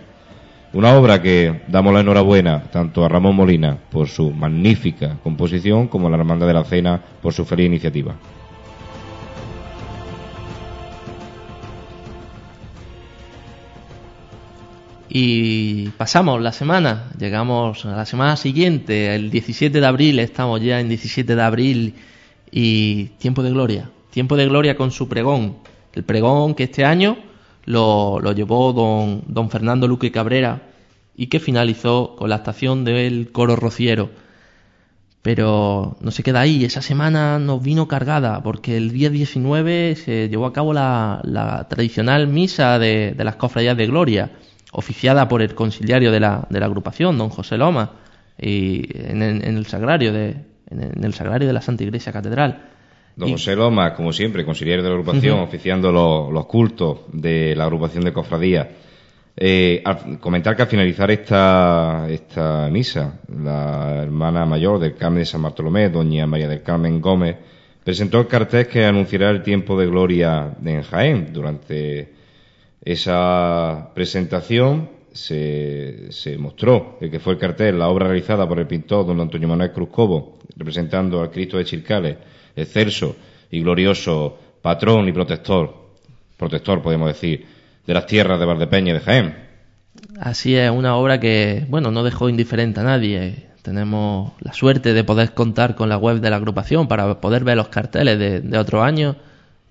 Una 0.74 0.94
obra 0.96 1.22
que 1.22 1.62
damos 1.68 1.94
la 1.94 2.00
enhorabuena 2.00 2.64
tanto 2.64 3.04
a 3.04 3.08
Ramón 3.08 3.36
Molina 3.36 3.78
por 3.90 4.08
su 4.08 4.32
magnífica 4.32 5.18
composición 5.22 5.86
como 5.88 6.08
a 6.08 6.10
la 6.10 6.16
Hermandad 6.16 6.48
de 6.48 6.54
la 6.54 6.64
Cena 6.64 7.00
por 7.22 7.32
su 7.32 7.44
feliz 7.44 7.66
iniciativa. 7.66 8.16
Y 15.16 15.90
pasamos 15.90 16.42
la 16.42 16.50
semana, 16.50 17.12
llegamos 17.16 17.86
a 17.86 17.94
la 17.94 18.04
semana 18.04 18.36
siguiente, 18.36 19.14
el 19.14 19.30
17 19.30 19.80
de 19.80 19.86
abril, 19.86 20.18
estamos 20.18 20.60
ya 20.60 20.80
en 20.80 20.88
17 20.88 21.36
de 21.36 21.40
abril 21.40 21.94
y 22.50 23.04
tiempo 23.20 23.44
de 23.44 23.50
gloria, 23.50 23.92
tiempo 24.10 24.36
de 24.36 24.46
gloria 24.46 24.76
con 24.76 24.90
su 24.90 25.08
pregón, 25.08 25.58
el 25.92 26.02
pregón 26.02 26.56
que 26.56 26.64
este 26.64 26.84
año 26.84 27.16
lo, 27.64 28.18
lo 28.18 28.32
llevó 28.32 28.72
don, 28.72 29.22
don 29.28 29.50
Fernando 29.50 29.86
Luque 29.86 30.10
Cabrera 30.10 30.62
y 31.14 31.28
que 31.28 31.38
finalizó 31.38 32.16
con 32.16 32.28
la 32.28 32.34
actuación 32.34 32.84
del 32.84 33.30
coro 33.30 33.54
rociero. 33.54 34.10
Pero 35.22 35.96
no 36.00 36.10
se 36.10 36.24
queda 36.24 36.40
ahí, 36.40 36.64
esa 36.64 36.82
semana 36.82 37.38
nos 37.38 37.62
vino 37.62 37.86
cargada 37.86 38.42
porque 38.42 38.76
el 38.76 38.90
día 38.90 39.10
19 39.10 39.94
se 39.94 40.28
llevó 40.28 40.46
a 40.46 40.52
cabo 40.52 40.72
la, 40.72 41.68
tradicional 41.70 42.26
misa 42.26 42.80
de 42.80 43.14
las 43.16 43.36
cofradías 43.36 43.76
de 43.76 43.86
gloria 43.86 44.32
oficiada 44.74 45.26
por 45.28 45.40
el 45.42 45.54
conciliario 45.54 46.10
de 46.12 46.20
la, 46.20 46.46
de 46.50 46.60
la 46.60 46.66
agrupación, 46.66 47.16
don 47.18 47.28
José 47.30 47.56
Loma, 47.56 47.92
y 48.40 48.84
en, 48.98 49.22
en- 49.22 49.56
el 49.56 49.66
sagrario 49.66 50.12
de 50.12 50.36
en, 50.70 51.04
el 51.04 51.14
sagrario 51.14 51.46
de 51.46 51.52
la 51.54 51.60
Santa 51.62 51.84
Iglesia 51.84 52.12
Catedral. 52.12 52.68
Don 53.16 53.28
Y- 53.28 53.32
José 53.32 53.54
Loma, 53.54 53.94
como 53.94 54.12
siempre, 54.12 54.44
conciliar 54.44 54.82
de 54.82 54.88
la 54.88 54.94
agrupación, 54.96 55.38
oficiando 55.40 55.92
los, 55.92 56.32
los 56.32 56.46
cultos 56.46 57.00
de 57.12 57.54
la 57.54 57.64
agrupación 57.64 58.02
de 58.04 58.12
cofradías. 58.12 58.66
Eh, 59.36 59.82
al- 59.84 60.18
comentar 60.20 60.54
que 60.56 60.62
al 60.62 60.68
finalizar 60.68 61.10
esta, 61.10 62.06
esta 62.08 62.68
misa, 62.70 63.20
la 63.42 64.02
hermana 64.02 64.44
mayor 64.46 64.78
del 64.80 64.94
Carmen 64.94 65.20
de 65.20 65.26
San 65.26 65.42
Bartolomé, 65.42 65.88
doña 65.90 66.26
María 66.26 66.48
del 66.48 66.62
Carmen 66.62 67.00
Gómez, 67.00 67.36
presentó 67.84 68.18
el 68.20 68.26
cartel 68.26 68.66
que 68.66 68.84
anunciará 68.84 69.30
el 69.30 69.42
tiempo 69.42 69.78
de 69.78 69.86
gloria 69.86 70.52
en 70.64 70.82
Jaén. 70.82 71.32
Durante 71.32 72.12
esa 72.84 73.90
presentación 73.94 74.90
se, 75.12 76.10
se 76.10 76.36
mostró 76.36 76.98
el 77.00 77.10
que 77.10 77.20
fue 77.20 77.34
el 77.34 77.38
cartel, 77.38 77.78
la 77.78 77.88
obra 77.88 78.06
realizada 78.06 78.46
por 78.46 78.58
el 78.58 78.66
pintor 78.66 79.06
don 79.06 79.20
Antonio 79.20 79.48
Manuel 79.48 79.72
Cruz 79.72 79.88
Cobo, 79.90 80.38
representando 80.56 81.22
al 81.22 81.30
Cristo 81.30 81.56
de 81.56 81.64
Chircales, 81.64 82.16
excelso 82.54 83.16
y 83.50 83.60
glorioso 83.60 84.38
patrón 84.60 85.08
y 85.08 85.12
protector, 85.12 85.74
protector 86.36 86.82
podemos 86.82 87.08
decir, 87.08 87.46
de 87.86 87.94
las 87.94 88.06
tierras 88.06 88.38
de 88.38 88.46
Valdepeña 88.46 88.90
y 88.90 88.94
de 88.94 89.00
Jaén. 89.00 89.36
Así 90.18 90.56
es, 90.56 90.70
una 90.70 90.96
obra 90.96 91.20
que, 91.20 91.64
bueno, 91.68 91.90
no 91.90 92.02
dejó 92.02 92.28
indiferente 92.28 92.80
a 92.80 92.84
nadie. 92.84 93.46
Tenemos 93.62 94.32
la 94.40 94.52
suerte 94.52 94.92
de 94.92 95.04
poder 95.04 95.32
contar 95.32 95.74
con 95.74 95.88
la 95.88 95.96
web 95.96 96.20
de 96.20 96.30
la 96.30 96.36
agrupación 96.36 96.88
para 96.88 97.20
poder 97.20 97.44
ver 97.44 97.56
los 97.56 97.68
carteles 97.68 98.18
de, 98.18 98.40
de 98.40 98.58
otros 98.58 98.82
años 98.82 99.16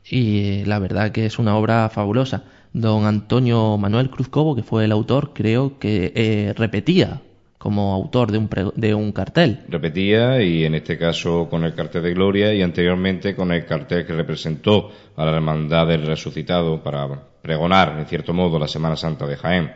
y 0.10 0.64
la 0.66 0.80
verdad 0.80 1.12
que 1.12 1.26
es 1.26 1.40
una 1.40 1.56
obra 1.56 1.90
fabulosa. 1.90 2.44
Don 2.74 3.06
Antonio 3.06 3.78
Manuel 3.78 4.10
Cruz 4.10 4.30
Cobo, 4.30 4.56
que 4.56 4.64
fue 4.64 4.86
el 4.86 4.92
autor, 4.92 5.32
creo 5.34 5.78
que 5.80 6.12
eh, 6.16 6.54
repetía 6.58 7.22
como 7.60 7.94
autor 7.94 8.32
de 8.32 8.38
un, 8.40 8.48
pre- 8.50 8.72
de 8.76 8.94
un 8.94 9.12
cartel. 9.14 9.60
Repetía 9.70 10.42
y 10.42 10.66
en 10.66 10.76
este 10.76 10.98
caso 10.98 11.48
con 11.50 11.64
el 11.64 11.74
cartel 11.76 12.04
de 12.04 12.14
Gloria 12.14 12.54
y 12.54 12.62
anteriormente 12.62 13.36
con 13.36 13.52
el 13.54 13.66
cartel 13.66 14.06
que 14.06 14.14
representó 14.14 14.92
a 15.16 15.24
la 15.24 15.36
Hermandad 15.36 15.88
del 15.88 16.06
Resucitado 16.06 16.84
para 16.84 17.08
pregonar, 17.42 17.96
en 18.00 18.06
cierto 18.08 18.34
modo, 18.34 18.60
la 18.60 18.68
Semana 18.68 18.96
Santa 18.98 19.26
de 19.28 19.38
Jaén. 19.38 19.72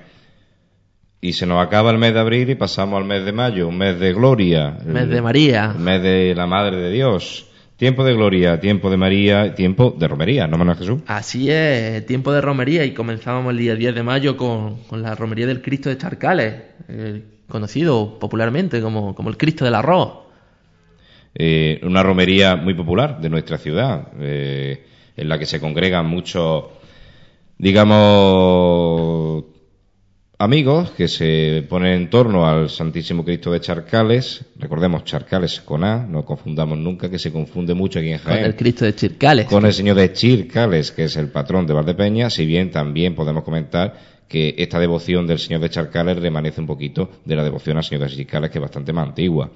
Y 1.22 1.34
se 1.34 1.46
nos 1.46 1.66
acaba 1.66 1.92
el 1.92 1.98
mes 1.98 2.14
de 2.14 2.20
abril 2.20 2.50
y 2.50 2.56
pasamos 2.56 2.98
al 3.00 3.06
mes 3.08 3.24
de 3.26 3.32
mayo, 3.32 3.68
un 3.68 3.78
mes 3.78 4.00
de 4.00 4.14
gloria. 4.14 4.78
Mes 4.86 5.08
de 5.08 5.22
María. 5.22 5.72
El 5.76 5.82
mes 5.82 6.02
de 6.02 6.34
la 6.36 6.46
Madre 6.46 6.78
de 6.78 6.92
Dios. 6.92 7.47
Tiempo 7.78 8.04
de 8.04 8.14
gloria, 8.16 8.60
tiempo 8.60 8.90
de 8.90 8.98
María, 8.98 9.54
tiempo 9.54 9.96
de 9.96 10.08
romería, 10.08 10.48
¿no, 10.48 10.58
Manuel 10.58 10.78
Jesús? 10.80 11.02
Así 11.06 11.52
es, 11.52 12.04
tiempo 12.08 12.32
de 12.34 12.42
romería 12.42 12.84
y 12.84 12.92
comenzábamos 12.92 13.52
el 13.52 13.60
día 13.60 13.76
10 13.76 13.94
de 13.94 14.02
mayo 14.02 14.36
con, 14.36 14.78
con 14.84 15.04
la 15.04 15.14
romería 15.14 15.46
del 15.46 15.62
Cristo 15.62 15.90
de 15.90 15.98
Charcales, 15.98 16.56
eh, 16.90 17.22
conocido 17.48 18.18
popularmente 18.18 18.82
como, 18.82 19.14
como 19.14 19.30
el 19.30 19.38
Cristo 19.38 19.64
del 19.64 19.76
Arroz. 19.76 20.26
eh, 21.36 21.80
una 21.84 22.02
romería 22.02 22.56
muy 22.56 22.74
popular 22.74 23.22
de 23.22 23.30
nuestra 23.30 23.60
ciudad, 23.60 24.08
eh, 24.20 24.84
en 25.16 25.30
la 25.30 25.38
que 25.38 25.46
se 25.46 25.60
congregan 25.60 26.08
muchos, 26.08 26.66
digamos, 27.60 29.44
amigos 30.40 30.92
que 30.92 31.08
se 31.08 31.66
ponen 31.68 31.94
en 31.94 32.10
torno 32.10 32.48
al 32.48 32.70
Santísimo 32.70 33.26
Cristo 33.26 33.52
de 33.52 33.60
Charcales. 33.60 34.46
Recordemos, 34.58 35.04
Charcales 35.04 35.62
con 35.62 35.84
A, 35.84 36.06
no 36.06 36.26
confundamos 36.26 36.78
nunca, 36.78 37.10
que 37.10 37.20
se 37.20 37.32
confunde 37.32 37.74
mucho 37.74 38.00
aquí 38.00 38.10
en 38.12 38.20
Con 38.20 38.34
Jaén. 38.34 38.46
el 38.46 38.56
Cristo 38.56 38.86
de 38.86 38.96
Chircales. 38.96 39.48
Con 39.48 39.66
el 39.66 39.74
señor 39.74 39.98
de 39.98 40.14
Chircales, 40.14 40.92
que 40.92 41.06
es 41.06 41.18
el 41.18 41.30
patrón 41.30 41.66
de 41.66 41.74
Valdepeña, 41.74 42.30
si 42.30 42.46
bien 42.46 42.72
también 42.72 43.16
podemos 43.16 43.44
comentar 43.44 44.18
que 44.28 44.56
esta 44.58 44.80
devoción 44.80 45.26
del 45.26 45.40
señor 45.40 45.62
de 45.62 45.70
Charcales 45.70 46.18
remanece 46.18 46.60
un 46.62 46.68
poquito 46.68 47.10
de 47.24 47.36
la 47.36 47.44
devoción 47.44 47.78
al 47.78 47.84
señor 47.84 48.10
de 48.10 48.16
Chircales, 48.16 48.52
que 48.52 48.58
es 48.58 48.62
bastante 48.62 48.94
más 48.94 49.08
antigua. 49.08 49.52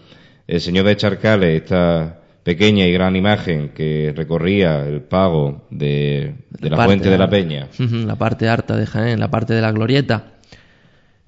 El 0.48 0.62
señor 0.62 0.86
de 0.86 0.96
Charcales, 0.96 1.62
esta 1.62 2.18
pequeña 2.44 2.88
y 2.88 2.92
gran 2.92 3.16
imagen 3.16 3.70
que 3.70 4.14
recorría 4.16 4.84
el 4.88 5.02
pago 5.02 5.68
de, 5.70 6.34
de 6.50 6.70
la, 6.70 6.78
parte 6.78 6.88
fuente 6.88 7.10
de 7.10 7.18
la 7.18 7.26
alta. 7.26 7.36
peña, 7.36 7.68
La 7.78 8.16
parte 8.16 8.50
harta 8.50 8.76
de 8.76 8.88
Jaén, 8.88 9.20
la 9.20 9.30
parte 9.30 9.54
de 9.54 9.62
la 9.62 9.72
glorieta. 9.72 10.32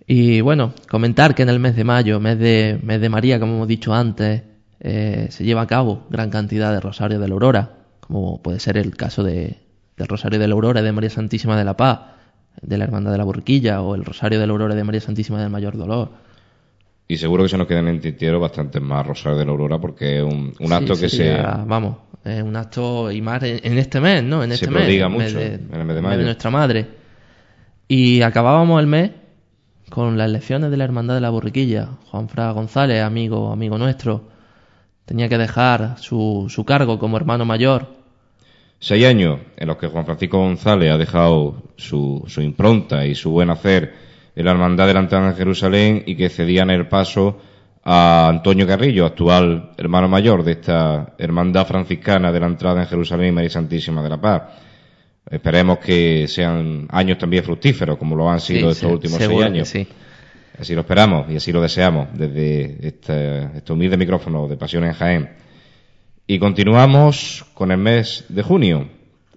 Y 0.05 0.41
bueno, 0.41 0.73
comentar 0.89 1.33
que 1.33 1.43
en 1.43 1.49
el 1.49 1.59
mes 1.59 1.75
de 1.75 1.83
mayo, 1.83 2.19
mes 2.19 2.37
de, 2.37 2.79
mes 2.83 2.99
de 2.99 3.09
María, 3.09 3.39
como 3.39 3.53
hemos 3.55 3.67
dicho 3.67 3.93
antes, 3.93 4.43
eh, 4.81 5.27
se 5.29 5.43
lleva 5.45 5.61
a 5.61 5.67
cabo 5.67 6.05
gran 6.09 6.29
cantidad 6.29 6.73
de 6.73 6.79
rosarios 6.81 7.21
de 7.21 7.27
la 7.27 7.33
Aurora, 7.33 7.71
como 8.01 8.41
puede 8.41 8.59
ser 8.59 8.77
el 8.77 8.95
caso 8.97 9.23
de, 9.23 9.57
del 9.97 10.07
Rosario 10.07 10.39
de 10.39 10.47
la 10.47 10.53
Aurora 10.55 10.81
de 10.81 10.91
María 10.91 11.09
Santísima 11.09 11.57
de 11.57 11.63
la 11.63 11.77
Paz, 11.77 12.01
de 12.61 12.77
la 12.77 12.83
Hermandad 12.83 13.11
de 13.13 13.17
la 13.17 13.23
Burquilla, 13.23 13.81
o 13.81 13.95
el 13.95 14.03
Rosario 14.03 14.39
de 14.39 14.45
la 14.47 14.51
Aurora 14.51 14.75
de 14.75 14.83
María 14.83 14.99
Santísima 15.01 15.41
del 15.41 15.49
Mayor 15.49 15.77
Dolor. 15.77 16.11
y 17.07 17.15
seguro 17.17 17.43
que 17.43 17.49
se 17.49 17.57
nos 17.57 17.67
quedan 17.67 17.87
en 17.87 18.01
tintero 18.01 18.39
bastantes 18.41 18.81
más 18.81 19.07
Rosario 19.07 19.37
de 19.39 19.45
la 19.45 19.51
Aurora, 19.51 19.79
porque 19.79 20.17
es 20.17 20.23
un, 20.23 20.53
un 20.59 20.73
acto 20.73 20.95
Sí, 20.95 21.01
que 21.01 21.09
sería, 21.09 21.63
Vamos, 21.65 21.95
es 22.25 22.43
un 22.43 22.55
acto 22.57 23.09
y 23.09 23.21
más 23.21 23.41
en, 23.43 23.61
en 23.63 23.77
este 23.77 24.01
mes, 24.01 24.21
¿no? 24.21 24.43
En 24.43 24.49
Se 24.49 24.55
este 24.55 24.67
mes. 24.69 24.83
prodiga 24.83 25.07
el 25.07 25.13
mes 25.13 25.33
mucho, 25.33 25.39
de, 25.39 25.53
en 25.55 25.73
el 25.79 25.85
mes 25.85 25.95
de 25.95 26.01
mayo. 26.01 26.23
nuestra 26.23 26.49
madre. 26.49 26.87
Y 27.87 28.21
acabábamos 28.21 28.79
el 28.81 28.87
mes 28.87 29.11
con 29.93 30.17
las 30.17 30.27
elecciones 30.27 30.71
de 30.71 30.77
la 30.77 30.85
Hermandad 30.85 31.13
de 31.13 31.21
la 31.21 31.29
Borriquilla. 31.29 31.89
Juan 32.09 32.27
Fra 32.27 32.49
González, 32.49 33.03
amigo, 33.03 33.51
amigo 33.51 33.77
nuestro, 33.77 34.23
tenía 35.05 35.29
que 35.29 35.37
dejar 35.37 35.99
su, 35.99 36.47
su 36.49 36.65
cargo 36.65 36.97
como 36.97 37.15
hermano 37.15 37.45
mayor. 37.45 37.85
Seis 38.79 39.05
años 39.05 39.41
en 39.55 39.67
los 39.67 39.77
que 39.77 39.85
Juan 39.85 40.03
Francisco 40.03 40.39
González 40.39 40.91
ha 40.91 40.97
dejado 40.97 41.61
su, 41.77 42.23
su 42.25 42.41
impronta 42.41 43.05
y 43.05 43.13
su 43.13 43.29
buen 43.29 43.51
hacer 43.51 43.93
en 44.35 44.45
la 44.45 44.51
Hermandad 44.53 44.87
de 44.87 44.95
la 44.95 45.01
Entrada 45.01 45.29
en 45.29 45.35
Jerusalén 45.35 46.03
y 46.07 46.15
que 46.15 46.29
cedían 46.29 46.71
el 46.71 46.87
paso 46.87 47.39
a 47.83 48.29
Antonio 48.29 48.65
Carrillo, 48.65 49.05
actual 49.05 49.73
hermano 49.77 50.07
mayor 50.07 50.43
de 50.43 50.53
esta 50.53 51.13
Hermandad 51.19 51.67
Franciscana 51.67 52.31
de 52.31 52.39
la 52.39 52.47
Entrada 52.47 52.81
en 52.81 52.87
Jerusalén 52.87 53.27
y 53.27 53.31
María 53.33 53.51
Santísima 53.51 54.01
de 54.01 54.09
la 54.09 54.19
Paz. 54.19 54.41
Esperemos 55.29 55.79
que 55.79 56.27
sean 56.27 56.87
años 56.89 57.17
también 57.17 57.43
fructíferos, 57.43 57.97
como 57.97 58.15
lo 58.15 58.29
han 58.29 58.39
sido 58.39 58.71
estos 58.71 58.91
últimos 58.91 59.17
seis 59.17 59.41
años. 59.41 59.67
Sí. 59.69 59.87
Así 60.59 60.75
lo 60.75 60.81
esperamos 60.81 61.31
y 61.31 61.35
así 61.35 61.51
lo 61.51 61.61
deseamos 61.61 62.09
desde 62.13 62.87
este, 62.87 63.57
este 63.57 63.73
humilde 63.73 63.97
micrófono 63.97 64.47
de 64.47 64.57
Pasión 64.57 64.83
en 64.83 64.93
Jaén. 64.93 65.29
Y 66.27 66.39
continuamos 66.39 67.45
con 67.53 67.71
el 67.71 67.79
mes 67.79 68.25
de 68.29 68.43
junio. 68.43 68.87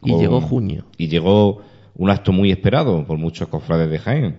Y 0.02 0.14
llegó 0.16 0.40
junio. 0.40 0.84
Y 0.98 1.08
llegó 1.08 1.62
un 1.94 2.10
acto 2.10 2.32
muy 2.32 2.50
esperado 2.50 3.04
por 3.06 3.18
muchos 3.18 3.48
cofrades 3.48 3.90
de 3.90 3.98
Jaén. 3.98 4.38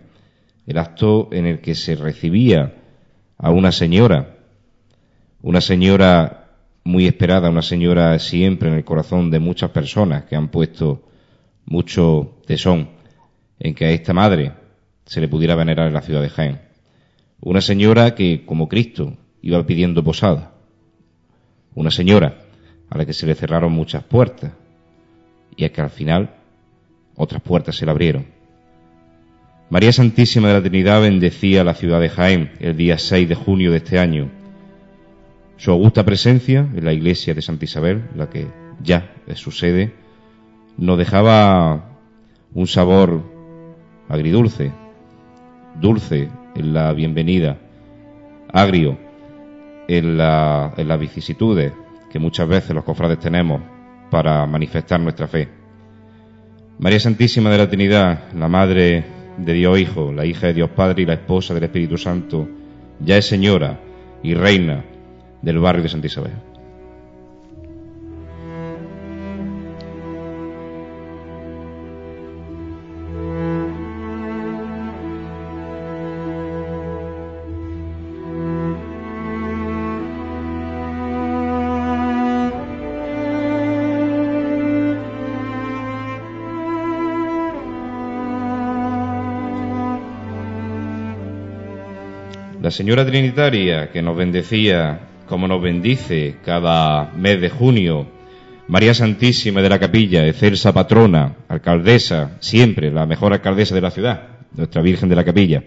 El 0.68 0.78
acto 0.78 1.30
en 1.32 1.45
el 1.45 1.61
que 1.61 1.76
se 1.76 1.95
recibía 1.95 2.76
a 3.38 3.52
una 3.52 3.72
señora, 3.72 4.38
una 5.41 5.61
señora 5.61 6.49
muy 6.84 7.07
esperada, 7.07 7.49
una 7.49 7.61
señora 7.61 8.18
siempre 8.19 8.69
en 8.69 8.76
el 8.76 8.84
corazón 8.84 9.32
de 9.32 9.40
muchas 9.40 9.72
personas 9.72 10.26
que 10.26 10.36
han 10.36 10.49
puesto 10.49 11.03
mucho 11.68 12.39
tesón 12.48 12.89
en 13.60 13.76
que 13.76 13.85
a 13.85 13.91
esta 13.91 14.14
madre 14.14 14.53
se 15.06 15.22
le 15.22 15.27
pudiera 15.27 15.56
venerar 15.56 15.88
en 15.88 15.94
la 15.94 16.02
ciudad 16.02 16.22
de 16.22 16.30
Jaén. 16.30 16.61
Una 17.39 17.61
señora 17.61 18.15
que, 18.15 18.45
como 18.45 18.68
Cristo, 18.68 19.15
iba 19.41 19.64
pidiendo 19.65 20.03
posada. 20.03 20.53
Una 21.76 21.91
señora 21.91 22.39
a 22.89 22.98
la 22.98 23.06
que 23.06 23.14
se 23.14 23.27
le 23.27 23.35
cerraron 23.35 23.72
muchas 23.72 24.03
puertas 24.03 24.53
y 25.56 25.65
a 25.65 25.72
que 25.72 25.81
al 25.81 25.89
final 25.89 26.35
otras 27.15 27.41
puertas 27.41 27.76
se 27.76 27.85
le 27.85 27.91
abrieron. 27.91 28.26
María 29.69 29.91
Santísima 29.91 30.48
de 30.48 30.53
la 30.53 30.61
Trinidad 30.61 31.02
bendecía 31.02 31.64
la 31.64 31.73
ciudad 31.73 31.99
de 31.99 32.10
Jaén 32.10 32.53
el 32.60 32.77
día 32.77 32.98
6 32.98 33.27
de 33.27 33.35
junio 33.35 33.72
de 33.72 33.77
este 33.77 33.99
año. 33.99 34.30
Su 35.57 35.72
augusta 35.72 36.06
presencia 36.06 36.68
en 36.73 36.85
la 36.85 36.94
iglesia 36.94 37.34
de 37.34 37.41
Santa 37.41 37.65
Isabel, 37.65 38.06
la 38.15 38.30
que 38.30 38.48
ya 38.81 39.14
es 39.27 39.39
su 39.39 39.52
sede, 39.52 39.94
nos 40.78 40.98
dejaba 40.98 41.98
un 42.54 42.68
sabor 42.68 43.24
agridulce, 44.08 44.72
dulce 45.80 46.30
en 46.56 46.74
la 46.74 46.94
bienvenida, 46.94 47.58
agrio 48.52 48.98
en, 49.88 50.18
la, 50.18 50.74
en 50.78 50.88
las 50.88 50.99
vicisitudes 50.99 51.74
que 52.12 52.20
muchas 52.20 52.48
veces 52.48 52.76
los 52.76 52.84
cofrades 52.84 53.20
tenemos 53.20 53.62
para 54.10 54.45
manifestar 54.45 54.99
nuestra 54.99 55.28
fe. 55.28 55.49
María 56.80 56.99
Santísima 56.99 57.49
de 57.49 57.58
la 57.58 57.70
Trinidad, 57.70 58.32
la 58.34 58.48
Madre 58.48 59.04
de 59.38 59.54
Dios 59.54 59.80
Hijo, 59.80 60.12
la 60.12 60.26
hija 60.26 60.48
de 60.48 60.54
Dios 60.54 60.70
Padre 60.70 61.04
y 61.04 61.06
la 61.06 61.14
esposa 61.14 61.54
del 61.54 61.64
Espíritu 61.64 61.98
Santo, 61.98 62.48
ya 62.99 63.18
es 63.18 63.26
señora 63.28 63.80
y 64.24 64.34
reina 64.34 64.84
del 65.41 65.60
barrio 65.60 65.84
de 65.84 65.90
Santa 65.90 66.08
Isabel. 66.08 66.47
La 92.68 92.72
Señora 92.72 93.06
Trinitaria 93.06 93.91
que 93.91 94.02
nos 94.02 94.18
bendecía 94.18 94.99
como 95.26 95.48
nos 95.48 95.61
bendice 95.61 96.35
cada 96.44 97.14
mes 97.14 97.39
de 97.39 97.49
junio, 97.49 98.06
María 98.68 98.94
Santísima 98.94 99.61
de 99.61 99.69
la 99.69 99.80
Capilla, 99.80 100.27
excelsa 100.27 100.73
patrona, 100.73 101.38
alcaldesa, 101.48 102.35
siempre 102.41 102.91
la 102.91 103.06
mejor 103.06 103.31
alcaldesa 103.31 103.73
de 103.73 103.80
la 103.80 103.89
ciudad, 103.89 104.22
nuestra 104.53 104.81
Virgen 104.81 105.07
de 105.07 105.15
la 105.15 105.23
Capilla. 105.23 105.64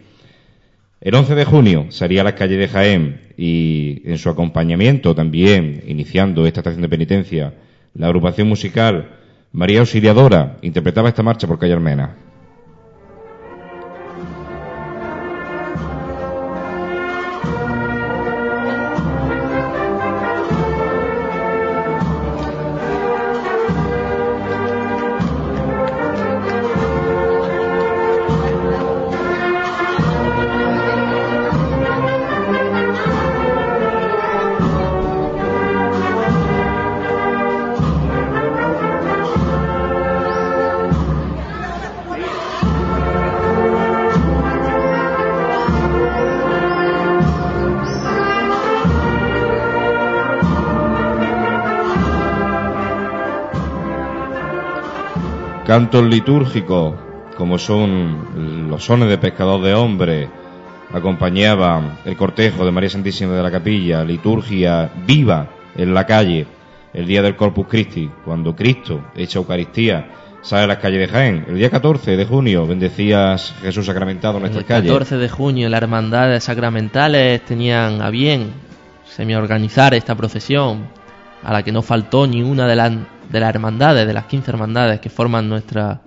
El 1.01 1.15
11 1.15 1.35
de 1.35 1.45
junio 1.47 1.87
salía 1.89 2.21
a 2.21 2.25
las 2.25 2.35
calles 2.35 2.59
de 2.59 2.69
Jaén 2.69 3.33
y 3.39 4.03
en 4.05 4.19
su 4.19 4.29
acompañamiento 4.29 5.15
también, 5.15 5.83
iniciando 5.87 6.45
esta 6.45 6.61
estación 6.61 6.83
de 6.83 6.91
penitencia, 6.91 7.55
la 7.95 8.09
agrupación 8.09 8.47
musical 8.47 9.09
María 9.53 9.81
Auxiliadora 9.81 10.59
interpretaba 10.61 11.09
esta 11.09 11.23
marcha 11.23 11.47
por 11.47 11.59
calle 11.59 11.73
Armena. 11.73 12.30
Cantos 55.71 56.05
litúrgicos, 56.05 56.97
como 57.37 57.57
son 57.57 58.69
los 58.69 58.85
sones 58.85 59.09
de 59.09 59.19
pescador 59.19 59.63
de 59.63 59.73
hombre, 59.73 60.29
acompañaban 60.93 61.97
el 62.05 62.17
cortejo 62.17 62.65
de 62.65 62.73
María 62.73 62.91
Santísima 62.91 63.35
de 63.35 63.43
la 63.45 63.53
Capilla, 63.53 64.03
liturgia 64.03 64.91
viva 65.07 65.49
en 65.77 65.95
la 65.95 66.05
calle, 66.05 66.45
el 66.93 67.07
día 67.07 67.23
del 67.23 67.37
Corpus 67.37 67.69
Christi, 67.69 68.11
cuando 68.25 68.57
Cristo, 68.57 69.13
hecha 69.15 69.39
Eucaristía, 69.39 70.09
sale 70.43 70.65
a 70.65 70.67
las 70.67 70.79
calles 70.79 71.03
de 71.03 71.07
Jaén. 71.07 71.45
El 71.47 71.55
día 71.55 71.71
14 71.71 72.17
de 72.17 72.25
junio 72.25 72.67
bendecías 72.67 73.55
Jesús 73.63 73.87
sacramentado 73.87 74.39
en 74.39 74.41
nuestras 74.41 74.65
calles. 74.65 74.91
El 74.91 74.99
14 74.99 75.19
de 75.19 75.29
junio 75.29 75.69
las 75.69 75.83
hermandades 75.83 76.43
sacramentales 76.43 77.45
tenían 77.45 78.03
a 78.03 78.11
bien 78.11 78.55
semi-organizar 79.07 79.95
esta 79.95 80.17
procesión, 80.17 80.89
a 81.45 81.53
la 81.53 81.63
que 81.63 81.71
no 81.71 81.83
faltó 81.83 82.27
ni 82.27 82.43
una 82.43 82.67
de 82.67 82.75
las 82.75 82.93
de 83.31 83.41
las 83.41 83.55
hermandades, 83.55 84.07
de 84.07 84.13
las 84.13 84.27
15 84.27 84.51
hermandades 84.51 85.01
que 85.01 85.11
forman 85.11 85.49
nuestra 85.49 86.01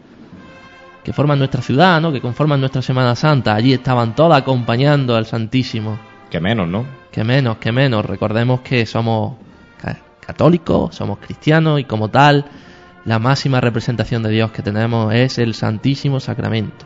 que 1.04 1.12
forman 1.12 1.38
nuestra 1.38 1.62
ciudad, 1.62 2.00
¿no? 2.00 2.14
Que 2.14 2.22
conforman 2.22 2.62
nuestra 2.62 2.82
Semana 2.82 3.14
Santa. 3.16 3.56
Allí 3.56 3.74
estaban 3.74 4.16
todas 4.16 4.42
acompañando 4.42 5.18
al 5.18 5.26
Santísimo. 5.26 6.00
Que 6.30 6.40
menos, 6.40 6.68
¿no? 6.70 6.86
Que 7.12 7.26
menos, 7.26 7.58
que 7.58 7.74
menos. 7.74 8.06
Recordemos 8.06 8.62
que 8.62 8.86
somos 8.86 9.36
católicos, 10.26 10.96
somos 10.96 11.20
cristianos 11.20 11.80
y 11.80 11.84
como 11.84 12.10
tal, 12.10 12.46
la 13.06 13.20
máxima 13.20 13.60
representación 13.60 14.24
de 14.24 14.30
Dios 14.30 14.52
que 14.52 14.62
tenemos 14.62 15.14
es 15.14 15.38
el 15.38 15.54
Santísimo 15.54 16.20
Sacramento. 16.20 16.86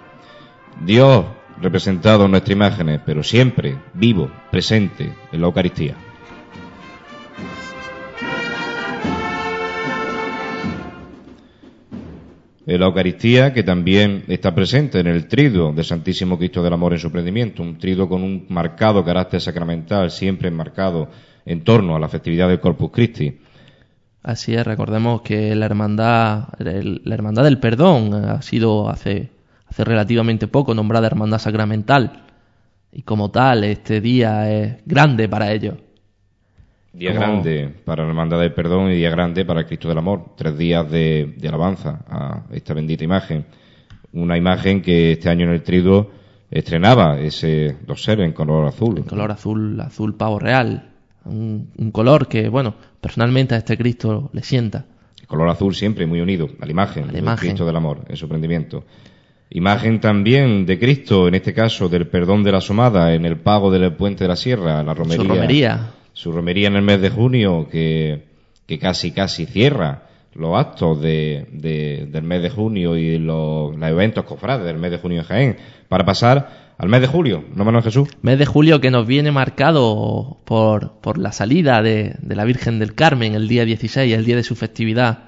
Dios 0.81 1.25
representado 1.61 2.25
en 2.25 2.31
nuestras 2.31 2.55
imágenes, 2.55 3.01
pero 3.05 3.23
siempre 3.23 3.77
vivo, 3.93 4.31
presente 4.51 5.13
en 5.31 5.41
la 5.41 5.47
Eucaristía. 5.47 5.95
La 12.75 12.85
Eucaristía, 12.87 13.53
que 13.53 13.63
también 13.63 14.25
está 14.27 14.53
presente 14.53 14.99
en 14.99 15.07
el 15.07 15.27
triduo 15.27 15.71
del 15.71 15.85
Santísimo 15.85 16.37
Cristo 16.37 16.61
del 16.61 16.73
Amor 16.73 16.91
en 16.91 16.99
su 16.99 17.09
prendimiento, 17.09 17.63
un 17.63 17.77
triduo 17.77 18.09
con 18.09 18.23
un 18.23 18.45
marcado 18.49 19.05
carácter 19.05 19.39
sacramental, 19.39 20.11
siempre 20.11 20.49
enmarcado 20.49 21.09
en 21.45 21.63
torno 21.63 21.95
a 21.95 21.99
la 21.99 22.09
festividad 22.09 22.49
del 22.49 22.59
Corpus 22.59 22.91
Christi. 22.91 23.39
Así 24.21 24.53
es, 24.53 24.67
recordemos 24.67 25.21
que 25.21 25.55
la 25.55 25.65
hermandad, 25.65 26.49
la 26.59 27.15
hermandad 27.15 27.45
del 27.45 27.59
perdón 27.59 28.13
ha 28.13 28.41
sido 28.41 28.89
hace, 28.89 29.29
hace 29.65 29.85
relativamente 29.85 30.49
poco 30.49 30.73
nombrada 30.73 31.07
hermandad 31.07 31.39
sacramental 31.39 32.25
y 32.91 33.03
como 33.03 33.31
tal 33.31 33.63
este 33.63 34.01
día 34.01 34.51
es 34.51 34.77
grande 34.85 35.29
para 35.29 35.53
ellos. 35.53 35.75
Día 36.97 37.13
grande 37.13 37.69
para 37.85 38.01
la 38.01 38.09
Hermandad 38.09 38.39
del 38.39 38.53
Perdón 38.53 38.89
y 38.89 38.95
día 38.95 39.11
grande 39.11 39.45
para 39.45 39.59
el 39.59 39.67
Cristo 39.67 39.87
del 39.87 39.99
Amor. 39.99 40.31
Tres 40.35 40.57
días 40.57 40.89
de, 40.89 41.35
alabanza 41.47 42.03
a 42.09 42.41
esta 42.51 42.73
bendita 42.73 43.03
imagen. 43.03 43.45
Una 44.13 44.35
imagen 44.35 44.81
que 44.81 45.11
este 45.11 45.29
año 45.29 45.45
en 45.45 45.51
el 45.51 45.61
Triduo 45.61 46.09
estrenaba 46.49 47.19
ese 47.19 47.77
dos 47.85 48.03
seres 48.03 48.25
en 48.25 48.33
color 48.33 48.65
azul. 48.65 48.97
En 48.97 49.03
color 49.03 49.29
azul, 49.29 49.79
azul 49.79 50.15
pavo 50.15 50.39
real. 50.39 50.89
un, 51.25 51.69
un 51.77 51.91
color 51.91 52.27
que, 52.27 52.49
bueno, 52.49 52.73
personalmente 52.99 53.53
a 53.53 53.59
este 53.59 53.77
Cristo 53.77 54.31
le 54.33 54.41
sienta. 54.41 54.85
El 55.21 55.27
color 55.27 55.49
azul 55.49 55.75
siempre 55.75 56.07
muy 56.07 56.19
unido 56.19 56.49
a 56.59 56.65
la 56.65 56.71
imagen, 56.71 57.03
A 57.03 57.07
la 57.07 57.11
del 57.11 57.21
imagen. 57.21 57.49
Cristo 57.49 57.63
del 57.63 57.75
amor, 57.75 58.05
en 58.07 58.17
su 58.17 58.27
prendimiento. 58.27 58.85
Imagen 59.51 60.01
también 60.01 60.65
de 60.65 60.79
Cristo, 60.79 61.27
en 61.27 61.35
este 61.35 61.53
caso 61.53 61.89
del 61.89 62.07
perdón 62.07 62.43
de 62.43 62.51
la 62.51 62.57
asomada, 62.57 63.13
en 63.13 63.23
el 63.23 63.37
pago 63.37 63.69
del 63.69 63.93
puente 63.93 64.23
de 64.23 64.29
la 64.29 64.35
sierra, 64.35 64.81
la 64.81 64.95
romería. 64.95 65.23
Su 65.23 65.29
romería. 65.29 65.91
Su 66.17 66.31
romería 66.31 66.67
en 66.67 66.75
el 66.75 66.81
mes 66.81 66.99
de 66.99 67.11
junio, 67.11 67.67
que, 67.71 68.23
que 68.65 68.79
casi 68.79 69.11
casi 69.11 69.45
cierra 69.45 70.07
los 70.33 70.57
actos 70.57 70.99
de, 70.99 71.45
de- 71.51 72.07
del 72.11 72.23
mes 72.23 72.41
de 72.41 72.49
junio 72.49 72.97
y 72.97 73.19
los, 73.19 73.75
eventos 73.83 74.25
cofrades 74.25 74.65
del 74.65 74.79
mes 74.79 74.89
de 74.89 74.97
junio 74.97 75.19
en 75.19 75.25
Jaén, 75.25 75.57
para 75.87 76.05
pasar 76.05 76.73
al 76.79 76.89
mes 76.89 77.01
de 77.01 77.07
julio, 77.07 77.43
¿no, 77.55 77.63
Manuel 77.65 77.83
Jesús? 77.83 78.09
Mes 78.23 78.39
de 78.39 78.47
julio 78.47 78.81
que 78.81 78.89
nos 78.89 79.05
viene 79.05 79.31
marcado 79.31 80.37
por, 80.43 80.93
por 81.01 81.19
la 81.19 81.31
salida 81.31 81.83
de, 81.83 82.15
de 82.19 82.35
la 82.35 82.45
Virgen 82.45 82.79
del 82.79 82.95
Carmen 82.95 83.35
el 83.35 83.47
día 83.47 83.63
16, 83.65 84.11
el 84.11 84.25
día 84.25 84.37
de 84.37 84.43
su 84.43 84.55
festividad. 84.55 85.19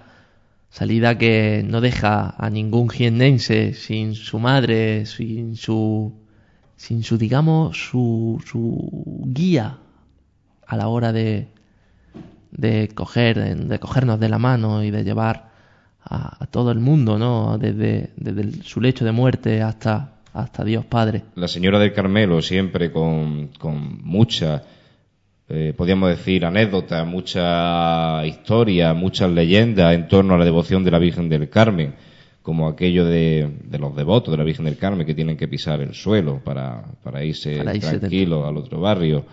Salida 0.72 1.20
que 1.20 1.64
no 1.68 1.82
deja 1.82 2.34
a 2.36 2.50
ningún 2.50 2.90
jiennense 2.90 3.74
sin 3.76 4.16
su 4.16 4.40
madre, 4.40 5.06
sin 5.06 5.56
su, 5.56 6.14
sin 6.76 7.04
su, 7.04 7.18
digamos, 7.20 7.78
su, 7.90 8.42
su 8.46 9.24
guía 9.28 9.78
a 10.70 10.78
la 10.78 10.88
hora 10.88 11.12
de, 11.12 11.48
de 12.52 12.90
coger, 12.94 13.58
de 13.58 13.80
cogernos 13.80 14.20
de 14.20 14.30
la 14.30 14.38
mano 14.40 14.84
y 14.84 14.92
de 14.92 15.04
llevar 15.04 15.50
a, 16.04 16.44
a 16.44 16.46
todo 16.48 16.72
el 16.72 16.80
mundo, 16.80 17.18
¿no? 17.18 17.58
Desde, 17.58 18.12
desde 18.18 18.42
el- 18.42 18.64
su 18.64 18.80
lecho 18.82 19.04
de 19.06 19.12
muerte 19.12 19.62
hasta, 19.62 20.14
hasta 20.34 20.64
Dios 20.64 20.86
Padre. 20.86 21.24
La 21.36 21.48
señora 21.48 21.80
del 21.80 21.94
Carmelo 21.94 22.42
siempre 22.42 22.92
con, 22.92 23.50
con 23.60 24.00
mucha, 24.04 24.64
eh, 25.50 25.74
podríamos 25.76 26.10
decir, 26.10 26.46
anécdotas, 26.46 27.06
mucha 27.06 28.26
historia, 28.26 28.94
muchas 28.94 29.32
leyendas 29.32 29.94
en 29.94 30.08
torno 30.08 30.36
a 30.36 30.38
la 30.38 30.46
devoción 30.46 30.84
de 30.84 30.92
la 30.92 31.00
Virgen 31.00 31.30
del 31.30 31.50
Carmen, 31.50 31.96
como 32.42 32.68
aquello 32.68 33.06
de, 33.06 33.50
de 33.64 33.78
los 33.80 33.96
devotos 33.96 34.32
de 34.32 34.38
la 34.38 34.44
Virgen 34.44 34.66
del 34.66 34.78
Carmen 34.78 35.06
que 35.06 35.14
tienen 35.14 35.38
que 35.38 35.48
pisar 35.48 35.82
el 35.82 35.94
suelo 35.94 36.40
para, 36.44 36.84
para 37.04 37.24
irse 37.24 37.58
Para 37.58 37.76
irse 37.76 38.00
tranquilos 38.00 38.48
al 38.48 38.58
otro 38.58 38.80
barrio, 38.80 39.26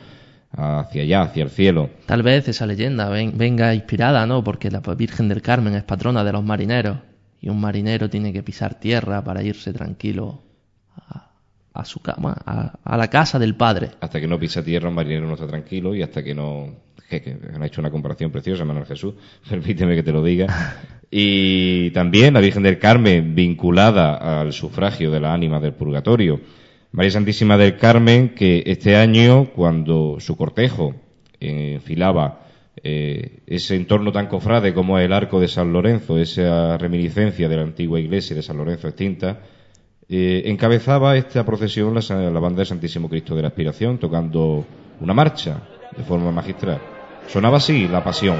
hacia 0.52 1.02
allá, 1.02 1.22
hacia 1.22 1.42
el 1.44 1.50
cielo. 1.50 1.90
Tal 2.06 2.22
vez 2.22 2.48
esa 2.48 2.66
leyenda 2.66 3.08
ven- 3.08 3.36
venga 3.36 3.74
inspirada, 3.74 4.26
¿no? 4.26 4.42
Porque 4.42 4.70
la 4.70 4.80
Virgen 4.80 5.28
del 5.28 5.42
Carmen 5.42 5.74
es 5.74 5.82
patrona 5.82 6.24
de 6.24 6.32
los 6.32 6.42
marineros 6.44 6.98
y 7.40 7.48
un 7.48 7.60
marinero 7.60 8.08
tiene 8.08 8.32
que 8.32 8.42
pisar 8.42 8.74
tierra 8.80 9.22
para 9.22 9.42
irse 9.42 9.72
tranquilo 9.72 10.42
a, 10.96 11.30
a 11.74 11.84
su 11.84 12.00
cama, 12.00 12.36
a, 12.46 12.78
a 12.82 12.96
la 12.96 13.08
casa 13.08 13.38
del 13.38 13.54
Padre. 13.54 13.90
Hasta 14.00 14.20
que 14.20 14.26
no 14.26 14.38
pisa 14.38 14.62
tierra 14.64 14.88
un 14.88 14.94
marinero 14.94 15.26
no 15.26 15.34
está 15.34 15.46
tranquilo 15.46 15.94
y 15.94 16.02
hasta 16.02 16.22
que 16.22 16.34
no... 16.34 16.84
Que, 17.08 17.22
que 17.22 17.36
han 17.54 17.62
hecho 17.62 17.80
una 17.80 17.90
comparación 17.92 18.32
preciosa, 18.32 18.64
Manuel 18.64 18.84
Jesús, 18.86 19.14
permíteme 19.48 19.94
que 19.94 20.02
te 20.02 20.10
lo 20.10 20.24
diga. 20.24 20.74
Y 21.08 21.90
también 21.90 22.34
la 22.34 22.40
Virgen 22.40 22.64
del 22.64 22.80
Carmen 22.80 23.32
vinculada 23.34 24.40
al 24.40 24.52
sufragio 24.52 25.12
de 25.12 25.20
la 25.20 25.32
ánima 25.32 25.60
del 25.60 25.72
purgatorio. 25.74 26.40
María 26.92 27.10
Santísima 27.10 27.56
del 27.56 27.76
Carmen 27.76 28.34
que 28.34 28.62
este 28.66 28.96
año, 28.96 29.50
cuando 29.54 30.16
su 30.18 30.36
cortejo 30.36 30.94
eh, 31.40 31.74
enfilaba 31.74 32.46
eh, 32.82 33.40
ese 33.46 33.74
entorno 33.74 34.12
tan 34.12 34.26
cofrade 34.26 34.74
como 34.74 34.98
es 34.98 35.06
el 35.06 35.12
arco 35.12 35.40
de 35.40 35.48
San 35.48 35.72
Lorenzo, 35.72 36.18
esa 36.18 36.78
reminiscencia 36.78 37.48
de 37.48 37.56
la 37.56 37.62
antigua 37.62 38.00
iglesia 38.00 38.36
de 38.36 38.42
San 38.42 38.56
Lorenzo 38.56 38.88
extinta, 38.88 39.40
eh, 40.08 40.42
encabezaba 40.46 41.16
esta 41.16 41.44
procesión 41.44 41.94
la, 41.94 42.00
la 42.30 42.40
banda 42.40 42.58
del 42.58 42.66
Santísimo 42.66 43.08
Cristo 43.08 43.34
de 43.34 43.42
la 43.42 43.48
Aspiración, 43.48 43.98
tocando 43.98 44.64
una 45.00 45.14
marcha 45.14 45.62
de 45.96 46.04
forma 46.04 46.30
magistral. 46.30 46.80
Sonaba 47.28 47.56
así 47.56 47.88
la 47.88 48.04
pasión. 48.04 48.36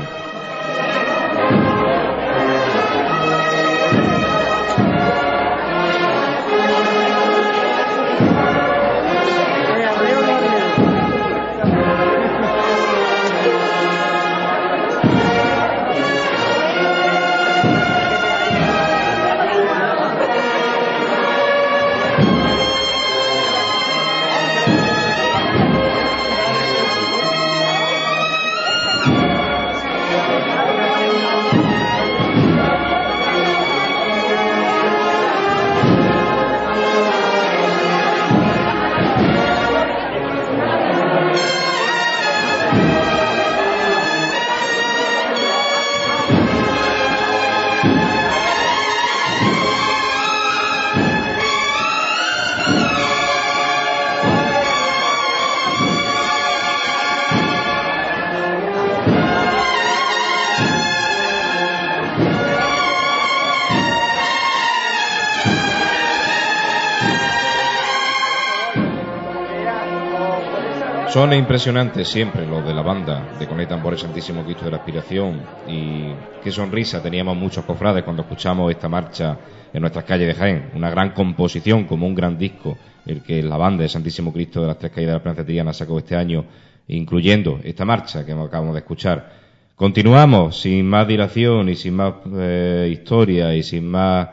Son 71.27 71.35
impresionantes 71.35 72.07
siempre 72.07 72.47
los 72.47 72.65
de 72.65 72.73
la 72.73 72.83
banda 72.83 73.33
de 73.37 73.49
por 73.79 73.93
el 73.93 73.99
Santísimo 73.99 74.45
Cristo 74.45 74.67
de 74.67 74.71
la 74.71 74.77
Aspiración 74.77 75.43
y 75.67 76.13
qué 76.41 76.53
sonrisa 76.53 77.03
teníamos 77.03 77.37
muchos 77.37 77.65
cofrades 77.65 78.05
cuando 78.05 78.23
escuchamos 78.23 78.71
esta 78.71 78.89
marcha 78.89 79.37
en 79.73 79.81
nuestras 79.81 80.05
calles 80.05 80.29
de 80.29 80.35
Jaén. 80.35 80.71
Una 80.77 80.89
gran 80.89 81.11
composición, 81.11 81.83
como 81.83 82.07
un 82.07 82.15
gran 82.15 82.39
disco, 82.39 82.79
el 83.05 83.23
que 83.23 83.43
la 83.43 83.57
banda 83.57 83.83
de 83.83 83.89
Santísimo 83.89 84.33
Cristo 84.33 84.61
de 84.61 84.69
las 84.69 84.79
Tres 84.79 84.93
Calles 84.93 85.09
de 85.09 85.15
la 85.15 85.21
Plaza 85.21 85.73
sacó 85.73 85.99
este 85.99 86.15
año, 86.15 86.45
incluyendo 86.87 87.59
esta 87.65 87.85
marcha 87.85 88.25
que 88.25 88.31
acabamos 88.31 88.75
de 88.75 88.79
escuchar. 88.79 89.33
Continuamos 89.75 90.61
sin 90.61 90.87
más 90.87 91.09
dilación 91.09 91.69
y 91.69 91.75
sin 91.75 91.95
más 91.95 92.15
eh, 92.37 92.89
historia 92.93 93.53
y 93.53 93.65
sin 93.65 93.91
más 93.91 94.29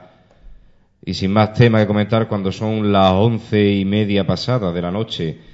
y 1.04 1.16
sin 1.16 1.32
más 1.32 1.54
tema 1.54 1.80
que 1.80 1.88
comentar 1.88 2.28
cuando 2.28 2.52
son 2.52 2.92
las 2.92 3.14
once 3.14 3.68
y 3.68 3.84
media 3.84 4.28
pasadas 4.28 4.76
de 4.76 4.82
la 4.84 4.92
noche. 4.92 5.53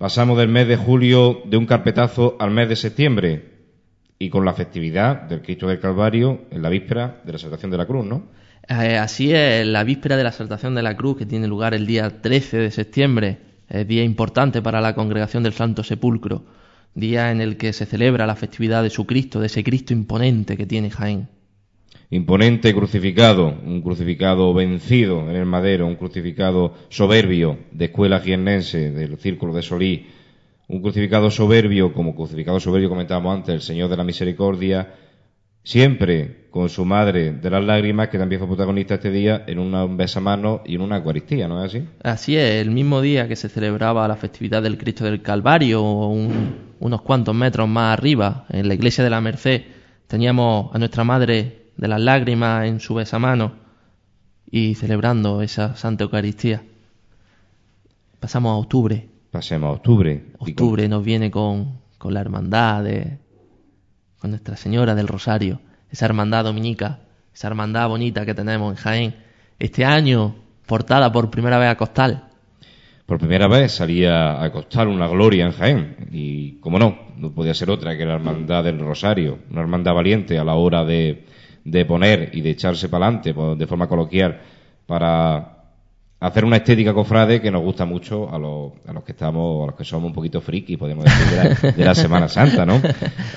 Pasamos 0.00 0.38
del 0.38 0.48
mes 0.48 0.66
de 0.66 0.78
julio 0.78 1.42
de 1.44 1.58
un 1.58 1.66
carpetazo 1.66 2.34
al 2.40 2.50
mes 2.50 2.70
de 2.70 2.76
septiembre 2.76 3.44
y 4.18 4.30
con 4.30 4.46
la 4.46 4.54
festividad 4.54 5.24
del 5.24 5.42
Cristo 5.42 5.66
del 5.66 5.78
Calvario 5.78 6.46
en 6.50 6.62
la 6.62 6.70
víspera 6.70 7.20
de 7.22 7.32
la 7.32 7.38
Saltación 7.38 7.70
de 7.70 7.76
la 7.76 7.84
Cruz, 7.84 8.06
¿no? 8.06 8.22
Eh, 8.66 8.96
así 8.96 9.34
es, 9.34 9.66
la 9.66 9.84
víspera 9.84 10.16
de 10.16 10.24
la 10.24 10.32
Saltación 10.32 10.74
de 10.74 10.82
la 10.82 10.96
Cruz, 10.96 11.18
que 11.18 11.26
tiene 11.26 11.46
lugar 11.46 11.74
el 11.74 11.86
día 11.86 12.22
13 12.22 12.56
de 12.56 12.70
septiembre, 12.70 13.40
es 13.68 13.86
día 13.86 14.02
importante 14.02 14.62
para 14.62 14.80
la 14.80 14.94
congregación 14.94 15.42
del 15.42 15.52
Santo 15.52 15.82
Sepulcro, 15.84 16.46
día 16.94 17.30
en 17.30 17.42
el 17.42 17.58
que 17.58 17.74
se 17.74 17.84
celebra 17.84 18.26
la 18.26 18.36
festividad 18.36 18.82
de 18.82 18.88
su 18.88 19.04
Cristo, 19.04 19.38
de 19.38 19.48
ese 19.48 19.62
Cristo 19.62 19.92
imponente 19.92 20.56
que 20.56 20.64
tiene 20.64 20.88
Jaén. 20.88 21.28
Imponente 22.12 22.74
crucificado, 22.74 23.54
un 23.64 23.82
crucificado 23.82 24.52
vencido 24.52 25.30
en 25.30 25.36
el 25.36 25.46
madero, 25.46 25.86
un 25.86 25.94
crucificado 25.94 26.74
soberbio 26.88 27.58
de 27.70 27.84
escuela 27.84 28.18
jiennense, 28.18 28.90
del 28.90 29.16
Círculo 29.18 29.54
de 29.54 29.62
Solí, 29.62 30.06
un 30.66 30.82
crucificado 30.82 31.30
soberbio, 31.30 31.92
como 31.92 32.16
crucificado 32.16 32.58
soberbio 32.58 32.88
comentábamos 32.88 33.36
antes, 33.36 33.54
el 33.54 33.60
Señor 33.60 33.88
de 33.88 33.96
la 33.96 34.02
Misericordia, 34.02 34.92
siempre 35.62 36.46
con 36.50 36.68
su 36.68 36.84
madre 36.84 37.30
de 37.32 37.48
las 37.50 37.64
lágrimas, 37.64 38.08
que 38.08 38.18
también 38.18 38.40
fue 38.40 38.48
protagonista 38.48 38.94
este 38.94 39.12
día 39.12 39.44
en 39.46 39.60
una- 39.60 39.84
un 39.84 39.96
besamano 39.96 40.62
y 40.66 40.74
en 40.74 40.80
una 40.80 40.96
Eucaristía, 40.96 41.46
¿no 41.46 41.64
es 41.64 41.72
así? 41.72 41.84
Así 42.02 42.36
es, 42.36 42.54
el 42.60 42.72
mismo 42.72 43.00
día 43.00 43.28
que 43.28 43.36
se 43.36 43.48
celebraba 43.48 44.08
la 44.08 44.16
festividad 44.16 44.62
del 44.64 44.78
Cristo 44.78 45.04
del 45.04 45.22
Calvario, 45.22 45.80
un- 45.82 46.56
unos 46.80 47.02
cuantos 47.02 47.36
metros 47.36 47.68
más 47.68 47.96
arriba, 47.96 48.46
en 48.50 48.66
la 48.66 48.74
iglesia 48.74 49.04
de 49.04 49.10
la 49.10 49.20
Merced, 49.20 49.62
teníamos 50.08 50.74
a 50.74 50.78
nuestra 50.78 51.04
Madre 51.04 51.59
de 51.76 51.88
las 51.88 52.00
Lágrimas 52.00 52.66
en 52.66 52.80
su 52.80 52.94
besamano 52.94 53.52
y 54.50 54.74
celebrando 54.74 55.42
esa 55.42 55.76
Santa 55.76 56.04
Eucaristía. 56.04 56.62
Pasamos 58.18 58.50
a 58.50 58.56
octubre. 58.56 59.08
Pasemos 59.30 59.68
a 59.68 59.72
octubre. 59.72 60.24
Octubre 60.38 60.88
nos 60.88 61.04
viene 61.04 61.30
con, 61.30 61.78
con 61.98 62.14
la 62.14 62.20
hermandad 62.20 62.84
de, 62.84 63.18
con 64.18 64.30
Nuestra 64.30 64.56
Señora 64.56 64.94
del 64.94 65.08
Rosario, 65.08 65.60
esa 65.90 66.06
hermandad 66.06 66.44
dominica, 66.44 67.00
esa 67.32 67.48
hermandad 67.48 67.88
bonita 67.88 68.26
que 68.26 68.34
tenemos 68.34 68.76
en 68.76 68.82
Jaén. 68.82 69.16
Este 69.58 69.84
año, 69.84 70.34
portada 70.66 71.12
por 71.12 71.30
primera 71.30 71.58
vez 71.58 71.68
a 71.70 71.76
Costal. 71.76 72.24
por 73.06 73.18
primera 73.18 73.48
vez 73.48 73.72
salía 73.72 74.42
a 74.42 74.50
costar 74.52 74.88
una 74.88 75.06
gloria 75.08 75.46
en 75.46 75.52
Jaén. 75.52 76.08
Y, 76.12 76.52
como 76.60 76.78
no, 76.78 76.98
no 77.16 77.32
podía 77.32 77.54
ser 77.54 77.70
otra 77.70 77.96
que 77.96 78.04
la 78.04 78.14
Hermandad 78.14 78.64
del 78.64 78.78
Rosario, 78.78 79.38
una 79.50 79.62
hermandad 79.62 79.94
valiente 79.94 80.38
a 80.38 80.44
la 80.44 80.54
hora 80.54 80.84
de, 80.84 81.24
de 81.64 81.84
poner 81.84 82.30
y 82.32 82.40
de 82.40 82.50
echarse 82.50 82.88
para 82.88 83.06
adelante 83.06 83.34
de 83.56 83.66
forma 83.66 83.88
coloquial 83.88 84.40
para 84.86 85.60
hacer 86.20 86.44
una 86.44 86.56
estética 86.56 86.92
cofrade 86.92 87.40
que 87.40 87.50
nos 87.50 87.62
gusta 87.62 87.86
mucho 87.86 88.32
a 88.32 88.38
los, 88.38 88.72
a 88.86 88.92
los 88.92 89.02
que 89.04 89.12
estamos, 89.12 89.64
a 89.64 89.66
los 89.68 89.74
que 89.74 89.84
somos 89.84 90.08
un 90.08 90.12
poquito 90.12 90.40
friki, 90.40 90.76
podemos 90.76 91.04
decir, 91.04 91.72
de 91.74 91.84
la, 91.84 91.94
Semana 91.94 92.28
Santa, 92.28 92.66
¿no? 92.66 92.80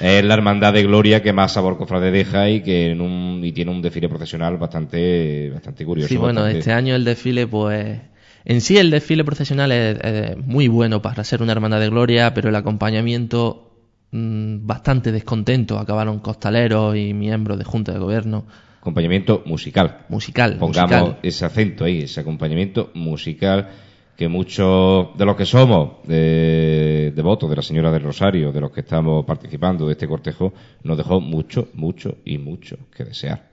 Es 0.02 0.24
la 0.24 0.34
hermandad 0.34 0.74
de 0.74 0.84
gloria 0.84 1.24
que 1.24 1.32
más 1.32 1.54
sabor 1.54 1.78
cofrade 1.78 2.12
deja 2.12 2.50
y 2.50 2.62
que 2.62 2.92
en 2.92 3.00
un, 3.00 3.42
y 3.44 3.54
tiene 3.54 3.72
un 3.72 3.82
desfile 3.82 4.10
procesional 4.10 4.58
bastante, 4.58 5.50
bastante 5.52 5.86
curioso. 5.86 6.10
Sí, 6.10 6.18
bueno, 6.18 6.46
este 6.46 6.74
año 6.74 6.94
el 6.94 7.06
desfile, 7.06 7.48
pues, 7.48 8.00
en 8.44 8.62
sí 8.62 8.78
el 8.78 8.92
desfile 8.92 9.24
procesional 9.24 9.72
es, 9.72 10.38
muy 10.46 10.68
bueno 10.68 11.02
para 11.02 11.24
ser 11.24 11.42
una 11.42 11.54
hermandad 11.54 11.80
de 11.80 11.90
gloria, 11.90 12.34
pero 12.34 12.50
el 12.50 12.56
acompañamiento 12.56 13.73
mm, 14.14 14.66
bastante 14.66 15.12
descontento. 15.12 15.78
Acabaron 15.78 16.20
costaleros 16.20 16.96
y 16.96 17.14
miembros 17.14 17.58
de 17.58 17.66
junta 17.66 17.92
de 17.92 18.00
gobierno 18.00 18.46
acompañamiento 18.84 19.44
musical. 19.46 20.06
Musical. 20.10 20.58
Pongamos 20.60 21.16
ese 21.24 21.46
acento 21.46 21.86
ahí, 21.86 22.00
ese 22.00 22.20
acompañamiento 22.20 22.92
musical 22.94 23.70
que 24.18 24.28
muchos 24.28 25.18
de 25.18 25.26
los 25.26 25.38
que 25.38 25.46
somos 25.46 26.06
de, 26.06 27.14
devotos 27.16 27.50
de 27.50 27.56
la 27.56 27.62
Señora 27.62 27.92
del 27.92 28.04
Rosario, 28.04 28.52
de 28.52 28.60
los 28.60 28.72
que 28.72 28.82
estamos 28.82 29.26
participando 29.26 29.88
de 29.88 29.94
este 29.94 30.06
cortejo, 30.06 30.54
nos 30.84 30.98
dejó 30.98 31.22
mucho, 31.22 31.70
mucho 31.74 32.18
y 32.26 32.38
mucho 32.38 32.78
que 32.94 33.06
desear. 33.06 33.50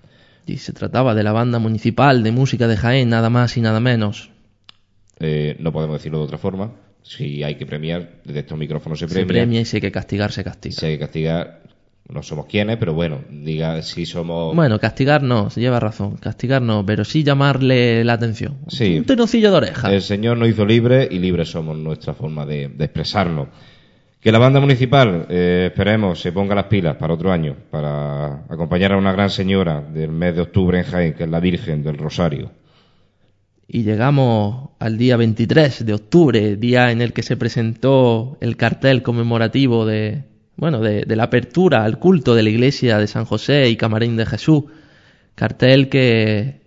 Y 0.47 0.57
se 0.57 0.73
trataba 0.73 1.15
de 1.15 1.23
la 1.23 1.31
banda 1.31 1.61
municipal 1.61 2.24
de 2.24 2.32
música 2.32 2.66
de 2.66 2.77
Jaén, 2.77 3.09
nada 3.09 3.31
más 3.31 3.57
y 3.57 3.61
nada 3.61 3.78
menos. 3.78 4.31
Eh, 5.20 5.57
no 5.61 5.70
podemos 5.70 5.99
decirlo 5.99 6.19
de 6.19 6.24
otra 6.24 6.39
forma. 6.39 6.73
Si 7.03 7.43
hay 7.43 7.57
que 7.57 7.67
premiar, 7.67 8.21
desde 8.25 8.41
estos 8.41 8.59
micrófonos 8.59 8.99
se 8.99 9.07
premia. 9.07 9.23
Se 9.23 9.27
premia 9.27 9.61
y 9.61 9.65
si 9.65 9.77
hay 9.77 9.81
que 9.81 9.93
castigar, 9.93 10.33
se 10.33 10.45
castiga. 10.45 10.75
Si 10.75 10.87
hay 10.87 10.93
que 10.95 11.01
castigar, 11.01 11.63
no 12.13 12.23
somos 12.23 12.47
quienes, 12.47 12.77
pero 12.77 12.93
bueno, 12.95 13.21
diga 13.31 13.83
si 13.83 14.07
somos... 14.07 14.55
Bueno, 14.55 14.79
castigar 14.79 15.23
no, 15.23 15.51
se 15.51 15.61
lleva 15.61 15.81
razón, 15.81 16.17
castigar 16.17 16.63
no, 16.63 16.85
pero 16.85 17.05
sí 17.05 17.23
llamarle 17.23 18.05
la 18.05 18.15
atención. 18.15 18.59
Sí. 18.69 18.99
Un 18.99 19.05
tenocillo 19.05 19.51
de 19.51 19.57
oreja. 19.57 19.93
El 19.93 20.03
Señor 20.03 20.37
nos 20.37 20.49
hizo 20.49 20.65
libres 20.65 21.09
y 21.11 21.19
libres 21.19 21.51
somos 21.51 21.77
nuestra 21.77 22.15
forma 22.15 22.45
de, 22.47 22.65
expresarnos. 22.65 23.49
Que 24.21 24.33
la 24.33 24.39
banda 24.39 24.61
municipal, 24.61 25.27
eh, 25.31 25.69
esperemos, 25.71 26.21
se 26.21 26.33
ponga 26.33 26.55
las 26.55 26.67
pilas 26.67 26.97
para 26.97 27.15
otro 27.15 27.33
año, 27.33 27.57
para 27.71 28.45
acompañar 28.51 28.93
a 28.93 28.99
una 28.99 29.13
gran 29.13 29.31
señora 29.31 29.81
del 29.81 30.11
mes 30.11 30.35
de 30.35 30.43
octubre 30.43 30.79
en 30.79 30.85
Jaén, 30.85 31.15
que 31.15 31.25
es 31.25 31.31
la 31.31 31.41
Virgen 31.41 31.83
del 31.83 31.97
Rosario. 31.97 32.51
Y 33.73 33.85
llegamos 33.85 34.71
al 34.81 34.99
día 34.99 35.17
23 35.17 35.87
de 35.87 35.95
octubre, 35.95 36.57
día 36.57 36.91
en 36.91 37.01
el 37.01 37.13
que 37.13 37.23
se 37.23 37.37
presentó 37.37 38.37
el 38.41 38.57
cartel 38.57 39.01
conmemorativo 39.05 39.87
de, 39.87 40.25
bueno, 40.57 40.81
de, 40.81 41.05
la 41.15 41.23
apertura 41.23 41.85
al 41.85 42.01
culto 42.01 42.35
de 42.35 42.43
la 42.43 42.51
iglesia 42.51 42.99
de 42.99 43.07
San 43.07 43.27
José 43.27 43.69
y 43.69 43.77
Camarín 43.77 44.17
de 44.17 44.27
Jesús. 44.27 44.65
Cartel 45.37 45.89
que, 45.89 46.63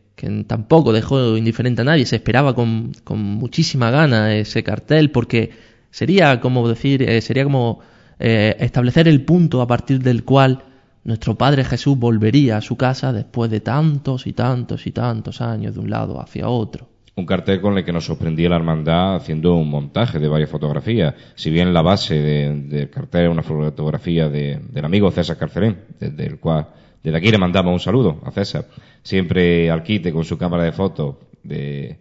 tampoco 0.47 0.93
dejó 0.93 1.35
indiferente 1.35 1.81
a 1.81 1.83
nadie. 1.83 2.05
Se 2.05 2.15
esperaba 2.15 2.55
con, 2.55 2.93
muchísima 3.09 3.91
gana 3.91 4.33
ese 4.37 4.63
cartel 4.63 5.11
porque 5.11 5.51
sería 5.91 6.39
como 6.39 6.69
decir, 6.69 7.03
eh, 7.03 7.19
sería 7.19 7.43
como 7.43 7.81
eh, 8.17 8.55
establecer 8.59 9.09
el 9.09 9.25
punto 9.25 9.61
a 9.61 9.67
partir 9.67 10.01
del 10.01 10.23
cual 10.23 10.63
nuestro 11.03 11.35
Padre 11.35 11.65
Jesús 11.65 11.97
volvería 11.97 12.55
a 12.55 12.61
su 12.61 12.77
casa 12.77 13.11
después 13.11 13.51
de 13.51 13.59
tantos 13.59 14.25
y 14.25 14.31
tantos 14.31 14.87
y 14.87 14.93
tantos 14.93 15.41
años 15.41 15.73
de 15.73 15.81
un 15.81 15.89
lado 15.89 16.21
hacia 16.21 16.47
otro 16.47 16.92
un 17.15 17.25
cartel 17.25 17.61
con 17.61 17.77
el 17.77 17.85
que 17.85 17.93
nos 17.93 18.05
sorprendía 18.05 18.49
la 18.49 18.55
hermandad 18.55 19.15
haciendo 19.15 19.55
un 19.55 19.69
montaje 19.69 20.19
de 20.19 20.27
varias 20.27 20.49
fotografías. 20.49 21.13
Si 21.35 21.51
bien 21.51 21.73
la 21.73 21.81
base 21.81 22.21
del 22.21 22.89
cartel 22.89 23.25
es 23.25 23.29
una 23.31 23.43
fotografía 23.43 24.29
del 24.29 24.85
amigo 24.85 25.11
César 25.11 25.37
Carcelén, 25.37 25.77
desde 25.99 26.25
el 26.25 26.39
cual, 26.39 26.67
desde 27.03 27.17
aquí 27.17 27.29
le 27.29 27.37
mandamos 27.37 27.73
un 27.73 27.79
saludo 27.79 28.19
a 28.25 28.31
César, 28.31 28.65
siempre 29.03 29.69
al 29.69 29.83
quite 29.83 30.11
con 30.11 30.25
su 30.25 30.37
cámara 30.37 30.63
de 30.63 30.71
fotos 30.71 31.17
de 31.43 31.97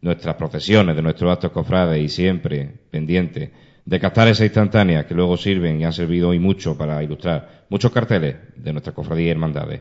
nuestras 0.00 0.36
procesiones, 0.36 0.94
de 0.94 1.02
nuestros 1.02 1.32
actos 1.32 1.50
cofrades 1.50 2.00
y 2.00 2.08
siempre 2.08 2.70
pendiente 2.90 3.50
de 3.84 3.98
captar 3.98 4.28
esas 4.28 4.46
instantáneas 4.46 5.06
que 5.06 5.14
luego 5.14 5.36
sirven 5.36 5.80
y 5.80 5.84
han 5.84 5.92
servido 5.92 6.28
hoy 6.28 6.38
mucho 6.38 6.78
para 6.78 7.02
ilustrar 7.02 7.64
muchos 7.68 7.90
carteles 7.90 8.36
de 8.54 8.72
nuestras 8.72 8.94
cofradías 8.94 9.28
y 9.28 9.30
hermandades. 9.30 9.80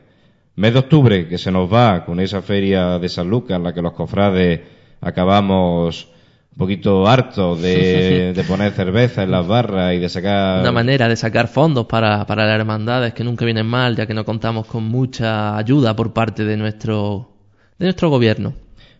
Mes 0.59 0.73
de 0.73 0.79
octubre, 0.79 1.25
que 1.29 1.37
se 1.37 1.53
nos 1.53 1.71
va 1.71 2.03
con 2.03 2.19
esa 2.19 2.41
feria 2.41 2.99
de 2.99 3.07
San 3.07 3.29
Lucas 3.29 3.55
en 3.55 3.63
la 3.63 3.73
que 3.73 3.81
los 3.81 3.93
cofrades 3.93 4.59
acabamos 4.99 6.09
un 6.51 6.57
poquito 6.57 7.07
hartos 7.07 7.61
de, 7.61 8.43
poner 8.45 8.73
cerveza 8.73 9.23
en 9.23 9.31
las 9.31 9.47
barras 9.47 9.95
y 9.95 9.99
de 9.99 10.09
sacar... 10.09 10.59
Una 10.59 10.73
manera 10.73 11.07
de 11.07 11.15
sacar 11.15 11.47
fondos 11.47 11.85
para, 11.85 12.25
para 12.25 12.45
las 12.45 12.59
hermandades 12.59 13.13
que 13.13 13.23
nunca 13.23 13.45
vienen 13.45 13.67
mal, 13.67 13.95
ya 13.95 14.05
que 14.05 14.13
no 14.13 14.25
contamos 14.25 14.67
con 14.67 14.83
mucha 14.83 15.55
ayuda 15.55 15.95
por 15.95 16.11
parte 16.11 16.43
de 16.43 16.57
nuestro, 16.57 17.31
de 17.77 17.85
nuestro 17.85 18.09
gobierno. 18.09 18.53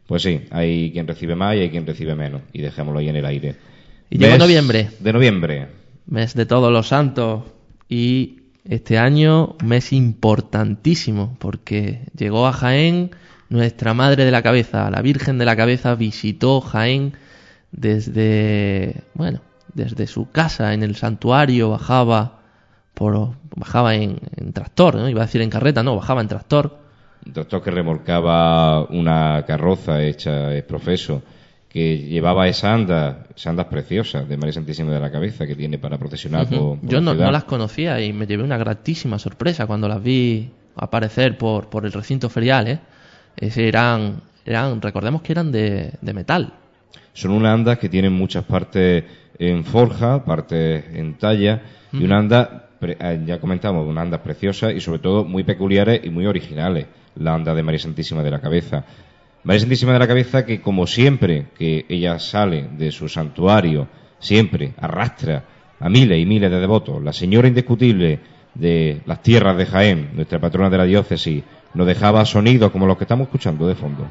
Pues 0.08 0.22
sí, 0.22 0.40
hay 0.52 0.94
quien 0.94 1.08
recibe 1.08 1.36
más 1.36 1.58
y 1.58 1.60
hay 1.60 1.70
quien 1.70 1.86
recibe 1.86 2.16
menos, 2.16 2.44
y 2.54 2.62
dejémoslo 2.62 3.02
ahí 3.02 3.10
en 3.10 3.18
el 3.18 3.26
aire. 3.26 3.56
Y 4.10 4.18
llegó 4.18 4.38
noviembre. 4.38 4.92
De 5.02 5.12
noviembre. 5.12 5.68
Mes 6.06 6.34
de 6.36 6.46
todos 6.46 6.72
los 6.72 6.88
santos. 6.88 7.44
Y 7.90 8.39
este 8.66 8.98
año, 8.98 9.56
mes 9.64 9.94
importantísimo, 9.94 11.36
porque 11.40 12.06
llegó 12.16 12.48
a 12.48 12.54
Jaén 12.54 13.12
nuestra 13.50 13.94
Madre 13.94 14.26
de 14.26 14.32
la 14.32 14.44
Cabeza, 14.44 14.90
la 14.92 15.02
Virgen 15.02 15.38
de 15.38 15.46
la 15.46 15.56
Cabeza 15.56 15.96
visitó 15.96 16.62
Jaén 16.62 17.14
desde, 17.72 19.04
bueno, 19.14 19.42
desde 19.74 20.08
su 20.08 20.30
casa 20.32 20.74
en 20.74 20.84
el 20.84 20.96
santuario, 20.96 21.70
bajaba 21.70 22.40
por, 22.94 23.36
bajaba 23.56 23.96
en, 23.96 24.20
tractor, 24.54 24.96
¿no? 24.96 25.10
Iba 25.10 25.24
a 25.24 25.26
decir 25.26 25.42
en 25.42 25.50
carreta, 25.50 25.84
no, 25.84 25.96
bajaba 25.96 26.22
en 26.22 26.28
tractor. 26.28 26.78
Un 27.26 27.34
tractor 27.34 27.64
que 27.64 27.72
remolcaba 27.72 28.84
una 28.86 29.44
carroza 29.46 30.04
hecha 30.04 30.54
es 30.54 30.64
profeso 30.64 31.22
que 31.70 32.00
llevaba 32.00 32.48
esa 32.48 32.74
anda, 32.74 33.28
esas 33.36 33.48
andas 33.48 33.68
preciosas 33.68 34.28
de 34.28 34.38
María 34.38 34.54
Santísima 34.54 34.92
de 34.92 35.00
la 35.00 35.12
Cabeza 35.12 35.46
que 35.46 35.56
tiene 35.56 35.78
para 35.78 35.98
procesionar 35.98 36.48
Yo 36.50 37.00
no, 37.00 37.14
las 37.14 37.44
conocía 37.44 38.02
y 38.02 38.12
me 38.12 38.26
llevé 38.26 38.44
una 38.44 38.58
gratísima 38.58 39.20
sorpresa 39.20 39.68
cuando 39.68 39.88
las 39.88 40.02
vi 40.02 40.50
aparecer 40.76 41.38
por, 41.38 41.70
por 41.70 41.86
el 41.86 41.92
recinto 41.92 42.30
ferial. 42.30 42.68
¿eh? 42.68 42.80
eran, 43.38 44.22
eran, 44.46 44.82
recordemos 44.82 45.22
que 45.22 45.32
eran 45.32 45.52
de, 45.52 45.94
de 46.02 46.14
metal. 46.14 46.54
Son 47.14 47.32
unas 47.32 47.54
andas 47.54 47.78
que 47.78 47.88
tienen 47.88 48.14
muchas 48.14 48.46
partes 48.46 49.04
en 49.38 49.64
forja, 49.64 50.24
partes 50.26 50.84
en 50.94 51.18
talla 51.18 51.62
y 51.94 52.04
una 52.04 52.18
anda, 52.18 52.70
eh, 52.82 53.22
ya 53.26 53.40
comentamos, 53.40 53.88
una 53.88 54.02
andas 54.02 54.22
preciosas 54.22 54.74
y 54.74 54.82
sobre 54.82 55.00
todo 55.00 55.24
muy 55.24 55.44
peculiares 55.44 56.02
y 56.04 56.10
muy 56.10 56.26
originales. 56.26 56.88
La 57.16 57.34
anda 57.34 57.54
de 57.54 57.64
María 57.64 57.80
Santísima 57.80 58.24
de 58.24 58.32
la 58.32 58.40
Cabeza. 58.40 58.84
María 59.44 59.62
Santísima 59.62 59.94
de 59.94 60.00
la 60.00 60.08
Cabeza 60.08 60.46
que 60.46 60.62
como 60.62 60.86
siempre 60.86 61.48
que 61.58 61.86
ella 61.88 62.20
sale 62.20 62.68
de 62.78 62.92
su 62.92 63.08
santuario, 63.08 63.88
siempre 64.20 64.74
arrastra 64.78 65.44
a 65.80 65.90
miles 65.90 66.20
y 66.20 66.26
miles 66.26 66.52
de 66.52 66.60
devotos. 66.60 67.02
La 67.02 67.14
señora 67.14 67.48
indiscutible 67.48 68.20
de 68.54 69.02
las 69.06 69.22
tierras 69.22 69.58
de 69.58 69.66
Jaén, 69.66 70.10
nuestra 70.14 70.40
patrona 70.40 70.70
de 70.70 70.78
la 70.78 70.84
diócesis, 70.84 71.44
nos 71.74 71.88
dejaba 71.88 72.26
sonidos 72.26 72.72
como 72.72 72.86
los 72.86 72.98
que 72.98 73.06
estamos 73.06 73.28
escuchando 73.28 73.68
de 73.68 73.76
fondo. 73.76 74.08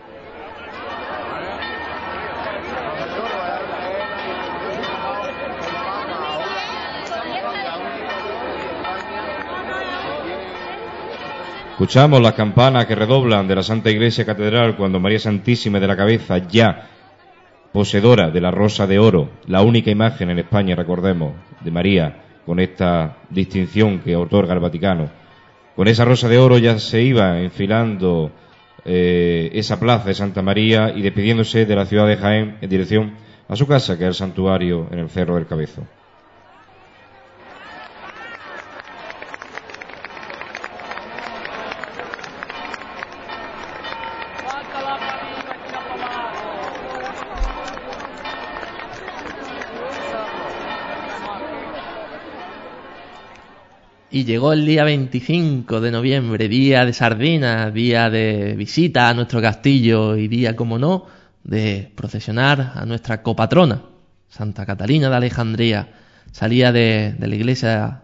Escuchamos 11.79 12.21
las 12.21 12.35
campanas 12.35 12.87
que 12.87 12.97
redoblan 12.97 13.47
de 13.47 13.55
la 13.55 13.63
Santa 13.63 13.89
Iglesia 13.89 14.27
Catedral 14.27 14.77
cuando 14.77 14.99
María 14.99 15.21
Santísima 15.21 15.79
de 15.79 15.87
la 15.87 15.97
Cabeza, 15.97 16.39
ya 16.39 16.89
poseedora 17.73 18.31
de 18.31 18.41
la 18.41 18.51
Rosa 18.51 18.85
de 18.89 18.99
Oro, 18.99 19.31
la 19.47 19.63
única 19.63 19.89
imagen 19.89 20.29
en 20.31 20.41
España, 20.41 20.75
recordemos, 20.75 21.35
de 21.61 21.71
María, 21.71 22.17
con 22.45 22.59
esta 22.59 23.19
distinción 23.31 24.01
que 24.01 24.17
otorga 24.17 24.55
el 24.55 24.59
Vaticano. 24.59 25.09
Con 25.77 25.87
esa 25.87 26.05
Rosa 26.05 26.29
de 26.29 26.39
Oro 26.39 26.59
ya 26.59 26.81
se 26.81 27.01
iba 27.01 27.41
enfilando 27.41 28.33
eh, 28.85 29.49
esa 29.53 29.79
plaza 29.79 30.09
de 30.09 30.15
Santa 30.15 30.43
María 30.43 30.93
y 30.93 31.01
despidiéndose 31.01 31.65
de 31.65 31.77
la 31.77 31.87
ciudad 31.87 32.09
de 32.09 32.17
Jaén 32.17 32.59
en 32.61 32.69
dirección 32.69 33.13
a 33.47 33.55
su 33.55 33.69
casa, 33.69 33.97
que 33.97 34.03
es 34.03 34.09
el 34.09 34.15
santuario 34.15 34.89
en 34.91 34.99
el 34.99 35.11
Cerro 35.11 35.37
del 35.37 35.47
Cabezo. 35.47 35.85
Y 54.11 54.25
llegó 54.25 54.55
el 54.55 54.65
día 54.65 54.85
25 54.85 55.83
de 55.83 55.91
noviembre, 55.91 56.49
día 56.49 56.87
de 56.87 56.95
sardina, 56.95 57.71
día 57.71 58.09
de 58.09 58.55
visita 58.57 59.11
a 59.11 59.15
nuestro 59.15 59.43
castillo 59.43 60.17
y 60.17 60.29
día, 60.29 60.57
como 60.57 60.79
no, 60.79 61.05
de 61.45 61.91
procesionar 61.95 62.73
a 62.75 62.87
nuestra 62.87 63.23
copatrona, 63.23 63.83
Santa 64.29 64.65
Catalina 64.65 65.11
de 65.11 65.17
Alejandría. 65.17 65.89
Salía 66.33 66.73
de, 66.73 67.15
de 67.19 67.27
la 67.27 67.35
iglesia 67.35 68.03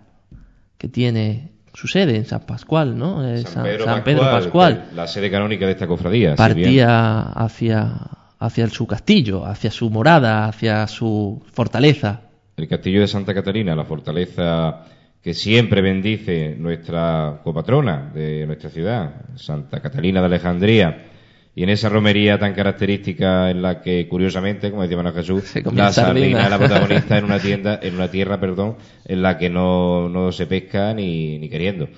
que 0.77 0.89
tiene 0.89 1.53
su 1.73 1.89
sede 1.89 2.17
en 2.17 2.27
San 2.27 2.41
Pascual, 2.41 2.97
¿no? 2.97 3.27
Eh, 3.27 3.45
San, 3.45 3.65
Pedro, 3.65 4.23
Pascual, 4.23 4.91
La 4.95 5.07
sede 5.07 5.31
canónica 5.31 5.67
de 5.67 5.73
esta 5.73 5.87
cofradía. 5.87 6.37
Partía 6.37 7.21
hacia, 7.21 7.93
hacia 8.39 8.69
su 8.69 8.87
castillo, 8.87 9.45
hacia 9.45 9.71
su 9.71 9.91
morada, 9.91 10.47
hacia 10.47 10.87
su 10.87 11.43
fortaleza. 11.53 12.21
El 12.57 12.69
castillo 12.69 13.01
de 13.01 13.09
Santa 13.09 13.35
Catalina, 13.35 13.75
la 13.75 13.85
fortaleza 13.85 14.85
que 15.25 15.33
siempre 15.33 15.81
bendice 15.81 16.55
nuestra 16.59 17.41
copatrona 17.43 18.11
de 18.15 18.47
nuestra 18.47 18.69
ciudad, 18.69 19.23
Santa 19.37 19.81
Catalina 19.81 20.21
de 20.21 20.27
Alejandría, 20.27 21.07
y 21.55 21.63
en 21.63 21.71
esa 21.71 21.89
romería 21.89 22.39
tan 22.39 22.53
característica 22.53 23.51
en 23.51 23.63
la 23.63 23.81
que, 23.81 24.07
curiosamente, 24.07 24.71
como 24.71 24.83
decía 24.83 24.99
Manuel 24.99 25.15
Jesús, 25.15 25.55
la 25.73 25.91
sardina 25.95 26.45
es 26.45 26.51
la 26.51 26.59
protagonista 26.59 27.17
en 27.17 27.25
una 27.25 27.39
tienda, 27.39 27.81
en 27.83 27.95
una 27.95 28.11
tierra, 28.11 28.39
perdón, 28.39 28.77
en 29.07 29.23
la 29.23 29.39
que 29.39 29.49
no, 29.49 30.11
no 30.11 30.31
se 30.31 30.45
pesca 30.45 30.93
ni, 30.93 31.39
ni 31.39 31.49
queriendo. 31.49 31.89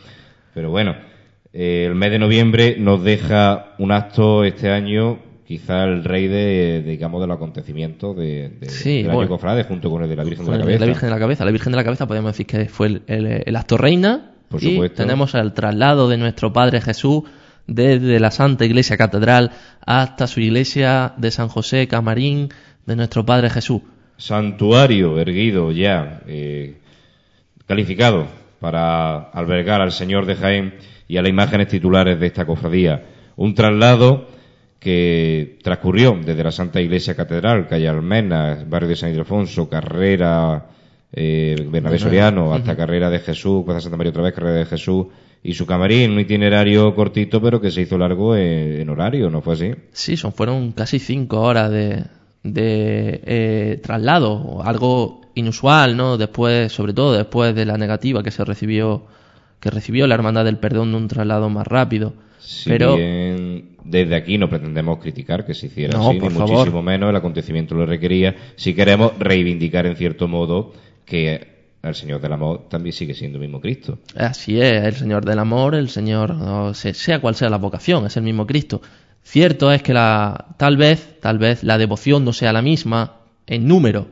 Pero 0.54 0.70
bueno, 0.70 0.94
eh, 1.52 1.86
el 1.88 1.96
mes 1.96 2.12
de 2.12 2.20
noviembre 2.20 2.76
nos 2.78 3.02
deja 3.02 3.74
un 3.78 3.90
acto 3.90 4.44
este 4.44 4.70
año 4.70 5.18
quizá 5.46 5.84
el 5.84 6.02
rey 6.02 6.26
de, 6.26 6.82
digamos, 6.82 7.20
de 7.20 7.28
los 7.28 7.36
acontecimientos 7.36 8.16
de, 8.16 8.50
de, 8.60 8.68
sí, 8.68 9.02
del 9.02 9.12
año 9.12 9.28
cofrade 9.28 9.64
junto 9.64 9.90
con 9.90 10.02
el 10.02 10.08
de 10.08 10.16
la 10.16 10.24
Virgen 10.24 10.44
de 10.44 10.50
la 10.52 10.58
Cabeza. 10.58 10.80
La 10.80 10.86
Virgen 10.86 11.08
de 11.08 11.14
la 11.14 11.20
Cabeza. 11.20 11.44
La 11.44 11.50
Virgen 11.52 11.72
de 11.72 11.76
la 11.76 11.84
Cabeza 11.84 12.06
podemos 12.08 12.32
decir 12.32 12.46
que 12.46 12.68
fue 12.68 12.86
el, 12.88 13.02
el, 13.06 13.56
acto 13.56 13.76
reina. 13.76 14.32
Por 14.48 14.62
y 14.62 14.74
supuesto. 14.74 15.02
tenemos 15.02 15.34
el 15.34 15.52
traslado 15.52 16.08
de 16.08 16.16
nuestro 16.18 16.52
Padre 16.52 16.80
Jesús 16.80 17.24
desde 17.66 18.20
la 18.20 18.30
Santa 18.30 18.64
Iglesia 18.64 18.96
Catedral 18.96 19.50
hasta 19.84 20.26
su 20.26 20.40
iglesia 20.40 21.14
de 21.16 21.30
San 21.30 21.48
José 21.48 21.88
Camarín 21.88 22.48
de 22.84 22.96
nuestro 22.96 23.24
Padre 23.24 23.50
Jesús. 23.50 23.82
Santuario 24.16 25.18
erguido 25.18 25.72
ya, 25.72 26.22
eh, 26.26 26.78
calificado 27.66 28.26
para 28.60 29.16
albergar 29.30 29.80
al 29.80 29.92
Señor 29.92 30.26
de 30.26 30.36
Jaén 30.36 30.74
y 31.08 31.16
a 31.18 31.22
las 31.22 31.30
imágenes 31.30 31.68
titulares 31.68 32.18
de 32.18 32.26
esta 32.26 32.46
cofradía. 32.46 33.04
Un 33.36 33.54
traslado 33.54 34.35
que 34.78 35.58
transcurrió 35.62 36.18
desde 36.24 36.44
la 36.44 36.52
Santa 36.52 36.80
Iglesia 36.80 37.14
Catedral, 37.14 37.66
calle 37.66 37.88
Almena, 37.88 38.64
barrio 38.68 38.88
de 38.88 38.96
San 38.96 39.10
Ildefonso, 39.10 39.68
carrera 39.68 40.66
eh, 41.12 41.56
Bernabé 41.70 41.98
Soriano, 41.98 42.52
hasta 42.52 42.76
carrera 42.76 43.08
de 43.08 43.20
Jesús, 43.20 43.64
Plaza 43.64 43.80
Santa 43.80 43.96
María 43.96 44.10
otra 44.10 44.22
vez, 44.22 44.34
carrera 44.34 44.58
de 44.58 44.66
Jesús, 44.66 45.06
y 45.42 45.54
su 45.54 45.64
camarín, 45.64 46.12
un 46.12 46.20
itinerario 46.20 46.94
cortito, 46.94 47.40
pero 47.40 47.60
que 47.60 47.70
se 47.70 47.82
hizo 47.82 47.96
largo 47.96 48.36
en, 48.36 48.88
horario, 48.90 49.30
¿no 49.30 49.40
fue 49.40 49.54
así? 49.54 49.74
Sí, 49.92 50.16
son, 50.16 50.32
fueron 50.32 50.72
casi 50.72 50.98
cinco 50.98 51.40
horas 51.40 51.70
de, 51.70 52.04
de 52.42 53.20
eh, 53.24 53.80
traslado, 53.82 54.62
algo 54.62 55.22
inusual, 55.34 55.96
¿no? 55.96 56.18
Después, 56.18 56.72
sobre 56.72 56.92
todo 56.92 57.16
después 57.16 57.54
de 57.54 57.64
la 57.64 57.78
negativa 57.78 58.22
que 58.22 58.30
se 58.30 58.44
recibió, 58.44 59.06
que 59.60 59.70
recibió 59.70 60.06
la 60.06 60.14
Hermandad 60.16 60.44
del 60.44 60.58
Perdón 60.58 60.90
de 60.90 60.96
un 60.98 61.08
traslado 61.08 61.48
más 61.48 61.66
rápido. 61.66 62.14
Si 62.38 62.68
pero 62.68 62.96
bien 62.96 63.76
desde 63.84 64.16
aquí 64.16 64.36
no 64.38 64.48
pretendemos 64.48 64.98
criticar 64.98 65.46
que 65.46 65.54
se 65.54 65.66
hiciera 65.66 65.96
No, 65.98 66.10
así, 66.10 66.18
por 66.18 66.32
ni 66.32 66.38
favor. 66.38 66.56
muchísimo 66.58 66.82
menos, 66.82 67.10
el 67.10 67.16
acontecimiento 67.16 67.74
lo 67.74 67.86
requería. 67.86 68.34
Si 68.56 68.74
queremos 68.74 69.12
reivindicar 69.18 69.86
en 69.86 69.96
cierto 69.96 70.26
modo 70.28 70.72
que 71.04 71.56
el 71.82 71.94
Señor 71.94 72.20
del 72.20 72.32
Amor 72.32 72.68
también 72.68 72.92
sigue 72.92 73.14
siendo 73.14 73.36
el 73.38 73.42
mismo 73.42 73.60
Cristo. 73.60 73.98
Así 74.16 74.60
es, 74.60 74.84
el 74.84 74.94
Señor 74.94 75.24
del 75.24 75.38
amor, 75.38 75.76
el 75.76 75.88
Señor, 75.88 76.34
no 76.34 76.74
sé, 76.74 76.94
sea 76.94 77.20
cual 77.20 77.36
sea 77.36 77.48
la 77.48 77.58
vocación, 77.58 78.06
es 78.06 78.16
el 78.16 78.24
mismo 78.24 78.44
Cristo. 78.46 78.82
Cierto 79.22 79.70
es 79.72 79.82
que 79.82 79.92
la, 79.94 80.46
tal 80.56 80.76
vez, 80.76 81.16
tal 81.20 81.38
vez 81.38 81.62
la 81.62 81.78
devoción 81.78 82.24
no 82.24 82.32
sea 82.32 82.52
la 82.52 82.62
misma 82.62 83.18
en 83.46 83.68
número, 83.68 84.08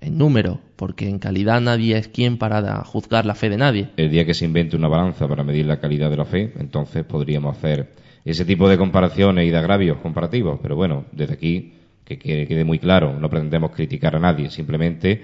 en 0.00 0.18
número, 0.18 0.60
porque 0.78 1.08
en 1.08 1.18
calidad 1.18 1.60
nadie 1.60 1.98
es 1.98 2.06
quien 2.06 2.38
para 2.38 2.84
juzgar 2.84 3.26
la 3.26 3.34
fe 3.34 3.50
de 3.50 3.56
nadie. 3.56 3.90
El 3.96 4.10
día 4.10 4.24
que 4.24 4.32
se 4.32 4.44
invente 4.44 4.76
una 4.76 4.86
balanza 4.86 5.26
para 5.26 5.42
medir 5.42 5.66
la 5.66 5.80
calidad 5.80 6.08
de 6.08 6.16
la 6.16 6.24
fe, 6.24 6.52
entonces 6.56 7.04
podríamos 7.04 7.56
hacer 7.58 7.94
ese 8.24 8.44
tipo 8.44 8.68
de 8.68 8.78
comparaciones 8.78 9.44
y 9.48 9.50
de 9.50 9.58
agravios 9.58 9.98
comparativos. 9.98 10.60
Pero 10.62 10.76
bueno, 10.76 11.06
desde 11.10 11.34
aquí, 11.34 11.72
que 12.04 12.16
quede, 12.16 12.62
muy 12.64 12.78
claro, 12.78 13.18
no 13.18 13.28
pretendemos 13.28 13.72
criticar 13.72 14.14
a 14.14 14.20
nadie, 14.20 14.50
simplemente 14.50 15.20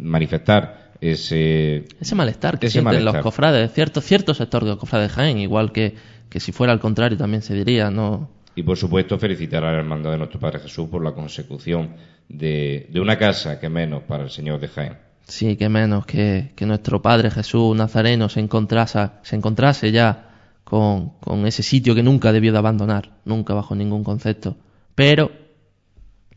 manifestar 0.00 0.92
ese, 1.00 1.84
Ese 2.00 2.14
malestar 2.14 2.60
que 2.60 2.66
Ese 2.66 2.74
sienten 2.74 2.94
malestar. 2.94 3.14
los 3.14 3.22
cofrades, 3.24 3.72
cierto, 3.72 4.00
cierto 4.00 4.32
sector 4.32 4.62
de 4.62 4.70
los 4.70 4.78
cofrades 4.78 5.08
de 5.08 5.14
Jaén, 5.14 5.38
igual 5.38 5.72
que, 5.72 5.96
que 6.28 6.38
si 6.38 6.52
fuera 6.52 6.72
al 6.72 6.78
contrario 6.78 7.18
también 7.18 7.42
se 7.42 7.54
diría, 7.54 7.90
no, 7.90 8.30
Y 8.54 8.62
por 8.62 8.76
supuesto 8.76 9.18
felicitar 9.18 9.64
a 9.64 9.72
la 9.72 9.78
hermandad 9.78 10.12
de 10.12 10.18
nuestro 10.18 10.38
Padre 10.38 10.60
Jesús 10.60 10.88
por 10.88 11.02
la 11.02 11.10
consecución 11.12 11.90
de, 12.28 12.86
de 12.90 13.00
una 13.00 13.18
casa 13.18 13.60
que 13.60 13.68
menos 13.68 14.02
para 14.02 14.24
el 14.24 14.30
Señor 14.30 14.60
de 14.60 14.68
Jaén. 14.68 14.98
Sí, 15.24 15.56
que 15.56 15.68
menos 15.68 16.04
que, 16.06 16.52
que 16.56 16.66
nuestro 16.66 17.00
Padre 17.00 17.30
Jesús 17.30 17.76
Nazareno 17.76 18.28
se 18.28 18.40
encontrase, 18.40 19.10
se 19.22 19.36
encontrase 19.36 19.92
ya 19.92 20.30
con, 20.64 21.10
con 21.20 21.46
ese 21.46 21.62
sitio 21.62 21.94
que 21.94 22.02
nunca 22.02 22.32
debió 22.32 22.52
de 22.52 22.58
abandonar, 22.58 23.10
nunca 23.24 23.54
bajo 23.54 23.74
ningún 23.74 24.04
concepto. 24.04 24.56
Pero 24.94 25.30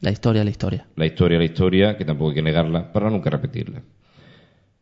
la 0.02 0.12
historia 0.12 0.41
es 0.41 0.45
la 0.45 0.52
historia. 0.52 0.88
La 0.95 1.06
historia, 1.06 1.38
la 1.38 1.45
historia, 1.45 1.98
que 1.98 2.06
tampoco 2.06 2.30
hay 2.30 2.36
que 2.36 2.41
negarla 2.41 2.91
para 2.91 3.10
nunca 3.10 3.30
repetirla. 3.30 3.82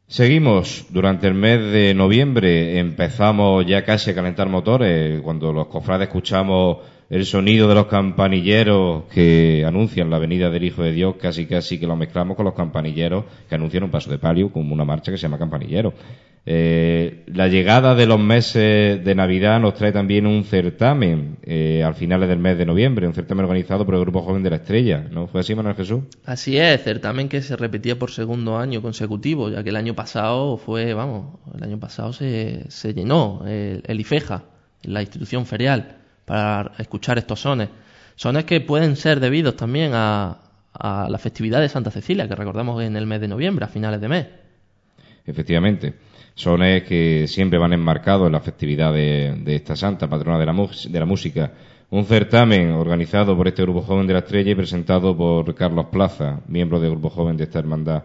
Seguimos 0.08 0.86
durante 0.90 1.28
el 1.28 1.34
mes 1.34 1.60
de 1.72 1.94
noviembre, 1.94 2.78
empezamos 2.78 3.66
ya 3.66 3.84
casi 3.84 4.12
a 4.12 4.16
calentar 4.16 4.50
motores, 4.50 5.22
cuando 5.22 5.54
los 5.54 5.68
cofrades 5.68 6.08
escuchamos 6.08 6.80
el 7.14 7.28
sonido 7.28 7.68
de 7.68 7.76
los 7.76 7.86
campanilleros 7.86 9.04
que 9.04 9.64
anuncian 9.68 10.10
la 10.10 10.18
venida 10.18 10.50
del 10.50 10.64
Hijo 10.64 10.82
de 10.82 10.94
Dios, 10.94 11.14
casi 11.22 11.46
casi 11.46 11.80
que 11.80 11.86
lo 11.86 11.96
mezclamos 11.96 12.36
con 12.36 12.44
los 12.44 12.56
campanilleros 12.56 13.26
que 13.48 13.54
anuncian 13.54 13.84
un 13.84 13.92
paso 13.92 14.10
de 14.10 14.18
palio 14.18 14.52
como 14.52 14.74
una 14.74 14.84
marcha 14.84 15.12
que 15.12 15.20
se 15.20 15.22
llama 15.22 15.38
campanillero. 15.38 15.94
Eh, 16.44 17.24
la 17.28 17.50
llegada 17.50 17.94
de 17.94 18.08
los 18.08 18.20
meses 18.20 19.06
de 19.06 19.14
Navidad 19.14 19.60
nos 19.60 19.76
trae 19.76 19.92
también 19.92 20.26
un 20.26 20.44
certamen 20.44 21.38
eh, 21.44 21.84
al 21.84 21.94
finales 21.94 22.28
del 22.30 22.40
mes 22.40 22.58
de 22.58 22.66
noviembre, 22.66 23.06
un 23.06 23.14
certamen 23.14 23.46
organizado 23.46 23.86
por 23.86 23.94
el 23.94 24.02
Grupo 24.02 24.22
Joven 24.24 24.42
de 24.42 24.50
la 24.50 24.56
Estrella, 24.56 25.06
¿no 25.12 25.28
fue 25.28 25.42
así, 25.42 25.54
Manuel 25.54 25.76
Jesús? 25.76 26.06
Así 26.26 26.58
es, 26.58 26.82
certamen 26.82 27.30
que 27.30 27.44
se 27.44 27.56
repetía 27.56 28.00
por 28.00 28.10
segundo 28.10 28.58
año 28.58 28.82
consecutivo, 28.82 29.52
ya 29.52 29.64
que 29.64 29.70
el 29.70 29.76
año 29.76 29.94
pasado 29.94 30.58
fue, 30.58 30.96
vamos, 30.96 31.38
el 31.56 31.64
año 31.64 31.80
pasado 31.80 32.12
se, 32.12 32.66
se 32.70 32.96
llenó 32.96 33.44
el, 33.46 33.84
el 33.86 34.00
IFEJA, 34.00 34.46
la 34.82 35.02
institución 35.04 35.46
ferial, 35.46 36.00
para 36.26 36.72
escuchar 36.78 37.18
estos 37.18 37.42
sones. 37.42 37.70
Sones 38.16 38.46
que 38.46 38.62
pueden 38.62 38.96
ser 38.96 39.20
debidos 39.20 39.56
también 39.56 39.92
a, 39.94 40.38
a 40.74 41.08
la 41.10 41.18
festividad 41.18 41.62
de 41.62 41.70
Santa 41.70 41.92
Cecilia, 41.92 42.28
que 42.28 42.36
recordamos 42.36 42.82
en 42.84 42.96
el 42.96 43.06
mes 43.06 43.22
de 43.22 43.28
noviembre, 43.28 43.66
a 43.66 43.68
finales 43.68 44.02
de 44.02 44.08
mes. 44.08 44.28
Efectivamente. 45.26 45.94
Sones 46.36 46.84
que 46.84 47.28
siempre 47.28 47.60
van 47.60 47.74
enmarcados 47.74 48.26
en 48.26 48.34
la 48.34 48.40
festividad 48.40 48.92
de, 48.92 49.44
esta 49.46 49.76
santa 49.76 50.10
patrona 50.10 50.40
de 50.40 50.46
la, 50.48 50.54
de 50.54 51.00
la 51.00 51.06
música. 51.06 51.52
Un 51.92 52.06
certamen 52.06 52.72
organizado 52.72 53.38
por 53.38 53.48
este 53.48 53.62
Grupo 53.62 53.82
Joven 53.82 54.08
de 54.08 54.14
la 54.14 54.20
Estrella 54.20 54.52
y 54.52 54.56
presentado 54.56 55.16
por 55.16 55.54
Carlos 55.54 55.88
Plaza, 55.92 56.42
miembro 56.48 56.80
del 56.80 56.92
Grupo 56.92 57.12
Joven 57.12 57.38
de 57.38 57.44
esta 57.44 57.60
hermandad. 57.60 58.04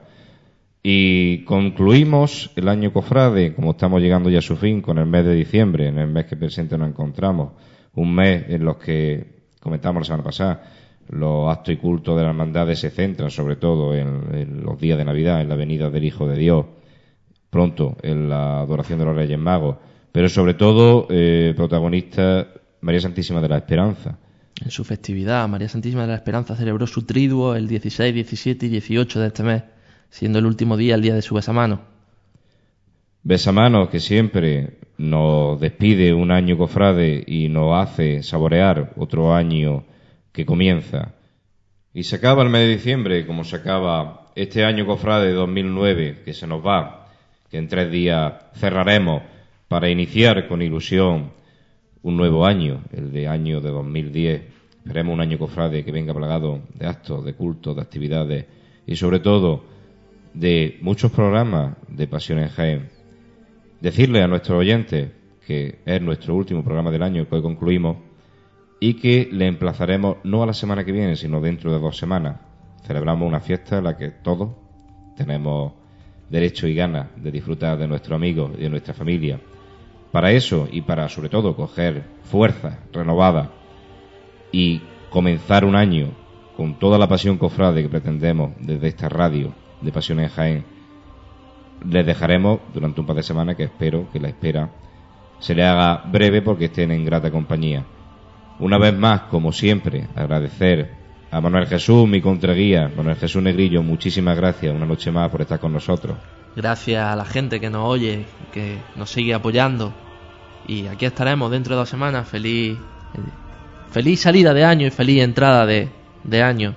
Y 0.82 1.38
concluimos 1.44 2.50
el 2.54 2.68
año 2.68 2.92
cofrade, 2.92 3.54
como 3.54 3.70
estamos 3.70 4.02
llegando 4.02 4.28
ya 4.28 4.40
a 4.40 4.42
su 4.42 4.56
fin, 4.56 4.82
con 4.82 4.98
el 4.98 5.06
mes 5.06 5.24
de 5.24 5.34
diciembre, 5.34 5.88
en 5.88 5.98
el 5.98 6.08
mes 6.08 6.26
que 6.26 6.36
presente 6.36 6.76
nos 6.76 6.88
encontramos. 6.90 7.52
Un 7.98 8.14
mes 8.14 8.44
en 8.48 8.64
los 8.64 8.76
que, 8.76 9.26
comentamos 9.60 10.02
la 10.02 10.04
semana 10.04 10.22
pasada, 10.22 10.62
los 11.08 11.50
actos 11.50 11.74
y 11.74 11.78
cultos 11.78 12.16
de 12.16 12.22
las 12.22 12.30
hermandades 12.30 12.78
se 12.78 12.90
centran 12.90 13.30
sobre 13.30 13.56
todo 13.56 13.92
en, 13.92 14.62
los 14.62 14.78
días 14.78 14.96
de 14.96 15.04
Navidad, 15.04 15.40
en 15.40 15.48
la 15.48 15.56
venida 15.56 15.90
del 15.90 16.04
Hijo 16.04 16.28
de 16.28 16.38
Dios, 16.38 16.66
pronto 17.50 17.96
en 18.02 18.28
la 18.28 18.60
adoración 18.60 19.00
de 19.00 19.04
los 19.04 19.16
Reyes 19.16 19.38
Magos, 19.38 19.78
pero 20.12 20.28
sobre 20.28 20.54
todo 20.54 21.08
eh, 21.10 21.54
protagonista 21.56 22.46
María 22.82 23.00
Santísima 23.00 23.40
de 23.40 23.48
la 23.48 23.56
Esperanza. 23.56 24.16
En 24.64 24.70
su 24.70 24.84
festividad, 24.84 25.48
María 25.48 25.68
Santísima 25.68 26.02
de 26.02 26.08
la 26.08 26.14
Esperanza 26.14 26.54
celebró 26.54 26.86
su 26.86 27.04
triduo 27.04 27.56
el 27.56 27.66
16, 27.66 28.14
17 28.14 28.66
y 28.66 28.68
18 28.68 29.20
de 29.20 29.26
este 29.26 29.42
mes, 29.42 29.64
siendo 30.08 30.38
el 30.38 30.46
último 30.46 30.76
día 30.76 30.94
el 30.94 31.02
día 31.02 31.14
de 31.14 31.22
su 31.22 31.34
besamano. 31.34 31.97
Besamanos 33.28 33.90
que 33.90 34.00
siempre 34.00 34.78
nos 34.96 35.60
despide 35.60 36.14
un 36.14 36.30
año 36.30 36.56
cofrade 36.56 37.22
y 37.26 37.50
nos 37.50 37.78
hace 37.78 38.22
saborear 38.22 38.94
otro 38.96 39.34
año 39.34 39.84
que 40.32 40.46
comienza. 40.46 41.12
Y 41.92 42.04
se 42.04 42.16
acaba 42.16 42.42
el 42.42 42.48
mes 42.48 42.62
de 42.62 42.76
diciembre, 42.76 43.26
como 43.26 43.44
se 43.44 43.56
acaba 43.56 44.32
este 44.34 44.64
año 44.64 44.86
cofrade 44.86 45.30
2009, 45.32 46.22
que 46.24 46.32
se 46.32 46.46
nos 46.46 46.66
va, 46.66 47.10
que 47.50 47.58
en 47.58 47.68
tres 47.68 47.90
días 47.90 48.32
cerraremos 48.54 49.20
para 49.68 49.90
iniciar 49.90 50.48
con 50.48 50.62
ilusión 50.62 51.32
un 52.00 52.16
nuevo 52.16 52.46
año, 52.46 52.82
el 52.94 53.12
de 53.12 53.28
año 53.28 53.60
de 53.60 53.68
2010. 53.68 54.42
Esperemos 54.86 55.12
un 55.12 55.20
año 55.20 55.36
cofrade 55.36 55.84
que 55.84 55.92
venga 55.92 56.14
plagado 56.14 56.62
de 56.72 56.86
actos, 56.86 57.26
de 57.26 57.34
cultos, 57.34 57.76
de 57.76 57.82
actividades 57.82 58.46
y 58.86 58.96
sobre 58.96 59.20
todo 59.20 59.64
de 60.32 60.78
muchos 60.80 61.12
programas 61.12 61.76
de 61.88 62.06
Pasión 62.06 62.38
en 62.38 62.48
Jaén. 62.48 62.97
Decirle 63.80 64.22
a 64.22 64.28
nuestros 64.28 64.58
oyentes 64.58 65.10
que 65.46 65.78
es 65.86 66.02
nuestro 66.02 66.34
último 66.34 66.62
programa 66.62 66.90
del 66.90 67.02
año 67.02 67.28
que 67.28 67.36
hoy 67.36 67.42
concluimos 67.42 67.96
y 68.80 68.94
que 68.94 69.28
le 69.32 69.46
emplazaremos 69.46 70.18
no 70.24 70.42
a 70.42 70.46
la 70.46 70.52
semana 70.52 70.84
que 70.84 70.92
viene, 70.92 71.16
sino 71.16 71.40
dentro 71.40 71.72
de 71.72 71.78
dos 71.78 71.96
semanas. 71.96 72.40
Celebramos 72.84 73.26
una 73.26 73.40
fiesta 73.40 73.78
en 73.78 73.84
la 73.84 73.96
que 73.96 74.10
todos 74.10 74.50
tenemos 75.16 75.72
derecho 76.28 76.66
y 76.66 76.74
ganas 76.74 77.08
de 77.16 77.30
disfrutar 77.30 77.78
de 77.78 77.88
nuestro 77.88 78.16
amigo 78.16 78.50
y 78.56 78.62
de 78.62 78.70
nuestra 78.70 78.94
familia. 78.94 79.40
Para 80.12 80.32
eso 80.32 80.68
y 80.70 80.82
para 80.82 81.08
sobre 81.08 81.28
todo 81.28 81.56
coger 81.56 82.04
fuerza 82.22 82.80
renovada 82.92 83.50
y 84.52 84.82
comenzar 85.10 85.64
un 85.64 85.76
año 85.76 86.12
con 86.56 86.78
toda 86.78 86.98
la 86.98 87.08
pasión 87.08 87.38
cofrade 87.38 87.82
que 87.82 87.88
pretendemos 87.88 88.52
desde 88.60 88.88
esta 88.88 89.08
radio 89.08 89.54
de 89.80 89.92
Pasión 89.92 90.20
en 90.20 90.28
Jaén, 90.28 90.64
les 91.84 92.06
dejaremos 92.06 92.60
durante 92.72 93.00
un 93.00 93.06
par 93.06 93.16
de 93.16 93.22
semanas 93.22 93.56
que 93.56 93.64
espero 93.64 94.08
que 94.12 94.20
la 94.20 94.28
espera 94.28 94.70
se 95.38 95.54
le 95.54 95.64
haga 95.64 96.02
breve 96.10 96.42
porque 96.42 96.66
estén 96.66 96.90
en 96.90 97.04
grata 97.04 97.30
compañía. 97.30 97.84
Una 98.58 98.78
vez 98.78 98.96
más, 98.96 99.22
como 99.22 99.52
siempre, 99.52 100.08
agradecer 100.16 100.90
a 101.30 101.40
Manuel 101.40 101.66
Jesús, 101.66 102.08
mi 102.08 102.20
contraguía, 102.20 102.90
Manuel 102.96 103.16
Jesús 103.16 103.42
Negrillo, 103.42 103.82
muchísimas 103.82 104.36
gracias 104.36 104.74
una 104.74 104.86
noche 104.86 105.12
más 105.12 105.30
por 105.30 105.42
estar 105.42 105.60
con 105.60 105.72
nosotros. 105.72 106.16
Gracias 106.56 107.04
a 107.04 107.14
la 107.14 107.24
gente 107.24 107.60
que 107.60 107.70
nos 107.70 107.86
oye, 107.86 108.24
que 108.52 108.78
nos 108.96 109.10
sigue 109.10 109.34
apoyando. 109.34 109.92
Y 110.66 110.86
aquí 110.86 111.06
estaremos 111.06 111.50
dentro 111.50 111.74
de 111.74 111.80
dos 111.80 111.88
semanas. 111.88 112.28
Feliz, 112.28 112.76
feliz 113.90 114.20
salida 114.20 114.52
de 114.52 114.64
año 114.64 114.86
y 114.86 114.90
feliz 114.90 115.22
entrada 115.22 115.66
de, 115.66 115.88
de 116.24 116.42
año. 116.42 116.74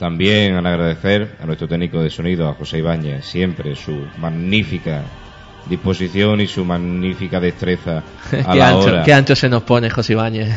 También 0.00 0.54
al 0.54 0.64
agradecer 0.64 1.36
a 1.42 1.44
nuestro 1.44 1.68
técnico 1.68 2.02
de 2.02 2.08
sonido, 2.08 2.48
a 2.48 2.54
José 2.54 2.78
Ibáñez, 2.78 3.22
siempre 3.22 3.76
su 3.76 4.06
magnífica 4.16 5.02
disposición 5.68 6.40
y 6.40 6.46
su 6.46 6.64
magnífica 6.64 7.38
destreza 7.38 7.98
a 8.46 8.52
¿Qué, 8.52 8.58
la 8.58 8.68
ancho, 8.70 8.86
hora. 8.86 9.02
qué 9.02 9.12
ancho 9.12 9.36
se 9.36 9.50
nos 9.50 9.62
pone, 9.62 9.90
José 9.90 10.14
Ibáñez. 10.14 10.48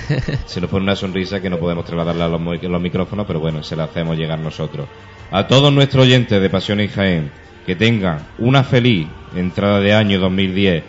Se 0.46 0.62
nos 0.62 0.70
pone 0.70 0.84
una 0.84 0.96
sonrisa 0.96 1.42
que 1.42 1.50
no 1.50 1.60
podemos 1.60 1.84
trasladarle 1.84 2.24
a 2.24 2.30
los 2.30 2.82
micrófonos, 2.82 3.28
pero 3.28 3.42
bueno, 3.42 3.64
se 3.64 3.76
la 3.76 3.84
hacemos 3.84 4.16
llegar 4.18 4.40
nosotros. 4.40 4.88
A 5.30 5.46
todos 5.46 5.74
nuestros 5.74 6.06
oyentes 6.06 6.42
de 6.42 6.50
Pasión 6.50 6.80
y 6.80 6.88
Jaén, 6.88 7.30
que 7.66 7.76
tengan 7.76 8.20
una 8.38 8.64
feliz 8.64 9.10
entrada 9.36 9.82
de 9.82 9.94
año 9.94 10.22
2010 10.22 10.86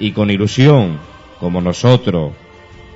y 0.00 0.12
con 0.12 0.30
ilusión, 0.30 0.98
como 1.40 1.62
nosotros 1.62 2.34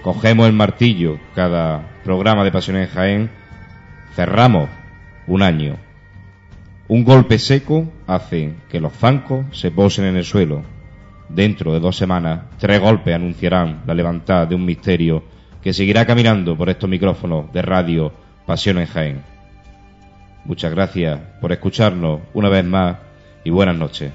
cogemos 0.03 0.47
el 0.47 0.53
martillo 0.53 1.19
cada 1.35 1.89
programa 2.05 2.45
de 2.45 2.53
Pasión 2.53 2.77
en 2.77 2.89
Jaén, 2.89 3.31
cerramos 4.15 4.69
un 5.31 5.43
año. 5.43 5.77
Un 6.89 7.05
golpe 7.05 7.39
seco 7.39 7.89
hace 8.09 8.55
que 8.69 8.81
los 8.81 8.93
zancos 8.93 9.47
se 9.53 9.71
posen 9.71 10.07
en 10.07 10.17
el 10.17 10.25
suelo. 10.25 10.65
Dentro 11.29 11.73
de 11.73 11.79
dos 11.79 11.97
semanas, 11.97 12.41
tres 12.59 12.81
golpes 12.81 13.15
anunciarán 13.15 13.83
la 13.87 13.95
levantada 13.95 14.47
de 14.47 14.57
un 14.57 14.65
misterio 14.65 15.23
que 15.63 15.73
seguirá 15.73 16.05
caminando 16.05 16.57
por 16.57 16.69
estos 16.69 16.91
micrófonos 16.91 17.53
de 17.53 17.63
radio 17.63 18.13
Pasión 18.45 18.79
en 18.79 18.87
Jaén. 18.87 19.23
Muchas 20.45 20.73
gracias 20.73 21.21
por 21.41 21.53
escucharnos 21.53 22.23
una 22.35 22.49
vez 22.49 22.65
más 22.65 22.97
y 23.45 23.51
buenas 23.51 23.77
noches. 23.77 24.11